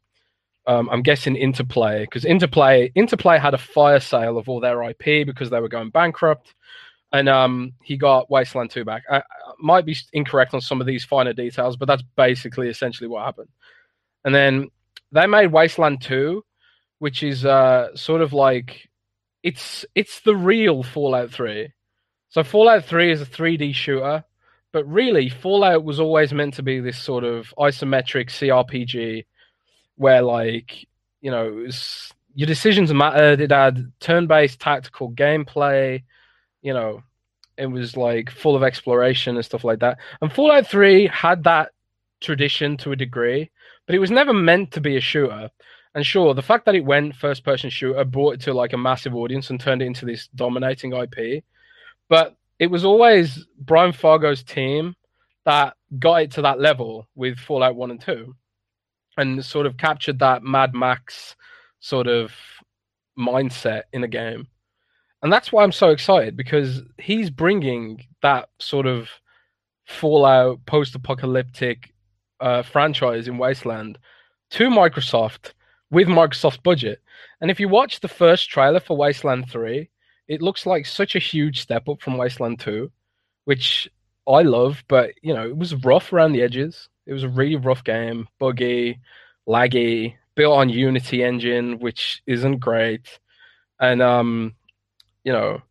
um, 0.68 0.90
I'm 0.92 1.02
guessing 1.02 1.36
Interplay 1.36 2.02
because 2.02 2.26
Interplay 2.26 2.92
Interplay 2.96 3.38
had 3.38 3.54
a 3.54 3.60
fire 3.60 4.00
sale 4.00 4.38
of 4.38 4.50
all 4.50 4.60
their 4.60 4.82
IP 4.84 5.26
because 5.26 5.50
they 5.50 5.60
were 5.60 5.70
going 5.70 5.90
bankrupt, 5.90 6.56
and 7.12 7.30
um, 7.30 7.74
he 7.84 7.98
got 7.98 8.30
Wasteland 8.32 8.72
2 8.72 8.84
back. 8.84 9.04
I, 9.10 9.18
I 9.18 9.24
might 9.60 9.86
be 9.86 9.96
incorrect 10.14 10.54
on 10.54 10.62
some 10.62 10.82
of 10.82 10.88
these 10.88 11.06
finer 11.06 11.34
details, 11.34 11.78
but 11.78 11.88
that's 11.88 12.04
basically 12.16 12.70
essentially 12.70 13.08
what 13.08 13.26
happened. 13.26 13.50
And 14.24 14.34
then 14.34 14.70
they 15.12 15.28
made 15.28 15.52
Wasteland 15.52 16.02
2, 16.02 16.44
which 17.00 17.22
is 17.22 17.46
uh, 17.46 17.96
sort 17.96 18.22
of 18.22 18.34
like 18.34 18.90
it's 19.46 19.86
it's 19.94 20.22
the 20.22 20.36
real 20.36 20.82
Fallout 20.82 21.30
3. 21.30 21.72
So 22.30 22.44
Fallout 22.44 22.84
3 22.84 23.12
is 23.12 23.22
a 23.22 23.26
3D 23.28 23.76
shooter, 23.76 24.26
but 24.72 24.92
really 24.92 25.30
Fallout 25.30 25.84
was 25.84 26.00
always 26.00 26.34
meant 26.34 26.56
to 26.56 26.64
be 26.64 26.80
this 26.80 26.98
sort 26.98 27.24
of 27.24 27.54
isometric 27.58 28.30
CRPG 28.30 29.26
where 29.98 30.24
like 30.24 30.88
you 31.22 31.30
know 31.30 31.52
was, 31.52 32.12
your 32.34 32.48
decisions 32.48 32.92
mattered. 32.92 33.40
It 33.40 33.52
had 33.52 33.92
turn-based 34.00 34.60
tactical 34.60 35.12
gameplay. 35.12 36.04
You 36.64 36.74
know, 36.74 37.04
it 37.56 37.68
was 37.68 37.96
like 37.96 38.32
full 38.32 38.56
of 38.56 38.64
exploration 38.64 39.36
and 39.36 39.46
stuff 39.46 39.64
like 39.64 39.80
that. 39.80 40.00
And 40.22 40.34
Fallout 40.34 40.66
Three 40.66 41.06
had 41.06 41.44
that 41.44 41.70
tradition 42.20 42.78
to 42.78 42.94
a 42.94 42.96
degree, 42.96 43.52
but 43.86 43.94
it 43.94 44.00
was 44.00 44.10
never 44.10 44.34
meant 44.34 44.72
to 44.72 44.82
be 44.82 44.98
a 44.98 45.02
shooter. 45.02 45.52
And 45.96 46.06
sure, 46.06 46.34
the 46.34 46.42
fact 46.42 46.66
that 46.66 46.76
it 46.76 46.84
went 46.84 47.16
first-person 47.16 47.70
shooter 47.70 48.04
brought 48.04 48.36
it 48.36 48.42
to 48.42 48.54
like 48.54 48.74
a 48.74 48.78
massive 48.78 49.16
audience 49.16 49.50
and 49.50 49.60
turned 49.60 49.82
it 49.82 49.86
into 49.86 50.06
this 50.06 50.28
dominating 50.36 50.92
IP. 50.94 51.44
But 52.10 52.36
it 52.60 52.68
was 52.68 52.84
always 52.84 53.48
Brian 53.60 53.94
Fargo's 53.94 54.44
team 54.44 54.94
that 55.46 55.76
got 55.98 56.24
it 56.24 56.32
to 56.32 56.42
that 56.42 56.60
level 56.60 57.08
with 57.16 57.40
Fallout 57.40 57.76
1 57.76 57.92
and 57.92 58.02
2 58.02 58.36
and 59.18 59.44
sort 59.44 59.66
of 59.66 59.78
captured 59.78 60.20
that 60.20 60.44
Mad 60.44 60.74
Max 60.74 61.36
sort 61.80 62.08
of 62.08 62.34
mindset 63.18 63.84
in 63.94 64.04
a 64.04 64.08
game. 64.08 64.48
And 65.22 65.32
that's 65.32 65.52
why 65.52 65.64
I'm 65.64 65.72
so 65.72 65.90
excited 65.90 66.36
because 66.36 66.82
he's 67.00 67.30
bringing 67.30 68.06
that 68.22 68.50
sort 68.60 68.86
of 68.86 69.10
Fallout 69.88 70.66
post 70.66 70.94
apocalyptic 70.94 71.94
uh, 72.42 72.64
franchise 72.64 73.28
in 73.28 73.38
Wasteland 73.38 73.98
to 74.52 74.70
Microsoft 74.70 75.54
with 75.92 76.08
Microsoft's 76.08 76.58
budget. 76.58 77.00
And 77.42 77.52
if 77.52 77.60
you 77.60 77.70
watch 77.70 78.00
the 78.00 78.08
first 78.08 78.50
trailer 78.50 78.80
for 78.80 78.98
Wasteland 78.98 79.50
3, 79.50 79.90
it 80.28 80.42
looks 80.42 80.66
like 80.66 80.86
such 80.86 81.16
a 81.16 81.20
huge 81.20 81.62
step 81.62 81.88
up 81.88 82.02
from 82.02 82.18
Wasteland 82.18 82.60
2, 82.60 82.92
which 83.46 83.90
I 84.28 84.42
love, 84.42 84.84
but 84.88 85.12
you 85.22 85.34
know, 85.34 85.48
it 85.48 85.58
was 85.58 85.76
rough 85.86 86.12
around 86.12 86.34
the 86.34 86.42
edges. 86.42 86.90
It 87.06 87.14
was 87.14 87.24
a 87.24 87.30
really 87.30 87.56
rough 87.56 87.84
game, 87.84 88.28
buggy, 88.40 89.00
laggy, 89.48 90.16
built 90.36 90.58
on 90.58 90.70
Unity 90.70 91.24
engine, 91.24 91.80
which 91.80 92.22
isn't 92.26 92.60
great. 92.60 93.20
And 93.80 94.02
um, 94.02 94.56
you 95.24 95.32
know, 95.32 95.62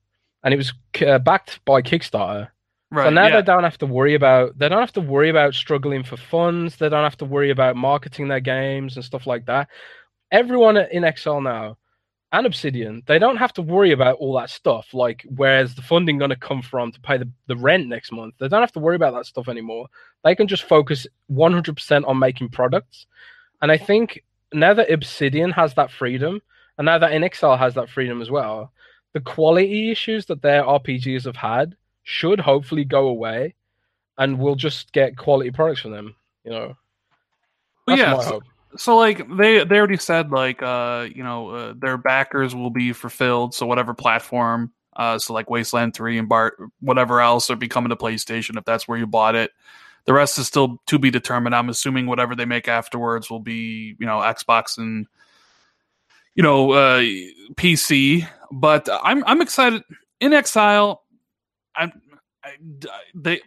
and 0.42 0.54
it 0.54 0.56
was 0.56 0.72
uh, 1.04 1.18
backed 1.18 1.64
by 1.64 1.82
Kickstarter. 1.82 2.48
Right. 2.90 3.06
So 3.06 3.10
now 3.10 3.26
yeah. 3.26 3.36
they 3.36 3.42
don't 3.42 3.64
have 3.64 3.78
to 3.78 3.86
worry 3.86 4.14
about 4.14 4.56
they 4.56 4.68
don't 4.68 4.80
have 4.80 4.92
to 4.92 5.00
worry 5.00 5.30
about 5.30 5.54
struggling 5.54 6.04
for 6.04 6.16
funds. 6.16 6.76
They 6.76 6.88
don't 6.88 7.02
have 7.02 7.16
to 7.18 7.24
worry 7.24 7.50
about 7.50 7.76
marketing 7.76 8.28
their 8.28 8.40
games 8.40 8.94
and 8.94 9.04
stuff 9.04 9.26
like 9.26 9.46
that. 9.46 9.68
Everyone 10.30 10.76
in 10.76 11.05
Exile 11.05 11.40
now 11.40 11.76
and 12.34 12.46
Obsidian, 12.46 13.02
they 13.06 13.20
don't 13.20 13.36
have 13.36 13.52
to 13.52 13.62
worry 13.62 13.92
about 13.92 14.16
all 14.16 14.36
that 14.36 14.51
stuff. 14.51 14.92
Like, 14.92 15.24
where's 15.36 15.74
the 15.76 15.82
funding 15.82 16.18
going 16.18 16.30
to 16.30 16.36
come 16.36 16.62
from 16.62 16.90
to 16.90 17.01
pay 17.01 17.16
the, 17.16 17.30
the 17.46 17.56
rent 17.56 17.86
next 17.86 18.10
month? 18.10 18.34
They 18.38 18.48
don't 18.48 18.60
have 18.60 18.72
to 18.72 18.80
worry 18.80 18.96
about 18.96 19.14
that 19.14 19.26
stuff 19.26 19.48
anymore. 19.48 19.86
They 20.24 20.34
can 20.34 20.48
just 20.48 20.64
focus 20.64 21.06
100% 21.30 22.09
on 22.09 22.18
making 22.18 22.48
products. 22.48 23.06
And 23.62 23.70
I 23.70 23.78
think 23.78 24.24
now 24.52 24.74
that 24.74 24.90
Obsidian 24.90 25.52
has 25.52 25.74
that 25.74 25.92
freedom, 25.92 26.40
and 26.76 26.86
now 26.86 26.98
that 26.98 27.12
inXile 27.12 27.56
has 27.56 27.74
that 27.74 27.88
freedom 27.88 28.20
as 28.20 28.32
well, 28.32 28.72
the 29.12 29.20
quality 29.20 29.92
issues 29.92 30.26
that 30.26 30.42
their 30.42 30.64
RPGs 30.64 31.24
have 31.26 31.36
had 31.36 31.76
should 32.02 32.40
hopefully 32.40 32.84
go 32.84 33.06
away, 33.06 33.55
and 34.18 34.40
we'll 34.40 34.56
just 34.56 34.92
get 34.92 35.16
quality 35.16 35.52
products 35.52 35.80
from 35.82 35.92
them. 35.92 36.16
You 36.44 36.51
know, 36.51 36.76
that's 37.86 38.01
yeah, 38.01 38.38
so- 38.76 38.96
like 38.96 39.26
they 39.36 39.64
they 39.64 39.76
already 39.78 39.96
said 39.96 40.30
like 40.30 40.62
uh 40.62 41.06
you 41.14 41.22
know 41.22 41.51
uh, 41.51 41.74
their 41.76 41.96
backers 41.96 42.55
will 42.55 42.70
be 42.70 42.92
fulfilled 42.92 43.55
so 43.55 43.66
whatever 43.66 43.94
platform 43.94 44.72
uh 44.96 45.18
so 45.18 45.32
like 45.32 45.51
wasteland 45.51 45.94
3 45.94 46.18
and 46.18 46.28
bart 46.28 46.56
whatever 46.80 47.20
else 47.20 47.51
are 47.51 47.56
becoming 47.56 47.92
a 47.92 47.96
playstation 47.96 48.56
if 48.56 48.64
that's 48.64 48.86
where 48.88 48.98
you 48.98 49.06
bought 49.06 49.34
it. 49.34 49.51
The 50.06 50.12
rest 50.12 50.38
is 50.38 50.46
still 50.46 50.82
to 50.88 50.98
be 50.98 51.10
determined. 51.10 51.55
I'm 51.55 51.70
assuming 51.70 52.06
whatever 52.06 52.36
they 52.36 52.44
make 52.44 52.68
afterwards 52.68 53.30
will 53.30 53.40
be 53.40 53.96
you 53.98 54.06
know 54.06 54.18
xbox 54.18 54.76
and 54.78 55.06
you 56.34 56.42
know 56.42 56.72
uh 56.72 57.01
pc 57.55 58.28
but 58.52 58.88
i'm 59.02 59.24
i'm 59.26 59.40
excited. 59.40 59.82
inXile 60.20 60.98
i'm 61.76 61.92
I, 62.44 62.51
they 63.14 63.40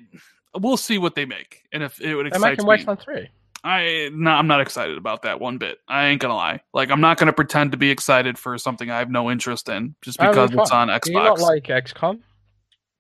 we'll 0.56 0.78
see 0.78 0.98
what 0.98 1.14
they 1.16 1.26
make 1.26 1.64
and 1.72 1.84
if 1.84 2.02
it 2.02 2.16
would 2.16 2.28
excite 2.28 2.41
making 2.41 2.66
me. 2.66 2.70
Wasteland 2.70 2.99
Three. 2.99 3.30
I 3.64 4.10
no, 4.14 4.32
I'm 4.32 4.48
not 4.48 4.62
excited 4.62 4.98
about 4.98 5.24
that 5.24 5.40
one 5.40 5.58
bit. 5.58 5.78
I 5.88 6.08
ain't 6.08 6.22
gonna 6.22 6.36
lie. 6.36 6.62
Like 6.74 6.92
I'm 6.92 7.02
not 7.02 7.18
gonna 7.18 7.34
pretend 7.34 7.72
to 7.72 7.78
be 7.78 7.90
excited 7.92 8.38
for 8.38 8.58
something 8.58 8.90
I 8.90 9.00
have 9.00 9.10
no 9.12 9.30
interest 9.32 9.68
in 9.70 9.96
just 10.02 10.20
because 10.20 10.52
it's 10.54 10.72
on 10.72 10.88
Do 10.88 10.94
you 11.12 11.14
not 11.18 11.38
Xbox. 11.38 11.40
like 11.42 11.64
XCOM? 11.64 12.20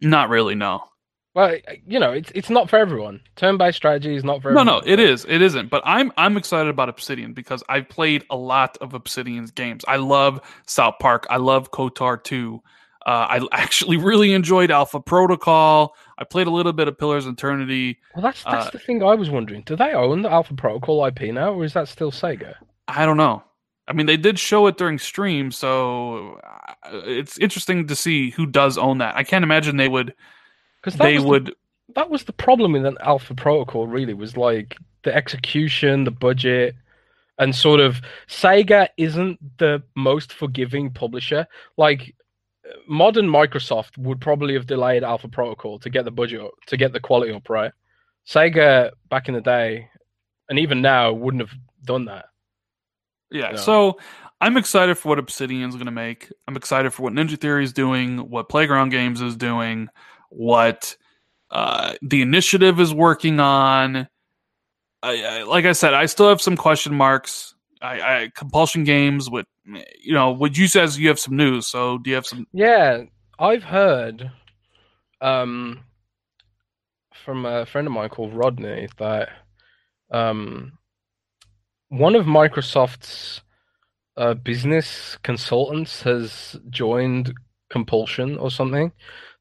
not 0.01 0.29
really, 0.29 0.55
no. 0.55 0.83
Well, 1.35 1.55
you 1.85 1.99
know, 1.99 2.13
it's 2.13 2.31
it's 2.33 2.49
not 2.49 2.67
for 2.69 2.77
everyone. 2.77 3.21
Turn-based 3.35 3.77
strategy 3.77 4.15
is 4.15 4.23
not 4.23 4.41
for 4.41 4.49
everyone. 4.49 4.65
no, 4.65 4.79
no, 4.79 4.83
it 4.85 4.99
is. 4.99 5.23
It 5.29 5.41
isn't. 5.43 5.69
But 5.69 5.83
I'm 5.85 6.11
I'm 6.17 6.35
excited 6.35 6.67
about 6.69 6.89
Obsidian 6.89 7.33
because 7.33 7.63
I've 7.69 7.87
played 7.89 8.25
a 8.31 8.35
lot 8.35 8.75
of 8.81 8.95
Obsidian's 8.95 9.51
games. 9.51 9.85
I 9.87 9.97
love 9.97 10.41
South 10.65 10.95
Park. 10.99 11.27
I 11.29 11.37
love 11.37 11.69
KOTOR 11.71 12.23
2. 12.23 12.59
Uh, 13.07 13.39
I 13.39 13.47
actually 13.53 13.97
really 13.97 14.33
enjoyed 14.33 14.69
Alpha 14.69 14.99
Protocol. 14.99 15.95
I 16.19 16.23
played 16.25 16.47
a 16.47 16.51
little 16.51 16.73
bit 16.73 16.87
of 16.87 16.97
Pillars 16.97 17.25
of 17.25 17.33
Eternity. 17.33 17.97
Well, 18.15 18.21
that's 18.23 18.43
that's 18.43 18.67
Uh, 18.67 18.71
the 18.71 18.79
thing 18.79 19.01
I 19.01 19.15
was 19.15 19.29
wondering. 19.29 19.63
Do 19.65 19.75
they 19.75 19.93
own 19.93 20.21
the 20.23 20.31
Alpha 20.31 20.53
Protocol 20.53 21.05
IP 21.05 21.21
now, 21.33 21.53
or 21.53 21.63
is 21.63 21.73
that 21.73 21.87
still 21.87 22.11
Sega? 22.11 22.55
I 22.87 23.05
don't 23.05 23.17
know. 23.17 23.43
I 23.87 23.93
mean, 23.93 24.05
they 24.05 24.17
did 24.17 24.37
show 24.37 24.67
it 24.67 24.77
during 24.77 24.99
stream, 24.99 25.49
so 25.51 26.41
uh, 26.43 27.01
it's 27.05 27.37
interesting 27.39 27.87
to 27.87 27.95
see 27.95 28.31
who 28.31 28.45
does 28.45 28.77
own 28.77 28.97
that. 28.97 29.15
I 29.15 29.23
can't 29.23 29.43
imagine 29.43 29.77
they 29.77 29.87
would. 29.87 30.13
Because 30.81 30.97
They 30.99 31.15
was 31.15 31.23
the- 31.23 31.29
would. 31.29 31.55
that 31.95 32.09
was 32.09 32.25
the 32.25 32.33
problem 32.33 32.73
with 32.73 32.85
an 32.85 32.97
Alpha 32.99 33.33
Protocol. 33.33 33.87
Really, 33.87 34.13
was 34.13 34.35
like 34.35 34.75
the 35.03 35.15
execution, 35.15 36.03
the 36.03 36.11
budget, 36.11 36.75
and 37.39 37.55
sort 37.55 37.79
of 37.79 38.01
Sega 38.27 38.89
isn't 38.97 39.39
the 39.57 39.81
most 39.95 40.33
forgiving 40.33 40.91
publisher. 40.91 41.47
Like 41.77 42.13
modern 42.87 43.27
Microsoft 43.27 43.97
would 43.97 44.21
probably 44.21 44.53
have 44.53 44.67
delayed 44.67 45.03
Alpha 45.03 45.27
Protocol 45.27 45.79
to 45.79 45.89
get 45.89 46.05
the 46.05 46.11
budget 46.11 46.41
up, 46.41 46.51
to 46.67 46.77
get 46.77 46.93
the 46.93 46.99
quality 46.99 47.31
up, 47.31 47.49
right? 47.49 47.71
Sega 48.27 48.91
back 49.09 49.27
in 49.27 49.33
the 49.33 49.41
day, 49.41 49.87
and 50.49 50.59
even 50.59 50.81
now, 50.81 51.13
wouldn't 51.13 51.41
have 51.41 51.57
done 51.83 52.05
that. 52.05 52.25
Yeah. 53.31 53.51
Yeah. 53.51 53.57
So 53.57 53.99
I'm 54.39 54.57
excited 54.57 54.97
for 54.97 55.09
what 55.09 55.19
Obsidian's 55.19 55.75
going 55.75 55.85
to 55.85 55.91
make. 55.91 56.31
I'm 56.47 56.55
excited 56.55 56.93
for 56.93 57.03
what 57.03 57.13
Ninja 57.13 57.39
Theory 57.39 57.63
is 57.63 57.73
doing, 57.73 58.29
what 58.29 58.49
Playground 58.49 58.89
Games 58.89 59.21
is 59.21 59.35
doing, 59.35 59.89
what 60.29 60.95
uh, 61.49 61.93
the 62.01 62.21
initiative 62.21 62.79
is 62.79 62.93
working 62.93 63.39
on. 63.39 64.07
I, 65.03 65.23
I, 65.23 65.43
like 65.43 65.65
I 65.65 65.73
said, 65.73 65.93
I 65.93 66.05
still 66.05 66.29
have 66.29 66.41
some 66.41 66.57
question 66.57 66.93
marks. 66.93 67.55
I, 67.81 68.01
I 68.01 68.31
Compulsion 68.35 68.83
Games, 68.83 69.29
with 69.29 69.45
you 69.99 70.13
know, 70.13 70.31
what 70.31 70.57
you 70.57 70.67
says 70.67 70.99
you 70.99 71.07
have 71.09 71.19
some 71.19 71.35
news. 71.35 71.67
So 71.67 71.97
do 71.97 72.09
you 72.09 72.15
have 72.15 72.25
some? 72.25 72.47
Yeah, 72.53 73.03
I've 73.39 73.63
heard 73.63 74.31
um, 75.21 75.83
from 77.13 77.45
a 77.45 77.65
friend 77.65 77.87
of 77.87 77.93
mine 77.93 78.09
called 78.09 78.33
Rodney 78.33 78.87
that 78.97 79.29
um, 80.11 80.73
one 81.89 82.15
of 82.15 82.25
Microsoft's 82.25 83.41
uh, 84.15 84.33
business 84.33 85.17
consultants 85.23 86.01
has 86.01 86.55
joined 86.69 87.33
Compulsion 87.69 88.37
or 88.37 88.49
something. 88.49 88.91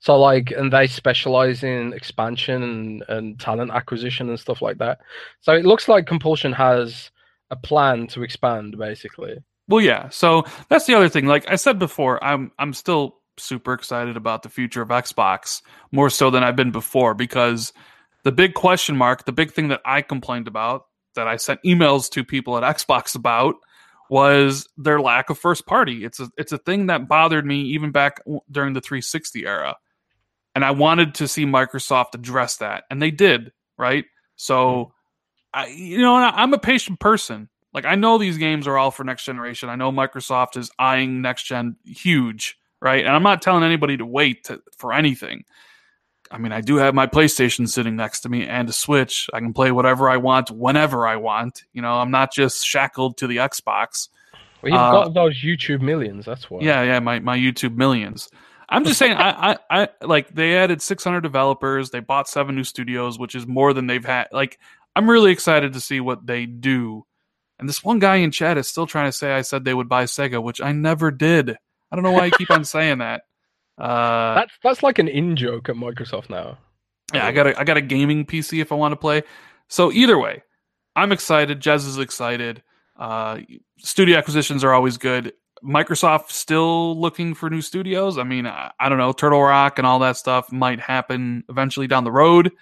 So 0.01 0.19
like, 0.19 0.51
and 0.51 0.73
they 0.73 0.87
specialize 0.87 1.63
in 1.63 1.93
expansion 1.93 2.63
and, 2.63 3.05
and 3.09 3.41
talent 3.41 3.71
acquisition 3.71 4.29
and 4.29 4.39
stuff 4.39 4.61
like 4.61 4.79
that. 4.79 4.99
So 5.41 5.55
it 5.55 5.65
looks 5.65 5.89
like 5.89 6.07
Compulsion 6.07 6.53
has 6.53 7.11
a 7.51 7.57
plan 7.57 8.07
to 8.09 8.23
expand, 8.23 8.77
basically. 8.79 9.37
Well, 9.69 9.81
yeah. 9.81 10.09
So 10.11 10.45
that's 10.69 10.87
the 10.87 10.95
other 10.95 11.09
thing. 11.09 11.27
Like 11.27 11.51
I 11.51 11.57
said 11.57 11.79
before, 11.79 12.23
I'm 12.23 12.53
I'm 12.59 12.73
still 12.73 13.19
super 13.39 13.73
excited 13.73 14.17
about 14.17 14.43
the 14.43 14.49
future 14.49 14.83
of 14.83 14.89
Xbox 14.89 15.63
more 15.93 16.11
so 16.11 16.31
than 16.31 16.43
I've 16.43 16.57
been 16.57 16.71
before 16.71 17.15
because 17.15 17.73
the 18.25 18.33
big 18.33 18.55
question 18.55 18.97
mark, 18.97 19.25
the 19.25 19.33
big 19.33 19.53
thing 19.53 19.69
that 19.69 19.83
I 19.85 20.03
complained 20.03 20.49
about, 20.49 20.87
that 21.15 21.29
I 21.29 21.37
sent 21.37 21.63
emails 21.65 22.11
to 22.11 22.25
people 22.25 22.57
at 22.57 22.77
Xbox 22.77 23.15
about, 23.15 23.57
was 24.09 24.69
their 24.77 25.01
lack 25.01 25.31
of 25.31 25.39
first 25.39 25.67
party. 25.67 26.05
It's 26.05 26.21
a 26.21 26.29
it's 26.39 26.53
a 26.53 26.59
thing 26.59 26.87
that 26.87 27.09
bothered 27.09 27.45
me 27.45 27.63
even 27.63 27.91
back 27.91 28.21
during 28.51 28.73
the 28.73 28.81
360 28.81 29.47
era, 29.47 29.77
and 30.55 30.65
I 30.65 30.71
wanted 30.71 31.17
to 31.17 31.29
see 31.29 31.45
Microsoft 31.45 32.15
address 32.15 32.59
that, 32.59 32.85
and 32.91 33.03
they 33.03 33.11
did. 33.11 33.53
Right. 33.79 34.05
So, 34.37 34.93
I 35.53 35.67
you 35.69 35.99
know 35.99 36.15
I'm 36.15 36.53
a 36.55 36.59
patient 36.59 37.01
person. 37.01 37.49
Like 37.73 37.85
I 37.85 37.95
know 37.95 38.19
these 38.19 38.39
games 38.39 38.67
are 38.67 38.79
all 38.79 38.91
for 38.91 39.05
next 39.05 39.25
generation. 39.25 39.69
I 39.69 39.77
know 39.77 39.93
Microsoft 39.93 40.57
is 40.57 40.71
eyeing 40.79 41.21
next 41.23 41.45
gen 41.45 41.77
huge, 41.85 42.59
right? 42.81 43.05
And 43.05 43.15
I'm 43.15 43.23
not 43.23 43.43
telling 43.43 43.65
anybody 43.65 43.97
to 43.99 44.07
wait 44.07 44.45
to, 44.45 44.63
for 44.77 44.93
anything. 44.93 45.45
I 46.31 46.39
mean, 46.39 46.53
I 46.53 46.61
do 46.61 46.77
have 46.77 46.95
my 46.95 47.07
PlayStation 47.07 47.69
sitting 47.69 47.97
next 47.97 48.21
to 48.21 48.29
me 48.29 48.47
and 48.47 48.69
a 48.69 48.73
Switch. 48.73 49.29
I 49.33 49.41
can 49.41 49.53
play 49.53 49.71
whatever 49.71 50.09
I 50.09 50.17
want 50.17 50.51
whenever 50.51 51.07
I 51.07 51.17
want. 51.17 51.63
You 51.73 51.83
know, 51.83 51.95
I'm 51.95 52.11
not 52.11 52.33
just 52.33 52.65
shackled 52.65 53.19
to 53.19 53.27
the 53.27 53.37
Xbox. 53.37 54.09
Well, 54.63 54.73
you've 54.73 54.81
Uh, 54.81 54.91
got 54.93 55.15
those 55.15 55.37
YouTube 55.41 55.83
millions. 55.83 56.25
That's 56.25 56.51
why. 56.51 56.61
Yeah, 56.63 56.83
yeah, 56.83 56.99
my, 56.99 57.21
my 57.21 57.37
YouTube 57.39 57.77
millions. 57.77 58.29
I'm 58.69 58.85
just 58.85 58.99
saying, 58.99 59.17
I, 59.17 59.53
I, 59.53 59.59
I 59.71 59.89
like 60.03 60.35
they 60.35 60.57
added 60.57 60.83
600 60.83 61.21
developers. 61.21 61.91
They 61.91 62.01
bought 62.01 62.29
seven 62.29 62.57
new 62.57 62.65
studios, 62.65 63.19
which 63.19 63.37
is 63.37 63.47
more 63.47 63.73
than 63.73 63.87
they've 63.87 64.05
had. 64.05 64.27
Like, 64.33 64.59
I'm 64.97 65.09
really 65.09 65.31
excited 65.31 65.75
to 65.75 65.81
see 65.81 66.01
what 66.01 66.27
they 66.27 66.47
do. 66.47 67.05
And 67.59 67.69
this 67.69 67.85
one 67.85 67.99
guy 68.01 68.17
in 68.17 68.31
chat 68.33 68.59
is 68.59 68.67
still 68.67 68.87
trying 68.87 69.07
to 69.07 69.13
say 69.13 69.33
I 69.33 69.43
said 69.43 69.65
they 69.65 69.75
would 69.75 69.89
buy 69.89 70.05
Sega, 70.05 70.43
which 70.43 70.61
I 70.61 70.73
never 70.73 71.11
did. 71.11 71.51
I 71.51 71.95
don't 71.97 72.03
know 72.03 72.11
why 72.13 72.25
you 72.27 72.33
keep 72.33 72.51
on 72.51 72.65
saying 72.65 72.99
that. 72.99 73.23
Uh, 73.79 74.35
That's 74.37 74.53
that's 74.63 74.83
like 74.83 74.99
an 74.99 75.07
in 75.07 75.37
joke 75.37 75.69
at 75.69 75.77
Microsoft 75.77 76.31
now. 76.31 76.57
yeah, 77.13 77.27
I 77.27 77.33
got 77.33 77.47
a 77.47 77.61
I 77.61 77.65
got 77.65 77.77
a 77.77 77.83
gaming 77.83 78.25
PC 78.25 78.63
if 78.63 78.73
I 78.73 78.75
want 78.75 78.93
to 78.93 78.97
play. 78.97 79.23
So 79.69 79.93
either 79.93 80.19
way, 80.19 80.43
I'm 80.97 81.13
excited. 81.13 81.61
Jez 81.61 81.87
is 81.87 81.99
excited. 81.99 82.63
Uh, 82.99 83.41
studio 83.77 84.17
acquisitions 84.17 84.65
are 84.65 84.73
always 84.73 84.97
good. 84.97 85.35
Microsoft 85.63 86.31
still 86.31 86.99
looking 86.99 87.35
for 87.35 87.51
new 87.51 87.61
studios. 87.61 88.17
I 88.17 88.23
mean, 88.25 88.47
I, 88.47 88.71
I 88.81 88.89
don't 88.89 88.97
know. 88.97 89.13
Turtle 89.13 89.43
Rock 89.43 89.77
and 89.77 89.87
all 89.87 89.99
that 89.99 90.17
stuff 90.17 90.51
might 90.51 90.81
happen 90.81 91.45
eventually 91.51 91.87
down 91.87 92.05
the 92.05 92.13
road. 92.13 92.53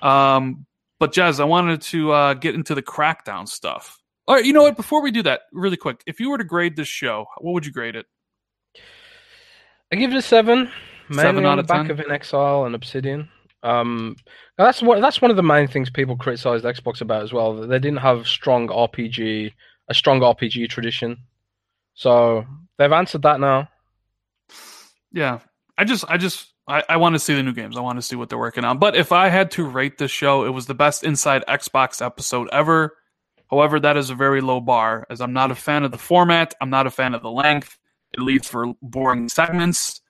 Um, 0.00 0.64
but 0.98 1.12
Jez, 1.12 1.40
I 1.40 1.44
wanted 1.44 1.82
to 1.82 2.12
uh, 2.12 2.34
get 2.34 2.54
into 2.54 2.74
the 2.74 2.82
Crackdown 2.82 3.48
stuff. 3.48 3.98
All 4.26 4.34
right, 4.34 4.44
you 4.44 4.52
know 4.52 4.62
what? 4.62 4.76
Before 4.76 5.02
we 5.02 5.10
do 5.10 5.22
that, 5.22 5.42
really 5.52 5.76
quick, 5.76 6.02
if 6.06 6.20
you 6.20 6.30
were 6.30 6.38
to 6.38 6.44
grade 6.44 6.76
this 6.76 6.88
show, 6.88 7.26
what 7.38 7.52
would 7.52 7.66
you 7.66 7.72
grade 7.72 7.96
it? 7.96 8.06
I 9.90 9.96
give 9.96 10.12
it 10.12 10.16
a 10.16 10.22
seven, 10.22 10.70
Seven 11.10 11.46
out 11.46 11.52
on 11.52 11.56
the 11.56 11.62
back 11.62 11.86
10? 11.86 11.90
of 11.92 12.00
an 12.00 12.10
Exile 12.10 12.66
and 12.66 12.74
Obsidian. 12.74 13.28
Um, 13.62 14.16
that's 14.56 14.82
what 14.82 15.00
that's 15.00 15.20
one 15.20 15.30
of 15.30 15.36
the 15.36 15.42
main 15.42 15.66
things 15.66 15.90
people 15.90 16.16
criticized 16.16 16.64
Xbox 16.64 17.00
about 17.00 17.22
as 17.22 17.32
well. 17.32 17.54
That 17.56 17.68
they 17.68 17.78
didn't 17.78 17.98
have 17.98 18.28
strong 18.28 18.68
RPG, 18.68 19.52
a 19.88 19.94
strong 19.94 20.20
RPG 20.20 20.68
tradition. 20.68 21.16
So 21.94 22.44
they've 22.76 22.92
answered 22.92 23.22
that 23.22 23.40
now. 23.40 23.68
Yeah, 25.12 25.40
I 25.76 25.84
just, 25.84 26.04
I 26.08 26.18
just, 26.18 26.52
I, 26.68 26.84
I 26.90 26.96
want 26.98 27.14
to 27.14 27.18
see 27.18 27.34
the 27.34 27.42
new 27.42 27.52
games. 27.54 27.76
I 27.76 27.80
want 27.80 27.96
to 27.98 28.02
see 28.02 28.14
what 28.14 28.28
they're 28.28 28.38
working 28.38 28.64
on. 28.64 28.78
But 28.78 28.94
if 28.94 29.10
I 29.10 29.28
had 29.28 29.50
to 29.52 29.64
rate 29.64 29.98
this 29.98 30.10
show, 30.10 30.44
it 30.44 30.50
was 30.50 30.66
the 30.66 30.74
best 30.74 31.02
inside 31.02 31.42
Xbox 31.48 32.04
episode 32.04 32.48
ever. 32.52 32.94
However, 33.50 33.80
that 33.80 33.96
is 33.96 34.10
a 34.10 34.14
very 34.14 34.42
low 34.42 34.60
bar, 34.60 35.06
as 35.08 35.20
I'm 35.22 35.32
not 35.32 35.50
a 35.50 35.54
fan 35.54 35.82
of 35.84 35.90
the 35.90 35.98
format. 35.98 36.52
I'm 36.60 36.68
not 36.70 36.86
a 36.86 36.90
fan 36.90 37.14
of 37.14 37.22
the 37.22 37.30
length. 37.30 37.78
It 38.12 38.20
leads 38.20 38.46
for 38.48 38.74
boring 38.82 39.28
segments, 39.30 40.00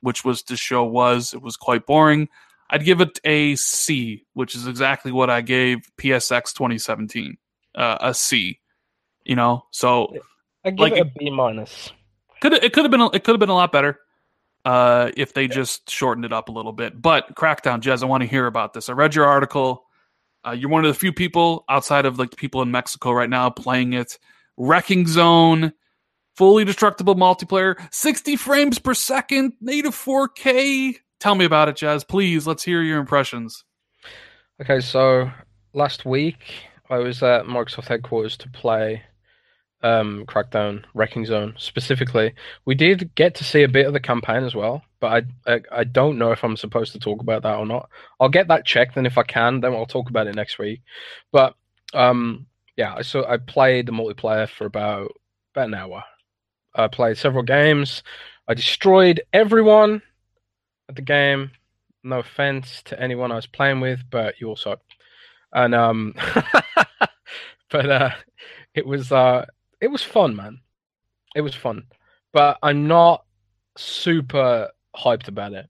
which 0.00 0.24
was 0.24 0.42
the 0.44 0.56
show 0.56 0.84
was. 0.84 1.34
It 1.34 1.42
was 1.42 1.56
quite 1.56 1.84
boring. 1.86 2.28
I'd 2.70 2.84
give 2.84 3.00
it 3.02 3.20
a 3.24 3.54
C, 3.56 4.24
which 4.32 4.54
is 4.54 4.66
exactly 4.66 5.12
what 5.12 5.28
I 5.30 5.42
gave 5.42 5.88
PSX 5.98 6.54
2017. 6.54 7.36
Uh, 7.74 7.98
a 8.00 8.14
C. 8.14 8.58
You 9.24 9.36
know, 9.36 9.64
so 9.70 10.14
I 10.64 10.70
give 10.70 10.78
Like 10.78 10.92
it 10.94 11.00
a 11.00 11.04
B 11.18 11.30
minus. 11.30 11.92
could 12.40 12.54
it 12.54 12.72
could 12.72 12.84
have 12.84 12.90
been 12.90 13.00
a- 13.02 13.10
it 13.10 13.22
could 13.24 13.32
have 13.34 13.40
been 13.40 13.48
a 13.50 13.54
lot 13.54 13.72
better 13.72 13.98
uh, 14.66 15.12
if 15.16 15.32
they 15.32 15.46
just 15.46 15.88
shortened 15.88 16.24
it 16.24 16.32
up 16.32 16.48
a 16.48 16.52
little 16.52 16.72
bit. 16.72 17.00
But 17.00 17.36
Crackdown, 17.36 17.80
Jez, 17.80 18.02
I 18.02 18.06
want 18.06 18.24
to 18.24 18.28
hear 18.28 18.46
about 18.46 18.74
this. 18.74 18.88
I 18.88 18.94
read 18.94 19.14
your 19.14 19.24
article. 19.24 19.84
Uh, 20.44 20.50
you're 20.50 20.68
one 20.68 20.84
of 20.84 20.92
the 20.92 20.98
few 20.98 21.12
people 21.12 21.64
outside 21.68 22.04
of 22.04 22.18
like 22.18 22.30
the 22.30 22.36
people 22.36 22.62
in 22.62 22.72
Mexico 22.72 23.12
right 23.12 23.30
now 23.30 23.48
playing 23.48 23.92
it. 23.92 24.18
Wrecking 24.56 25.06
Zone, 25.06 25.72
fully 26.34 26.64
destructible 26.64 27.14
multiplayer, 27.14 27.76
60 27.92 28.34
frames 28.34 28.80
per 28.80 28.92
second, 28.92 29.52
native 29.60 29.94
4K. 29.94 30.96
Tell 31.20 31.36
me 31.36 31.44
about 31.44 31.68
it, 31.68 31.76
Jez. 31.76 32.06
Please, 32.06 32.44
let's 32.44 32.64
hear 32.64 32.82
your 32.82 32.98
impressions. 32.98 33.64
Okay, 34.60 34.80
so 34.80 35.30
last 35.74 36.04
week 36.04 36.42
I 36.90 36.98
was 36.98 37.22
at 37.22 37.44
Microsoft 37.44 37.86
headquarters 37.86 38.36
to 38.38 38.48
play 38.48 39.04
um, 39.86 40.24
Crackdown 40.26 40.84
Wrecking 40.94 41.26
Zone 41.26 41.54
specifically. 41.58 42.34
We 42.64 42.74
did 42.74 43.14
get 43.14 43.36
to 43.36 43.44
see 43.44 43.62
a 43.62 43.68
bit 43.68 43.86
of 43.86 43.92
the 43.92 44.00
campaign 44.00 44.42
as 44.42 44.54
well, 44.54 44.82
but 45.00 45.26
I, 45.46 45.54
I 45.54 45.60
I 45.80 45.84
don't 45.84 46.18
know 46.18 46.32
if 46.32 46.42
I'm 46.42 46.56
supposed 46.56 46.92
to 46.92 46.98
talk 46.98 47.20
about 47.20 47.42
that 47.42 47.56
or 47.56 47.66
not. 47.66 47.88
I'll 48.20 48.28
get 48.28 48.48
that 48.48 48.66
checked, 48.66 48.96
and 48.96 49.06
if 49.06 49.16
I 49.16 49.22
can, 49.22 49.60
then 49.60 49.72
I'll 49.72 49.86
talk 49.86 50.10
about 50.10 50.26
it 50.26 50.34
next 50.34 50.58
week. 50.58 50.82
But 51.30 51.54
um, 51.94 52.46
yeah, 52.76 53.00
so 53.02 53.24
I 53.24 53.36
played 53.36 53.86
the 53.86 53.92
multiplayer 53.92 54.48
for 54.48 54.66
about 54.66 55.12
about 55.54 55.68
an 55.68 55.74
hour. 55.74 56.02
I 56.74 56.88
played 56.88 57.16
several 57.16 57.44
games. 57.44 58.02
I 58.48 58.54
destroyed 58.54 59.22
everyone 59.32 60.02
at 60.88 60.96
the 60.96 61.02
game. 61.02 61.52
No 62.02 62.18
offense 62.20 62.82
to 62.86 63.00
anyone 63.00 63.32
I 63.32 63.36
was 63.36 63.46
playing 63.46 63.80
with, 63.80 64.00
but 64.10 64.40
you 64.40 64.48
all 64.48 64.56
suck. 64.56 64.80
And 65.52 65.74
um, 65.74 66.14
but 67.70 67.90
uh, 67.90 68.10
it 68.74 68.86
was 68.86 69.12
uh, 69.12 69.46
it 69.80 69.88
was 69.88 70.02
fun, 70.02 70.36
man. 70.36 70.60
It 71.34 71.40
was 71.42 71.54
fun, 71.54 71.84
but 72.32 72.58
I'm 72.62 72.86
not 72.86 73.24
super 73.76 74.70
hyped 74.96 75.28
about 75.28 75.52
it, 75.52 75.66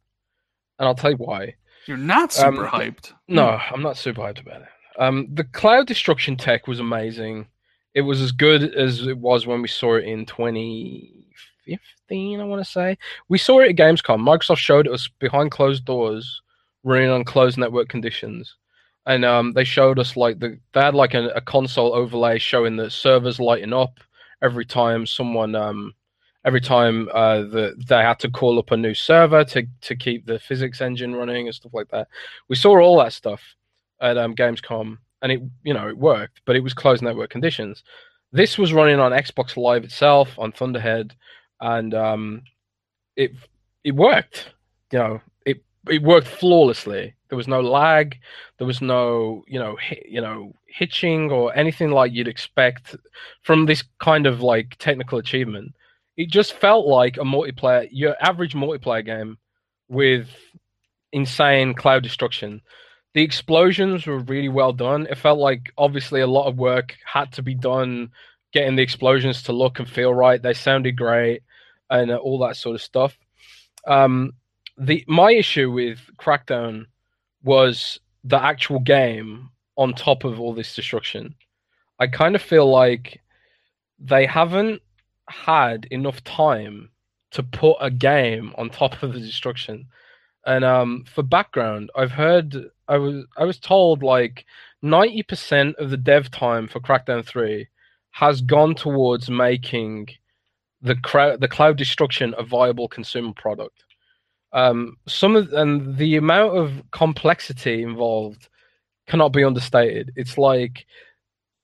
and 0.79 0.89
I'll 0.89 0.95
tell 0.95 1.11
you 1.11 1.17
why. 1.17 1.55
You're 1.87 1.97
not 1.97 2.33
super 2.33 2.67
Um, 2.67 2.73
hyped. 2.73 3.13
No, 3.29 3.61
I'm 3.71 3.83
not 3.83 3.97
super 3.97 4.21
hyped 4.23 4.41
about 4.41 4.63
it. 4.63 4.69
Um, 4.99 5.29
the 5.33 5.45
cloud 5.45 5.87
destruction 5.87 6.37
tech 6.37 6.67
was 6.67 6.81
amazing. 6.81 7.47
It 7.95 8.01
was 8.03 8.21
as 8.21 8.33
good 8.33 8.75
as 8.75 9.07
it 9.07 9.19
was 9.19 9.47
when 9.47 9.63
we 9.63 9.69
saw 9.69 9.97
it 9.97 10.05
in 10.05 10.27
2015, 10.27 12.41
I 12.41 12.45
want 12.45 12.65
to 12.65 12.71
say. 12.71 12.99
We 13.29 13.39
saw 13.39 13.61
it 13.61 13.71
at 13.71 13.77
Gamescom. 13.77 14.21
Microsoft 14.21 14.59
showed 14.59 14.89
us 14.89 15.09
behind 15.19 15.51
closed 15.51 15.85
doors, 15.85 16.43
running 16.85 17.11
on 17.11 17.25
closed 17.25 17.59
network 17.59 17.89
conditions. 17.89 18.57
And 19.07 19.25
um, 19.25 19.53
they 19.53 19.65
showed 19.65 19.99
us 19.99 20.17
like 20.17 20.41
the 20.41 20.59
they 20.73 20.81
had 20.81 20.95
like 20.95 21.15
a, 21.15 21.29
a 21.29 21.41
console 21.41 21.95
overlay 21.95 22.39
showing 22.39 22.77
the 22.77 22.91
servers 22.91 23.39
lighting 23.39 23.73
up 23.73 24.01
every 24.43 24.65
time 24.65 25.07
someone 25.07 25.55
um, 25.55 25.95
every 26.45 26.61
time 26.61 27.09
uh, 27.13 27.41
the, 27.41 27.75
they 27.89 27.97
had 27.97 28.19
to 28.21 28.31
call 28.31 28.59
up 28.59 28.71
a 28.71 28.77
new 28.77 28.95
server 28.95 29.45
to, 29.45 29.67
to 29.81 29.97
keep 29.97 30.25
the 30.25 30.39
physics 30.39 30.81
engine 30.81 31.15
running 31.15 31.47
and 31.47 31.55
stuff 31.55 31.75
like 31.75 31.89
that. 31.89 32.09
We 32.49 32.57
saw 32.57 32.81
all 32.81 32.99
that 33.01 33.13
stuff 33.13 33.43
at 34.01 34.17
um, 34.17 34.35
Gamescom, 34.35 34.99
and 35.23 35.33
it 35.33 35.43
you 35.65 35.75
know 35.75 35.89
it 35.89 35.99
worked, 35.99 36.41
but 36.45 36.57
it 36.57 36.61
was 36.61 36.75
closed 36.75 37.03
network 37.03 37.31
conditions. 37.31 37.83
This 38.33 38.59
was 38.59 38.73
running 38.73 39.01
on 39.01 39.13
Xbox 39.13 39.57
Live 39.57 39.85
itself 39.85 40.31
on 40.39 40.53
Thunderhead, 40.53 41.15
and 41.61 41.95
um, 41.95 42.43
it 43.17 43.33
it 43.85 43.93
worked. 43.93 44.53
You 44.93 44.99
know, 45.01 45.21
it 45.89 46.03
worked 46.03 46.27
flawlessly. 46.27 47.15
There 47.29 47.37
was 47.37 47.49
no 47.49 47.61
lag. 47.61 48.19
There 48.59 48.67
was 48.67 48.81
no 48.81 49.45
you 49.47 49.59
know 49.59 49.77
hi, 49.81 50.01
you 50.09 50.21
know 50.21 50.55
hitching 50.67 51.31
or 51.31 51.57
anything 51.57 51.91
like 51.91 52.13
you'd 52.13 52.29
expect 52.29 52.95
from 53.43 53.67
this 53.67 53.83
kind 53.99 54.27
of 54.27 54.43
like 54.43 54.77
technical 54.79 55.19
achievement. 55.19 55.75
It 56.17 56.31
just 56.31 56.55
felt 56.55 56.87
like 56.87 57.17
a 57.17 57.21
multiplayer, 57.21 57.89
your 57.91 58.17
average 58.21 58.55
multiplayer 58.55 59.05
game 59.05 59.39
with 59.89 60.29
insane 61.13 61.75
cloud 61.75 62.03
destruction. 62.03 62.61
The 63.15 63.23
explosions 63.23 64.07
were 64.07 64.19
really 64.19 64.49
well 64.49 64.73
done. 64.73 65.07
It 65.11 65.19
felt 65.19 65.39
like 65.39 65.73
obviously 65.79 66.21
a 66.21 66.27
lot 66.27 66.47
of 66.47 66.59
work 66.59 66.95
had 67.05 67.33
to 67.33 67.43
be 67.43 67.55
done 67.55 68.11
getting 68.53 68.77
the 68.77 68.83
explosions 68.83 69.43
to 69.45 69.53
look 69.53 69.79
and 69.79 69.89
feel 69.89 70.13
right. 70.13 70.41
They 70.41 70.55
sounded 70.55 70.97
great 70.97 71.43
and 71.91 72.11
uh, 72.11 72.17
all 72.17 72.39
that 72.41 72.57
sort 72.57 72.75
of 72.75 72.83
stuff. 72.83 73.17
Um, 73.87 74.33
the 74.79 75.05
my 75.07 75.33
issue 75.33 75.71
with 75.71 76.01
Crackdown 76.19 76.87
was 77.43 78.01
the 78.25 78.43
actual 78.43 78.81
game 78.81 79.51
on 79.77 79.95
top 79.95 80.25
of 80.25 80.41
all 80.41 80.53
this 80.53 80.75
destruction. 80.75 81.35
I 81.99 82.07
kind 82.07 82.35
of 82.35 82.43
feel 82.43 82.69
like 82.69 83.21
they 83.99 84.27
haven't 84.27 84.83
had 85.29 85.87
enough 85.91 86.23
time 86.25 86.91
to 87.31 87.43
put 87.43 87.77
a 87.81 87.91
game 87.91 88.53
on 88.57 88.71
top 88.71 89.03
of 89.03 89.13
the 89.13 89.21
destruction. 89.21 89.87
And 90.47 90.65
um, 90.65 91.05
for 91.13 91.23
background, 91.23 91.91
I've 91.97 92.13
heard 92.13 92.55
I 92.89 92.99
was 92.99 93.25
I 93.37 93.45
was 93.45 93.59
told 93.59 94.03
like 94.03 94.45
ninety 94.83 95.23
percent 95.23 95.77
of 95.77 95.91
the 95.91 95.97
dev 95.97 96.31
time 96.31 96.69
for 96.69 96.81
Crackdown 96.81 97.25
Three 97.25 97.69
has 98.13 98.41
gone 98.41 98.75
towards 98.75 99.29
making 99.29 100.09
the 100.83 100.95
the 101.41 101.49
cloud 101.49 101.77
destruction 101.77 102.35
a 102.39 102.45
viable 102.45 102.89
consumer 102.89 103.33
product. 103.35 103.86
Um, 104.53 104.97
some 105.07 105.37
of 105.37 105.53
and 105.53 105.97
the 105.97 106.17
amount 106.17 106.57
of 106.57 106.83
complexity 106.93 107.83
involved 107.83 108.49
cannot 109.07 109.31
be 109.33 109.45
understated. 109.45 110.13
It's 110.17 110.39
like 110.39 110.87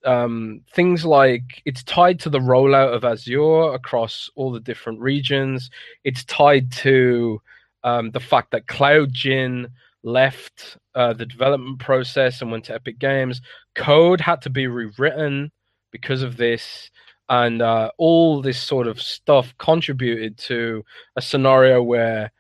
um, 0.05 0.63
things 0.75 1.05
like 1.05 1.63
it's 1.65 1.83
tied 1.85 2.21
to 2.21 2.31
the 2.31 2.39
rollout 2.39 2.95
of 2.95 3.05
Azure 3.05 3.75
across 3.75 4.29
all 4.35 4.51
the 4.53 4.61
different 4.61 5.01
regions. 5.01 5.71
It's 6.05 6.25
tied 6.25 6.71
to 6.73 7.41
um, 7.85 8.11
the 8.11 8.21
fact 8.21 8.51
that 8.53 8.67
Cloudgine 8.67 9.69
left 10.05 10.77
uh, 10.95 11.13
the 11.13 11.27
development 11.27 11.79
process 11.79 12.43
and 12.43 12.51
went 12.51 12.65
to 12.65 12.75
Epic 12.75 12.99
Games. 12.99 13.41
Code 13.75 14.21
had 14.21 14.43
to 14.43 14.51
be 14.51 14.67
rewritten 14.67 15.51
because 15.91 16.23
of 16.23 16.37
this. 16.37 16.91
And 17.29 17.63
uh, 17.63 17.91
all 17.99 18.43
this 18.43 18.61
sort 18.61 18.87
of 18.87 19.01
stuff 19.01 19.55
contributed 19.59 20.37
to 20.39 20.85
a 21.17 21.23
scenario 21.23 21.83
where 21.83 22.31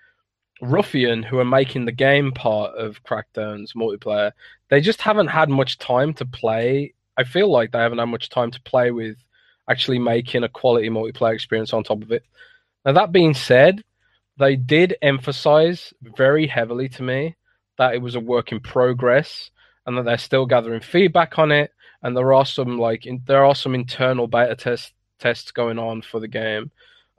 Ruffian, 0.62 1.24
who 1.24 1.38
are 1.38 1.44
making 1.44 1.84
the 1.84 1.92
game 1.92 2.30
part 2.32 2.76
of 2.76 3.02
Crackdown's 3.02 3.72
multiplayer, 3.74 4.30
they 4.70 4.80
just 4.80 5.02
haven't 5.02 5.26
had 5.26 5.50
much 5.50 5.78
time 5.78 6.14
to 6.14 6.24
play. 6.24 6.94
I 7.18 7.24
feel 7.24 7.50
like 7.50 7.72
they 7.72 7.80
haven't 7.80 7.98
had 7.98 8.06
much 8.06 8.30
time 8.30 8.50
to 8.52 8.62
play 8.62 8.92
with 8.92 9.16
actually 9.68 9.98
making 9.98 10.44
a 10.44 10.48
quality 10.48 10.88
multiplayer 10.88 11.34
experience 11.34 11.72
on 11.72 11.82
top 11.82 12.02
of 12.02 12.12
it. 12.12 12.24
Now, 12.84 12.92
that 12.92 13.12
being 13.12 13.34
said, 13.34 13.82
they 14.38 14.56
did 14.56 14.96
emphasize 15.02 15.92
very 16.00 16.46
heavily 16.46 16.88
to 16.90 17.02
me 17.02 17.36
that 17.78 17.94
it 17.94 18.02
was 18.02 18.14
a 18.14 18.20
work 18.20 18.52
in 18.52 18.60
progress 18.60 19.50
and 19.86 19.98
that 19.98 20.04
they're 20.04 20.18
still 20.18 20.46
gathering 20.46 20.80
feedback 20.80 21.38
on 21.38 21.50
it. 21.50 21.72
And 22.02 22.16
there 22.16 22.32
are 22.32 22.46
some 22.46 22.78
like 22.78 23.06
in, 23.06 23.22
there 23.26 23.44
are 23.44 23.54
some 23.54 23.74
internal 23.74 24.28
beta 24.28 24.54
test 24.54 24.92
tests 25.18 25.50
going 25.50 25.78
on 25.78 26.02
for 26.02 26.20
the 26.20 26.28
game. 26.28 26.70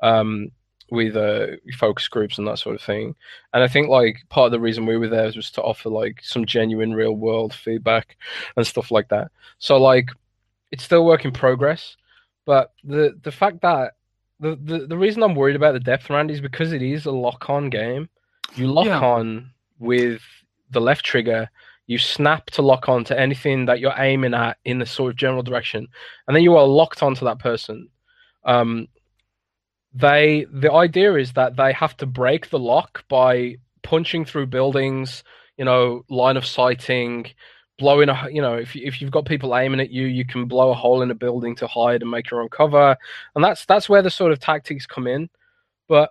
Um, 0.01 0.49
with 0.91 1.15
uh, 1.15 1.47
focus 1.77 2.07
groups 2.07 2.37
and 2.37 2.47
that 2.47 2.59
sort 2.59 2.75
of 2.75 2.81
thing. 2.81 3.15
And 3.53 3.63
I 3.63 3.67
think 3.67 3.89
like 3.89 4.17
part 4.29 4.47
of 4.47 4.51
the 4.51 4.59
reason 4.59 4.85
we 4.85 4.97
were 4.97 5.07
there 5.07 5.31
was 5.35 5.49
to 5.51 5.61
offer 5.61 5.89
like 5.89 6.19
some 6.21 6.45
genuine 6.45 6.93
real 6.93 7.13
world 7.13 7.53
feedback 7.53 8.17
and 8.57 8.65
stuff 8.67 8.91
like 8.91 9.09
that. 9.09 9.31
So 9.59 9.77
like 9.77 10.09
it's 10.71 10.83
still 10.83 11.05
work 11.05 11.25
in 11.25 11.31
progress, 11.31 11.95
but 12.45 12.73
the 12.83 13.17
the 13.23 13.31
fact 13.31 13.61
that 13.61 13.93
the, 14.39 14.57
the, 14.61 14.87
the 14.87 14.97
reason 14.97 15.23
I'm 15.23 15.35
worried 15.35 15.55
about 15.55 15.73
the 15.73 15.79
depth 15.79 16.09
round 16.09 16.29
is 16.29 16.41
because 16.41 16.73
it 16.73 16.81
is 16.81 17.05
a 17.05 17.11
lock 17.11 17.49
on 17.49 17.69
game. 17.69 18.09
You 18.55 18.67
lock 18.67 18.87
Yeah. 18.87 18.99
on 18.99 19.51
with 19.79 20.21
the 20.71 20.81
left 20.81 21.05
trigger, 21.05 21.49
You 21.87 21.97
snap 21.97 22.47
to 22.51 22.61
lock 22.61 22.89
on 22.89 23.03
to 23.05 23.19
anything 23.19 23.65
that 23.67 23.79
you're 23.79 23.93
aiming 23.97 24.33
at 24.33 24.57
in 24.65 24.79
the 24.79 24.85
sort 24.85 25.11
of 25.11 25.17
general 25.17 25.43
direction, 25.43 25.87
and 26.27 26.35
then 26.35 26.43
you 26.43 26.55
are 26.57 26.65
locked 26.65 27.03
onto 27.03 27.25
that 27.25 27.39
person. 27.39 27.89
Um, 28.45 28.87
they 29.93 30.45
the 30.51 30.71
idea 30.71 31.15
is 31.15 31.33
that 31.33 31.55
they 31.55 31.73
have 31.73 31.95
to 31.97 32.05
break 32.05 32.49
the 32.49 32.59
lock 32.59 33.03
by 33.07 33.57
punching 33.83 34.25
through 34.25 34.47
buildings, 34.47 35.23
you 35.57 35.65
know, 35.65 36.03
line 36.09 36.37
of 36.37 36.45
sighting, 36.45 37.27
blowing 37.77 38.09
a 38.09 38.27
you 38.31 38.41
know 38.41 38.55
if 38.55 38.75
if 38.75 39.01
you've 39.01 39.11
got 39.11 39.25
people 39.25 39.55
aiming 39.55 39.79
at 39.79 39.91
you, 39.91 40.05
you 40.05 40.25
can 40.25 40.45
blow 40.45 40.71
a 40.71 40.75
hole 40.75 41.01
in 41.01 41.11
a 41.11 41.15
building 41.15 41.55
to 41.57 41.67
hide 41.67 42.01
and 42.01 42.11
make 42.11 42.31
your 42.31 42.41
own 42.41 42.49
cover, 42.49 42.97
and 43.35 43.43
that's 43.43 43.65
that's 43.65 43.89
where 43.89 44.01
the 44.01 44.09
sort 44.09 44.31
of 44.31 44.39
tactics 44.39 44.85
come 44.85 45.07
in. 45.07 45.29
But 45.87 46.09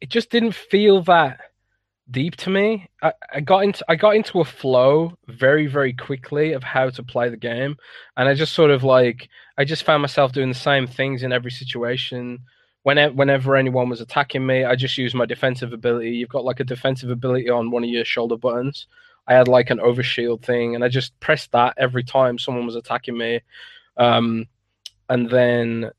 it 0.00 0.08
just 0.08 0.30
didn't 0.30 0.54
feel 0.54 1.02
that 1.02 1.40
deep 2.10 2.36
to 2.36 2.50
me. 2.50 2.88
I, 3.02 3.12
I 3.34 3.40
got 3.40 3.64
into 3.64 3.84
I 3.88 3.96
got 3.96 4.16
into 4.16 4.40
a 4.40 4.44
flow 4.44 5.16
very 5.28 5.66
very 5.66 5.92
quickly 5.92 6.52
of 6.52 6.62
how 6.62 6.90
to 6.90 7.02
play 7.02 7.28
the 7.28 7.36
game, 7.36 7.76
and 8.16 8.28
I 8.28 8.34
just 8.34 8.54
sort 8.54 8.70
of 8.70 8.82
like 8.82 9.28
I 9.58 9.64
just 9.64 9.84
found 9.84 10.00
myself 10.02 10.32
doing 10.32 10.48
the 10.48 10.54
same 10.54 10.86
things 10.86 11.22
in 11.22 11.32
every 11.32 11.50
situation. 11.50 12.40
Whenever, 12.82 13.14
whenever 13.14 13.56
anyone 13.56 13.88
was 13.90 14.00
attacking 14.00 14.46
me, 14.46 14.64
I 14.64 14.74
just 14.74 14.96
used 14.96 15.14
my 15.14 15.26
defensive 15.26 15.72
ability. 15.72 16.12
You've 16.12 16.30
got 16.30 16.44
like 16.44 16.60
a 16.60 16.64
defensive 16.64 17.10
ability 17.10 17.50
on 17.50 17.70
one 17.70 17.84
of 17.84 17.90
your 17.90 18.04
shoulder 18.04 18.36
buttons. 18.36 18.86
I 19.26 19.34
had 19.34 19.48
like 19.48 19.70
an 19.70 19.78
overshield 19.78 20.42
thing, 20.42 20.74
and 20.74 20.82
I 20.82 20.88
just 20.88 21.18
pressed 21.20 21.52
that 21.52 21.74
every 21.76 22.02
time 22.02 22.38
someone 22.38 22.66
was 22.66 22.76
attacking 22.76 23.18
me. 23.18 23.40
Um, 23.96 24.46
and 25.08 25.28
then 25.28 25.90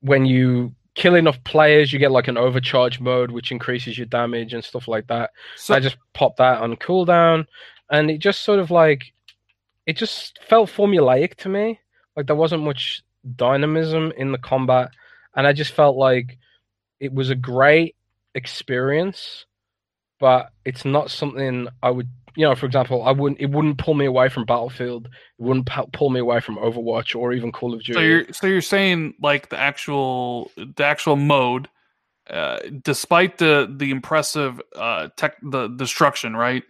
when 0.00 0.24
you 0.24 0.74
kill 0.94 1.14
enough 1.14 1.42
players, 1.44 1.92
you 1.92 1.98
get 1.98 2.10
like 2.10 2.28
an 2.28 2.38
overcharge 2.38 3.00
mode, 3.00 3.30
which 3.30 3.52
increases 3.52 3.98
your 3.98 4.06
damage 4.06 4.54
and 4.54 4.64
stuff 4.64 4.88
like 4.88 5.06
that. 5.08 5.30
So 5.56 5.74
I 5.74 5.80
just 5.80 5.98
popped 6.14 6.38
that 6.38 6.62
on 6.62 6.76
cooldown, 6.76 7.46
and 7.90 8.10
it 8.10 8.18
just 8.18 8.42
sort 8.42 8.58
of 8.58 8.70
like 8.70 9.12
it 9.86 9.96
just 9.96 10.38
felt 10.42 10.70
formulaic 10.70 11.34
to 11.36 11.48
me. 11.48 11.80
Like 12.16 12.26
there 12.26 12.36
wasn't 12.36 12.62
much 12.62 13.02
dynamism 13.36 14.12
in 14.16 14.32
the 14.32 14.38
combat, 14.38 14.90
and 15.34 15.46
I 15.46 15.52
just 15.52 15.72
felt 15.72 15.96
like 15.96 16.38
it 17.00 17.12
was 17.12 17.30
a 17.30 17.34
great 17.34 17.96
experience, 18.34 19.46
but 20.20 20.50
it's 20.64 20.84
not 20.84 21.10
something 21.10 21.68
I 21.82 21.90
would 21.90 22.08
you 22.36 22.44
know, 22.44 22.54
for 22.54 22.66
example, 22.66 23.02
I 23.04 23.12
wouldn't 23.12 23.40
it 23.40 23.50
wouldn't 23.50 23.78
pull 23.78 23.94
me 23.94 24.06
away 24.06 24.28
from 24.28 24.44
Battlefield. 24.44 25.06
It 25.06 25.42
wouldn't 25.42 25.68
pull 25.92 26.10
me 26.10 26.20
away 26.20 26.40
from 26.40 26.56
Overwatch 26.56 27.14
or 27.14 27.32
even 27.32 27.52
Call 27.52 27.74
of 27.74 27.80
Duty. 27.82 27.94
So 27.94 28.00
you're 28.00 28.32
so 28.32 28.46
you're 28.46 28.60
saying 28.60 29.14
like 29.22 29.50
the 29.50 29.58
actual 29.58 30.50
the 30.56 30.84
actual 30.84 31.16
mode, 31.16 31.68
uh, 32.28 32.58
despite 32.82 33.38
the 33.38 33.72
the 33.76 33.90
impressive 33.90 34.60
uh 34.74 35.08
tech 35.16 35.36
the 35.42 35.68
destruction, 35.68 36.34
right? 36.34 36.64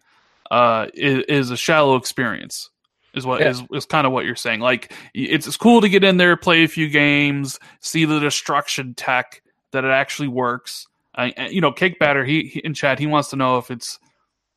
Uh, 0.50 0.88
is, 0.92 1.24
is 1.28 1.50
a 1.50 1.56
shallow 1.56 1.96
experience. 1.96 2.70
Is 3.14 3.24
what 3.24 3.40
yeah. 3.40 3.50
is 3.50 3.62
is 3.72 3.86
kind 3.86 4.06
of 4.06 4.12
what 4.12 4.24
you're 4.24 4.34
saying. 4.34 4.60
Like 4.60 4.92
it's 5.14 5.46
it's 5.46 5.56
cool 5.56 5.80
to 5.80 5.88
get 5.88 6.02
in 6.02 6.16
there, 6.16 6.36
play 6.36 6.64
a 6.64 6.68
few 6.68 6.88
games, 6.88 7.58
see 7.80 8.04
the 8.04 8.18
destruction 8.18 8.94
tech 8.94 9.40
that 9.72 9.84
it 9.84 9.90
actually 9.90 10.28
works. 10.28 10.88
Uh, 11.14 11.30
you 11.48 11.60
know, 11.60 11.70
Cake 11.70 11.98
Batter, 12.00 12.24
he, 12.24 12.44
he 12.44 12.58
in 12.60 12.74
chat, 12.74 12.98
he 12.98 13.06
wants 13.06 13.30
to 13.30 13.36
know 13.36 13.58
if 13.58 13.70
it's 13.70 13.98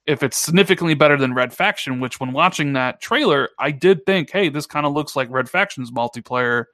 if 0.08 0.24
it's 0.24 0.38
significantly 0.38 0.96
better 0.96 1.18
than 1.18 1.34
Red 1.34 1.54
Faction, 1.54 2.00
which 2.00 2.20
when 2.20 2.32
watching 2.32 2.74
that 2.74 3.02
trailer, 3.02 3.50
I 3.60 3.72
did 3.72 4.06
think, 4.06 4.32
hey, 4.32 4.50
this 4.50 4.66
kind 4.66 4.86
of 4.86 4.94
looks 4.94 5.16
like 5.16 5.30
Red 5.30 5.50
Faction's 5.50 5.92
multiplayer 5.92 6.66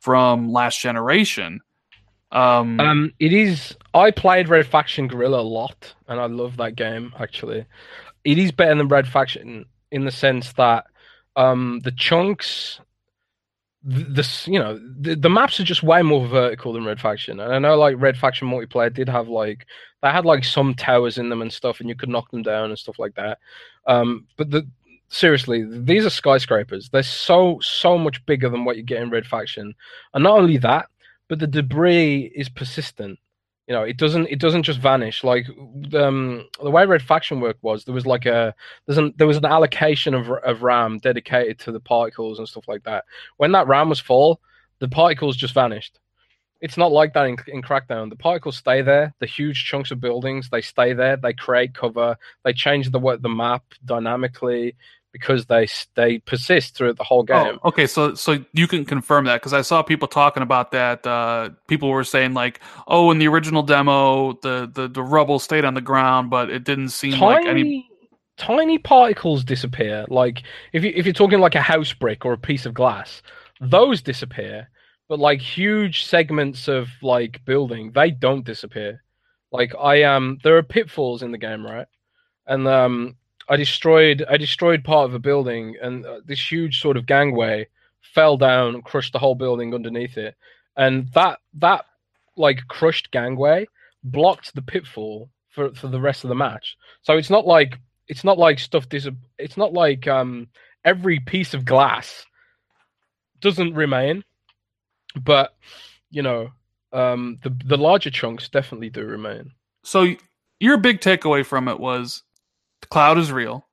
from 0.00 0.52
last 0.52 0.80
generation. 0.80 1.60
Um, 2.32 2.78
um, 2.80 3.12
it 3.18 3.32
is. 3.32 3.76
I 3.94 4.10
played 4.10 4.48
Red 4.48 4.66
Faction 4.66 5.08
Guerrilla 5.08 5.40
a 5.40 5.42
lot, 5.42 5.94
and 6.08 6.20
I 6.20 6.26
love 6.26 6.56
that 6.58 6.76
game. 6.76 7.12
Actually, 7.18 7.64
it 8.24 8.38
is 8.38 8.52
better 8.52 8.74
than 8.74 8.88
Red 8.88 9.08
Faction 9.08 9.64
in 9.90 10.04
the 10.04 10.10
sense 10.10 10.52
that 10.54 10.86
um, 11.40 11.80
the 11.84 11.92
chunks 11.92 12.80
this 13.82 14.46
you 14.46 14.58
know 14.58 14.78
the, 15.00 15.16
the 15.16 15.30
maps 15.30 15.58
are 15.58 15.64
just 15.64 15.82
way 15.82 16.02
more 16.02 16.26
vertical 16.26 16.74
than 16.74 16.84
red 16.84 17.00
faction. 17.00 17.40
And 17.40 17.54
i 17.54 17.58
know 17.58 17.78
like 17.78 17.96
red 17.98 18.18
faction 18.18 18.46
multiplayer 18.46 18.92
did 18.92 19.08
have 19.08 19.28
like 19.28 19.66
they 20.02 20.10
had 20.10 20.26
like 20.26 20.44
some 20.44 20.74
towers 20.74 21.16
in 21.16 21.30
them 21.30 21.40
and 21.40 21.50
stuff 21.50 21.80
and 21.80 21.88
you 21.88 21.94
could 21.94 22.10
knock 22.10 22.30
them 22.30 22.42
down 22.42 22.68
and 22.68 22.78
stuff 22.78 22.98
like 22.98 23.14
that. 23.14 23.38
Um 23.86 24.26
but 24.36 24.50
the 24.50 24.68
seriously 25.08 25.64
these 25.66 26.04
are 26.04 26.10
skyscrapers. 26.10 26.90
They're 26.90 27.02
so 27.02 27.58
so 27.62 27.96
much 27.96 28.24
bigger 28.26 28.50
than 28.50 28.66
what 28.66 28.76
you 28.76 28.82
get 28.82 29.02
in 29.02 29.08
red 29.08 29.26
faction. 29.26 29.74
And 30.12 30.24
not 30.24 30.38
only 30.38 30.58
that 30.58 30.88
but 31.28 31.38
the 31.38 31.46
debris 31.46 32.30
is 32.34 32.50
persistent 32.50 33.18
you 33.70 33.76
know 33.76 33.84
it 33.84 33.98
doesn't 33.98 34.26
it 34.26 34.40
doesn't 34.40 34.64
just 34.64 34.80
vanish. 34.80 35.22
Like 35.22 35.46
um 35.94 36.48
the 36.60 36.72
way 36.72 36.84
red 36.84 37.02
faction 37.02 37.38
work 37.38 37.56
was 37.62 37.84
there 37.84 37.94
was 37.94 38.04
like 38.04 38.26
a 38.26 38.52
there's 38.84 38.98
an 38.98 39.14
there 39.16 39.28
was 39.28 39.36
an 39.36 39.44
allocation 39.44 40.12
of, 40.12 40.28
of 40.28 40.64
ram 40.64 40.98
dedicated 40.98 41.60
to 41.60 41.70
the 41.70 41.78
particles 41.78 42.40
and 42.40 42.48
stuff 42.48 42.66
like 42.66 42.82
that. 42.82 43.04
When 43.36 43.52
that 43.52 43.68
ram 43.68 43.88
was 43.88 44.00
full 44.00 44.40
the 44.80 44.88
particles 44.88 45.36
just 45.36 45.54
vanished. 45.54 46.00
It's 46.60 46.76
not 46.76 46.90
like 46.90 47.14
that 47.14 47.26
in, 47.26 47.36
in 47.46 47.62
crackdown. 47.62 48.10
The 48.10 48.16
particles 48.16 48.56
stay 48.56 48.82
there. 48.82 49.14
The 49.20 49.26
huge 49.26 49.64
chunks 49.64 49.92
of 49.92 50.00
buildings 50.00 50.48
they 50.50 50.62
stay 50.62 50.92
there. 50.92 51.16
They 51.16 51.32
create 51.32 51.72
cover. 51.72 52.16
They 52.44 52.52
change 52.52 52.90
the 52.90 53.18
the 53.22 53.28
map 53.28 53.62
dynamically 53.84 54.74
because 55.12 55.46
they 55.46 55.66
they 55.94 56.18
persist 56.18 56.76
throughout 56.76 56.96
the 56.96 57.04
whole 57.04 57.22
game. 57.22 57.58
Oh, 57.62 57.68
okay, 57.68 57.86
so 57.86 58.14
so 58.14 58.44
you 58.52 58.66
can 58.66 58.84
confirm 58.84 59.24
that 59.24 59.40
because 59.40 59.52
I 59.52 59.62
saw 59.62 59.82
people 59.82 60.08
talking 60.08 60.42
about 60.42 60.70
that. 60.72 61.06
Uh, 61.06 61.50
people 61.66 61.88
were 61.88 62.04
saying 62.04 62.34
like, 62.34 62.60
oh, 62.86 63.10
in 63.10 63.18
the 63.18 63.28
original 63.28 63.62
demo, 63.62 64.34
the, 64.42 64.70
the 64.72 64.88
the 64.88 65.02
rubble 65.02 65.38
stayed 65.38 65.64
on 65.64 65.74
the 65.74 65.80
ground, 65.80 66.30
but 66.30 66.50
it 66.50 66.64
didn't 66.64 66.90
seem 66.90 67.12
tiny, 67.12 67.22
like 67.22 67.46
any 67.46 67.90
tiny 68.36 68.78
particles 68.78 69.44
disappear. 69.44 70.06
Like 70.08 70.42
if 70.72 70.84
you 70.84 70.92
if 70.94 71.06
you're 71.06 71.12
talking 71.12 71.40
like 71.40 71.54
a 71.54 71.60
house 71.60 71.92
brick 71.92 72.24
or 72.24 72.32
a 72.32 72.38
piece 72.38 72.66
of 72.66 72.74
glass, 72.74 73.22
those 73.60 74.02
disappear. 74.02 74.68
But 75.08 75.18
like 75.18 75.40
huge 75.40 76.04
segments 76.04 76.68
of 76.68 76.88
like 77.02 77.44
building, 77.44 77.90
they 77.92 78.12
don't 78.12 78.44
disappear. 78.44 79.02
Like 79.50 79.74
I 79.76 80.04
um, 80.04 80.38
there 80.44 80.56
are 80.56 80.62
pitfalls 80.62 81.24
in 81.24 81.32
the 81.32 81.38
game, 81.38 81.66
right? 81.66 81.88
And 82.46 82.68
um, 82.68 83.16
I 83.50 83.56
destroyed 83.56 84.24
I 84.30 84.36
destroyed 84.36 84.84
part 84.84 85.06
of 85.08 85.14
a 85.14 85.18
building, 85.18 85.76
and 85.82 86.06
uh, 86.06 86.20
this 86.24 86.50
huge 86.50 86.80
sort 86.80 86.96
of 86.96 87.04
gangway 87.06 87.66
fell 88.00 88.36
down 88.36 88.74
and 88.74 88.84
crushed 88.84 89.12
the 89.12 89.18
whole 89.18 89.34
building 89.34 89.74
underneath 89.74 90.16
it. 90.16 90.36
And 90.76 91.12
that 91.14 91.40
that 91.54 91.84
like 92.36 92.66
crushed 92.68 93.10
gangway 93.10 93.66
blocked 94.04 94.54
the 94.54 94.62
pitfall 94.62 95.28
for 95.48 95.74
for 95.74 95.88
the 95.88 96.00
rest 96.00 96.22
of 96.22 96.28
the 96.28 96.36
match. 96.36 96.76
So 97.02 97.16
it's 97.16 97.28
not 97.28 97.44
like 97.44 97.78
it's 98.06 98.22
not 98.22 98.38
like 98.38 98.60
stuff 98.60 98.88
dis- 98.88 99.08
it's 99.38 99.56
not 99.56 99.72
like 99.72 100.06
um 100.06 100.48
every 100.84 101.18
piece 101.18 101.52
of 101.52 101.64
glass 101.64 102.24
doesn't 103.40 103.74
remain, 103.74 104.22
but 105.24 105.56
you 106.10 106.22
know 106.22 106.50
um 106.92 107.38
the 107.42 107.54
the 107.64 107.76
larger 107.76 108.10
chunks 108.10 108.48
definitely 108.48 108.90
do 108.90 109.04
remain. 109.04 109.50
So 109.82 110.14
your 110.60 110.76
big 110.76 111.00
takeaway 111.00 111.44
from 111.44 111.66
it 111.66 111.80
was 111.80 112.22
the 112.80 112.86
cloud 112.88 113.18
is 113.18 113.32
real. 113.32 113.66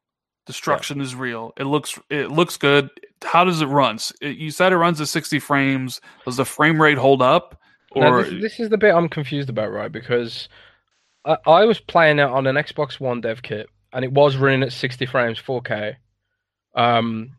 Destruction 0.45 0.97
yeah. 0.97 1.03
is 1.03 1.15
real. 1.15 1.53
It 1.57 1.65
looks 1.65 1.99
it 2.09 2.31
looks 2.31 2.57
good. 2.57 2.89
How 3.23 3.43
does 3.43 3.61
it 3.61 3.65
run? 3.65 3.99
It, 4.21 4.37
you 4.37 4.51
said 4.51 4.71
it 4.71 4.77
runs 4.77 5.01
at 5.01 5.07
60 5.07 5.39
frames. 5.39 5.99
Does 6.25 6.37
the 6.37 6.45
frame 6.45 6.81
rate 6.81 6.97
hold 6.97 7.21
up? 7.21 7.59
Or 7.91 8.23
this, 8.23 8.41
this, 8.41 8.59
is 8.59 8.69
the 8.69 8.77
bit 8.77 8.93
I'm 8.93 9.09
confused 9.09 9.49
about, 9.49 9.71
right? 9.71 9.91
Because 9.91 10.49
I, 11.25 11.37
I 11.45 11.65
was 11.65 11.79
playing 11.79 12.19
it 12.19 12.23
on 12.23 12.47
an 12.47 12.55
Xbox 12.55 12.99
One 12.99 13.21
dev 13.21 13.41
kit, 13.41 13.67
and 13.93 14.05
it 14.05 14.11
was 14.11 14.37
running 14.37 14.63
at 14.63 14.71
60 14.71 15.05
frames, 15.05 15.39
4K. 15.39 15.95
Um, 16.75 17.31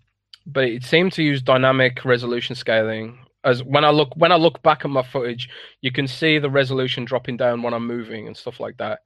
but 0.46 0.64
it 0.64 0.84
seemed 0.84 1.12
to 1.12 1.22
use 1.22 1.42
dynamic 1.42 2.04
resolution 2.04 2.56
scaling. 2.56 3.18
As 3.44 3.62
when 3.62 3.84
I 3.84 3.90
look 3.90 4.16
when 4.16 4.32
I 4.32 4.36
look 4.36 4.62
back 4.62 4.84
at 4.84 4.90
my 4.90 5.02
footage, 5.02 5.48
you 5.80 5.92
can 5.92 6.08
see 6.08 6.38
the 6.38 6.50
resolution 6.50 7.04
dropping 7.04 7.36
down 7.36 7.62
when 7.62 7.72
I'm 7.72 7.86
moving 7.86 8.26
and 8.26 8.36
stuff 8.36 8.58
like 8.58 8.76
that. 8.78 9.00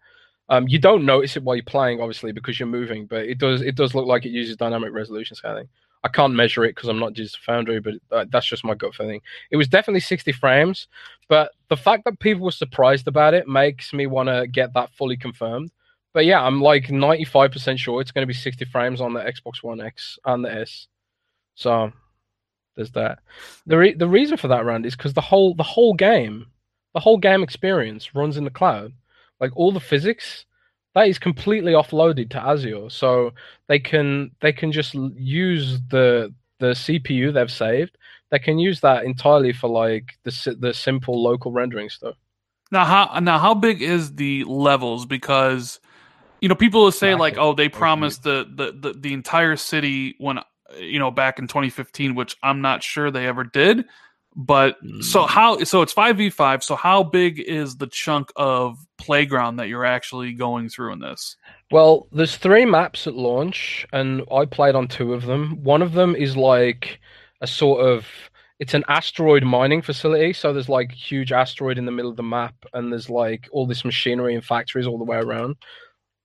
Um, 0.52 0.68
you 0.68 0.78
don't 0.78 1.06
notice 1.06 1.34
it 1.34 1.42
while 1.42 1.56
you're 1.56 1.64
playing, 1.64 2.02
obviously, 2.02 2.30
because 2.30 2.60
you're 2.60 2.68
moving, 2.68 3.06
but 3.06 3.24
it 3.24 3.38
does 3.38 3.62
it 3.62 3.74
does 3.74 3.94
look 3.94 4.06
like 4.06 4.26
it 4.26 4.32
uses 4.32 4.54
dynamic 4.54 4.92
resolution 4.92 5.34
scaling. 5.34 5.66
I 6.04 6.08
can't 6.08 6.34
measure 6.34 6.62
it 6.64 6.74
because 6.74 6.90
I'm 6.90 6.98
not 6.98 7.14
just 7.14 7.38
Foundry, 7.46 7.80
but 7.80 7.94
uh, 8.10 8.26
that's 8.30 8.44
just 8.44 8.62
my 8.62 8.74
gut 8.74 8.94
feeling. 8.94 9.22
It 9.50 9.56
was 9.56 9.66
definitely 9.66 10.00
60 10.00 10.30
frames, 10.32 10.88
but 11.26 11.52
the 11.70 11.76
fact 11.76 12.04
that 12.04 12.20
people 12.20 12.44
were 12.44 12.50
surprised 12.50 13.08
about 13.08 13.32
it 13.32 13.48
makes 13.48 13.94
me 13.94 14.06
want 14.06 14.28
to 14.28 14.46
get 14.46 14.74
that 14.74 14.92
fully 14.92 15.16
confirmed. 15.16 15.70
But 16.12 16.26
yeah, 16.26 16.42
I'm 16.42 16.60
like 16.60 16.88
95% 16.88 17.78
sure 17.78 18.02
it's 18.02 18.10
going 18.10 18.22
to 18.22 18.26
be 18.26 18.34
60 18.34 18.66
frames 18.66 19.00
on 19.00 19.14
the 19.14 19.20
Xbox 19.20 19.62
One 19.62 19.80
X 19.80 20.18
and 20.26 20.44
the 20.44 20.52
S. 20.52 20.86
So 21.54 21.92
there's 22.76 22.90
that. 22.90 23.20
The 23.64 23.78
re- 23.78 23.94
the 23.94 24.08
reason 24.08 24.36
for 24.36 24.48
that, 24.48 24.66
Rand, 24.66 24.84
is 24.84 24.96
because 24.96 25.14
the 25.14 25.22
whole 25.22 25.54
the 25.54 25.62
whole 25.62 25.94
game, 25.94 26.48
the 26.92 27.00
whole 27.00 27.16
game 27.16 27.42
experience 27.42 28.14
runs 28.14 28.36
in 28.36 28.44
the 28.44 28.50
cloud 28.50 28.92
like 29.42 29.50
all 29.54 29.72
the 29.72 29.80
physics 29.80 30.46
that 30.94 31.08
is 31.08 31.18
completely 31.18 31.72
offloaded 31.72 32.30
to 32.30 32.42
Azure, 32.42 32.88
so 32.88 33.32
they 33.66 33.78
can 33.78 34.30
they 34.40 34.52
can 34.52 34.72
just 34.72 34.94
use 34.94 35.80
the 35.90 36.32
the 36.60 36.68
CPU 36.68 37.34
they've 37.34 37.50
saved. 37.50 37.98
They 38.30 38.38
can 38.38 38.58
use 38.58 38.80
that 38.80 39.04
entirely 39.04 39.52
for 39.52 39.68
like 39.68 40.18
the 40.22 40.56
the 40.58 40.72
simple 40.72 41.22
local 41.22 41.52
rendering 41.52 41.90
stuff. 41.90 42.14
Now, 42.70 42.84
how 42.84 43.18
now 43.20 43.38
how 43.38 43.54
big 43.54 43.82
is 43.82 44.14
the 44.14 44.44
levels? 44.44 45.04
Because 45.04 45.80
you 46.40 46.48
know, 46.48 46.54
people 46.54 46.82
will 46.82 46.92
say 46.92 47.14
like, 47.14 47.36
oh, 47.36 47.54
they 47.54 47.68
promised 47.68 48.22
the, 48.22 48.46
the 48.54 48.72
the 48.72 48.98
the 48.98 49.12
entire 49.12 49.56
city 49.56 50.14
when 50.18 50.38
you 50.78 50.98
know 50.98 51.10
back 51.10 51.38
in 51.38 51.48
2015, 51.48 52.14
which 52.14 52.36
I'm 52.42 52.60
not 52.62 52.82
sure 52.82 53.10
they 53.10 53.26
ever 53.26 53.44
did. 53.44 53.84
But 54.34 54.76
so 55.00 55.24
Mm. 55.24 55.28
how 55.28 55.64
so 55.64 55.82
it's 55.82 55.92
five 55.92 56.16
v 56.16 56.30
five. 56.30 56.64
So 56.64 56.74
how 56.74 57.02
big 57.02 57.38
is 57.40 57.76
the 57.76 57.86
chunk 57.86 58.32
of 58.36 58.78
playground 58.96 59.56
that 59.56 59.68
you're 59.68 59.84
actually 59.84 60.32
going 60.32 60.68
through 60.70 60.92
in 60.94 61.00
this? 61.00 61.36
Well, 61.70 62.08
there's 62.12 62.36
three 62.36 62.64
maps 62.64 63.06
at 63.06 63.14
launch, 63.14 63.86
and 63.92 64.22
I 64.32 64.44
played 64.46 64.74
on 64.74 64.88
two 64.88 65.12
of 65.14 65.24
them. 65.26 65.62
One 65.62 65.82
of 65.82 65.92
them 65.92 66.14
is 66.16 66.36
like 66.36 67.00
a 67.40 67.46
sort 67.46 67.84
of 67.84 68.06
it's 68.58 68.74
an 68.74 68.84
asteroid 68.88 69.42
mining 69.42 69.82
facility, 69.82 70.32
so 70.32 70.52
there's 70.52 70.68
like 70.68 70.92
huge 70.92 71.32
asteroid 71.32 71.76
in 71.78 71.84
the 71.84 71.92
middle 71.92 72.10
of 72.10 72.16
the 72.16 72.22
map, 72.22 72.54
and 72.72 72.92
there's 72.92 73.10
like 73.10 73.48
all 73.52 73.66
this 73.66 73.84
machinery 73.84 74.34
and 74.34 74.44
factories 74.44 74.86
all 74.86 74.98
the 74.98 75.04
way 75.04 75.16
around. 75.18 75.56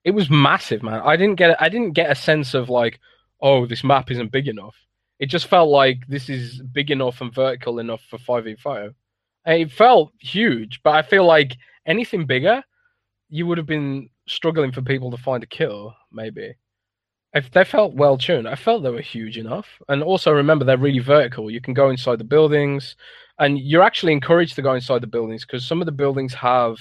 It 0.06 0.12
was 0.12 0.30
massive, 0.30 0.84
man. 0.84 1.02
I 1.04 1.18
didn't 1.18 1.36
get 1.36 1.62
I 1.62 1.68
didn't 1.68 1.92
get 1.92 2.12
a 2.12 2.16
sense 2.16 2.54
of 2.54 2.70
like, 2.70 3.00
oh, 3.42 3.66
this 3.66 3.84
map 3.84 4.12
isn't 4.12 4.32
big 4.32 4.48
enough. 4.48 4.76
It 5.19 5.27
just 5.27 5.48
felt 5.48 5.69
like 5.69 6.07
this 6.07 6.30
is 6.30 6.61
big 6.61 6.91
enough 6.91 7.22
and 7.22 7.34
vertical 7.34 7.80
enough 7.80 8.02
for 8.10 8.18
five 8.18 8.45
v 8.45 8.56
five. 8.56 8.94
It 9.45 9.72
felt 9.72 10.11
huge, 10.19 10.81
but 10.84 10.95
I 10.95 11.02
feel 11.02 11.26
like 11.26 11.56
anything 11.85 12.26
bigger, 12.26 12.64
you 13.30 13.48
would 13.48 13.57
have 13.57 13.68
been 13.68 14.10
struggling 14.27 14.72
for 14.72 14.81
people 14.81 15.10
to 15.11 15.18
find 15.18 15.44
a 15.44 15.48
kill, 15.48 15.95
maybe. 16.11 16.56
If 17.34 17.52
they 17.52 17.64
felt 17.64 17.95
well 17.95 18.18
tuned, 18.18 18.48
I 18.48 18.56
felt 18.56 18.84
they 18.84 18.89
were 18.89 19.02
huge 19.02 19.38
enough. 19.38 19.68
And 19.89 20.03
also 20.03 20.31
remember 20.31 20.65
they're 20.65 20.77
really 20.77 20.99
vertical. 20.99 21.52
You 21.52 21.61
can 21.61 21.73
go 21.73 21.89
inside 21.89 22.19
the 22.19 22.23
buildings 22.23 22.95
and 23.39 23.60
you're 23.60 23.84
actually 23.84 24.14
encouraged 24.14 24.56
to 24.56 24.61
go 24.61 24.73
inside 24.73 25.02
the 25.02 25.07
buildings 25.07 25.45
because 25.45 25.65
some 25.65 25.81
of 25.81 25.85
the 25.85 25.91
buildings 25.91 26.34
have 26.34 26.77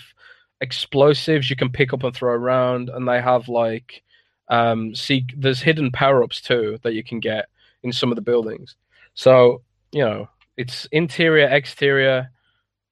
explosives 0.61 1.51
you 1.51 1.57
can 1.57 1.71
pick 1.71 1.93
up 1.93 2.03
and 2.03 2.15
throw 2.15 2.33
around 2.33 2.89
and 2.89 3.07
they 3.07 3.21
have 3.21 3.49
like 3.49 4.03
um 4.49 4.95
see 4.95 5.27
there's 5.37 5.61
hidden 5.61 5.91
power-ups 5.93 6.41
too 6.41 6.79
that 6.83 6.95
you 6.95 7.05
can 7.05 7.21
get 7.21 7.47
in 7.87 7.93
some 7.93 8.13
of 8.13 8.17
the 8.17 8.23
buildings. 8.23 8.77
So, 9.15 9.63
you 9.93 10.05
know, 10.05 10.29
it's 10.57 10.87
interior, 10.93 11.47
exterior, 11.49 12.31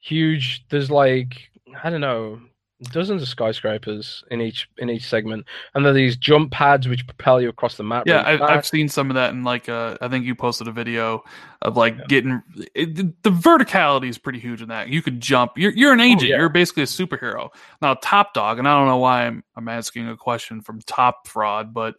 huge. 0.00 0.64
There's 0.70 0.90
like 0.90 1.50
I 1.82 1.90
don't 1.90 2.00
know, 2.00 2.40
dozens 2.92 3.22
of 3.22 3.28
skyscrapers 3.28 4.22
in 4.30 4.40
each 4.40 4.68
in 4.78 4.88
each 4.90 5.04
segment, 5.08 5.46
and 5.74 5.84
there 5.84 5.90
are 5.92 5.94
these 5.94 6.16
jump 6.16 6.52
pads 6.52 6.86
which 6.88 7.06
propel 7.06 7.40
you 7.40 7.48
across 7.48 7.76
the 7.76 7.82
map. 7.82 8.04
Yeah, 8.06 8.22
really 8.30 8.42
I've, 8.42 8.58
I've 8.58 8.66
seen 8.66 8.88
some 8.88 9.10
of 9.10 9.14
that 9.14 9.30
in 9.32 9.42
like 9.44 9.68
uh, 9.68 9.96
I 10.00 10.08
think 10.08 10.24
you 10.24 10.34
posted 10.34 10.68
a 10.68 10.72
video 10.72 11.22
of 11.62 11.76
like 11.76 12.06
getting 12.08 12.42
it, 12.74 12.94
the- 12.94 13.12
the 13.22 13.30
verticality 13.30 14.08
is 14.08 14.18
pretty 14.18 14.38
huge 14.40 14.62
in 14.62 14.68
that. 14.68 14.88
You 14.88 15.02
could 15.02 15.20
jump. 15.20 15.52
You're 15.56 15.72
you're 15.72 15.92
an 15.92 16.00
agent. 16.00 16.22
Oh, 16.24 16.26
yeah. 16.26 16.36
You're 16.38 16.48
basically 16.48 16.82
a 16.84 16.86
superhero. 16.86 17.48
Now 17.82 17.94
Top 17.94 18.34
Dog, 18.34 18.58
and 18.58 18.68
I 18.68 18.78
don't 18.78 18.86
know 18.88 18.98
why 18.98 19.26
I'm 19.26 19.42
I'm 19.56 19.68
asking 19.68 20.08
a 20.08 20.16
question 20.16 20.60
from 20.60 20.80
Top 20.82 21.26
Fraud, 21.28 21.72
but 21.74 21.94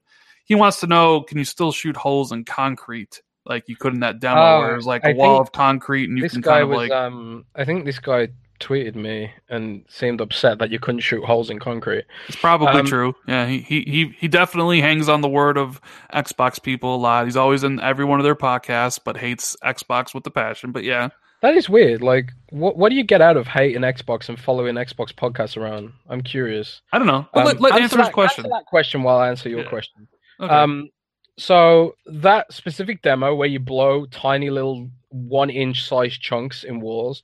he 0.45 0.55
wants 0.55 0.79
to 0.79 0.87
know: 0.87 1.21
Can 1.21 1.37
you 1.37 1.45
still 1.45 1.71
shoot 1.71 1.97
holes 1.97 2.31
in 2.31 2.45
concrete 2.45 3.21
like 3.45 3.67
you 3.67 3.75
could 3.75 3.93
in 3.93 3.99
that 3.99 4.19
demo, 4.19 4.41
Oh, 4.41 4.59
where 4.61 4.73
it 4.73 4.75
was 4.77 4.87
like 4.87 5.03
a 5.05 5.13
wall 5.13 5.39
of 5.39 5.51
concrete 5.51 6.09
and 6.09 6.17
you 6.17 6.27
can 6.27 6.41
kind 6.41 6.63
of 6.63 6.69
was 6.69 6.77
like 6.77 6.91
um 6.91 7.45
I 7.55 7.63
think 7.63 7.85
this 7.85 7.99
guy 7.99 8.29
tweeted 8.59 8.95
me 8.95 9.31
and 9.49 9.85
seemed 9.89 10.19
upset 10.21 10.57
that 10.59 10.71
you 10.71 10.79
couldn't 10.79 11.01
shoot 11.01 11.23
holes 11.23 11.49
in 11.51 11.59
concrete. 11.59 12.05
It's 12.27 12.37
probably 12.37 12.79
Um, 12.79 12.85
true. 12.87 13.13
Yeah, 13.27 13.45
he, 13.45 13.59
he 13.59 14.15
he 14.17 14.27
definitely 14.27 14.81
hangs 14.81 15.09
on 15.09 15.21
the 15.21 15.27
word 15.29 15.57
of 15.57 15.79
Xbox 16.13 16.59
people 16.63 16.95
a 16.95 16.97
lot. 16.97 17.25
He's 17.25 17.35
always 17.35 17.63
in 17.63 17.79
every 17.81 18.05
one 18.05 18.19
of 18.19 18.23
their 18.23 18.35
podcasts, 18.35 18.99
but 19.03 19.17
hates 19.17 19.55
Xbox 19.63 20.15
with 20.15 20.23
the 20.23 20.31
passion. 20.31 20.71
But 20.71 20.83
yeah, 20.83 21.09
That 21.41 21.53
is 21.55 21.69
weird. 21.69 22.01
Like, 22.01 22.31
what 22.49 22.77
what 22.77 22.89
do 22.89 22.95
you 22.95 23.03
get 23.03 23.21
out 23.21 23.37
of 23.37 23.45
hating 23.45 23.81
Xbox 23.83 24.29
and 24.29 24.39
following 24.39 24.73
Xbox 24.75 25.13
podcasts 25.13 25.55
around? 25.57 25.91
I'm 26.09 26.21
curious. 26.21 26.81
I 26.93 26.97
don't 26.97 27.07
know. 27.07 27.27
But 27.33 27.41
Um, 27.41 27.45
let, 27.47 27.61
let 27.61 27.73
answer, 27.73 27.97
his 27.97 28.07
that, 28.07 28.13
question. 28.13 28.45
Answer 28.45 28.55
that 28.57 28.65
question 28.65 29.03
while 29.03 29.17
I 29.17 29.27
answer 29.27 29.49
your 29.49 29.59
Yeah. 29.63 29.69
question. 29.69 30.07
Okay. 30.39 30.53
Um, 30.53 30.89
so 31.37 31.95
that 32.05 32.51
specific 32.53 33.01
demo 33.01 33.35
where 33.35 33.47
you 33.47 33.59
blow 33.59 34.05
tiny 34.05 34.49
little 34.49 34.89
one 35.09 35.49
inch 35.49 35.87
size 35.87 36.17
chunks 36.17 36.63
in 36.63 36.79
walls, 36.79 37.23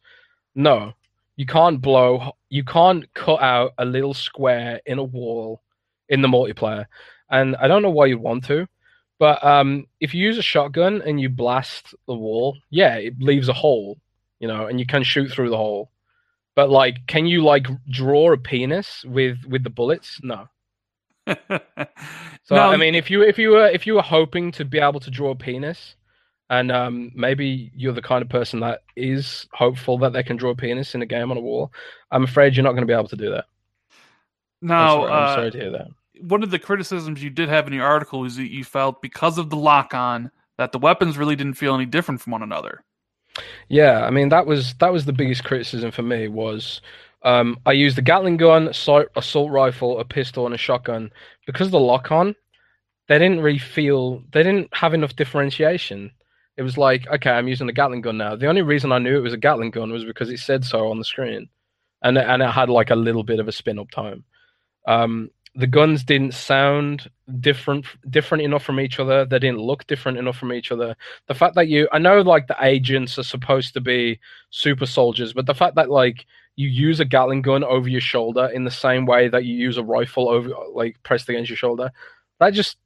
no, 0.56 0.94
you 1.38 1.46
can't 1.46 1.82
blow. 1.82 2.34
You 2.50 2.64
can't 2.64 3.12
cut 3.14 3.42
out 3.42 3.74
a 3.78 3.86
little 3.86 4.14
square 4.14 4.82
in 4.86 5.00
a 5.00 5.04
wall 5.04 5.62
in 6.10 6.22
the 6.22 6.28
multiplayer, 6.28 6.86
and 7.30 7.56
I 7.56 7.68
don't 7.68 7.82
know 7.82 7.90
why 7.90 8.08
you'd 8.08 8.20
want 8.20 8.44
to. 8.46 8.68
But 9.18 9.44
um, 9.44 9.86
if 10.00 10.14
you 10.14 10.24
use 10.24 10.38
a 10.38 10.42
shotgun 10.42 11.02
and 11.04 11.22
you 11.22 11.30
blast 11.30 11.94
the 12.08 12.16
wall, 12.16 12.58
yeah, 12.70 12.96
it 12.96 13.22
leaves 13.22 13.50
a 13.50 13.54
hole, 13.54 14.00
you 14.40 14.48
know, 14.48 14.66
and 14.66 14.80
you 14.80 14.86
can 14.86 15.04
shoot 15.04 15.32
through 15.32 15.52
the 15.52 15.58
hole. 15.58 15.92
But 16.56 16.70
like, 16.70 17.06
can 17.08 17.26
you 17.28 17.44
like 17.44 17.68
draw 17.90 18.34
a 18.34 18.38
penis 18.38 19.06
with 19.06 19.46
with 19.46 19.64
the 19.64 19.70
bullets? 19.70 20.20
No. 20.24 20.50
So 22.44 22.56
No, 22.56 22.70
I 22.70 22.78
mean, 22.78 22.96
if 22.96 23.10
you 23.10 23.22
if 23.22 23.38
you 23.38 23.52
were 23.52 23.68
if 23.68 23.86
you 23.86 23.94
were 23.94 24.02
hoping 24.02 24.52
to 24.54 24.66
be 24.66 24.80
able 24.80 25.00
to 25.00 25.12
draw 25.12 25.32
a 25.32 25.36
penis, 25.36 25.96
and 26.50 26.72
um, 26.72 27.12
maybe 27.16 27.72
you're 27.76 27.94
the 27.94 28.02
kind 28.02 28.22
of 28.22 28.30
person 28.30 28.60
that 28.62 28.82
is 28.96 29.48
hopeful 29.54 29.98
that 30.00 30.12
they 30.12 30.24
can 30.24 30.38
draw 30.38 30.52
a 30.52 30.56
penis 30.56 30.96
in 30.96 31.02
a 31.02 31.06
game 31.06 31.32
on 31.32 31.38
a 31.38 31.40
wall, 31.40 31.72
I'm 32.12 32.24
afraid 32.24 32.56
you're 32.56 32.64
not 32.64 32.72
going 32.72 32.82
to 32.82 32.88
be 32.88 32.94
able 32.94 33.08
to 33.10 33.16
do 33.16 33.30
that. 33.30 33.46
I'm 34.62 34.68
now 34.68 34.90
sorry, 34.90 35.12
I'm 35.12 35.24
uh, 35.24 35.36
sorry 35.36 35.52
to 35.52 35.58
hear 35.58 35.72
that. 35.72 35.88
one 36.20 36.44
of 36.44 36.52
the 36.52 36.60
criticisms 36.60 37.24
you 37.24 37.30
did 37.30 37.48
have 37.48 37.68
in 37.68 37.74
your 37.74 37.86
article 37.86 38.26
is 38.26 38.36
that 38.36 38.52
you 38.52 38.64
felt 38.64 39.02
because 39.02 39.38
of 39.38 39.50
the 39.50 39.56
lock 39.56 39.94
on 39.94 40.32
that 40.58 40.72
the 40.72 40.80
weapons 40.80 41.18
really 41.18 41.36
didn't 41.36 41.54
feel 41.56 41.74
any 41.74 41.86
different 41.86 42.22
from 42.22 42.32
one 42.32 42.44
another. 42.44 42.84
Yeah, 43.70 44.04
I 44.04 44.10
mean 44.10 44.30
that 44.30 44.46
was 44.46 44.74
that 44.76 44.92
was 44.92 45.06
the 45.06 45.14
biggest 45.14 45.44
criticism 45.44 45.92
for 45.92 46.04
me 46.04 46.28
was 46.28 46.82
um, 47.24 47.58
I 47.66 47.74
used 47.74 47.98
a 47.98 48.02
Gatling 48.02 48.38
gun, 48.38 48.68
assault, 48.68 49.08
assault 49.16 49.52
rifle, 49.52 50.00
a 50.00 50.06
pistol, 50.06 50.46
and 50.46 50.56
a 50.56 50.58
shotgun 50.58 51.12
because 51.46 51.68
of 51.68 51.72
the 51.72 51.80
lock 51.80 52.12
on. 52.12 52.36
They 53.08 53.20
didn't 53.20 53.42
really 53.42 53.60
feel 53.60 54.24
they 54.32 54.44
didn't 54.44 54.74
have 54.74 54.94
enough 54.94 55.16
differentiation. 55.16 56.12
It 56.58 56.64
was 56.64 56.78
like, 56.78 57.08
okay, 57.08 57.32
I'm 57.32 57.48
using 57.48 57.70
a 57.70 57.74
Gatling 57.74 58.02
gun 58.02 58.18
now. 58.18 58.36
The 58.36 58.48
only 58.48 58.62
reason 58.62 58.92
I 58.92 59.00
knew 59.00 59.18
it 59.18 59.22
was 59.22 59.34
a 59.34 59.38
Gatling 59.38 59.72
gun 59.72 59.92
was 59.92 60.06
because 60.06 60.30
it 60.30 60.40
said 60.40 60.66
so 60.66 60.90
on 60.90 60.98
the 60.98 61.06
screen, 61.06 61.50
and 62.02 62.18
and 62.18 62.42
it 62.42 62.50
had 62.50 62.70
like 62.70 62.90
a 62.90 62.96
little 62.96 63.24
bit 63.24 63.40
of 63.40 63.48
a 63.48 63.52
spin 63.52 63.80
up 63.80 63.92
time. 63.92 64.24
Um, 64.88 65.30
the 65.54 65.68
guns 65.68 66.04
didn't 66.04 66.34
sound 66.34 67.10
different 67.40 67.86
different 68.10 68.44
enough 68.44 68.64
from 68.64 68.80
each 68.80 69.00
other. 69.00 69.26
They 69.26 69.40
didn't 69.40 69.60
look 69.60 69.86
different 69.86 70.18
enough 70.18 70.38
from 70.38 70.54
each 70.54 70.72
other 70.72 70.96
the 71.28 71.36
fact 71.36 71.56
that 71.56 71.68
you 71.68 71.90
i 71.92 72.00
know 72.00 72.22
like 72.22 72.48
the 72.48 72.56
agents 72.62 73.20
are 73.20 73.24
supposed 73.24 73.74
to 73.74 73.82
be 73.82 74.18
super 74.50 74.86
soldiers 74.86 75.34
but 75.34 75.46
the 75.46 75.54
fact 75.54 75.76
that 75.76 75.90
like 75.90 76.26
you 76.56 76.68
use 76.68 77.00
a 77.00 77.06
gatling 77.06 77.42
gun 77.42 77.64
over 77.64 77.88
your 77.88 78.02
shoulder 78.02 78.48
in 78.48 78.64
the 78.64 78.72
same 78.72 79.06
way 79.06 79.28
that 79.30 79.46
you 79.46 79.56
use 79.56 79.78
a 79.78 79.84
rifle 79.84 80.30
over 80.30 80.50
like 80.74 80.98
pressed 81.04 81.30
against 81.30 81.50
your 81.50 81.58
shoulder. 81.58 81.92
That 82.40 82.52
just 82.54 82.78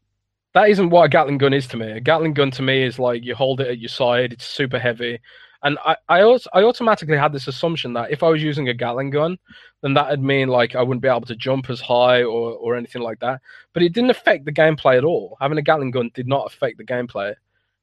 that 0.54 0.70
isn't 0.70 0.90
what 0.90 1.04
a 1.04 1.10
gatling 1.10 1.38
gun 1.38 1.54
is 1.54 1.68
to 1.68 1.78
me. 1.78 1.92
A 1.92 2.00
gatling 2.00 2.34
gun 2.34 2.52
to 2.52 2.62
me 2.62 2.84
is 2.84 3.00
like 3.00 3.24
you 3.24 3.36
hold 3.36 3.62
it 3.62 3.68
at 3.68 3.80
your 3.80 3.90
side 3.90 4.34
it's 4.34 4.46
super 4.46 4.80
heavy. 4.80 5.20
And 5.64 5.78
i 5.86 5.96
i, 6.10 6.22
also, 6.22 6.50
I 6.54 6.64
automatically 6.64 7.18
had 7.18 7.34
this 7.34 7.48
assumption 7.48 7.94
that 7.94 8.12
if 8.12 8.22
i 8.22 8.30
was 8.30 8.44
using 8.44 8.70
a 8.70 8.74
gatling 8.74 9.10
gun 9.10 9.38
then 9.82 9.96
that'd 9.96 10.22
mean 10.22 10.48
like 10.50 10.76
i 10.76 10.82
wouldn't 10.84 11.02
be 11.02 11.08
able 11.08 11.22
to 11.22 11.36
jump 11.36 11.70
as 11.70 11.82
high 11.82 12.22
or 12.24 12.54
or 12.54 12.76
anything 12.76 13.02
like 13.02 13.20
that. 13.20 13.42
But 13.74 13.84
it 13.84 13.94
didn't 13.94 14.12
affect 14.12 14.46
the 14.46 14.54
gameplay 14.54 14.98
at 14.98 15.04
all. 15.04 15.38
Having 15.42 15.58
a 15.58 15.64
gatling 15.64 15.92
gun 15.92 16.12
did 16.14 16.28
not 16.28 16.46
affect 16.46 16.78
the 16.78 16.86
gameplay 16.86 17.36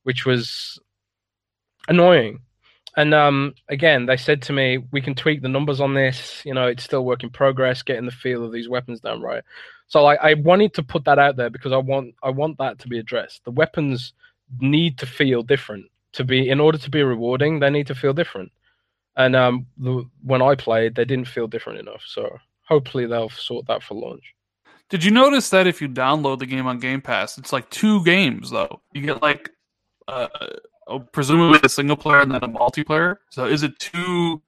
which 0.02 0.26
was 0.26 0.78
annoying. 1.88 2.40
And 2.97 3.14
um, 3.14 3.55
again, 3.69 4.06
they 4.06 4.16
said 4.16 4.43
to 4.43 4.52
me, 4.52 4.78
"We 4.90 5.01
can 5.01 5.14
tweak 5.14 5.43
the 5.43 5.48
numbers 5.48 5.81
on 5.81 5.94
this. 5.94 6.43
You 6.44 6.55
know, 6.55 6.66
it's 6.66 6.85
still 6.85 7.05
work 7.05 7.23
in 7.23 7.31
progress, 7.31 7.82
getting 7.82 8.06
the 8.06 8.12
feel 8.12 8.44
of 8.44 8.52
these 8.52 8.69
weapons 8.69 9.01
down 9.01 9.23
right." 9.23 9.43
So 9.89 10.06
I, 10.06 10.31
I 10.31 10.35
wanted 10.35 10.74
to 10.74 10.82
put 10.82 11.05
that 11.05 11.19
out 11.19 11.36
there 11.36 11.51
because 11.51 11.73
I 11.73 11.78
want 11.78 12.14
I 12.23 12.31
want 12.31 12.59
that 12.59 12.78
to 12.81 12.89
be 12.89 12.98
addressed. 12.98 13.44
The 13.44 13.51
weapons 13.51 14.12
need 14.60 14.98
to 14.98 15.06
feel 15.06 15.43
different 15.43 15.86
to 16.12 16.24
be 16.24 16.48
in 16.48 16.60
order 16.60 16.78
to 16.78 16.90
be 16.90 17.02
rewarding. 17.02 17.60
They 17.60 17.70
need 17.70 17.86
to 17.86 17.94
feel 17.94 18.12
different. 18.12 18.52
And 19.16 19.36
um, 19.36 19.66
the, 19.77 20.05
when 20.23 20.43
I 20.43 20.55
played, 20.55 20.94
they 20.94 21.05
didn't 21.05 21.28
feel 21.28 21.47
different 21.47 21.78
enough. 21.78 22.02
So 22.06 22.39
hopefully 22.66 23.06
they'll 23.06 23.28
sort 23.31 23.66
that 23.66 23.82
for 23.82 23.94
launch. 23.94 24.35
Did 24.89 25.05
you 25.05 25.10
notice 25.10 25.51
that 25.51 25.66
if 25.66 25.81
you 25.81 25.89
download 25.89 26.39
the 26.39 26.47
game 26.47 26.66
on 26.66 26.78
Game 26.78 27.01
Pass, 27.01 27.39
it's 27.39 27.52
like 27.52 27.69
two 27.70 28.05
games 28.05 28.51
though? 28.51 28.81
You 28.93 29.02
get 29.02 29.23
like 29.23 29.51
uh, 30.06 30.28
uh, 30.88 30.98
presumably 30.98 31.60
a 31.62 31.68
single 31.68 31.96
player 31.96 32.20
and 32.20 32.32
then 32.32 32.42
a 32.42 32.48
multiplayer. 32.48 33.16
So 33.30 33.46
is 33.46 33.62
it 33.62 33.78
two? 33.78 34.42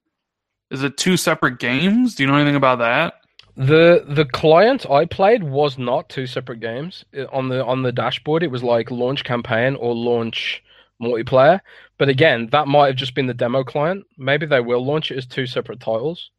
Is 0.70 0.82
it 0.82 0.96
two 0.96 1.16
separate 1.16 1.58
games? 1.58 2.14
Do 2.14 2.22
you 2.22 2.26
know 2.26 2.36
anything 2.36 2.56
about 2.56 2.78
that? 2.78 3.14
The 3.56 4.04
the 4.08 4.24
client 4.24 4.88
I 4.90 5.04
played 5.04 5.44
was 5.44 5.78
not 5.78 6.08
two 6.08 6.26
separate 6.26 6.60
games. 6.60 7.04
On 7.32 7.48
the 7.48 7.64
on 7.64 7.82
the 7.82 7.92
dashboard. 7.92 8.42
It 8.42 8.50
was 8.50 8.62
like 8.62 8.90
launch 8.90 9.24
campaign 9.24 9.76
or 9.76 9.94
launch 9.94 10.62
multiplayer. 11.00 11.60
But 11.98 12.08
again, 12.08 12.48
that 12.50 12.66
might 12.66 12.88
have 12.88 12.96
just 12.96 13.14
been 13.14 13.26
the 13.26 13.34
demo 13.34 13.62
client. 13.62 14.04
Maybe 14.18 14.46
they 14.46 14.60
will 14.60 14.84
launch 14.84 15.10
it 15.10 15.18
as 15.18 15.26
two 15.26 15.46
separate 15.46 15.80
titles. 15.80 16.30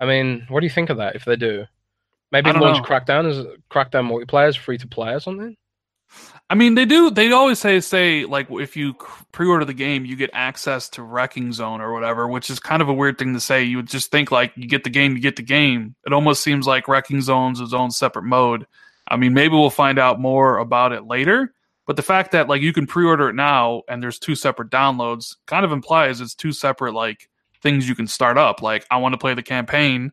I 0.00 0.06
mean, 0.06 0.46
what 0.48 0.60
do 0.60 0.66
you 0.66 0.70
think 0.70 0.90
of 0.90 0.98
that 0.98 1.16
if 1.16 1.24
they 1.24 1.36
do? 1.36 1.66
Maybe 2.32 2.52
launch 2.52 2.78
know. 2.78 2.84
Crackdown 2.84 3.28
as 3.28 3.44
Crackdown 3.70 4.08
multiplayer 4.08 4.48
is 4.48 4.56
free 4.56 4.78
to 4.78 4.86
play 4.86 5.12
or 5.12 5.20
something. 5.20 5.56
I 6.50 6.56
mean, 6.56 6.74
they 6.74 6.84
do. 6.84 7.10
They 7.12 7.30
always 7.30 7.60
say 7.60 7.78
say 7.78 8.24
like 8.24 8.48
if 8.50 8.76
you 8.76 8.94
pre-order 9.30 9.64
the 9.64 9.72
game, 9.72 10.04
you 10.04 10.16
get 10.16 10.30
access 10.32 10.88
to 10.90 11.02
Wrecking 11.04 11.52
Zone 11.52 11.80
or 11.80 11.92
whatever, 11.92 12.26
which 12.26 12.50
is 12.50 12.58
kind 12.58 12.82
of 12.82 12.88
a 12.88 12.92
weird 12.92 13.18
thing 13.18 13.34
to 13.34 13.40
say. 13.40 13.62
You 13.62 13.76
would 13.76 13.86
just 13.86 14.10
think 14.10 14.32
like 14.32 14.52
you 14.56 14.66
get 14.66 14.82
the 14.82 14.90
game, 14.90 15.14
you 15.14 15.22
get 15.22 15.36
the 15.36 15.42
game. 15.42 15.94
It 16.04 16.12
almost 16.12 16.42
seems 16.42 16.66
like 16.66 16.88
Wrecking 16.88 17.20
Zone's 17.22 17.60
its 17.60 17.72
own 17.72 17.92
separate 17.92 18.24
mode. 18.24 18.66
I 19.06 19.16
mean, 19.16 19.32
maybe 19.32 19.54
we'll 19.54 19.70
find 19.70 19.96
out 19.98 20.20
more 20.20 20.58
about 20.58 20.92
it 20.92 21.04
later. 21.06 21.54
But 21.86 21.94
the 21.96 22.02
fact 22.02 22.32
that 22.32 22.48
like 22.48 22.62
you 22.62 22.72
can 22.72 22.86
pre-order 22.86 23.28
it 23.28 23.34
now 23.34 23.82
and 23.88 24.02
there's 24.02 24.18
two 24.18 24.34
separate 24.34 24.70
downloads 24.70 25.36
kind 25.46 25.64
of 25.64 25.70
implies 25.72 26.20
it's 26.20 26.34
two 26.34 26.52
separate 26.52 26.94
like 26.94 27.28
things 27.62 27.88
you 27.88 27.94
can 27.94 28.06
start 28.08 28.38
up. 28.38 28.60
Like 28.60 28.84
I 28.90 28.96
want 28.96 29.12
to 29.12 29.18
play 29.18 29.34
the 29.34 29.42
campaign, 29.42 30.10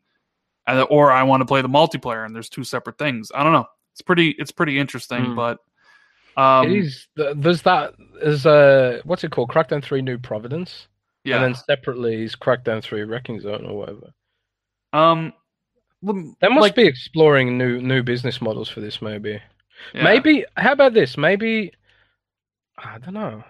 and 0.67 0.85
or 0.91 1.11
I 1.11 1.23
want 1.23 1.41
to 1.41 1.45
play 1.45 1.63
the 1.63 1.67
multiplayer, 1.69 2.25
and 2.25 2.35
there's 2.35 2.49
two 2.49 2.63
separate 2.63 2.99
things. 2.99 3.31
I 3.33 3.43
don't 3.43 3.53
know. 3.53 3.65
It's 3.93 4.01
pretty. 4.03 4.35
It's 4.37 4.51
pretty 4.51 4.77
interesting, 4.77 5.25
Mm. 5.27 5.35
but 5.35 5.59
um, 6.37 6.71
it 6.71 6.77
is. 6.77 7.07
There's 7.15 7.63
that. 7.63 7.93
There's 8.21 8.45
a 8.45 9.01
what's 9.03 9.23
it 9.23 9.31
called? 9.31 9.49
Crackdown 9.49 9.83
Three 9.83 10.01
New 10.01 10.17
Providence, 10.17 10.87
yeah. 11.23 11.35
and 11.35 11.43
then 11.43 11.55
separately 11.55 12.23
is 12.23 12.35
Crackdown 12.35 12.83
Three 12.83 13.03
Wrecking 13.03 13.39
Zone 13.41 13.65
or 13.65 13.77
whatever. 13.77 14.13
um, 14.93 15.33
well, 16.01 16.35
They 16.39 16.47
must 16.47 16.61
like, 16.61 16.75
be 16.75 16.85
exploring 16.85 17.57
new 17.57 17.81
new 17.81 18.03
business 18.03 18.39
models 18.39 18.69
for 18.69 18.81
this. 18.81 19.01
Maybe. 19.01 19.41
yeah. 19.93 20.03
Maybe. 20.03 20.45
How 20.55 20.73
about 20.73 20.93
this? 20.93 21.17
Maybe. 21.17 21.73
I 22.77 22.99
don't 22.99 23.15
know. 23.15 23.43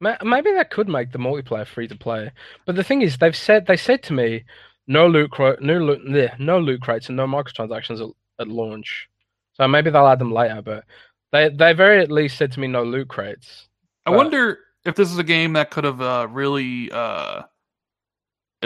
Maybe 0.00 0.50
that 0.52 0.70
could 0.70 0.88
make 0.88 1.12
the 1.12 1.18
multiplayer 1.18 1.66
free 1.66 1.86
to 1.86 1.94
play. 1.94 2.32
But 2.64 2.74
the 2.76 2.82
thing 2.82 3.02
is, 3.02 3.18
they've 3.18 3.36
said 3.36 3.66
they 3.66 3.76
said 3.76 4.02
to 4.04 4.14
me, 4.14 4.44
no 4.86 5.06
loot, 5.06 5.30
no 5.38 5.76
loot, 5.78 6.30
no 6.38 6.58
loot 6.58 6.80
crates 6.80 7.08
and 7.08 7.16
no 7.18 7.26
microtransactions 7.26 8.00
at, 8.00 8.14
at 8.40 8.48
launch. 8.48 9.10
So 9.52 9.68
maybe 9.68 9.90
they'll 9.90 10.06
add 10.06 10.18
them 10.18 10.32
later. 10.32 10.62
But 10.62 10.84
they 11.32 11.48
they 11.48 11.72
very 11.72 12.00
at 12.00 12.10
least 12.10 12.36
said 12.36 12.52
to 12.52 12.60
me 12.60 12.66
no 12.66 12.82
loot 12.82 13.08
crates. 13.08 13.68
I 14.06 14.10
but- 14.10 14.16
wonder 14.16 14.58
if 14.84 14.94
this 14.94 15.10
is 15.10 15.18
a 15.18 15.24
game 15.24 15.52
that 15.54 15.70
could 15.70 15.84
have 15.84 16.00
uh, 16.00 16.26
really 16.30 16.90
uh, 16.90 17.42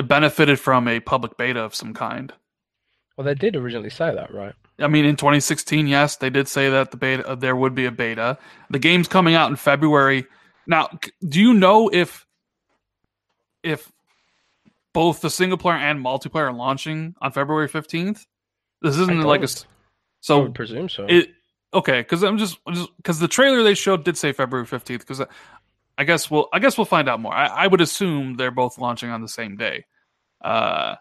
benefited 0.06 0.60
from 0.60 0.88
a 0.88 1.00
public 1.00 1.36
beta 1.36 1.60
of 1.60 1.74
some 1.74 1.94
kind. 1.94 2.32
Well, 3.16 3.24
they 3.24 3.34
did 3.34 3.56
originally 3.56 3.90
say 3.90 4.12
that, 4.14 4.34
right? 4.34 4.54
I 4.80 4.88
mean, 4.88 5.04
in 5.04 5.14
2016, 5.14 5.86
yes, 5.86 6.16
they 6.16 6.30
did 6.30 6.48
say 6.48 6.68
that 6.68 6.90
the 6.90 6.96
beta 6.96 7.26
uh, 7.26 7.34
there 7.36 7.54
would 7.54 7.74
be 7.74 7.86
a 7.86 7.92
beta. 7.92 8.38
The 8.70 8.78
game's 8.78 9.06
coming 9.06 9.34
out 9.34 9.50
in 9.50 9.56
February. 9.56 10.26
Now, 10.66 10.88
do 11.28 11.40
you 11.40 11.54
know 11.54 11.90
if 11.92 12.26
if 13.62 13.90
both 14.92 15.20
the 15.20 15.30
single 15.30 15.58
player 15.58 15.76
and 15.76 16.04
multiplayer 16.04 16.48
are 16.48 16.52
launching 16.52 17.14
on 17.20 17.30
February 17.30 17.68
15th? 17.68 18.26
This 18.82 18.96
isn't 18.96 19.22
like 19.22 19.42
a. 19.42 19.48
I 19.48 19.64
so 20.20 20.42
would 20.42 20.54
presume 20.54 20.88
so. 20.88 21.06
it 21.08 21.30
okay 21.74 22.00
because 22.00 22.22
I'm 22.22 22.38
just 22.38 22.58
because 22.96 23.18
the 23.18 23.28
trailer 23.28 23.62
they 23.62 23.74
showed 23.74 24.04
did 24.04 24.16
say 24.16 24.32
February 24.32 24.66
15th 24.66 25.00
because 25.00 25.20
I 25.98 26.04
guess 26.04 26.30
we'll 26.30 26.48
I 26.52 26.58
guess 26.58 26.78
we'll 26.78 26.84
find 26.86 27.08
out 27.08 27.20
more. 27.20 27.34
I, 27.34 27.46
I 27.46 27.66
would 27.66 27.80
assume 27.80 28.36
they're 28.36 28.50
both 28.50 28.78
launching 28.78 29.10
on 29.10 29.20
the 29.22 29.28
same 29.28 29.56
day. 29.56 29.84
Uh, 30.42 30.96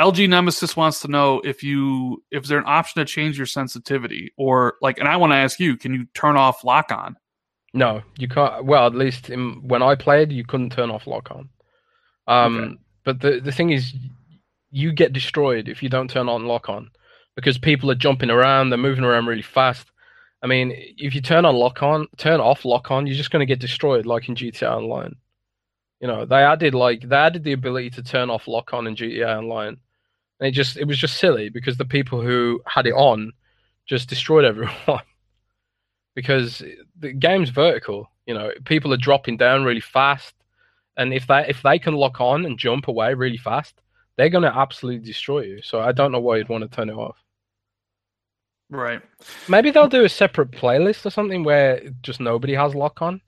LG 0.00 0.28
Nemesis 0.28 0.76
wants 0.76 1.00
to 1.00 1.08
know 1.08 1.40
if 1.44 1.62
you 1.62 2.22
if 2.30 2.46
there 2.46 2.58
an 2.58 2.64
option 2.66 3.00
to 3.00 3.04
change 3.04 3.36
your 3.36 3.46
sensitivity 3.46 4.32
or 4.36 4.76
like, 4.80 4.98
and 4.98 5.06
I 5.06 5.16
want 5.16 5.32
to 5.32 5.36
ask 5.36 5.60
you, 5.60 5.76
can 5.76 5.92
you 5.92 6.06
turn 6.14 6.36
off 6.36 6.64
lock 6.64 6.90
on? 6.90 7.16
No, 7.74 8.02
you 8.18 8.26
can't. 8.26 8.64
Well, 8.64 8.86
at 8.86 8.94
least 8.94 9.30
in, 9.30 9.66
when 9.68 9.82
I 9.82 9.94
played, 9.94 10.32
you 10.32 10.44
couldn't 10.44 10.70
turn 10.70 10.90
off 10.90 11.06
lock 11.06 11.30
on. 11.30 11.48
Um, 12.26 12.58
Okay. 12.58 12.74
but 13.04 13.20
the 13.20 13.40
the 13.40 13.52
thing 13.52 13.70
is, 13.70 13.94
you 14.70 14.92
get 14.92 15.12
destroyed 15.12 15.68
if 15.68 15.82
you 15.82 15.88
don't 15.88 16.08
turn 16.10 16.28
on 16.28 16.46
lock 16.46 16.68
on, 16.68 16.90
because 17.40 17.56
people 17.56 17.90
are 17.90 17.94
jumping 17.94 18.28
around, 18.28 18.68
they're 18.68 18.78
moving 18.78 19.04
around 19.04 19.26
really 19.26 19.40
fast. 19.40 19.90
I 20.42 20.46
mean, 20.46 20.74
if 20.76 21.14
you 21.14 21.22
turn 21.22 21.46
on 21.46 21.56
lock 21.56 21.82
on, 21.82 22.06
turn 22.18 22.38
off 22.38 22.66
lock 22.66 22.90
on, 22.90 23.06
you're 23.06 23.16
just 23.16 23.30
going 23.30 23.40
to 23.40 23.46
get 23.46 23.60
destroyed, 23.60 24.04
like 24.04 24.28
in 24.28 24.34
GTA 24.34 24.70
Online. 24.70 25.16
You 26.00 26.08
know, 26.08 26.26
they 26.26 26.42
added 26.42 26.74
like 26.74 27.08
they 27.08 27.16
added 27.16 27.44
the 27.44 27.52
ability 27.52 27.90
to 27.90 28.02
turn 28.02 28.30
off 28.30 28.46
lock 28.46 28.74
on 28.74 28.86
in 28.86 28.94
GTA 28.94 29.38
Online, 29.38 29.78
and 30.38 30.48
it 30.48 30.52
just 30.52 30.76
it 30.76 30.84
was 30.84 30.98
just 30.98 31.16
silly 31.16 31.48
because 31.48 31.76
the 31.78 31.84
people 31.84 32.20
who 32.20 32.60
had 32.66 32.86
it 32.86 32.94
on 32.94 33.32
just 33.86 34.08
destroyed 34.08 34.44
everyone 34.46 35.02
because 36.14 36.62
the 36.98 37.12
game's 37.12 37.50
vertical. 37.50 38.10
You 38.26 38.34
know, 38.34 38.50
people 38.66 38.92
are 38.92 38.98
dropping 38.98 39.38
down 39.38 39.64
really 39.64 39.80
fast, 39.80 40.34
and 40.98 41.14
if 41.14 41.26
they 41.26 41.46
if 41.48 41.62
they 41.62 41.78
can 41.78 41.94
lock 41.94 42.20
on 42.20 42.44
and 42.44 42.58
jump 42.58 42.88
away 42.88 43.14
really 43.14 43.38
fast, 43.38 43.80
they're 44.16 44.28
going 44.28 44.44
to 44.44 44.54
absolutely 44.54 45.06
destroy 45.06 45.40
you. 45.40 45.62
So 45.62 45.80
I 45.80 45.92
don't 45.92 46.12
know 46.12 46.20
why 46.20 46.36
you'd 46.36 46.50
want 46.50 46.62
to 46.62 46.76
turn 46.76 46.90
it 46.90 46.94
off. 46.94 47.16
Right. 48.70 49.02
Maybe 49.48 49.70
they'll 49.70 49.88
do 49.88 50.04
a 50.04 50.08
separate 50.08 50.52
playlist 50.52 51.04
or 51.04 51.10
something 51.10 51.42
where 51.44 51.82
just 52.02 52.20
nobody 52.20 52.54
has 52.54 52.74
lock 52.74 53.02
on. 53.02 53.20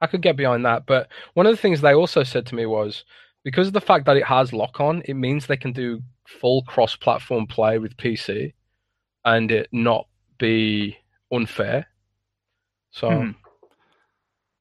I 0.00 0.06
could 0.06 0.22
get 0.22 0.36
behind 0.36 0.64
that. 0.64 0.86
But 0.86 1.08
one 1.34 1.46
of 1.46 1.52
the 1.52 1.60
things 1.60 1.80
they 1.80 1.94
also 1.94 2.22
said 2.22 2.46
to 2.46 2.54
me 2.54 2.66
was 2.66 3.04
because 3.44 3.66
of 3.68 3.72
the 3.74 3.80
fact 3.80 4.06
that 4.06 4.16
it 4.16 4.24
has 4.24 4.52
lock 4.52 4.80
on, 4.80 5.02
it 5.04 5.14
means 5.14 5.46
they 5.46 5.56
can 5.56 5.72
do 5.72 6.02
full 6.26 6.62
cross 6.62 6.96
platform 6.96 7.46
play 7.46 7.78
with 7.78 7.96
PC 7.96 8.52
and 9.24 9.50
it 9.52 9.68
not 9.70 10.08
be 10.38 10.96
unfair. 11.30 11.86
So 12.90 13.10
Hmm. 13.10 13.30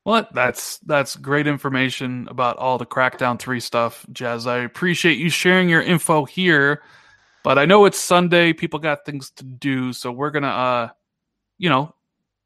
Well, 0.05 0.27
that's 0.33 0.77
that's 0.79 1.15
great 1.15 1.47
information 1.47 2.27
about 2.29 2.57
all 2.57 2.77
the 2.77 2.85
Crackdown 2.85 3.39
3 3.39 3.59
stuff, 3.59 4.05
Jez. 4.13 4.45
I 4.45 4.57
appreciate 4.57 5.17
you 5.17 5.31
sharing 5.31 5.67
your 5.67 5.81
info 5.81 6.25
here. 6.25 6.83
But 7.45 7.57
I 7.57 7.65
know 7.65 7.85
it's 7.85 7.99
Sunday, 7.99 8.51
people 8.51 8.79
got 8.79 9.05
things 9.05 9.29
to 9.37 9.43
do, 9.45 9.93
so 9.93 10.11
we're 10.11 10.31
going 10.31 10.43
to 10.43 10.49
uh 10.49 10.89
you 11.57 11.69
know, 11.69 11.93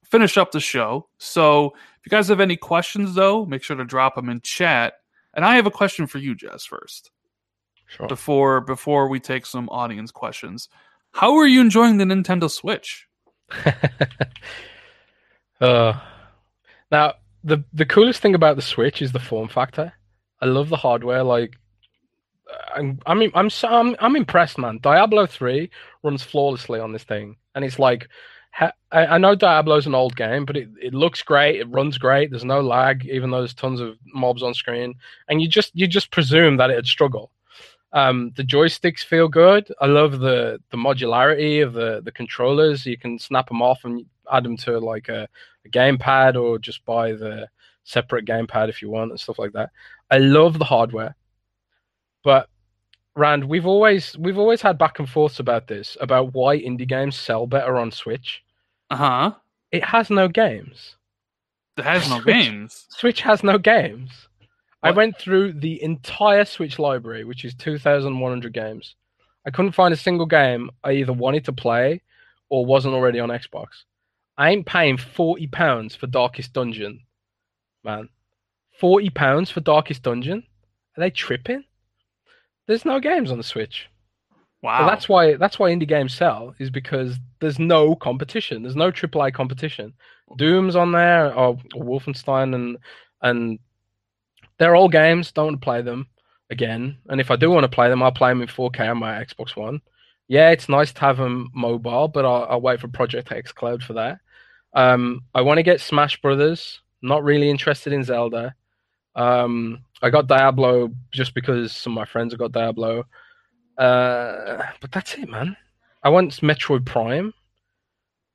finish 0.04 0.38
up 0.38 0.52
the 0.52 0.60
show. 0.60 1.08
So, 1.18 1.68
if 1.68 2.06
you 2.06 2.10
guys 2.10 2.28
have 2.28 2.40
any 2.40 2.56
questions 2.58 3.16
though, 3.16 3.46
make 3.46 3.64
sure 3.64 3.76
to 3.76 3.86
drop 3.86 4.16
them 4.16 4.30
in 4.30 4.42
chat. 4.42 4.94
And 5.34 5.46
I 5.46 5.56
have 5.56 5.66
a 5.66 5.72
question 5.72 6.08
for 6.08 6.18
you, 6.18 6.36
Jez, 6.36 6.68
first. 6.68 7.12
sure. 7.86 8.08
Before 8.08 8.62
before 8.62 9.08
we 9.08 9.20
take 9.20 9.46
some 9.46 9.70
audience 9.70 10.12
questions. 10.12 10.70
How 11.12 11.36
are 11.38 11.48
you 11.48 11.62
enjoying 11.62 11.98
the 11.98 12.06
Nintendo 12.06 12.50
Switch? 12.50 13.08
uh, 15.62 16.00
now 16.92 17.14
the 17.44 17.64
the 17.74 17.86
coolest 17.86 18.22
thing 18.22 18.36
about 18.36 18.56
the 18.56 18.62
Switch 18.62 19.02
is 19.02 19.12
the 19.12 19.20
form 19.20 19.48
factor. 19.48 19.94
I 20.42 20.46
love 20.46 20.70
the 20.70 20.78
hardware. 20.78 21.24
Like, 21.24 21.58
I'm 22.76 23.00
I 23.06 23.14
mean 23.14 23.32
I'm 23.34 23.50
so 23.50 23.68
I'm, 23.68 23.96
I'm 24.00 24.16
impressed, 24.16 24.58
man. 24.58 24.80
Diablo 24.82 25.26
three 25.26 25.70
runs 26.04 26.24
flawlessly 26.24 26.80
on 26.80 26.92
this 26.94 27.04
thing, 27.04 27.38
and 27.56 27.66
it's 27.66 27.80
like. 27.80 28.08
I 28.62 28.72
I 28.92 29.18
know 29.20 29.36
Diablo's 29.36 29.86
an 29.86 29.94
old 29.94 30.16
game, 30.16 30.44
but 30.44 30.58
it, 30.58 30.70
it 30.82 30.94
looks 30.94 31.22
great. 31.22 31.60
It 31.60 31.70
runs 31.70 32.00
great. 32.00 32.32
There's 32.32 32.44
no 32.44 32.62
lag, 32.62 33.06
even 33.06 33.30
though 33.30 33.38
there's 33.38 33.54
tons 33.54 33.80
of 33.80 33.98
mobs 34.12 34.42
on 34.42 34.56
screen. 34.56 34.96
And 35.28 35.40
you 35.40 35.48
just 35.48 35.72
you 35.76 35.86
just 35.86 36.10
presume 36.12 36.58
that 36.58 36.72
it'd 36.72 36.88
struggle. 36.88 37.32
Um, 37.94 38.32
the 38.36 38.44
joysticks 38.44 39.04
feel 39.04 39.28
good. 39.28 39.72
I 39.80 39.86
love 39.86 40.20
the 40.20 40.60
the 40.72 40.78
modularity 40.78 41.64
of 41.64 41.74
the 41.74 42.02
the 42.04 42.12
controllers. 42.12 42.88
You 42.88 42.98
can 42.98 43.20
snap 43.20 43.48
them 43.48 43.62
off 43.62 43.86
and 43.86 44.06
add 44.32 44.44
them 44.44 44.58
to 44.58 44.80
like 44.80 45.10
a, 45.10 45.30
a 45.66 45.70
gamepad 45.70 46.36
or 46.36 46.58
just 46.58 46.84
buy 46.86 47.14
the 47.14 47.48
separate 47.84 48.26
gamepad 48.26 48.70
if 48.70 48.82
you 48.82 48.90
want 48.90 49.12
and 49.12 49.20
stuff 49.20 49.40
like 49.40 49.54
that. 49.54 49.70
I 50.10 50.18
love 50.18 50.58
the 50.58 50.66
hardware, 50.66 51.16
but 52.24 52.50
Rand, 53.16 53.44
we've 53.46 53.66
always 53.66 54.18
we've 54.18 54.38
always 54.38 54.62
had 54.62 54.78
back 54.78 55.00
and 55.00 55.10
forths 55.10 55.40
about 55.40 55.68
this 55.68 55.98
about 56.00 56.34
why 56.34 56.58
indie 56.58 56.88
games 56.88 57.16
sell 57.16 57.48
better 57.48 57.78
on 57.78 57.92
Switch. 57.92 58.44
Uh-huh. 58.90 59.34
It 59.72 59.84
has 59.84 60.10
no 60.10 60.28
games. 60.28 60.96
It 61.78 61.84
has 61.84 62.10
no 62.10 62.20
Switch. 62.22 62.36
games. 62.36 62.86
Switch 62.90 63.22
has 63.22 63.44
no 63.44 63.58
games. 63.58 64.28
I 64.82 64.92
went 64.92 65.18
through 65.18 65.54
the 65.54 65.82
entire 65.84 66.46
Switch 66.46 66.80
library, 66.80 67.26
which 67.26 67.44
is 67.44 67.54
2,100 67.56 68.54
games. 68.54 68.96
I 69.46 69.52
couldn't 69.52 69.74
find 69.74 69.94
a 69.94 69.98
single 69.98 70.26
game 70.26 70.70
I 70.86 70.94
either 70.94 71.12
wanted 71.12 71.44
to 71.46 71.54
play 71.54 72.02
or 72.48 72.66
wasn't 72.66 72.94
already 72.94 73.20
on 73.20 73.28
Xbox. 73.30 73.68
I 74.38 74.52
ain't 74.52 74.66
paying 74.66 74.96
40 74.98 75.48
pounds 75.48 75.96
for 75.96 76.08
Darkest 76.08 76.54
Dungeon, 76.54 77.02
man. 77.84 78.08
40 78.80 79.10
pounds 79.10 79.52
for 79.52 79.60
Darkest 79.60 80.02
Dungeon? 80.04 80.44
Are 80.98 81.02
they 81.02 81.10
tripping? 81.10 81.66
There's 82.70 82.86
no 82.86 83.00
games 83.00 83.32
on 83.32 83.40
the 83.40 83.44
Switch. 83.44 83.90
Wow. 84.62 84.82
But 84.82 84.92
that's 84.92 85.10
why 85.10 85.34
that's 85.38 85.58
why 85.58 85.72
indie 85.72 85.88
games 85.88 86.14
sell 86.14 86.54
is 86.60 86.70
because 86.70 87.18
there's 87.42 87.58
no 87.58 87.96
competition. 87.96 88.62
There's 88.62 88.76
no 88.76 88.92
AAA 88.92 89.34
competition. 89.34 89.92
Doom's 90.38 90.76
on 90.76 90.92
there, 90.92 91.34
or 91.34 91.58
Wolfenstein, 91.74 92.54
and 92.54 92.78
and 93.24 93.58
they're 94.60 94.76
all 94.76 94.88
games. 94.88 95.32
Don't 95.32 95.46
want 95.46 95.62
to 95.62 95.66
play 95.66 95.82
them 95.82 96.10
again. 96.52 97.00
And 97.10 97.20
if 97.20 97.32
I 97.32 97.38
do 97.38 97.50
want 97.50 97.64
to 97.64 97.76
play 97.76 97.90
them, 97.90 98.04
I'll 98.04 98.12
play 98.12 98.30
them 98.30 98.44
in 98.44 98.48
4K 98.48 98.92
on 98.92 99.00
my 99.00 99.14
Xbox 99.14 99.56
One. 99.56 99.82
Yeah, 100.28 100.52
it's 100.52 100.70
nice 100.70 100.94
to 100.94 101.02
have 101.02 101.18
them 101.18 101.50
mobile, 101.56 102.08
but 102.08 102.24
I'll, 102.24 102.46
I'll 102.52 102.62
wait 102.62 102.82
for 102.82 102.88
Project 102.88 103.30
xCloud 103.30 103.82
for 103.82 103.94
that. 103.94 104.20
Um, 104.76 105.22
I 105.34 105.42
want 105.42 105.58
to 105.58 105.64
get 105.64 105.82
Smash 105.82 106.22
Brothers. 106.22 106.82
Not 107.02 107.24
really 107.24 107.50
interested 107.50 107.94
in 107.94 108.04
Zelda. 108.04 108.54
Um, 109.20 109.84
I 110.02 110.10
got 110.10 110.28
Diablo 110.28 110.92
just 111.12 111.34
because 111.34 111.74
some 111.74 111.92
of 111.92 111.96
my 111.96 112.06
friends 112.06 112.32
have 112.32 112.40
got 112.40 112.54
Diablo. 112.54 113.04
Uh, 113.78 114.64
but 114.80 114.92
that's 114.92 115.16
it, 115.16 115.30
man. 115.30 115.58
I 116.04 116.10
want 116.10 116.32
Metroid 116.38 116.86
Prime. 116.86 117.34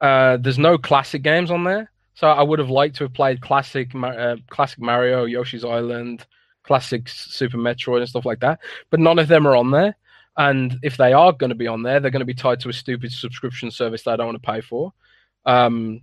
Uh, 0.02 0.36
there's 0.36 0.59
no 0.59 0.77
classic 0.77 1.23
games 1.23 1.51
on 1.51 1.65
there, 1.65 1.90
so 2.12 2.28
I 2.28 2.43
would 2.43 2.59
have 2.59 2.69
liked 2.69 2.97
to 2.97 3.05
have 3.05 3.15
played 3.15 3.40
classic, 3.40 3.94
uh, 3.94 4.36
classic 4.51 4.78
Mario, 4.78 5.24
Yoshi's 5.24 5.65
Island, 5.65 6.27
classic 6.65 7.09
Super 7.09 7.56
Metroid, 7.56 8.01
and 8.01 8.09
stuff 8.09 8.27
like 8.27 8.40
that. 8.40 8.61
But 8.90 9.01
none 9.01 9.19
of 9.19 9.28
them 9.28 9.47
are 9.47 9.56
on 9.56 9.70
there. 9.70 9.97
And 10.36 10.78
if 10.82 10.98
they 10.98 11.15
are 11.15 11.32
going 11.32 11.51
to 11.51 11.56
be 11.56 11.69
on 11.69 11.82
there, 11.82 12.01
they're 12.01 12.11
going 12.11 12.20
to 12.20 12.27
be 12.27 12.35
tied 12.35 12.61
to 12.61 12.69
a 12.69 12.74
stupid 12.74 13.11
subscription 13.11 13.70
service 13.70 14.02
that 14.02 14.12
I 14.12 14.16
don't 14.16 14.27
want 14.27 14.43
to 14.43 14.51
pay 14.51 14.61
for. 14.61 14.93
Um, 15.47 16.02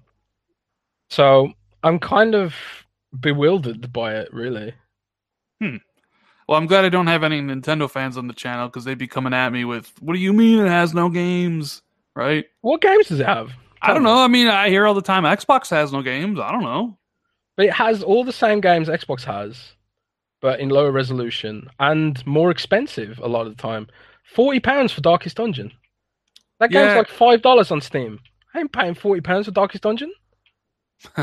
so 1.10 1.52
I'm 1.84 2.00
kind 2.00 2.34
of 2.34 2.56
bewildered 3.20 3.92
by 3.94 4.16
it, 4.16 4.34
really. 4.34 4.74
Hmm. 5.62 5.78
Well, 6.48 6.58
I'm 6.58 6.66
glad 6.68 6.86
I 6.86 6.90
don't 6.90 7.08
have 7.08 7.24
any 7.24 7.40
Nintendo 7.42 7.90
fans 7.90 8.18
on 8.18 8.28
the 8.28 8.34
channel 8.34 8.68
because 8.68 8.84
they'd 8.84 8.98
be 8.98 9.08
coming 9.08 9.34
at 9.34 9.52
me 9.54 9.64
with, 9.64 9.94
"What 10.02 10.14
do 10.14 10.20
you 10.20 10.34
mean 10.34 10.60
it 10.60 10.68
has 10.70 10.94
no 10.94 11.10
games?" 11.10 11.82
Right? 12.16 12.46
What 12.62 12.82
games 12.82 13.08
does 13.08 13.20
it 13.22 13.26
have? 13.26 13.52
I 13.82 13.94
don't 13.94 14.04
know. 14.04 14.18
I 14.24 14.28
mean, 14.28 14.48
I 14.48 14.70
hear 14.70 14.86
all 14.86 14.94
the 14.94 15.02
time 15.02 15.24
Xbox 15.24 15.70
has 15.70 15.92
no 15.94 16.02
games. 16.02 16.40
I 16.40 16.52
don't 16.52 16.64
know. 16.64 16.98
But 17.56 17.68
it 17.68 17.74
has 17.74 18.04
all 18.04 18.24
the 18.24 18.34
same 18.34 18.60
games 18.60 18.90
Xbox 18.90 19.24
has, 19.24 19.74
but 20.42 20.60
in 20.60 20.70
lower 20.70 20.92
resolution 20.92 21.70
and 21.80 22.26
more 22.28 22.52
expensive 22.52 23.20
a 23.20 23.28
lot 23.28 23.48
of 23.48 23.56
the 23.56 23.62
time. 23.62 23.88
Forty 24.24 24.60
pounds 24.60 24.92
for 24.92 25.02
Darkest 25.02 25.38
Dungeon. 25.38 25.72
That 26.60 26.70
game's 26.72 26.92
Yeah. 26.92 26.98
like 26.98 27.08
five 27.08 27.42
dollars 27.42 27.72
on 27.72 27.82
Steam. 27.82 28.20
I 28.54 28.60
ain't 28.60 28.72
paying 28.74 28.94
forty 28.94 29.22
pounds 29.22 29.46
for 29.46 29.52
Darkest 29.52 29.84
Dungeon. 29.84 30.12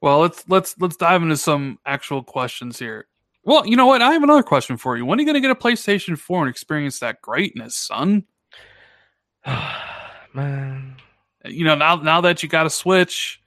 well, 0.00 0.20
let's 0.20 0.44
let's 0.48 0.76
let's 0.78 0.96
dive 0.96 1.22
into 1.22 1.36
some 1.36 1.78
actual 1.86 2.22
questions 2.22 2.78
here. 2.78 3.06
Well, 3.44 3.66
you 3.66 3.76
know 3.76 3.86
what? 3.86 4.02
I 4.02 4.12
have 4.12 4.22
another 4.22 4.42
question 4.42 4.76
for 4.76 4.96
you. 4.96 5.06
When 5.06 5.18
are 5.18 5.22
you 5.22 5.26
going 5.26 5.34
to 5.34 5.40
get 5.40 5.50
a 5.50 5.54
PlayStation 5.54 6.18
4 6.18 6.42
and 6.42 6.50
experience 6.50 6.98
that 6.98 7.22
greatness, 7.22 7.74
son? 7.76 8.24
Man, 10.34 10.96
You 11.46 11.64
know, 11.64 11.74
now 11.74 11.96
now 11.96 12.20
that 12.20 12.42
you 12.42 12.48
got 12.48 12.66
a 12.66 12.70
Switch, 12.70 13.40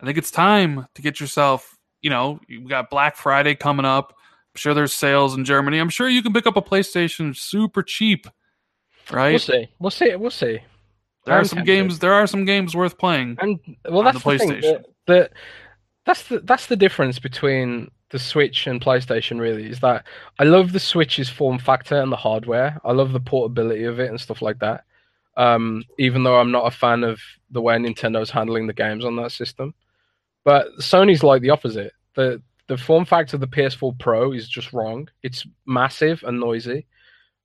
I 0.00 0.06
think 0.06 0.18
it's 0.18 0.30
time 0.30 0.86
to 0.94 1.02
get 1.02 1.20
yourself. 1.20 1.76
You 2.02 2.10
know, 2.10 2.40
you 2.48 2.68
got 2.68 2.90
Black 2.90 3.16
Friday 3.16 3.54
coming 3.54 3.86
up. 3.86 4.12
I'm 4.12 4.58
sure 4.58 4.74
there's 4.74 4.92
sales 4.92 5.36
in 5.36 5.44
Germany. 5.44 5.78
I'm 5.78 5.88
sure 5.90 6.08
you 6.08 6.22
can 6.22 6.32
pick 6.32 6.46
up 6.46 6.56
a 6.56 6.62
PlayStation 6.62 7.36
super 7.36 7.82
cheap, 7.82 8.26
right? 9.10 9.30
we'll 9.30 9.38
see. 9.38 9.68
We'll 9.78 9.90
see. 9.90 10.16
We'll 10.16 10.30
see. 10.30 10.58
there 11.24 11.36
are 11.36 11.38
I'm 11.38 11.44
some 11.44 11.58
tempted. 11.58 11.72
games. 11.72 11.98
There 12.00 12.12
are 12.12 12.26
some 12.26 12.44
games 12.44 12.74
worth 12.74 12.98
playing. 12.98 13.36
And 13.40 13.58
well, 13.88 13.98
on 14.00 14.04
that's 14.06 14.22
the 14.22 14.30
the, 14.30 14.38
thing. 14.38 14.48
PlayStation. 14.50 14.82
The, 15.06 15.12
the- 15.14 15.30
that's 16.06 16.28
the 16.28 16.40
that's 16.40 16.66
the 16.66 16.76
difference 16.76 17.18
between 17.18 17.90
the 18.10 18.18
Switch 18.18 18.66
and 18.66 18.80
PlayStation. 18.80 19.40
Really, 19.40 19.66
is 19.68 19.80
that 19.80 20.06
I 20.38 20.44
love 20.44 20.72
the 20.72 20.80
Switch's 20.80 21.28
form 21.28 21.58
factor 21.58 22.00
and 22.00 22.10
the 22.10 22.16
hardware. 22.16 22.80
I 22.84 22.92
love 22.92 23.12
the 23.12 23.20
portability 23.20 23.84
of 23.84 24.00
it 24.00 24.10
and 24.10 24.20
stuff 24.20 24.42
like 24.42 24.58
that. 24.60 24.84
Um, 25.36 25.84
even 25.98 26.22
though 26.22 26.40
I'm 26.40 26.50
not 26.50 26.66
a 26.66 26.76
fan 26.76 27.04
of 27.04 27.20
the 27.50 27.60
way 27.60 27.76
Nintendo's 27.76 28.30
handling 28.30 28.66
the 28.66 28.72
games 28.72 29.04
on 29.04 29.16
that 29.16 29.32
system, 29.32 29.74
but 30.44 30.68
Sony's 30.78 31.22
like 31.22 31.42
the 31.42 31.50
opposite. 31.50 31.92
the 32.14 32.42
The 32.66 32.76
form 32.76 33.04
factor 33.04 33.36
of 33.36 33.40
the 33.40 33.46
PS4 33.46 33.98
Pro 33.98 34.32
is 34.32 34.48
just 34.48 34.72
wrong. 34.72 35.08
It's 35.22 35.46
massive 35.66 36.22
and 36.24 36.40
noisy, 36.40 36.86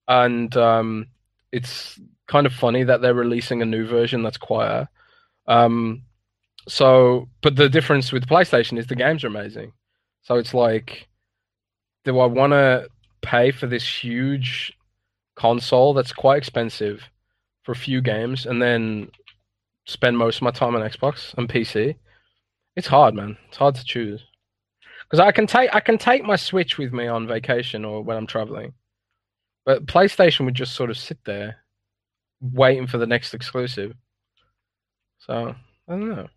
and 0.07 0.55
um, 0.57 1.07
it's 1.51 1.99
kind 2.27 2.45
of 2.47 2.53
funny 2.53 2.83
that 2.83 3.01
they're 3.01 3.13
releasing 3.13 3.61
a 3.61 3.65
new 3.65 3.85
version 3.85 4.23
that's 4.23 4.37
quieter. 4.37 4.89
Um, 5.47 6.03
so, 6.67 7.29
but 7.41 7.55
the 7.55 7.69
difference 7.69 8.11
with 8.11 8.27
PlayStation 8.27 8.77
is 8.77 8.87
the 8.87 8.95
games 8.95 9.23
are 9.23 9.27
amazing. 9.27 9.71
So 10.23 10.35
it's 10.35 10.53
like, 10.53 11.07
do 12.03 12.19
I 12.19 12.25
want 12.25 12.53
to 12.53 12.87
pay 13.21 13.51
for 13.51 13.67
this 13.67 13.87
huge 13.87 14.73
console 15.35 15.93
that's 15.93 16.13
quite 16.13 16.37
expensive 16.37 17.03
for 17.63 17.71
a 17.71 17.75
few 17.75 18.01
games 18.01 18.45
and 18.45 18.61
then 18.61 19.09
spend 19.85 20.17
most 20.17 20.37
of 20.37 20.41
my 20.43 20.51
time 20.51 20.75
on 20.75 20.81
Xbox 20.81 21.33
and 21.35 21.47
PC? 21.47 21.95
It's 22.75 22.87
hard, 22.87 23.13
man. 23.13 23.37
It's 23.47 23.57
hard 23.57 23.75
to 23.75 23.85
choose. 23.85 24.23
Because 25.03 25.19
I 25.19 25.31
can 25.31 25.45
take 25.45 25.73
I 25.73 25.79
can 25.79 25.99
take 25.99 26.23
my 26.23 26.35
Switch 26.35 26.79
with 26.79 26.91
me 26.91 27.05
on 27.05 27.27
vacation 27.27 27.85
or 27.85 28.01
when 28.03 28.17
I'm 28.17 28.25
traveling, 28.25 28.73
but 29.63 29.85
PlayStation 29.85 30.45
would 30.45 30.55
just 30.55 30.73
sort 30.73 30.89
of 30.89 30.97
sit 30.97 31.19
there, 31.25 31.57
waiting 32.41 32.87
for 32.87 32.97
the 32.97 33.05
next 33.05 33.35
exclusive. 33.35 33.93
So 35.19 35.55
I 35.87 35.91
don't 35.91 36.09
know. 36.09 36.27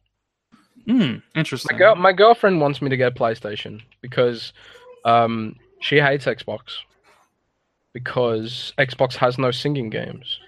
Hmm, 0.89 1.17
interesting. 1.35 1.75
My 1.77 1.79
girl, 1.79 1.95
my 1.97 2.13
girlfriend 2.13 2.61
wants 2.61 2.81
me 2.81 2.89
to 2.89 2.97
get 2.97 3.13
a 3.13 3.15
PlayStation 3.15 3.83
because 4.01 4.55
um, 5.05 5.57
she 5.81 5.99
hates 5.99 6.25
Xbox 6.25 6.63
because 7.93 8.73
Xbox 8.79 9.15
has 9.17 9.37
no 9.39 9.51
singing 9.51 9.91
games. 9.91 10.39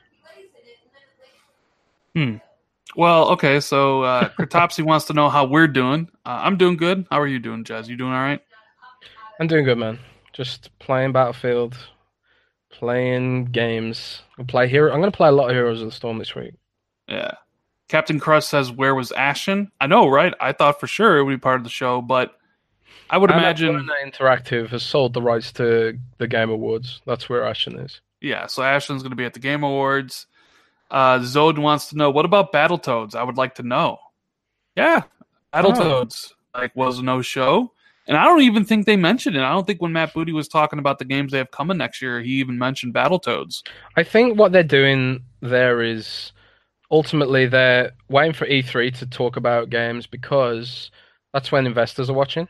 Hmm. 2.14 2.36
Well, 2.96 3.28
okay, 3.30 3.60
so 3.60 4.02
uh 4.02 4.30
wants 4.78 5.04
to 5.06 5.12
know 5.12 5.28
how 5.28 5.44
we're 5.44 5.68
doing. 5.68 6.08
Uh, 6.24 6.40
I'm 6.42 6.56
doing 6.56 6.76
good. 6.76 7.06
How 7.10 7.20
are 7.20 7.26
you 7.26 7.38
doing, 7.38 7.64
Jez? 7.64 7.86
You 7.86 7.96
doing 7.96 8.12
all 8.12 8.18
right? 8.18 8.40
I'm 9.38 9.46
doing 9.46 9.64
good, 9.64 9.78
man. 9.78 9.98
Just 10.32 10.70
playing 10.78 11.12
Battlefield, 11.12 11.76
playing 12.70 13.46
games. 13.46 14.22
I 14.38 14.42
play 14.42 14.68
hero. 14.68 14.92
I'm 14.92 15.00
gonna 15.00 15.12
play 15.12 15.28
a 15.28 15.32
lot 15.32 15.50
of 15.50 15.56
Heroes 15.56 15.80
of 15.80 15.88
the 15.88 15.92
Storm 15.92 16.18
this 16.18 16.34
week. 16.34 16.54
Yeah. 17.08 17.32
Captain 17.90 18.20
Crust 18.20 18.48
says, 18.48 18.70
"Where 18.70 18.94
was 18.94 19.10
Ashen?" 19.12 19.70
I 19.80 19.86
know, 19.88 20.08
right? 20.08 20.32
I 20.40 20.52
thought 20.52 20.78
for 20.80 20.86
sure 20.86 21.18
it 21.18 21.24
would 21.24 21.32
be 21.32 21.38
part 21.38 21.58
of 21.60 21.64
the 21.64 21.70
show, 21.70 22.00
but 22.00 22.36
I 23.10 23.18
would 23.18 23.30
And 23.30 23.40
imagine, 23.40 23.88
Interactive 24.06 24.68
has 24.68 24.84
sold 24.84 25.12
the 25.12 25.20
rights 25.20 25.50
to 25.54 25.98
the 26.18 26.28
Game 26.28 26.50
Awards. 26.50 27.02
That's 27.04 27.28
where 27.28 27.44
Ashen 27.44 27.78
is. 27.80 28.00
yeah. 28.20 28.46
So 28.46 28.62
Ashen's 28.62 29.02
going 29.02 29.10
to 29.10 29.16
be 29.16 29.24
at 29.24 29.34
the 29.34 29.40
Game 29.40 29.64
Awards. 29.64 30.26
Uh, 30.90 31.18
Zode 31.18 31.58
wants 31.58 31.88
to 31.90 31.96
know, 31.96 32.10
what 32.10 32.24
about 32.24 32.52
Battletoads? 32.52 33.14
I 33.14 33.22
would 33.24 33.36
like 33.36 33.56
to 33.56 33.62
know. 33.64 33.98
Yeah, 34.76 35.02
Battletoads 35.52 36.32
like 36.54 36.74
was 36.76 37.02
no 37.02 37.22
show, 37.22 37.72
and 38.06 38.16
I 38.16 38.24
don't 38.24 38.42
even 38.42 38.64
think 38.64 38.86
they 38.86 38.96
mentioned 38.96 39.36
it. 39.36 39.42
I 39.42 39.50
don't 39.50 39.66
think 39.66 39.82
when 39.82 39.92
Matt 39.92 40.14
Booty 40.14 40.32
was 40.32 40.46
talking 40.48 40.78
about 40.78 40.98
the 41.00 41.04
games 41.04 41.32
they 41.32 41.38
have 41.38 41.50
coming 41.50 41.76
next 41.76 42.00
year, 42.00 42.20
he 42.20 42.34
even 42.34 42.56
mentioned 42.58 42.94
Battletoads. 42.94 43.62
I 43.96 44.04
think 44.04 44.38
what 44.38 44.52
they're 44.52 44.62
doing 44.62 45.24
there 45.40 45.82
is 45.82 46.32
ultimately 46.90 47.46
they're 47.46 47.92
waiting 48.08 48.32
for 48.32 48.46
E3 48.46 48.96
to 48.98 49.06
talk 49.06 49.36
about 49.36 49.70
games 49.70 50.06
because 50.06 50.90
that's 51.32 51.52
when 51.52 51.66
investors 51.66 52.10
are 52.10 52.14
watching. 52.14 52.48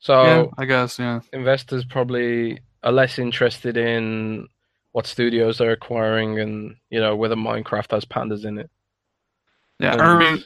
So 0.00 0.24
yeah, 0.24 0.46
I 0.58 0.64
guess. 0.64 0.98
Yeah. 0.98 1.20
investors 1.32 1.84
probably 1.84 2.60
are 2.84 2.92
less 2.92 3.18
interested 3.18 3.76
in 3.76 4.46
what 4.92 5.06
studios 5.06 5.58
they're 5.58 5.72
acquiring 5.72 6.38
and 6.38 6.76
you 6.90 7.00
know 7.00 7.16
whether 7.16 7.34
Minecraft 7.34 7.90
has 7.90 8.04
pandas 8.04 8.44
in 8.44 8.58
it. 8.58 8.70
Yeah, 9.80 9.94
And- 9.94 10.44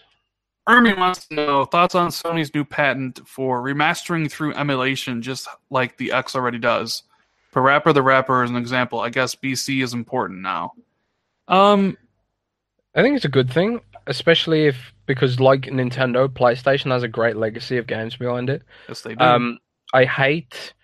Ermi 0.69 0.97
wants 0.97 1.27
to 1.27 1.35
know 1.35 1.65
thoughts 1.65 1.97
on 1.97 2.09
Sony's 2.11 2.55
new 2.55 2.65
patent 2.65 3.21
for 3.27 3.61
remastering 3.63 4.31
through 4.31 4.55
emulation, 4.55 5.21
just 5.21 5.49
like 5.71 5.97
the 5.97 6.13
X 6.13 6.37
already 6.37 6.59
does. 6.59 7.03
PaRappa 7.53 7.93
the 7.93 8.01
Rapper, 8.03 8.45
as 8.45 8.51
an 8.51 8.57
example, 8.57 9.01
I 9.01 9.09
guess 9.11 9.35
BC 9.35 9.83
is 9.83 9.93
important 9.93 10.41
now. 10.41 10.75
Um, 11.49 11.97
I 12.95 13.03
think 13.03 13.17
it's 13.17 13.25
a 13.25 13.31
good 13.31 13.51
thing, 13.51 13.81
especially 14.07 14.67
if 14.67 14.93
because 15.07 15.41
like 15.41 15.63
Nintendo, 15.63 16.29
PlayStation 16.29 16.91
has 16.91 17.03
a 17.03 17.09
great 17.09 17.37
legacy 17.37 17.79
of 17.79 17.87
games 17.87 18.17
behind 18.17 18.51
it. 18.51 18.63
yes, 18.89 19.01
they 19.03 19.15
do. 19.15 19.25
Um, 19.25 19.59
I 19.95 20.05
hate, 20.05 20.75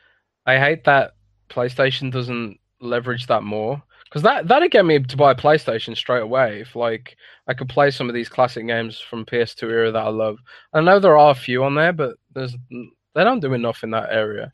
I 0.47 0.59
hate 0.59 0.85
that 0.85 1.15
PlayStation 1.51 2.11
doesn't 2.13 2.59
leverage 2.81 3.27
that 3.27 3.43
more 3.43 3.83
because 4.05 4.23
that 4.23 4.49
that'd 4.49 4.71
get 4.71 4.87
me 4.87 4.99
to 5.01 5.17
buy 5.17 5.33
a 5.33 5.37
PlayStation 5.37 5.97
straight 5.97 6.23
away. 6.23 6.61
If 6.61 6.75
like 6.75 7.17
I 7.47 7.55
could 7.55 7.69
play 7.69 7.91
some 7.91 8.09
of 8.09 8.15
these 8.15 8.29
classic 8.29 8.67
games 8.67 8.99
from 8.99 9.27
PS2 9.27 9.63
era 9.65 9.93
that 9.93 10.05
I 10.05 10.09
love. 10.09 10.39
I 10.73 10.81
know 10.81 10.99
there 10.99 11.19
are 11.19 11.31
a 11.31 11.35
few 11.35 11.65
on 11.65 11.75
there, 11.75 11.93
but 11.93 12.17
there's 12.35 12.57
they 12.71 13.25
don't 13.25 13.41
do 13.41 13.55
enough 13.55 13.83
in 13.83 13.91
that 13.91 14.11
area. 14.11 14.53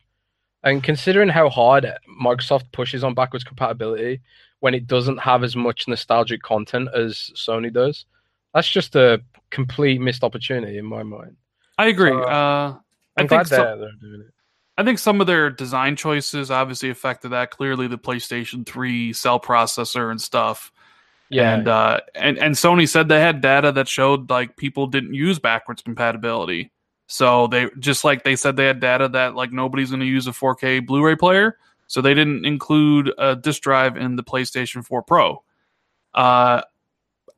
And 0.63 0.83
considering 0.83 1.29
how 1.29 1.49
hard 1.49 1.87
Microsoft 2.21 2.71
pushes 2.71 3.03
on 3.03 3.13
backwards 3.13 3.43
compatibility 3.43 4.21
when 4.65 4.73
it 4.73 4.87
doesn't 4.87 5.19
have 5.19 5.43
as 5.43 5.55
much 5.55 5.87
nostalgic 5.87 6.41
content 6.41 6.89
as 6.95 7.29
Sony 7.35 7.71
does, 7.71 8.05
that's 8.51 8.67
just 8.67 8.95
a 8.95 9.21
complete 9.51 10.01
missed 10.01 10.23
opportunity 10.23 10.79
in 10.79 10.85
my 10.85 11.03
mind. 11.03 11.35
I 11.77 11.85
agree. 11.89 12.09
so, 12.09 12.23
uh, 12.23 12.73
I 13.15 13.21
I'm 13.21 13.27
think 13.27 13.29
glad 13.29 13.47
so- 13.47 13.55
they're, 13.57 13.77
they're 13.77 13.91
doing 14.01 14.21
it. 14.21 14.31
I 14.75 14.83
think 14.83 14.97
some 14.97 15.21
of 15.21 15.27
their 15.27 15.51
design 15.51 15.95
choices 15.95 16.49
obviously 16.49 16.89
affected 16.89 17.29
that. 17.29 17.51
Clearly, 17.51 17.87
the 17.87 17.97
PlayStation 17.99 18.65
3 18.65 19.13
cell 19.13 19.39
processor 19.39 20.09
and 20.09 20.19
stuff. 20.19 20.71
Yeah, 21.29 21.53
And 21.53 21.67
uh, 21.67 21.99
and 22.15 22.39
and 22.39 22.55
Sony 22.55 22.89
said 22.89 23.07
they 23.07 23.21
had 23.21 23.39
data 23.41 23.71
that 23.71 23.87
showed 23.87 24.31
like 24.31 24.57
people 24.57 24.87
didn't 24.87 25.13
use 25.13 25.37
backwards 25.37 25.83
compatibility. 25.83 26.71
So 27.07 27.45
they 27.47 27.69
just 27.77 28.03
like 28.03 28.23
they 28.23 28.35
said 28.35 28.57
they 28.57 28.65
had 28.65 28.79
data 28.79 29.07
that 29.09 29.35
like 29.35 29.51
nobody's 29.51 29.91
going 29.91 29.99
to 30.01 30.05
use 30.07 30.25
a 30.27 30.31
4K 30.31 30.85
Blu-ray 30.85 31.15
player, 31.17 31.57
so 31.87 32.01
they 32.01 32.13
didn't 32.13 32.45
include 32.45 33.11
a 33.17 33.35
disk 33.35 33.61
drive 33.61 33.97
in 33.97 34.15
the 34.15 34.23
PlayStation 34.23 34.83
4 34.85 35.03
Pro. 35.03 35.43
Uh, 36.13 36.61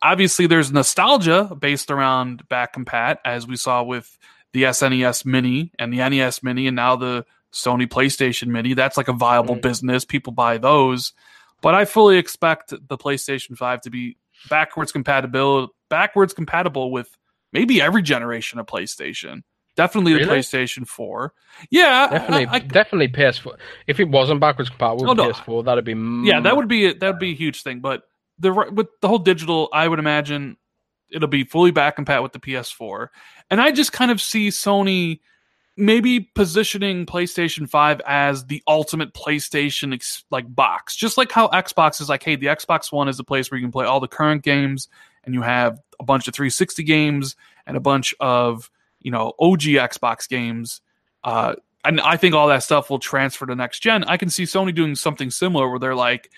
obviously, 0.01 0.47
there's 0.47 0.71
nostalgia 0.71 1.55
based 1.59 1.91
around 1.91 2.47
back 2.47 2.73
compat, 2.75 3.17
as 3.25 3.47
we 3.47 3.55
saw 3.55 3.83
with 3.83 4.17
the 4.53 4.63
SNES 4.63 5.25
Mini 5.25 5.71
and 5.77 5.91
the 5.91 5.97
NES 5.97 6.43
Mini, 6.43 6.67
and 6.67 6.75
now 6.75 6.95
the 6.95 7.25
Sony 7.51 7.87
PlayStation 7.87 8.47
Mini. 8.47 8.73
That's 8.73 8.97
like 8.97 9.07
a 9.07 9.13
viable 9.13 9.55
Mm. 9.55 9.61
business. 9.61 10.05
People 10.05 10.33
buy 10.33 10.57
those. 10.57 11.13
But 11.61 11.73
I 11.75 11.85
fully 11.85 12.17
expect 12.17 12.69
the 12.69 12.97
PlayStation 12.97 13.57
5 13.57 13.81
to 13.81 13.89
be 13.89 14.17
backwards 14.49 14.91
compatible 14.91 15.69
backwards 15.89 16.33
compatible 16.33 16.91
with 16.91 17.17
maybe 17.51 17.81
every 17.81 18.01
generation 18.03 18.59
of 18.59 18.65
PlayStation. 18.67 19.41
Definitely 19.77 20.13
the 20.13 20.19
Really? 20.25 20.39
PlayStation 20.39 20.85
4. 20.87 21.33
Yeah, 21.69 22.07
Definitely, 22.09 22.45
I- 22.47 22.53
I- 22.55 22.59
definitely 22.59 23.07
PS4. 23.07 23.55
If 23.87 23.99
it 24.01 24.09
wasn't 24.09 24.39
backwards 24.41 24.69
compatible 24.69 25.05
Oh, 25.05 25.09
with 25.09 25.17
no. 25.17 25.29
PS4, 25.31 25.63
that'd 25.63 25.85
be 25.85 25.91
yeah, 26.27 26.39
that 26.41 26.53
mm, 26.53 26.57
would 26.57 26.67
be 26.67 26.87
a, 26.87 26.93
that 26.95 27.07
would 27.11 27.19
be 27.19 27.31
a 27.31 27.35
huge 27.35 27.61
thing. 27.61 27.79
But 27.79 28.03
the 28.39 28.51
with 28.51 28.87
the 29.01 29.07
whole 29.07 29.19
digital, 29.19 29.69
I 29.71 29.87
would 29.87 29.99
imagine 29.99 30.57
it'll 31.09 31.29
be 31.29 31.43
fully 31.45 31.71
back 31.71 31.95
compat 31.97 32.21
with 32.21 32.33
the 32.33 32.39
PS4. 32.39 33.07
And 33.49 33.61
I 33.61 33.71
just 33.71 33.93
kind 33.93 34.11
of 34.11 34.19
see 34.19 34.49
Sony 34.49 35.19
maybe 35.79 36.19
positioning 36.19 37.05
PlayStation 37.05 37.69
5 37.69 38.01
as 38.07 38.45
the 38.47 38.63
ultimate 38.67 39.13
PlayStation 39.13 39.93
ex- 39.93 40.23
like 40.31 40.53
box. 40.53 40.95
Just 40.95 41.17
like 41.17 41.31
how 41.31 41.47
Xbox 41.49 42.01
is 42.01 42.09
like, 42.09 42.23
hey, 42.23 42.35
the 42.35 42.47
Xbox 42.47 42.91
One 42.91 43.07
is 43.07 43.15
the 43.17 43.23
place 43.23 43.51
where 43.51 43.59
you 43.59 43.63
can 43.65 43.71
play 43.71 43.85
all 43.85 43.99
the 43.99 44.07
current 44.07 44.41
games 44.43 44.87
and 45.23 45.35
you 45.35 45.43
have 45.43 45.79
a 45.99 46.03
bunch 46.03 46.27
of 46.27 46.33
360 46.33 46.83
games 46.83 47.35
and 47.67 47.77
a 47.77 47.79
bunch 47.79 48.15
of, 48.19 48.71
you 49.07 49.11
know, 49.11 49.31
OG 49.39 49.61
Xbox 49.91 50.27
games. 50.27 50.81
Uh 51.23 51.55
and 51.85 52.01
I 52.01 52.17
think 52.17 52.35
all 52.35 52.49
that 52.49 52.63
stuff 52.63 52.89
will 52.89 52.99
transfer 52.99 53.45
to 53.45 53.55
next 53.55 53.79
gen. 53.79 54.03
I 54.03 54.17
can 54.17 54.29
see 54.29 54.43
Sony 54.43 54.75
doing 54.75 54.95
something 54.95 55.29
similar 55.31 55.69
where 55.69 55.79
they're 55.79 55.95
like, 55.95 56.29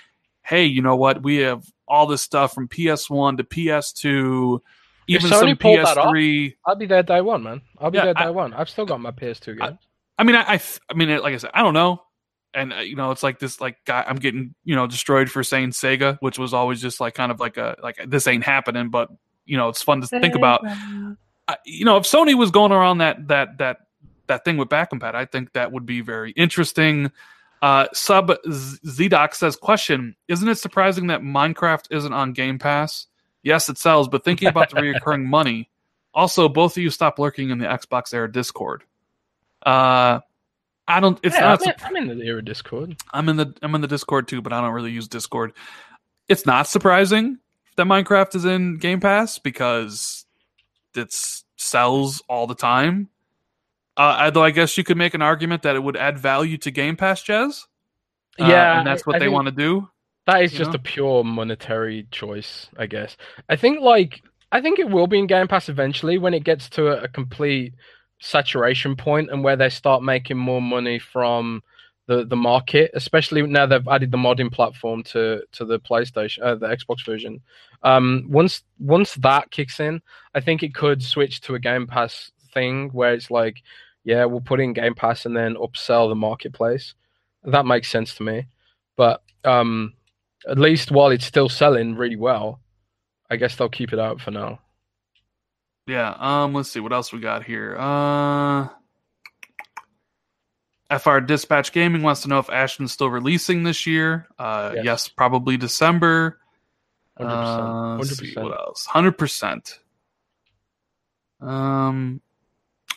hey, 0.44 0.66
you 0.66 0.82
know 0.84 0.96
what? 0.96 1.24
We 1.24 1.38
have 1.38 1.64
all 1.88 2.06
this 2.06 2.22
stuff 2.22 2.54
from 2.54 2.68
PS1 2.68 3.38
to 3.38 3.44
PS2, 3.44 4.60
If 5.08 5.24
even 5.24 5.32
Sony 5.32 5.40
some 5.50 5.58
pulled 5.58 5.80
that 5.80 5.98
off, 5.98 6.14
PS3. 6.14 6.56
I'll 6.68 6.76
be 6.76 6.86
there 6.86 7.02
day 7.02 7.22
one, 7.22 7.42
man. 7.44 7.62
I'll 7.80 7.90
be 7.90 7.98
Yeah, 7.98 8.06
there 8.06 8.14
day 8.14 8.26
I- 8.26 8.30
one. 8.30 8.54
I've 8.54 8.70
still 8.70 8.86
got 8.86 9.00
my 9.02 9.10
PS2 9.12 9.60
I- 9.62 9.68
games. 9.70 9.80
I 10.20 10.24
mean, 10.24 10.36
I, 10.36 10.42
I, 10.54 10.58
th- 10.58 10.80
I 10.90 10.94
mean, 10.94 11.10
like 11.20 11.34
I 11.34 11.38
said, 11.38 11.52
I 11.54 11.64
don't 11.64 11.74
know, 11.74 12.04
and 12.54 12.74
uh, 12.74 12.78
you 12.82 12.96
know, 12.98 13.10
it's 13.12 13.24
like 13.24 13.40
this, 13.40 13.60
like 13.62 13.78
guy, 13.86 14.04
I'm 14.06 14.18
getting, 14.18 14.54
you 14.66 14.76
know, 14.76 14.86
destroyed 14.86 15.32
for 15.32 15.44
saying 15.44 15.70
Sega, 15.72 16.18
which 16.20 16.38
was 16.38 16.54
always 16.54 16.82
just 16.82 17.00
like 17.00 17.14
kind 17.16 17.32
of 17.32 17.40
like 17.40 17.56
a, 17.58 17.76
like 17.82 17.98
this 18.06 18.28
ain't 18.28 18.44
happening, 18.44 18.90
but 18.90 19.10
you 19.46 19.56
know, 19.58 19.70
it's 19.70 19.82
fun 19.82 20.02
to 20.02 20.08
think 20.08 20.36
about. 20.36 20.62
I, 21.50 21.58
you 21.66 21.84
know, 21.84 21.98
if 21.98 22.04
Sony 22.04 22.38
was 22.38 22.52
going 22.52 22.72
around 22.72 23.00
that 23.00 23.28
that 23.28 23.58
that 23.58 23.78
that 24.28 24.46
thing 24.46 24.58
with 24.58 24.70
back 24.70 24.92
compat, 24.92 25.16
I 25.16 25.26
think 25.26 25.54
that 25.54 25.72
would 25.72 25.86
be 25.86 26.02
very 26.02 26.32
interesting. 26.32 27.12
Uh, 27.64 27.88
Sub 27.92 28.30
Zdoc 28.46 29.34
says, 29.34 29.56
"Question: 29.56 30.16
Isn't 30.28 30.48
it 30.48 30.60
surprising 30.60 31.08
that 31.08 31.22
Minecraft 31.22 31.88
isn't 31.90 32.14
on 32.14 32.34
Game 32.34 32.60
Pass? 32.60 33.08
Yes, 33.42 33.68
it 33.68 33.80
sells, 33.80 34.08
but 34.08 34.24
thinking 34.24 34.48
about 34.48 34.70
the 34.70 34.76
reoccurring 34.82 35.26
money. 35.26 35.72
Also, 36.14 36.48
both 36.48 36.78
of 36.78 36.84
you 36.84 36.92
stop 36.92 37.18
lurking 37.18 37.50
in 37.50 37.58
the 37.58 37.66
Xbox 37.66 38.14
Era 38.14 38.32
Discord. 38.32 38.84
Uh, 39.66 40.20
I 40.88 41.00
don't. 41.00 41.20
It's 41.24 41.36
Yeah, 41.36 41.42
not. 41.42 41.62
I'm, 41.84 41.96
in, 41.96 41.98
I'm 42.04 42.10
in 42.12 42.20
the 42.20 42.26
era 42.26 42.44
Discord. 42.46 42.96
I'm 43.12 43.28
in 43.28 43.38
the 43.38 43.56
I'm 43.64 43.74
in 43.74 43.82
the 43.82 43.88
Discord 43.88 44.28
too, 44.28 44.44
but 44.44 44.54
I 44.54 44.62
don't 44.62 44.74
really 44.74 44.92
use 44.92 45.08
Discord. 45.08 45.54
It's 46.28 46.46
not 46.46 46.68
surprising 46.68 47.40
that 47.76 47.88
Minecraft 47.88 48.36
is 48.36 48.46
in 48.46 48.78
Game 48.78 49.00
Pass 49.00 49.40
because 49.40 50.26
it 50.96 51.39
sells 51.60 52.24
all 52.28 52.48
the 52.48 52.56
time. 52.56 53.10
Uh, 53.98 54.18
although 54.22 54.44
I 54.44 54.52
guess 54.52 54.78
you 54.78 54.84
could 54.84 54.98
make 54.98 55.14
an 55.14 55.22
argument 55.22 55.64
that 55.64 55.76
it 55.76 55.84
would 55.84 55.98
add 55.98 56.18
value 56.18 56.58
to 56.60 56.72
Game 56.72 56.96
Pass, 56.96 57.22
Jez. 57.22 57.66
Uh, 58.40 58.48
yeah, 58.48 58.80
and 58.80 58.88
that's 58.88 59.06
what 59.06 59.18
I 59.18 59.20
they 59.20 59.28
want 59.28 59.48
to 59.48 59.52
do. 59.52 59.90
That 60.26 60.44
is 60.44 60.54
just 60.54 60.72
know? 60.72 60.76
a 60.76 60.80
pure 60.80 61.24
monetary 61.24 62.08
choice, 62.12 62.70
I 62.78 62.86
guess. 62.86 63.18
I 63.50 63.58
think 63.58 63.82
like 63.82 64.24
I 64.52 64.62
think 64.62 64.80
it 64.80 64.90
will 64.90 65.08
be 65.08 65.20
in 65.20 65.28
Game 65.28 65.48
Pass 65.48 65.68
eventually 65.68 66.18
when 66.18 66.34
it 66.34 66.46
gets 66.46 66.70
to 66.70 66.88
a, 66.88 67.04
a 67.04 67.08
complete 67.10 67.74
saturation 68.20 68.96
point 68.96 69.30
and 69.32 69.44
where 69.44 69.56
they 69.56 69.70
start 69.70 70.02
making 70.04 70.38
more 70.38 70.62
money 70.62 71.00
from 71.00 71.62
the 72.10 72.26
the 72.26 72.36
market, 72.36 72.90
especially 72.96 73.44
now 73.44 73.68
they've 73.68 73.88
added 73.88 74.10
the 74.10 74.18
modding 74.18 74.52
platform 74.52 75.04
to 75.04 75.44
to 75.52 75.64
the 75.64 75.80
PlayStation, 75.80 76.42
uh, 76.42 76.56
the 76.56 76.68
Xbox 76.68 77.06
version. 77.06 77.40
Um, 77.84 78.26
once 78.28 78.64
once 78.80 79.14
that 79.16 79.52
kicks 79.52 79.80
in, 79.80 80.02
I 80.34 80.42
think 80.42 80.64
it 80.64 80.74
could 80.74 81.04
switch 81.04 81.40
to 81.42 81.54
a 81.54 81.60
Game 81.60 81.86
Pass 81.86 82.32
thing 82.52 82.90
where 82.94 83.14
it's 83.14 83.30
like, 83.30 83.62
yeah, 84.04 84.26
we'll 84.26 84.42
put 84.42 84.60
in 84.60 84.74
Game 84.74 84.96
Pass 84.96 85.28
and 85.28 85.38
then 85.38 85.54
upsell 85.54 86.10
the 86.10 86.16
marketplace. 86.16 86.96
That 87.44 87.68
makes 87.68 87.92
sense 87.92 88.16
to 88.16 88.24
me. 88.24 88.48
But 88.98 89.22
um, 89.44 89.94
at 90.50 90.58
least 90.58 90.92
while 90.92 91.12
it's 91.12 91.26
still 91.26 91.48
selling 91.48 91.96
really 91.96 92.16
well, 92.16 92.60
I 93.30 93.36
guess 93.36 93.56
they'll 93.56 93.70
keep 93.70 93.94
it 93.94 94.00
out 94.00 94.20
for 94.20 94.32
now. 94.32 94.60
Yeah. 95.86 96.16
Um. 96.18 96.56
Let's 96.56 96.72
see 96.72 96.80
what 96.80 96.92
else 96.92 97.14
we 97.14 97.20
got 97.20 97.44
here. 97.44 97.78
Uh. 97.78 98.70
FR 100.98 101.20
Dispatch 101.20 101.72
Gaming 101.72 102.02
wants 102.02 102.22
to 102.22 102.28
know 102.30 102.40
if 102.40 102.48
Ashen's 102.48 102.92
still 102.92 103.10
releasing 103.10 103.64
this 103.64 103.86
year. 103.86 104.28
Uh, 104.40 104.72
yes, 104.76 104.86
Yes. 104.86 105.08
probably 105.10 105.56
December. 105.58 106.40
100%. 107.20 107.26
Uh, 107.30 107.98
let's 107.98 108.20
100%. 108.22 108.44
what 108.44 108.58
else? 108.58 108.86
Hundred 108.86 109.18
percent. 109.18 109.80
Um. 111.42 112.22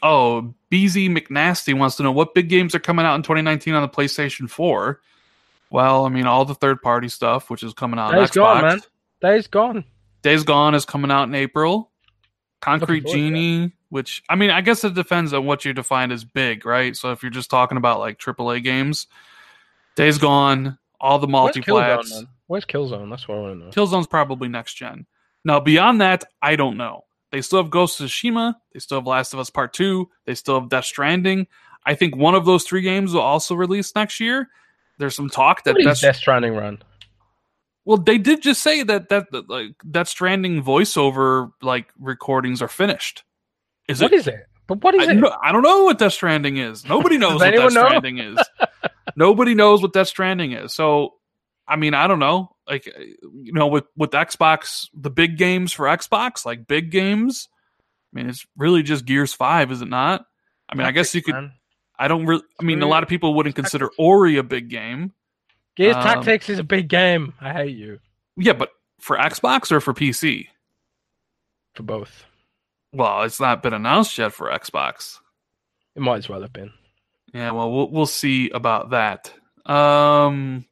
Oh, 0.02 0.54
BZ 0.70 1.16
McNasty 1.16 1.74
wants 1.78 1.96
to 1.96 2.02
know 2.02 2.10
what 2.10 2.34
big 2.34 2.48
games 2.48 2.74
are 2.74 2.80
coming 2.80 3.06
out 3.06 3.14
in 3.14 3.22
2019 3.22 3.74
on 3.74 3.82
the 3.82 3.88
PlayStation 3.88 4.50
4. 4.50 5.00
Well, 5.70 6.04
I 6.04 6.08
mean, 6.08 6.26
all 6.26 6.44
the 6.44 6.56
third-party 6.56 7.08
stuff, 7.08 7.48
which 7.50 7.62
is 7.62 7.72
coming 7.72 8.00
out 8.00 8.10
Days 8.10 8.30
Xbox. 8.30 8.34
Gone, 8.34 8.62
man. 8.62 8.80
Days 9.22 9.46
gone. 9.46 9.84
Days 10.22 10.42
Gone 10.44 10.74
is 10.74 10.84
coming 10.84 11.10
out 11.10 11.24
in 11.28 11.34
April. 11.34 11.90
Concrete 12.60 13.06
Genie, 13.06 13.72
which 13.92 14.22
I 14.30 14.36
mean, 14.36 14.48
I 14.48 14.62
guess 14.62 14.84
it 14.84 14.94
depends 14.94 15.34
on 15.34 15.44
what 15.44 15.66
you 15.66 15.74
define 15.74 16.12
as 16.12 16.24
big, 16.24 16.64
right? 16.64 16.96
So 16.96 17.12
if 17.12 17.22
you're 17.22 17.28
just 17.28 17.50
talking 17.50 17.76
about 17.76 17.98
like 17.98 18.18
AAA 18.18 18.64
games, 18.64 19.06
Days 19.96 20.16
Gone, 20.16 20.78
all 20.98 21.18
the 21.18 21.26
Where's 21.26 21.56
multiplats. 21.56 22.10
man? 22.10 22.26
Where's 22.46 22.64
Killzone? 22.64 23.10
That's 23.10 23.28
what 23.28 23.36
I 23.36 23.40
want 23.42 23.60
to 23.60 23.64
know. 23.66 23.70
Killzone's 23.70 24.06
probably 24.06 24.48
next 24.48 24.76
gen. 24.76 25.04
Now 25.44 25.60
beyond 25.60 26.00
that, 26.00 26.24
I 26.40 26.56
don't 26.56 26.78
know. 26.78 27.04
They 27.32 27.42
still 27.42 27.62
have 27.62 27.70
Ghost 27.70 28.00
of 28.00 28.06
Tsushima. 28.06 28.54
They 28.72 28.78
still 28.80 28.96
have 28.96 29.06
Last 29.06 29.34
of 29.34 29.40
Us 29.40 29.50
Part 29.50 29.74
Two. 29.74 30.08
They 30.24 30.34
still 30.36 30.58
have 30.58 30.70
Death 30.70 30.86
Stranding. 30.86 31.46
I 31.84 31.94
think 31.94 32.16
one 32.16 32.34
of 32.34 32.46
those 32.46 32.64
three 32.64 32.80
games 32.80 33.12
will 33.12 33.20
also 33.20 33.54
release 33.54 33.94
next 33.94 34.20
year. 34.20 34.48
There's 34.96 35.14
some 35.14 35.28
talk 35.28 35.64
that 35.64 35.76
Death, 35.76 36.00
Death 36.00 36.16
Stranding 36.16 36.54
run? 36.54 36.82
well, 37.84 37.98
they 37.98 38.16
did 38.16 38.40
just 38.40 38.62
say 38.62 38.84
that 38.84 39.10
that, 39.10 39.30
that 39.32 39.50
like 39.50 39.74
Death 39.90 40.08
Stranding 40.08 40.62
voiceover 40.62 41.52
like 41.60 41.92
recordings 42.00 42.62
are 42.62 42.68
finished. 42.68 43.24
Is 43.88 44.00
What 44.00 44.12
it? 44.12 44.16
is 44.20 44.26
it? 44.28 44.46
But 44.66 44.82
what 44.82 44.94
is 44.94 45.08
I, 45.08 45.12
it? 45.12 45.14
no- 45.16 45.36
I 45.42 45.52
don't 45.52 45.62
know 45.62 45.84
what 45.84 45.98
Death 45.98 46.12
Stranding 46.12 46.56
is. 46.56 46.84
Nobody 46.88 47.18
knows 47.18 47.40
what 47.40 47.50
Death 47.50 47.72
know? 47.72 47.86
Stranding 47.86 48.18
is. 48.18 48.38
Nobody 49.16 49.54
knows 49.54 49.82
what 49.82 49.92
Death 49.92 50.08
Stranding 50.08 50.52
is. 50.52 50.72
So, 50.74 51.14
I 51.66 51.76
mean, 51.76 51.94
I 51.94 52.06
don't 52.06 52.18
know. 52.20 52.54
Like, 52.68 52.86
you 52.86 53.52
know, 53.52 53.66
with 53.66 53.84
with 53.96 54.10
Xbox, 54.12 54.86
the 54.94 55.10
big 55.10 55.36
games 55.36 55.72
for 55.72 55.86
Xbox, 55.86 56.46
like 56.46 56.66
big 56.66 56.90
games. 56.90 57.48
I 58.14 58.18
mean, 58.18 58.28
it's 58.30 58.46
really 58.56 58.82
just 58.82 59.04
Gears 59.04 59.34
Five, 59.34 59.72
is 59.72 59.82
it 59.82 59.88
not? 59.88 60.24
I 60.68 60.74
mean, 60.76 60.86
I 60.86 60.92
guess 60.92 61.14
you 61.14 61.22
could. 61.22 61.34
Man. 61.34 61.52
I 61.98 62.08
don't 62.08 62.24
really. 62.24 62.42
I 62.60 62.62
mean, 62.64 62.80
a 62.82 62.86
lot 62.86 63.02
of 63.02 63.08
people 63.08 63.34
wouldn't 63.34 63.56
consider 63.56 63.90
Ori 63.98 64.36
a 64.36 64.42
big 64.42 64.68
game. 64.70 65.12
Gears 65.76 65.96
Um, 65.96 66.02
Tactics 66.02 66.48
is 66.48 66.58
a 66.58 66.64
big 66.64 66.88
game. 66.88 67.32
I 67.40 67.52
hate 67.52 67.76
you 67.76 67.98
Yeah, 68.36 68.52
but 68.52 68.70
for 69.00 69.16
Xbox 69.16 69.72
or 69.72 69.80
for 69.80 69.92
PC? 69.92 70.46
for 71.74 71.82
both. 71.82 72.24
Well, 72.92 73.22
it's 73.22 73.40
not 73.40 73.62
been 73.62 73.72
announced 73.72 74.18
yet 74.18 74.32
for 74.32 74.48
Xbox. 74.50 75.18
It 75.96 76.00
might 76.02 76.18
as 76.18 76.28
well 76.28 76.42
have 76.42 76.52
been. 76.52 76.70
Yeah, 77.32 77.52
well, 77.52 77.70
we'll 77.72 77.90
we'll 77.90 78.06
see 78.06 78.50
about 78.50 78.90
that. 78.90 79.32
Um, 79.64 80.66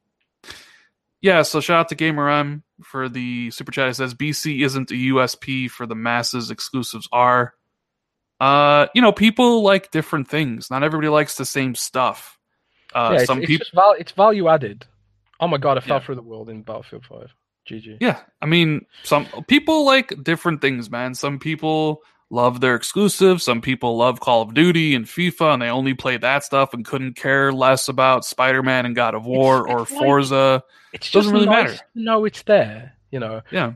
yeah. 1.23 1.43
So 1.43 1.61
shout 1.61 1.81
out 1.81 1.89
to 1.91 1.95
Gamer 1.95 2.29
M 2.29 2.63
for 2.83 3.09
the 3.09 3.51
super 3.51 3.73
chat. 3.73 3.89
It 3.89 3.95
says 3.95 4.15
BC 4.15 4.63
isn't 4.65 4.91
a 4.91 4.95
USP 4.95 5.71
for 5.71 5.87
the 5.87 5.95
masses. 5.95 6.51
Exclusives 6.51 7.09
are. 7.13 7.55
Uh, 8.41 8.87
you 8.95 9.03
know, 9.03 9.13
people 9.13 9.63
like 9.63 9.91
different 9.91 10.29
things. 10.29 10.71
Not 10.71 10.83
everybody 10.83 11.09
likes 11.09 11.37
the 11.37 11.45
same 11.45 11.75
stuff. 11.75 12.39
Uh, 12.95 13.11
yeah, 13.13 13.19
it's, 13.19 13.27
some 13.27 13.39
it's 13.39 13.47
people. 13.47 13.65
just 13.65 13.75
val- 13.75 13.97
it's 13.99 14.13
value 14.13 14.49
added. 14.49 14.87
Oh 15.41 15.49
my 15.49 15.59
god, 15.59 15.77
I 15.79 15.81
fell 15.81 15.99
Yeah. 15.99 16.05
through 16.05 16.15
the 16.17 16.23
world 16.23 16.49
in 16.51 16.63
Battlefield 16.63 17.05
Five. 17.07 17.35
GG. 17.69 17.99
Yeah, 18.01 18.21
I 18.41 18.47
mean, 18.47 18.87
some 19.03 19.27
people 19.47 19.85
like 19.85 20.23
different 20.23 20.61
things, 20.61 20.91
man. 20.91 21.15
Some 21.15 21.39
people 21.39 22.03
love 22.31 22.61
their 22.61 22.75
exclusives. 22.77 23.43
Some 23.43 23.61
people 23.61 23.97
love 23.97 24.21
Call 24.21 24.43
of 24.43 24.55
Duty 24.55 24.95
and 24.95 25.05
FIFA, 25.07 25.55
and 25.55 25.63
they 25.63 25.69
only 25.69 25.95
play 25.95 26.17
that 26.17 26.45
stuff 26.45 26.73
and 26.75 26.85
couldn't 26.85 27.15
care 27.17 27.53
less 27.53 27.89
about 27.89 28.25
Spider 28.25 28.63
Man 28.63 28.87
and 28.87 28.95
God 28.95 29.15
of 29.15 29.27
War 29.27 29.61
It's- 29.67 29.75
or 29.75 29.83
it's 29.83 29.91
like- 29.93 30.01
Forza. 30.01 30.63
It's 30.93 31.11
Doesn't 31.11 31.33
really 31.33 31.47
nice 31.47 31.71
matter. 31.71 31.83
No, 31.95 32.25
it's 32.25 32.43
there. 32.43 32.97
You 33.13 33.21
know, 33.21 33.43
Yeah, 33.51 33.73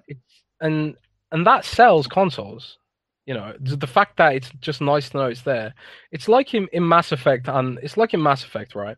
and 0.60 0.96
and 1.32 1.46
that 1.46 1.64
sells 1.64 2.06
consoles. 2.06 2.78
You 3.26 3.34
know, 3.34 3.54
the 3.58 3.76
the 3.76 3.86
fact 3.86 4.16
that 4.18 4.34
it's 4.34 4.50
just 4.60 4.80
nice 4.80 5.10
to 5.10 5.16
know 5.18 5.26
it's 5.26 5.42
there. 5.42 5.74
It's 6.10 6.28
like 6.28 6.54
in, 6.54 6.68
in 6.72 6.86
Mass 6.88 7.10
Effect, 7.12 7.48
and 7.48 7.78
it's 7.82 7.96
like 7.96 8.14
in 8.14 8.22
Mass 8.22 8.44
Effect, 8.44 8.74
right? 8.74 8.96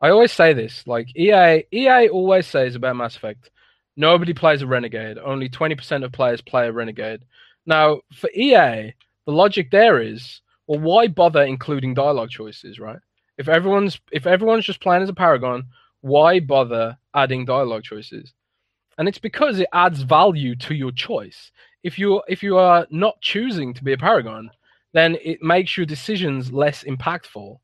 I 0.00 0.10
always 0.10 0.32
say 0.32 0.52
this, 0.52 0.84
like 0.86 1.16
EA, 1.16 1.64
EA 1.72 2.08
always 2.08 2.46
says 2.46 2.74
about 2.74 2.96
Mass 2.96 3.16
Effect, 3.16 3.50
nobody 3.96 4.34
plays 4.34 4.62
a 4.62 4.66
Renegade. 4.66 5.18
Only 5.18 5.48
twenty 5.48 5.74
percent 5.74 6.04
of 6.04 6.12
players 6.12 6.40
play 6.40 6.68
a 6.68 6.72
Renegade. 6.72 7.24
Now, 7.66 8.00
for 8.12 8.30
EA, 8.30 8.94
the 9.26 9.32
logic 9.32 9.70
there 9.70 10.00
is, 10.00 10.40
well, 10.66 10.80
why 10.80 11.08
bother 11.08 11.42
including 11.42 11.94
dialogue 11.94 12.30
choices, 12.30 12.78
right? 12.78 12.98
If 13.38 13.48
everyone's 13.48 14.00
if 14.12 14.26
everyone's 14.26 14.64
just 14.64 14.80
playing 14.80 15.02
as 15.02 15.08
a 15.08 15.14
Paragon, 15.14 15.64
why 16.00 16.40
bother 16.40 16.96
adding 17.14 17.44
dialogue 17.44 17.84
choices? 17.84 18.32
And 18.98 19.08
it's 19.08 19.18
because 19.18 19.58
it 19.58 19.68
adds 19.72 20.02
value 20.02 20.54
to 20.56 20.74
your 20.74 20.92
choice 20.92 21.50
if 21.82 21.98
you 21.98 22.22
if 22.28 22.42
you 22.42 22.56
are 22.56 22.86
not 22.90 23.20
choosing 23.20 23.74
to 23.74 23.84
be 23.84 23.92
a 23.92 23.98
paragon, 23.98 24.50
then 24.92 25.16
it 25.22 25.42
makes 25.42 25.76
your 25.76 25.86
decisions 25.86 26.52
less 26.52 26.84
impactful. 26.84 27.58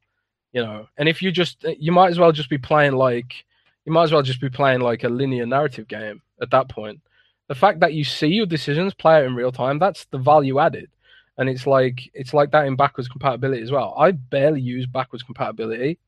You 0.53 0.63
know, 0.63 0.87
and 0.97 1.09
if 1.09 1.23
you 1.23 1.31
just 1.31 1.65
you 1.79 1.93
might 1.93 2.11
as 2.11 2.19
well 2.19 2.33
just 2.33 2.51
be 2.51 2.59
playing 2.59 2.95
like 2.95 3.45
you 3.89 3.95
might 3.95 4.05
as 4.05 4.13
well 4.13 4.21
just 4.21 4.43
be 4.43 4.51
playing 4.51 4.81
like 4.81 5.03
a 5.03 5.09
linear 5.09 5.47
narrative 5.47 5.89
game 5.89 6.21
at 6.43 6.51
that 6.51 6.69
point. 6.69 7.01
The 7.47 7.55
fact 7.55 7.81
that 7.81 7.95
you 7.95 8.05
see 8.05 8.27
your 8.27 8.45
decisions 8.45 8.93
play 8.93 9.17
out 9.17 9.25
in 9.25 9.35
real 9.35 9.51
time, 9.51 9.79
that's 9.79 10.05
the 10.11 10.19
value 10.19 10.59
added. 10.59 10.91
And 11.39 11.49
it's 11.49 11.67
like 11.67 12.11
it's 12.13 12.35
like 12.35 12.51
that 12.51 12.67
in 12.67 12.77
backwards 12.77 13.09
compatibility 13.09 13.63
as 13.63 13.71
well. 13.71 13.95
I 13.99 14.11
barely 14.11 14.61
use 14.61 14.85
backwards 14.85 15.23
compatibility. 15.23 15.99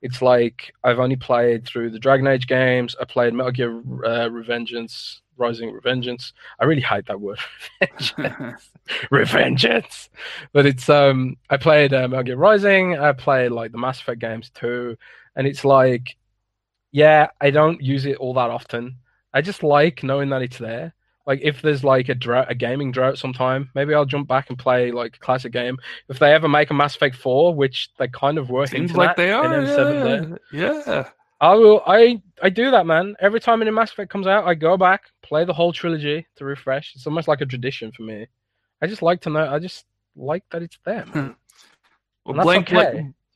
It's 0.00 0.22
like 0.22 0.72
I've 0.82 0.98
only 0.98 1.16
played 1.16 1.66
through 1.66 1.90
the 1.90 1.98
Dragon 1.98 2.26
Age 2.26 2.46
games. 2.46 2.96
I 2.98 3.04
played 3.04 3.34
Metal 3.34 3.52
Gear 3.52 3.80
uh, 3.80 4.30
Revengeance, 4.30 5.20
Rising 5.36 5.78
Revengeance. 5.78 6.32
I 6.58 6.64
really 6.64 6.80
hate 6.80 7.04
that 7.06 7.20
word, 7.20 7.38
Revengeance. 7.82 8.70
Revengeance. 9.12 10.08
But 10.54 10.64
it's 10.64 10.88
um, 10.88 11.36
I 11.50 11.58
played 11.58 11.92
uh, 11.92 12.08
Metal 12.08 12.22
Gear 12.22 12.36
Rising. 12.36 12.98
I 12.98 13.12
played 13.12 13.52
like 13.52 13.72
the 13.72 13.78
Mass 13.78 14.00
Effect 14.00 14.20
games 14.20 14.48
too, 14.54 14.96
and 15.34 15.46
it's 15.46 15.66
like, 15.66 16.16
yeah, 16.96 17.28
I 17.42 17.50
don't 17.50 17.82
use 17.82 18.06
it 18.06 18.16
all 18.16 18.32
that 18.32 18.48
often. 18.48 18.96
I 19.34 19.42
just 19.42 19.62
like 19.62 20.02
knowing 20.02 20.30
that 20.30 20.40
it's 20.40 20.56
there. 20.56 20.94
Like 21.26 21.40
if 21.42 21.60
there's 21.60 21.84
like 21.84 22.08
a 22.08 22.14
drought, 22.14 22.50
a 22.50 22.54
gaming 22.54 22.90
drought 22.90 23.18
sometime, 23.18 23.68
maybe 23.74 23.92
I'll 23.92 24.06
jump 24.06 24.26
back 24.28 24.48
and 24.48 24.58
play 24.58 24.92
like 24.92 25.16
a 25.16 25.18
classic 25.18 25.52
game. 25.52 25.76
If 26.08 26.18
they 26.18 26.32
ever 26.32 26.48
make 26.48 26.70
a 26.70 26.74
Mass 26.74 26.96
Effect 26.96 27.16
Four, 27.16 27.54
which 27.54 27.90
they 27.98 28.08
kind 28.08 28.38
of 28.38 28.48
were 28.48 28.66
Seems 28.66 28.92
hinting 28.92 28.96
like 28.96 29.10
at 29.10 29.16
they 29.18 29.30
are. 29.30 29.44
M7 29.44 30.38
Yeah. 30.52 30.82
yeah. 30.86 31.08
I 31.38 31.54
will. 31.56 31.82
I 31.86 32.22
I 32.42 32.48
do 32.48 32.70
that, 32.70 32.86
man. 32.86 33.14
Every 33.20 33.40
time 33.40 33.60
a 33.60 33.66
new 33.66 33.72
Mass 33.72 33.92
Effect 33.92 34.10
comes 34.10 34.26
out, 34.26 34.46
I 34.46 34.54
go 34.54 34.78
back, 34.78 35.02
play 35.20 35.44
the 35.44 35.52
whole 35.52 35.74
trilogy 35.74 36.26
to 36.36 36.46
refresh. 36.46 36.94
It's 36.94 37.06
almost 37.06 37.28
like 37.28 37.42
a 37.42 37.46
tradition 37.46 37.92
for 37.92 38.04
me. 38.04 38.26
I 38.80 38.86
just 38.86 39.02
like 39.02 39.20
to 39.22 39.30
know. 39.30 39.46
I 39.46 39.58
just 39.58 39.84
like 40.16 40.44
that 40.50 40.62
it's 40.62 40.78
there. 40.86 41.04
Man. 41.14 41.36
Well, 42.24 42.42
blank, 42.42 42.70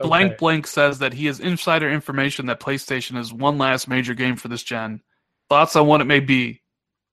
okay. 0.01 0.09
blank, 0.09 0.39
blank 0.39 0.67
says 0.67 0.99
that 1.01 1.13
he 1.13 1.27
has 1.27 1.41
insider 1.41 1.91
information 1.91 2.47
that 2.47 2.61
PlayStation 2.61 3.17
is 3.19 3.33
one 3.33 3.59
last 3.59 3.89
major 3.89 4.15
game 4.15 4.37
for 4.37 4.49
this 4.49 4.63
gen. 4.63 5.03
Thoughts 5.49 5.77
on 5.77 5.87
what 5.87 6.01
it 6.01 6.07
may 6.07 6.21
be? 6.21 6.63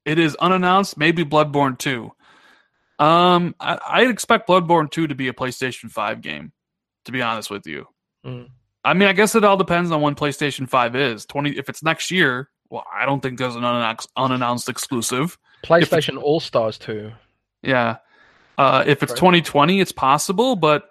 It 0.05 0.19
is 0.19 0.35
unannounced. 0.35 0.97
Maybe 0.97 1.23
Bloodborne 1.25 1.77
two. 1.77 2.11
Um, 2.99 3.55
I, 3.59 3.77
I'd 3.87 4.09
expect 4.09 4.47
Bloodborne 4.47 4.89
two 4.89 5.07
to 5.07 5.15
be 5.15 5.27
a 5.27 5.33
PlayStation 5.33 5.89
five 5.91 6.21
game. 6.21 6.51
To 7.05 7.11
be 7.11 7.21
honest 7.21 7.49
with 7.49 7.65
you, 7.65 7.87
Mm. 8.25 8.49
I 8.83 8.93
mean, 8.93 9.07
I 9.07 9.13
guess 9.13 9.35
it 9.35 9.43
all 9.43 9.57
depends 9.57 9.91
on 9.91 10.01
when 10.01 10.15
PlayStation 10.15 10.67
five 10.67 10.95
is. 10.95 11.25
Twenty. 11.25 11.57
If 11.57 11.69
it's 11.69 11.83
next 11.83 12.11
year, 12.11 12.49
well, 12.69 12.85
I 12.93 13.05
don't 13.05 13.21
think 13.21 13.37
there's 13.39 13.55
an 13.55 13.63
unannounced, 13.63 14.09
unannounced 14.17 14.69
exclusive. 14.69 15.37
PlayStation 15.63 16.21
All 16.21 16.39
Stars 16.39 16.77
too. 16.77 17.11
Yeah. 17.61 17.97
Uh, 18.57 18.83
if 18.87 19.03
it's 19.03 19.11
Right. 19.11 19.17
2020, 19.43 19.81
it's 19.81 19.91
possible, 19.91 20.55
but 20.55 20.89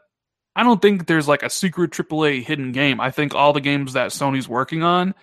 I 0.57 0.62
don't 0.62 0.81
think 0.81 1.07
there's 1.07 1.28
like 1.28 1.43
a 1.43 1.51
secret 1.51 1.91
AAA 1.91 2.43
hidden 2.43 2.73
game. 2.73 2.99
I 2.99 3.11
think 3.11 3.35
all 3.35 3.53
the 3.53 3.61
games 3.61 3.93
that 3.93 4.11
Sony's 4.11 4.49
working 4.49 4.83
on, 4.83 5.15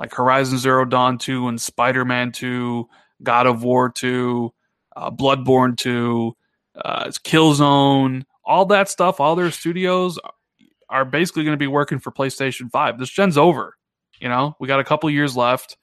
like 0.00 0.14
Horizon 0.14 0.56
Zero 0.56 0.86
Dawn 0.86 1.18
2 1.18 1.46
and 1.46 1.60
Spider 1.60 2.06
Man 2.06 2.32
2, 2.32 2.88
God 3.22 3.46
of 3.46 3.62
War 3.62 3.90
2, 3.90 4.50
uh, 4.96 5.10
Bloodborne 5.10 5.76
2, 5.76 6.34
uh, 6.82 7.04
Killzone, 7.22 8.24
all 8.46 8.64
that 8.66 8.88
stuff, 8.88 9.20
all 9.20 9.36
their 9.36 9.50
studios 9.50 10.18
are 10.88 11.04
basically 11.04 11.44
going 11.44 11.52
to 11.52 11.58
be 11.58 11.66
working 11.66 11.98
for 11.98 12.10
PlayStation 12.10 12.70
5. 12.70 12.98
This 12.98 13.10
gen's 13.10 13.36
over. 13.36 13.76
You 14.18 14.30
know, 14.30 14.56
we 14.58 14.68
got 14.68 14.80
a 14.80 14.84
couple 14.84 15.10
years 15.10 15.36
left, 15.36 15.76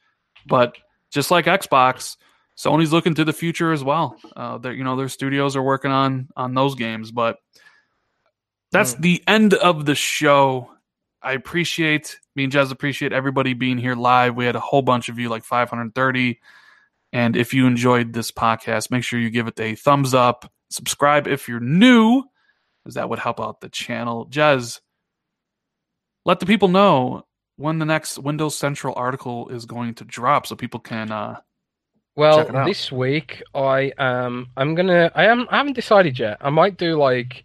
but 0.47 0.75
just 1.11 1.29
like 1.29 1.45
Xbox, 1.45 2.17
Sony's 2.57 2.91
looking 2.91 3.13
to 3.15 3.23
the 3.23 3.33
future 3.33 3.71
as 3.71 3.83
well. 3.83 4.17
Uh, 4.35 4.57
their, 4.57 4.73
you 4.73 4.83
know, 4.83 4.95
their 4.95 5.09
studios 5.09 5.55
are 5.55 5.61
working 5.61 5.91
on 5.91 6.29
on 6.35 6.55
those 6.55 6.73
games, 6.73 7.11
but 7.11 7.37
that's 8.75 8.93
Hmm. 8.93 9.01
the 9.01 9.23
end 9.27 9.53
of 9.53 9.85
the 9.85 9.95
show. 9.95 10.71
I 11.21 11.33
appreciate 11.33 12.19
me 12.35 12.43
and 12.43 12.53
Jez 12.53 12.71
appreciate 12.71 13.11
everybody 13.13 13.53
being 13.53 13.77
here 13.77 13.95
live. 13.95 14.35
We 14.35 14.45
had 14.45 14.55
a 14.55 14.59
whole 14.59 14.81
bunch 14.83 15.09
of 15.09 15.17
you, 15.17 15.29
like 15.29 15.43
530. 15.43 16.39
And 17.13 17.35
if 17.35 17.53
you 17.53 17.65
enjoyed 17.65 18.13
this 18.13 18.29
podcast, 18.31 18.91
make 18.91 19.03
sure 19.03 19.19
you 19.19 19.29
give 19.29 19.47
it 19.47 19.59
a 19.59 19.73
thumbs 19.75 20.13
up. 20.13 20.51
Subscribe 20.69 21.27
if 21.27 21.47
you're 21.47 21.59
new, 21.61 22.23
because 22.83 22.95
that 22.95 23.09
would 23.09 23.19
help 23.19 23.39
out 23.39 23.61
the 23.61 23.69
channel. 23.69 24.27
Jez, 24.27 24.81
let 26.25 26.39
the 26.39 26.45
people 26.45 26.67
know 26.67 27.25
when 27.57 27.79
the 27.79 27.85
next 27.85 28.19
Windows 28.19 28.57
Central 28.57 28.93
article 28.97 29.47
is 29.49 29.65
going 29.65 29.93
to 29.95 30.03
drop, 30.03 30.45
so 30.45 30.55
people 30.55 30.79
can. 30.79 31.11
Uh, 31.11 31.39
Well, 32.17 32.37
Check 32.37 32.49
it 32.49 32.55
out. 32.55 32.65
this 32.67 32.91
week 32.91 33.41
I 33.53 33.91
um 33.97 34.47
I'm 34.57 34.73
gonna 34.75 35.11
I 35.15 35.25
am 35.25 35.47
I 35.49 35.57
haven't 35.57 35.73
decided 35.73 36.17
yet. 36.19 36.37
I 36.41 36.49
might 36.49 36.77
do 36.77 36.97
like 36.97 37.43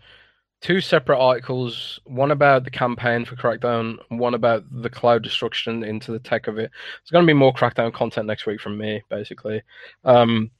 two 0.60 0.80
separate 0.80 1.18
articles, 1.18 2.00
one 2.04 2.30
about 2.30 2.64
the 2.64 2.70
campaign 2.70 3.24
for 3.24 3.36
Crackdown, 3.36 3.98
one 4.08 4.34
about 4.34 4.64
the 4.70 4.90
cloud 4.90 5.22
destruction 5.22 5.82
into 5.82 6.12
the 6.12 6.18
tech 6.18 6.46
of 6.46 6.58
it. 6.58 6.70
There's 6.70 7.10
gonna 7.10 7.26
be 7.26 7.32
more 7.32 7.52
Crackdown 7.52 7.92
content 7.92 8.26
next 8.26 8.46
week 8.46 8.60
from 8.60 8.76
me, 8.76 9.02
basically. 9.08 9.62
Um, 10.04 10.50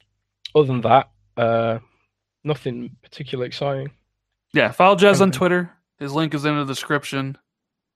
other 0.55 0.67
than 0.67 0.81
that, 0.83 1.11
uh, 1.37 1.79
nothing 2.45 2.97
particularly 3.03 3.49
exciting. 3.49 3.91
Yeah, 4.53 4.73
follow 4.73 4.97
Jez 4.97 5.21
on 5.21 5.33
Twitter. 5.33 5.71
His 5.99 6.13
link 6.13 6.35
is 6.35 6.45
in 6.45 6.57
the 6.57 6.65
description. 6.65 7.37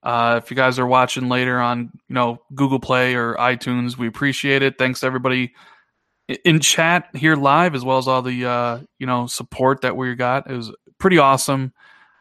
Uh, 0.02 0.40
if 0.43 0.51
you 0.51 0.56
guys 0.56 0.78
are 0.78 0.86
watching 0.86 1.31
later 1.31 1.59
on, 1.59 1.90
you 2.09 2.14
know, 2.14 2.43
Google 2.55 2.78
Play 2.78 3.14
or 3.14 3.35
iTunes, 3.36 3.97
we 3.97 4.06
appreciate 4.06 4.62
it. 4.62 4.76
Thanks 4.76 5.01
to 5.01 5.06
everybody 5.06 5.55
in 6.44 6.60
chat 6.60 7.09
here 7.14 7.36
live, 7.36 7.74
as 7.74 7.85
well 7.85 7.98
as 7.98 8.06
all 8.06 8.22
the 8.22 8.44
uh, 8.44 8.81
you 8.98 9.06
know 9.06 9.26
support 9.26 9.81
that 9.81 9.97
we 9.97 10.14
got. 10.14 10.51
It 10.51 10.56
was 10.56 10.72
pretty 10.98 11.18
awesome. 11.18 11.72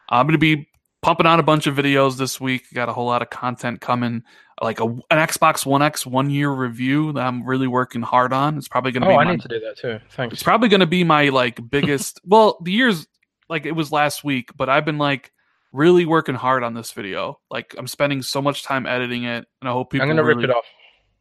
I'm 0.08 0.26
gonna 0.26 0.38
be 0.38 0.68
pumping 1.02 1.26
out 1.26 1.38
a 1.40 1.42
bunch 1.42 1.66
of 1.66 1.74
videos 1.76 2.16
this 2.16 2.40
week. 2.40 2.64
Got 2.72 2.88
a 2.88 2.92
whole 2.92 3.06
lot 3.06 3.20
of 3.22 3.30
content 3.30 3.80
coming, 3.80 4.22
like 4.62 4.80
a, 4.80 4.84
an 4.84 5.00
Xbox 5.10 5.66
One 5.66 5.82
X 5.82 6.06
one 6.06 6.30
year 6.30 6.50
review 6.50 7.12
that 7.12 7.26
I'm 7.26 7.44
really 7.46 7.66
working 7.66 8.02
hard 8.02 8.32
on. 8.32 8.56
It's 8.56 8.68
probably 8.68 8.92
gonna 8.92 9.06
Oh, 9.06 9.10
be 9.10 9.14
I 9.16 9.24
my 9.24 9.30
need 9.32 9.42
to 9.42 9.48
do 9.48 9.60
that 9.60 9.76
too. 9.76 9.98
Thanks. 10.10 10.32
it's 10.34 10.42
probably 10.42 10.68
going 10.68 10.80
to 10.80 10.86
be 10.86 11.04
my 11.04 11.28
like 11.28 11.60
biggest. 11.70 12.20
well, 12.26 12.58
the 12.62 12.72
years 12.72 13.06
like 13.48 13.66
it 13.66 13.72
was 13.72 13.92
last 13.92 14.24
week, 14.24 14.50
but 14.56 14.68
I've 14.70 14.84
been 14.86 14.98
like 14.98 15.30
really 15.72 16.06
working 16.06 16.34
hard 16.34 16.62
on 16.62 16.72
this 16.72 16.92
video. 16.92 17.38
Like 17.50 17.74
I'm 17.76 17.86
spending 17.86 18.22
so 18.22 18.40
much 18.40 18.62
time 18.62 18.86
editing 18.86 19.24
it, 19.24 19.44
and 19.60 19.68
I 19.68 19.72
hope 19.72 19.90
people. 19.90 20.04
I'm 20.04 20.08
gonna 20.08 20.24
really, 20.24 20.42
rip 20.46 20.50
it 20.50 20.56
off. 20.56 20.64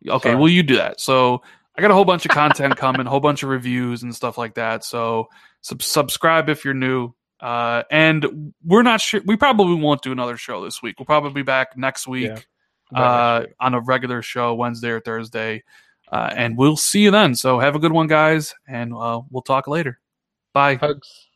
Okay, 0.08 0.30
Sorry. 0.30 0.36
well 0.36 0.50
you 0.50 0.64
do 0.64 0.76
that. 0.78 1.02
So 1.02 1.42
I 1.78 1.82
got 1.82 1.92
a 1.92 1.94
whole 1.94 2.06
bunch 2.06 2.24
of 2.26 2.32
content 2.32 2.78
coming, 2.78 3.06
a 3.08 3.10
whole 3.10 3.20
bunch 3.20 3.44
of 3.44 3.50
reviews 3.50 4.04
and 4.04 4.16
stuff 4.16 4.38
like 4.38 4.54
that. 4.56 4.86
So 4.86 5.28
sub- 5.62 5.82
subscribe 5.82 6.48
if 6.50 6.64
you're 6.64 6.74
new. 6.74 7.14
Uh, 7.44 7.84
and 7.92 8.54
we're 8.66 8.84
not 8.84 9.02
sure. 9.02 9.20
We 9.26 9.36
probably 9.36 9.76
won't 9.76 10.02
do 10.02 10.14
another 10.14 10.38
show 10.38 10.64
this 10.64 10.82
week. 10.82 10.98
We'll 10.98 11.06
probably 11.06 11.34
be 11.34 11.42
back 11.44 11.76
next 11.78 12.08
week 12.08 12.32
Yeah. 12.94 13.00
uh, 13.00 13.40
next 13.40 13.48
week. 13.50 13.56
on 13.60 13.74
a 13.74 13.80
regular 13.82 14.22
show 14.22 14.54
Wednesday 14.56 14.90
or 14.90 15.02
Thursday. 15.02 15.64
Uh, 16.10 16.30
and 16.36 16.58
we'll 16.58 16.78
see 16.78 17.02
you 17.02 17.12
then. 17.12 17.36
So 17.36 17.60
have 17.60 17.76
a 17.76 17.80
good 17.80 17.92
one, 17.92 18.08
guys, 18.08 18.54
and 18.68 18.94
uh, 18.94 19.20
we'll 19.30 19.42
talk 19.42 19.68
later. 19.68 20.00
Bye. 20.54 20.76
Hugs. 20.76 21.28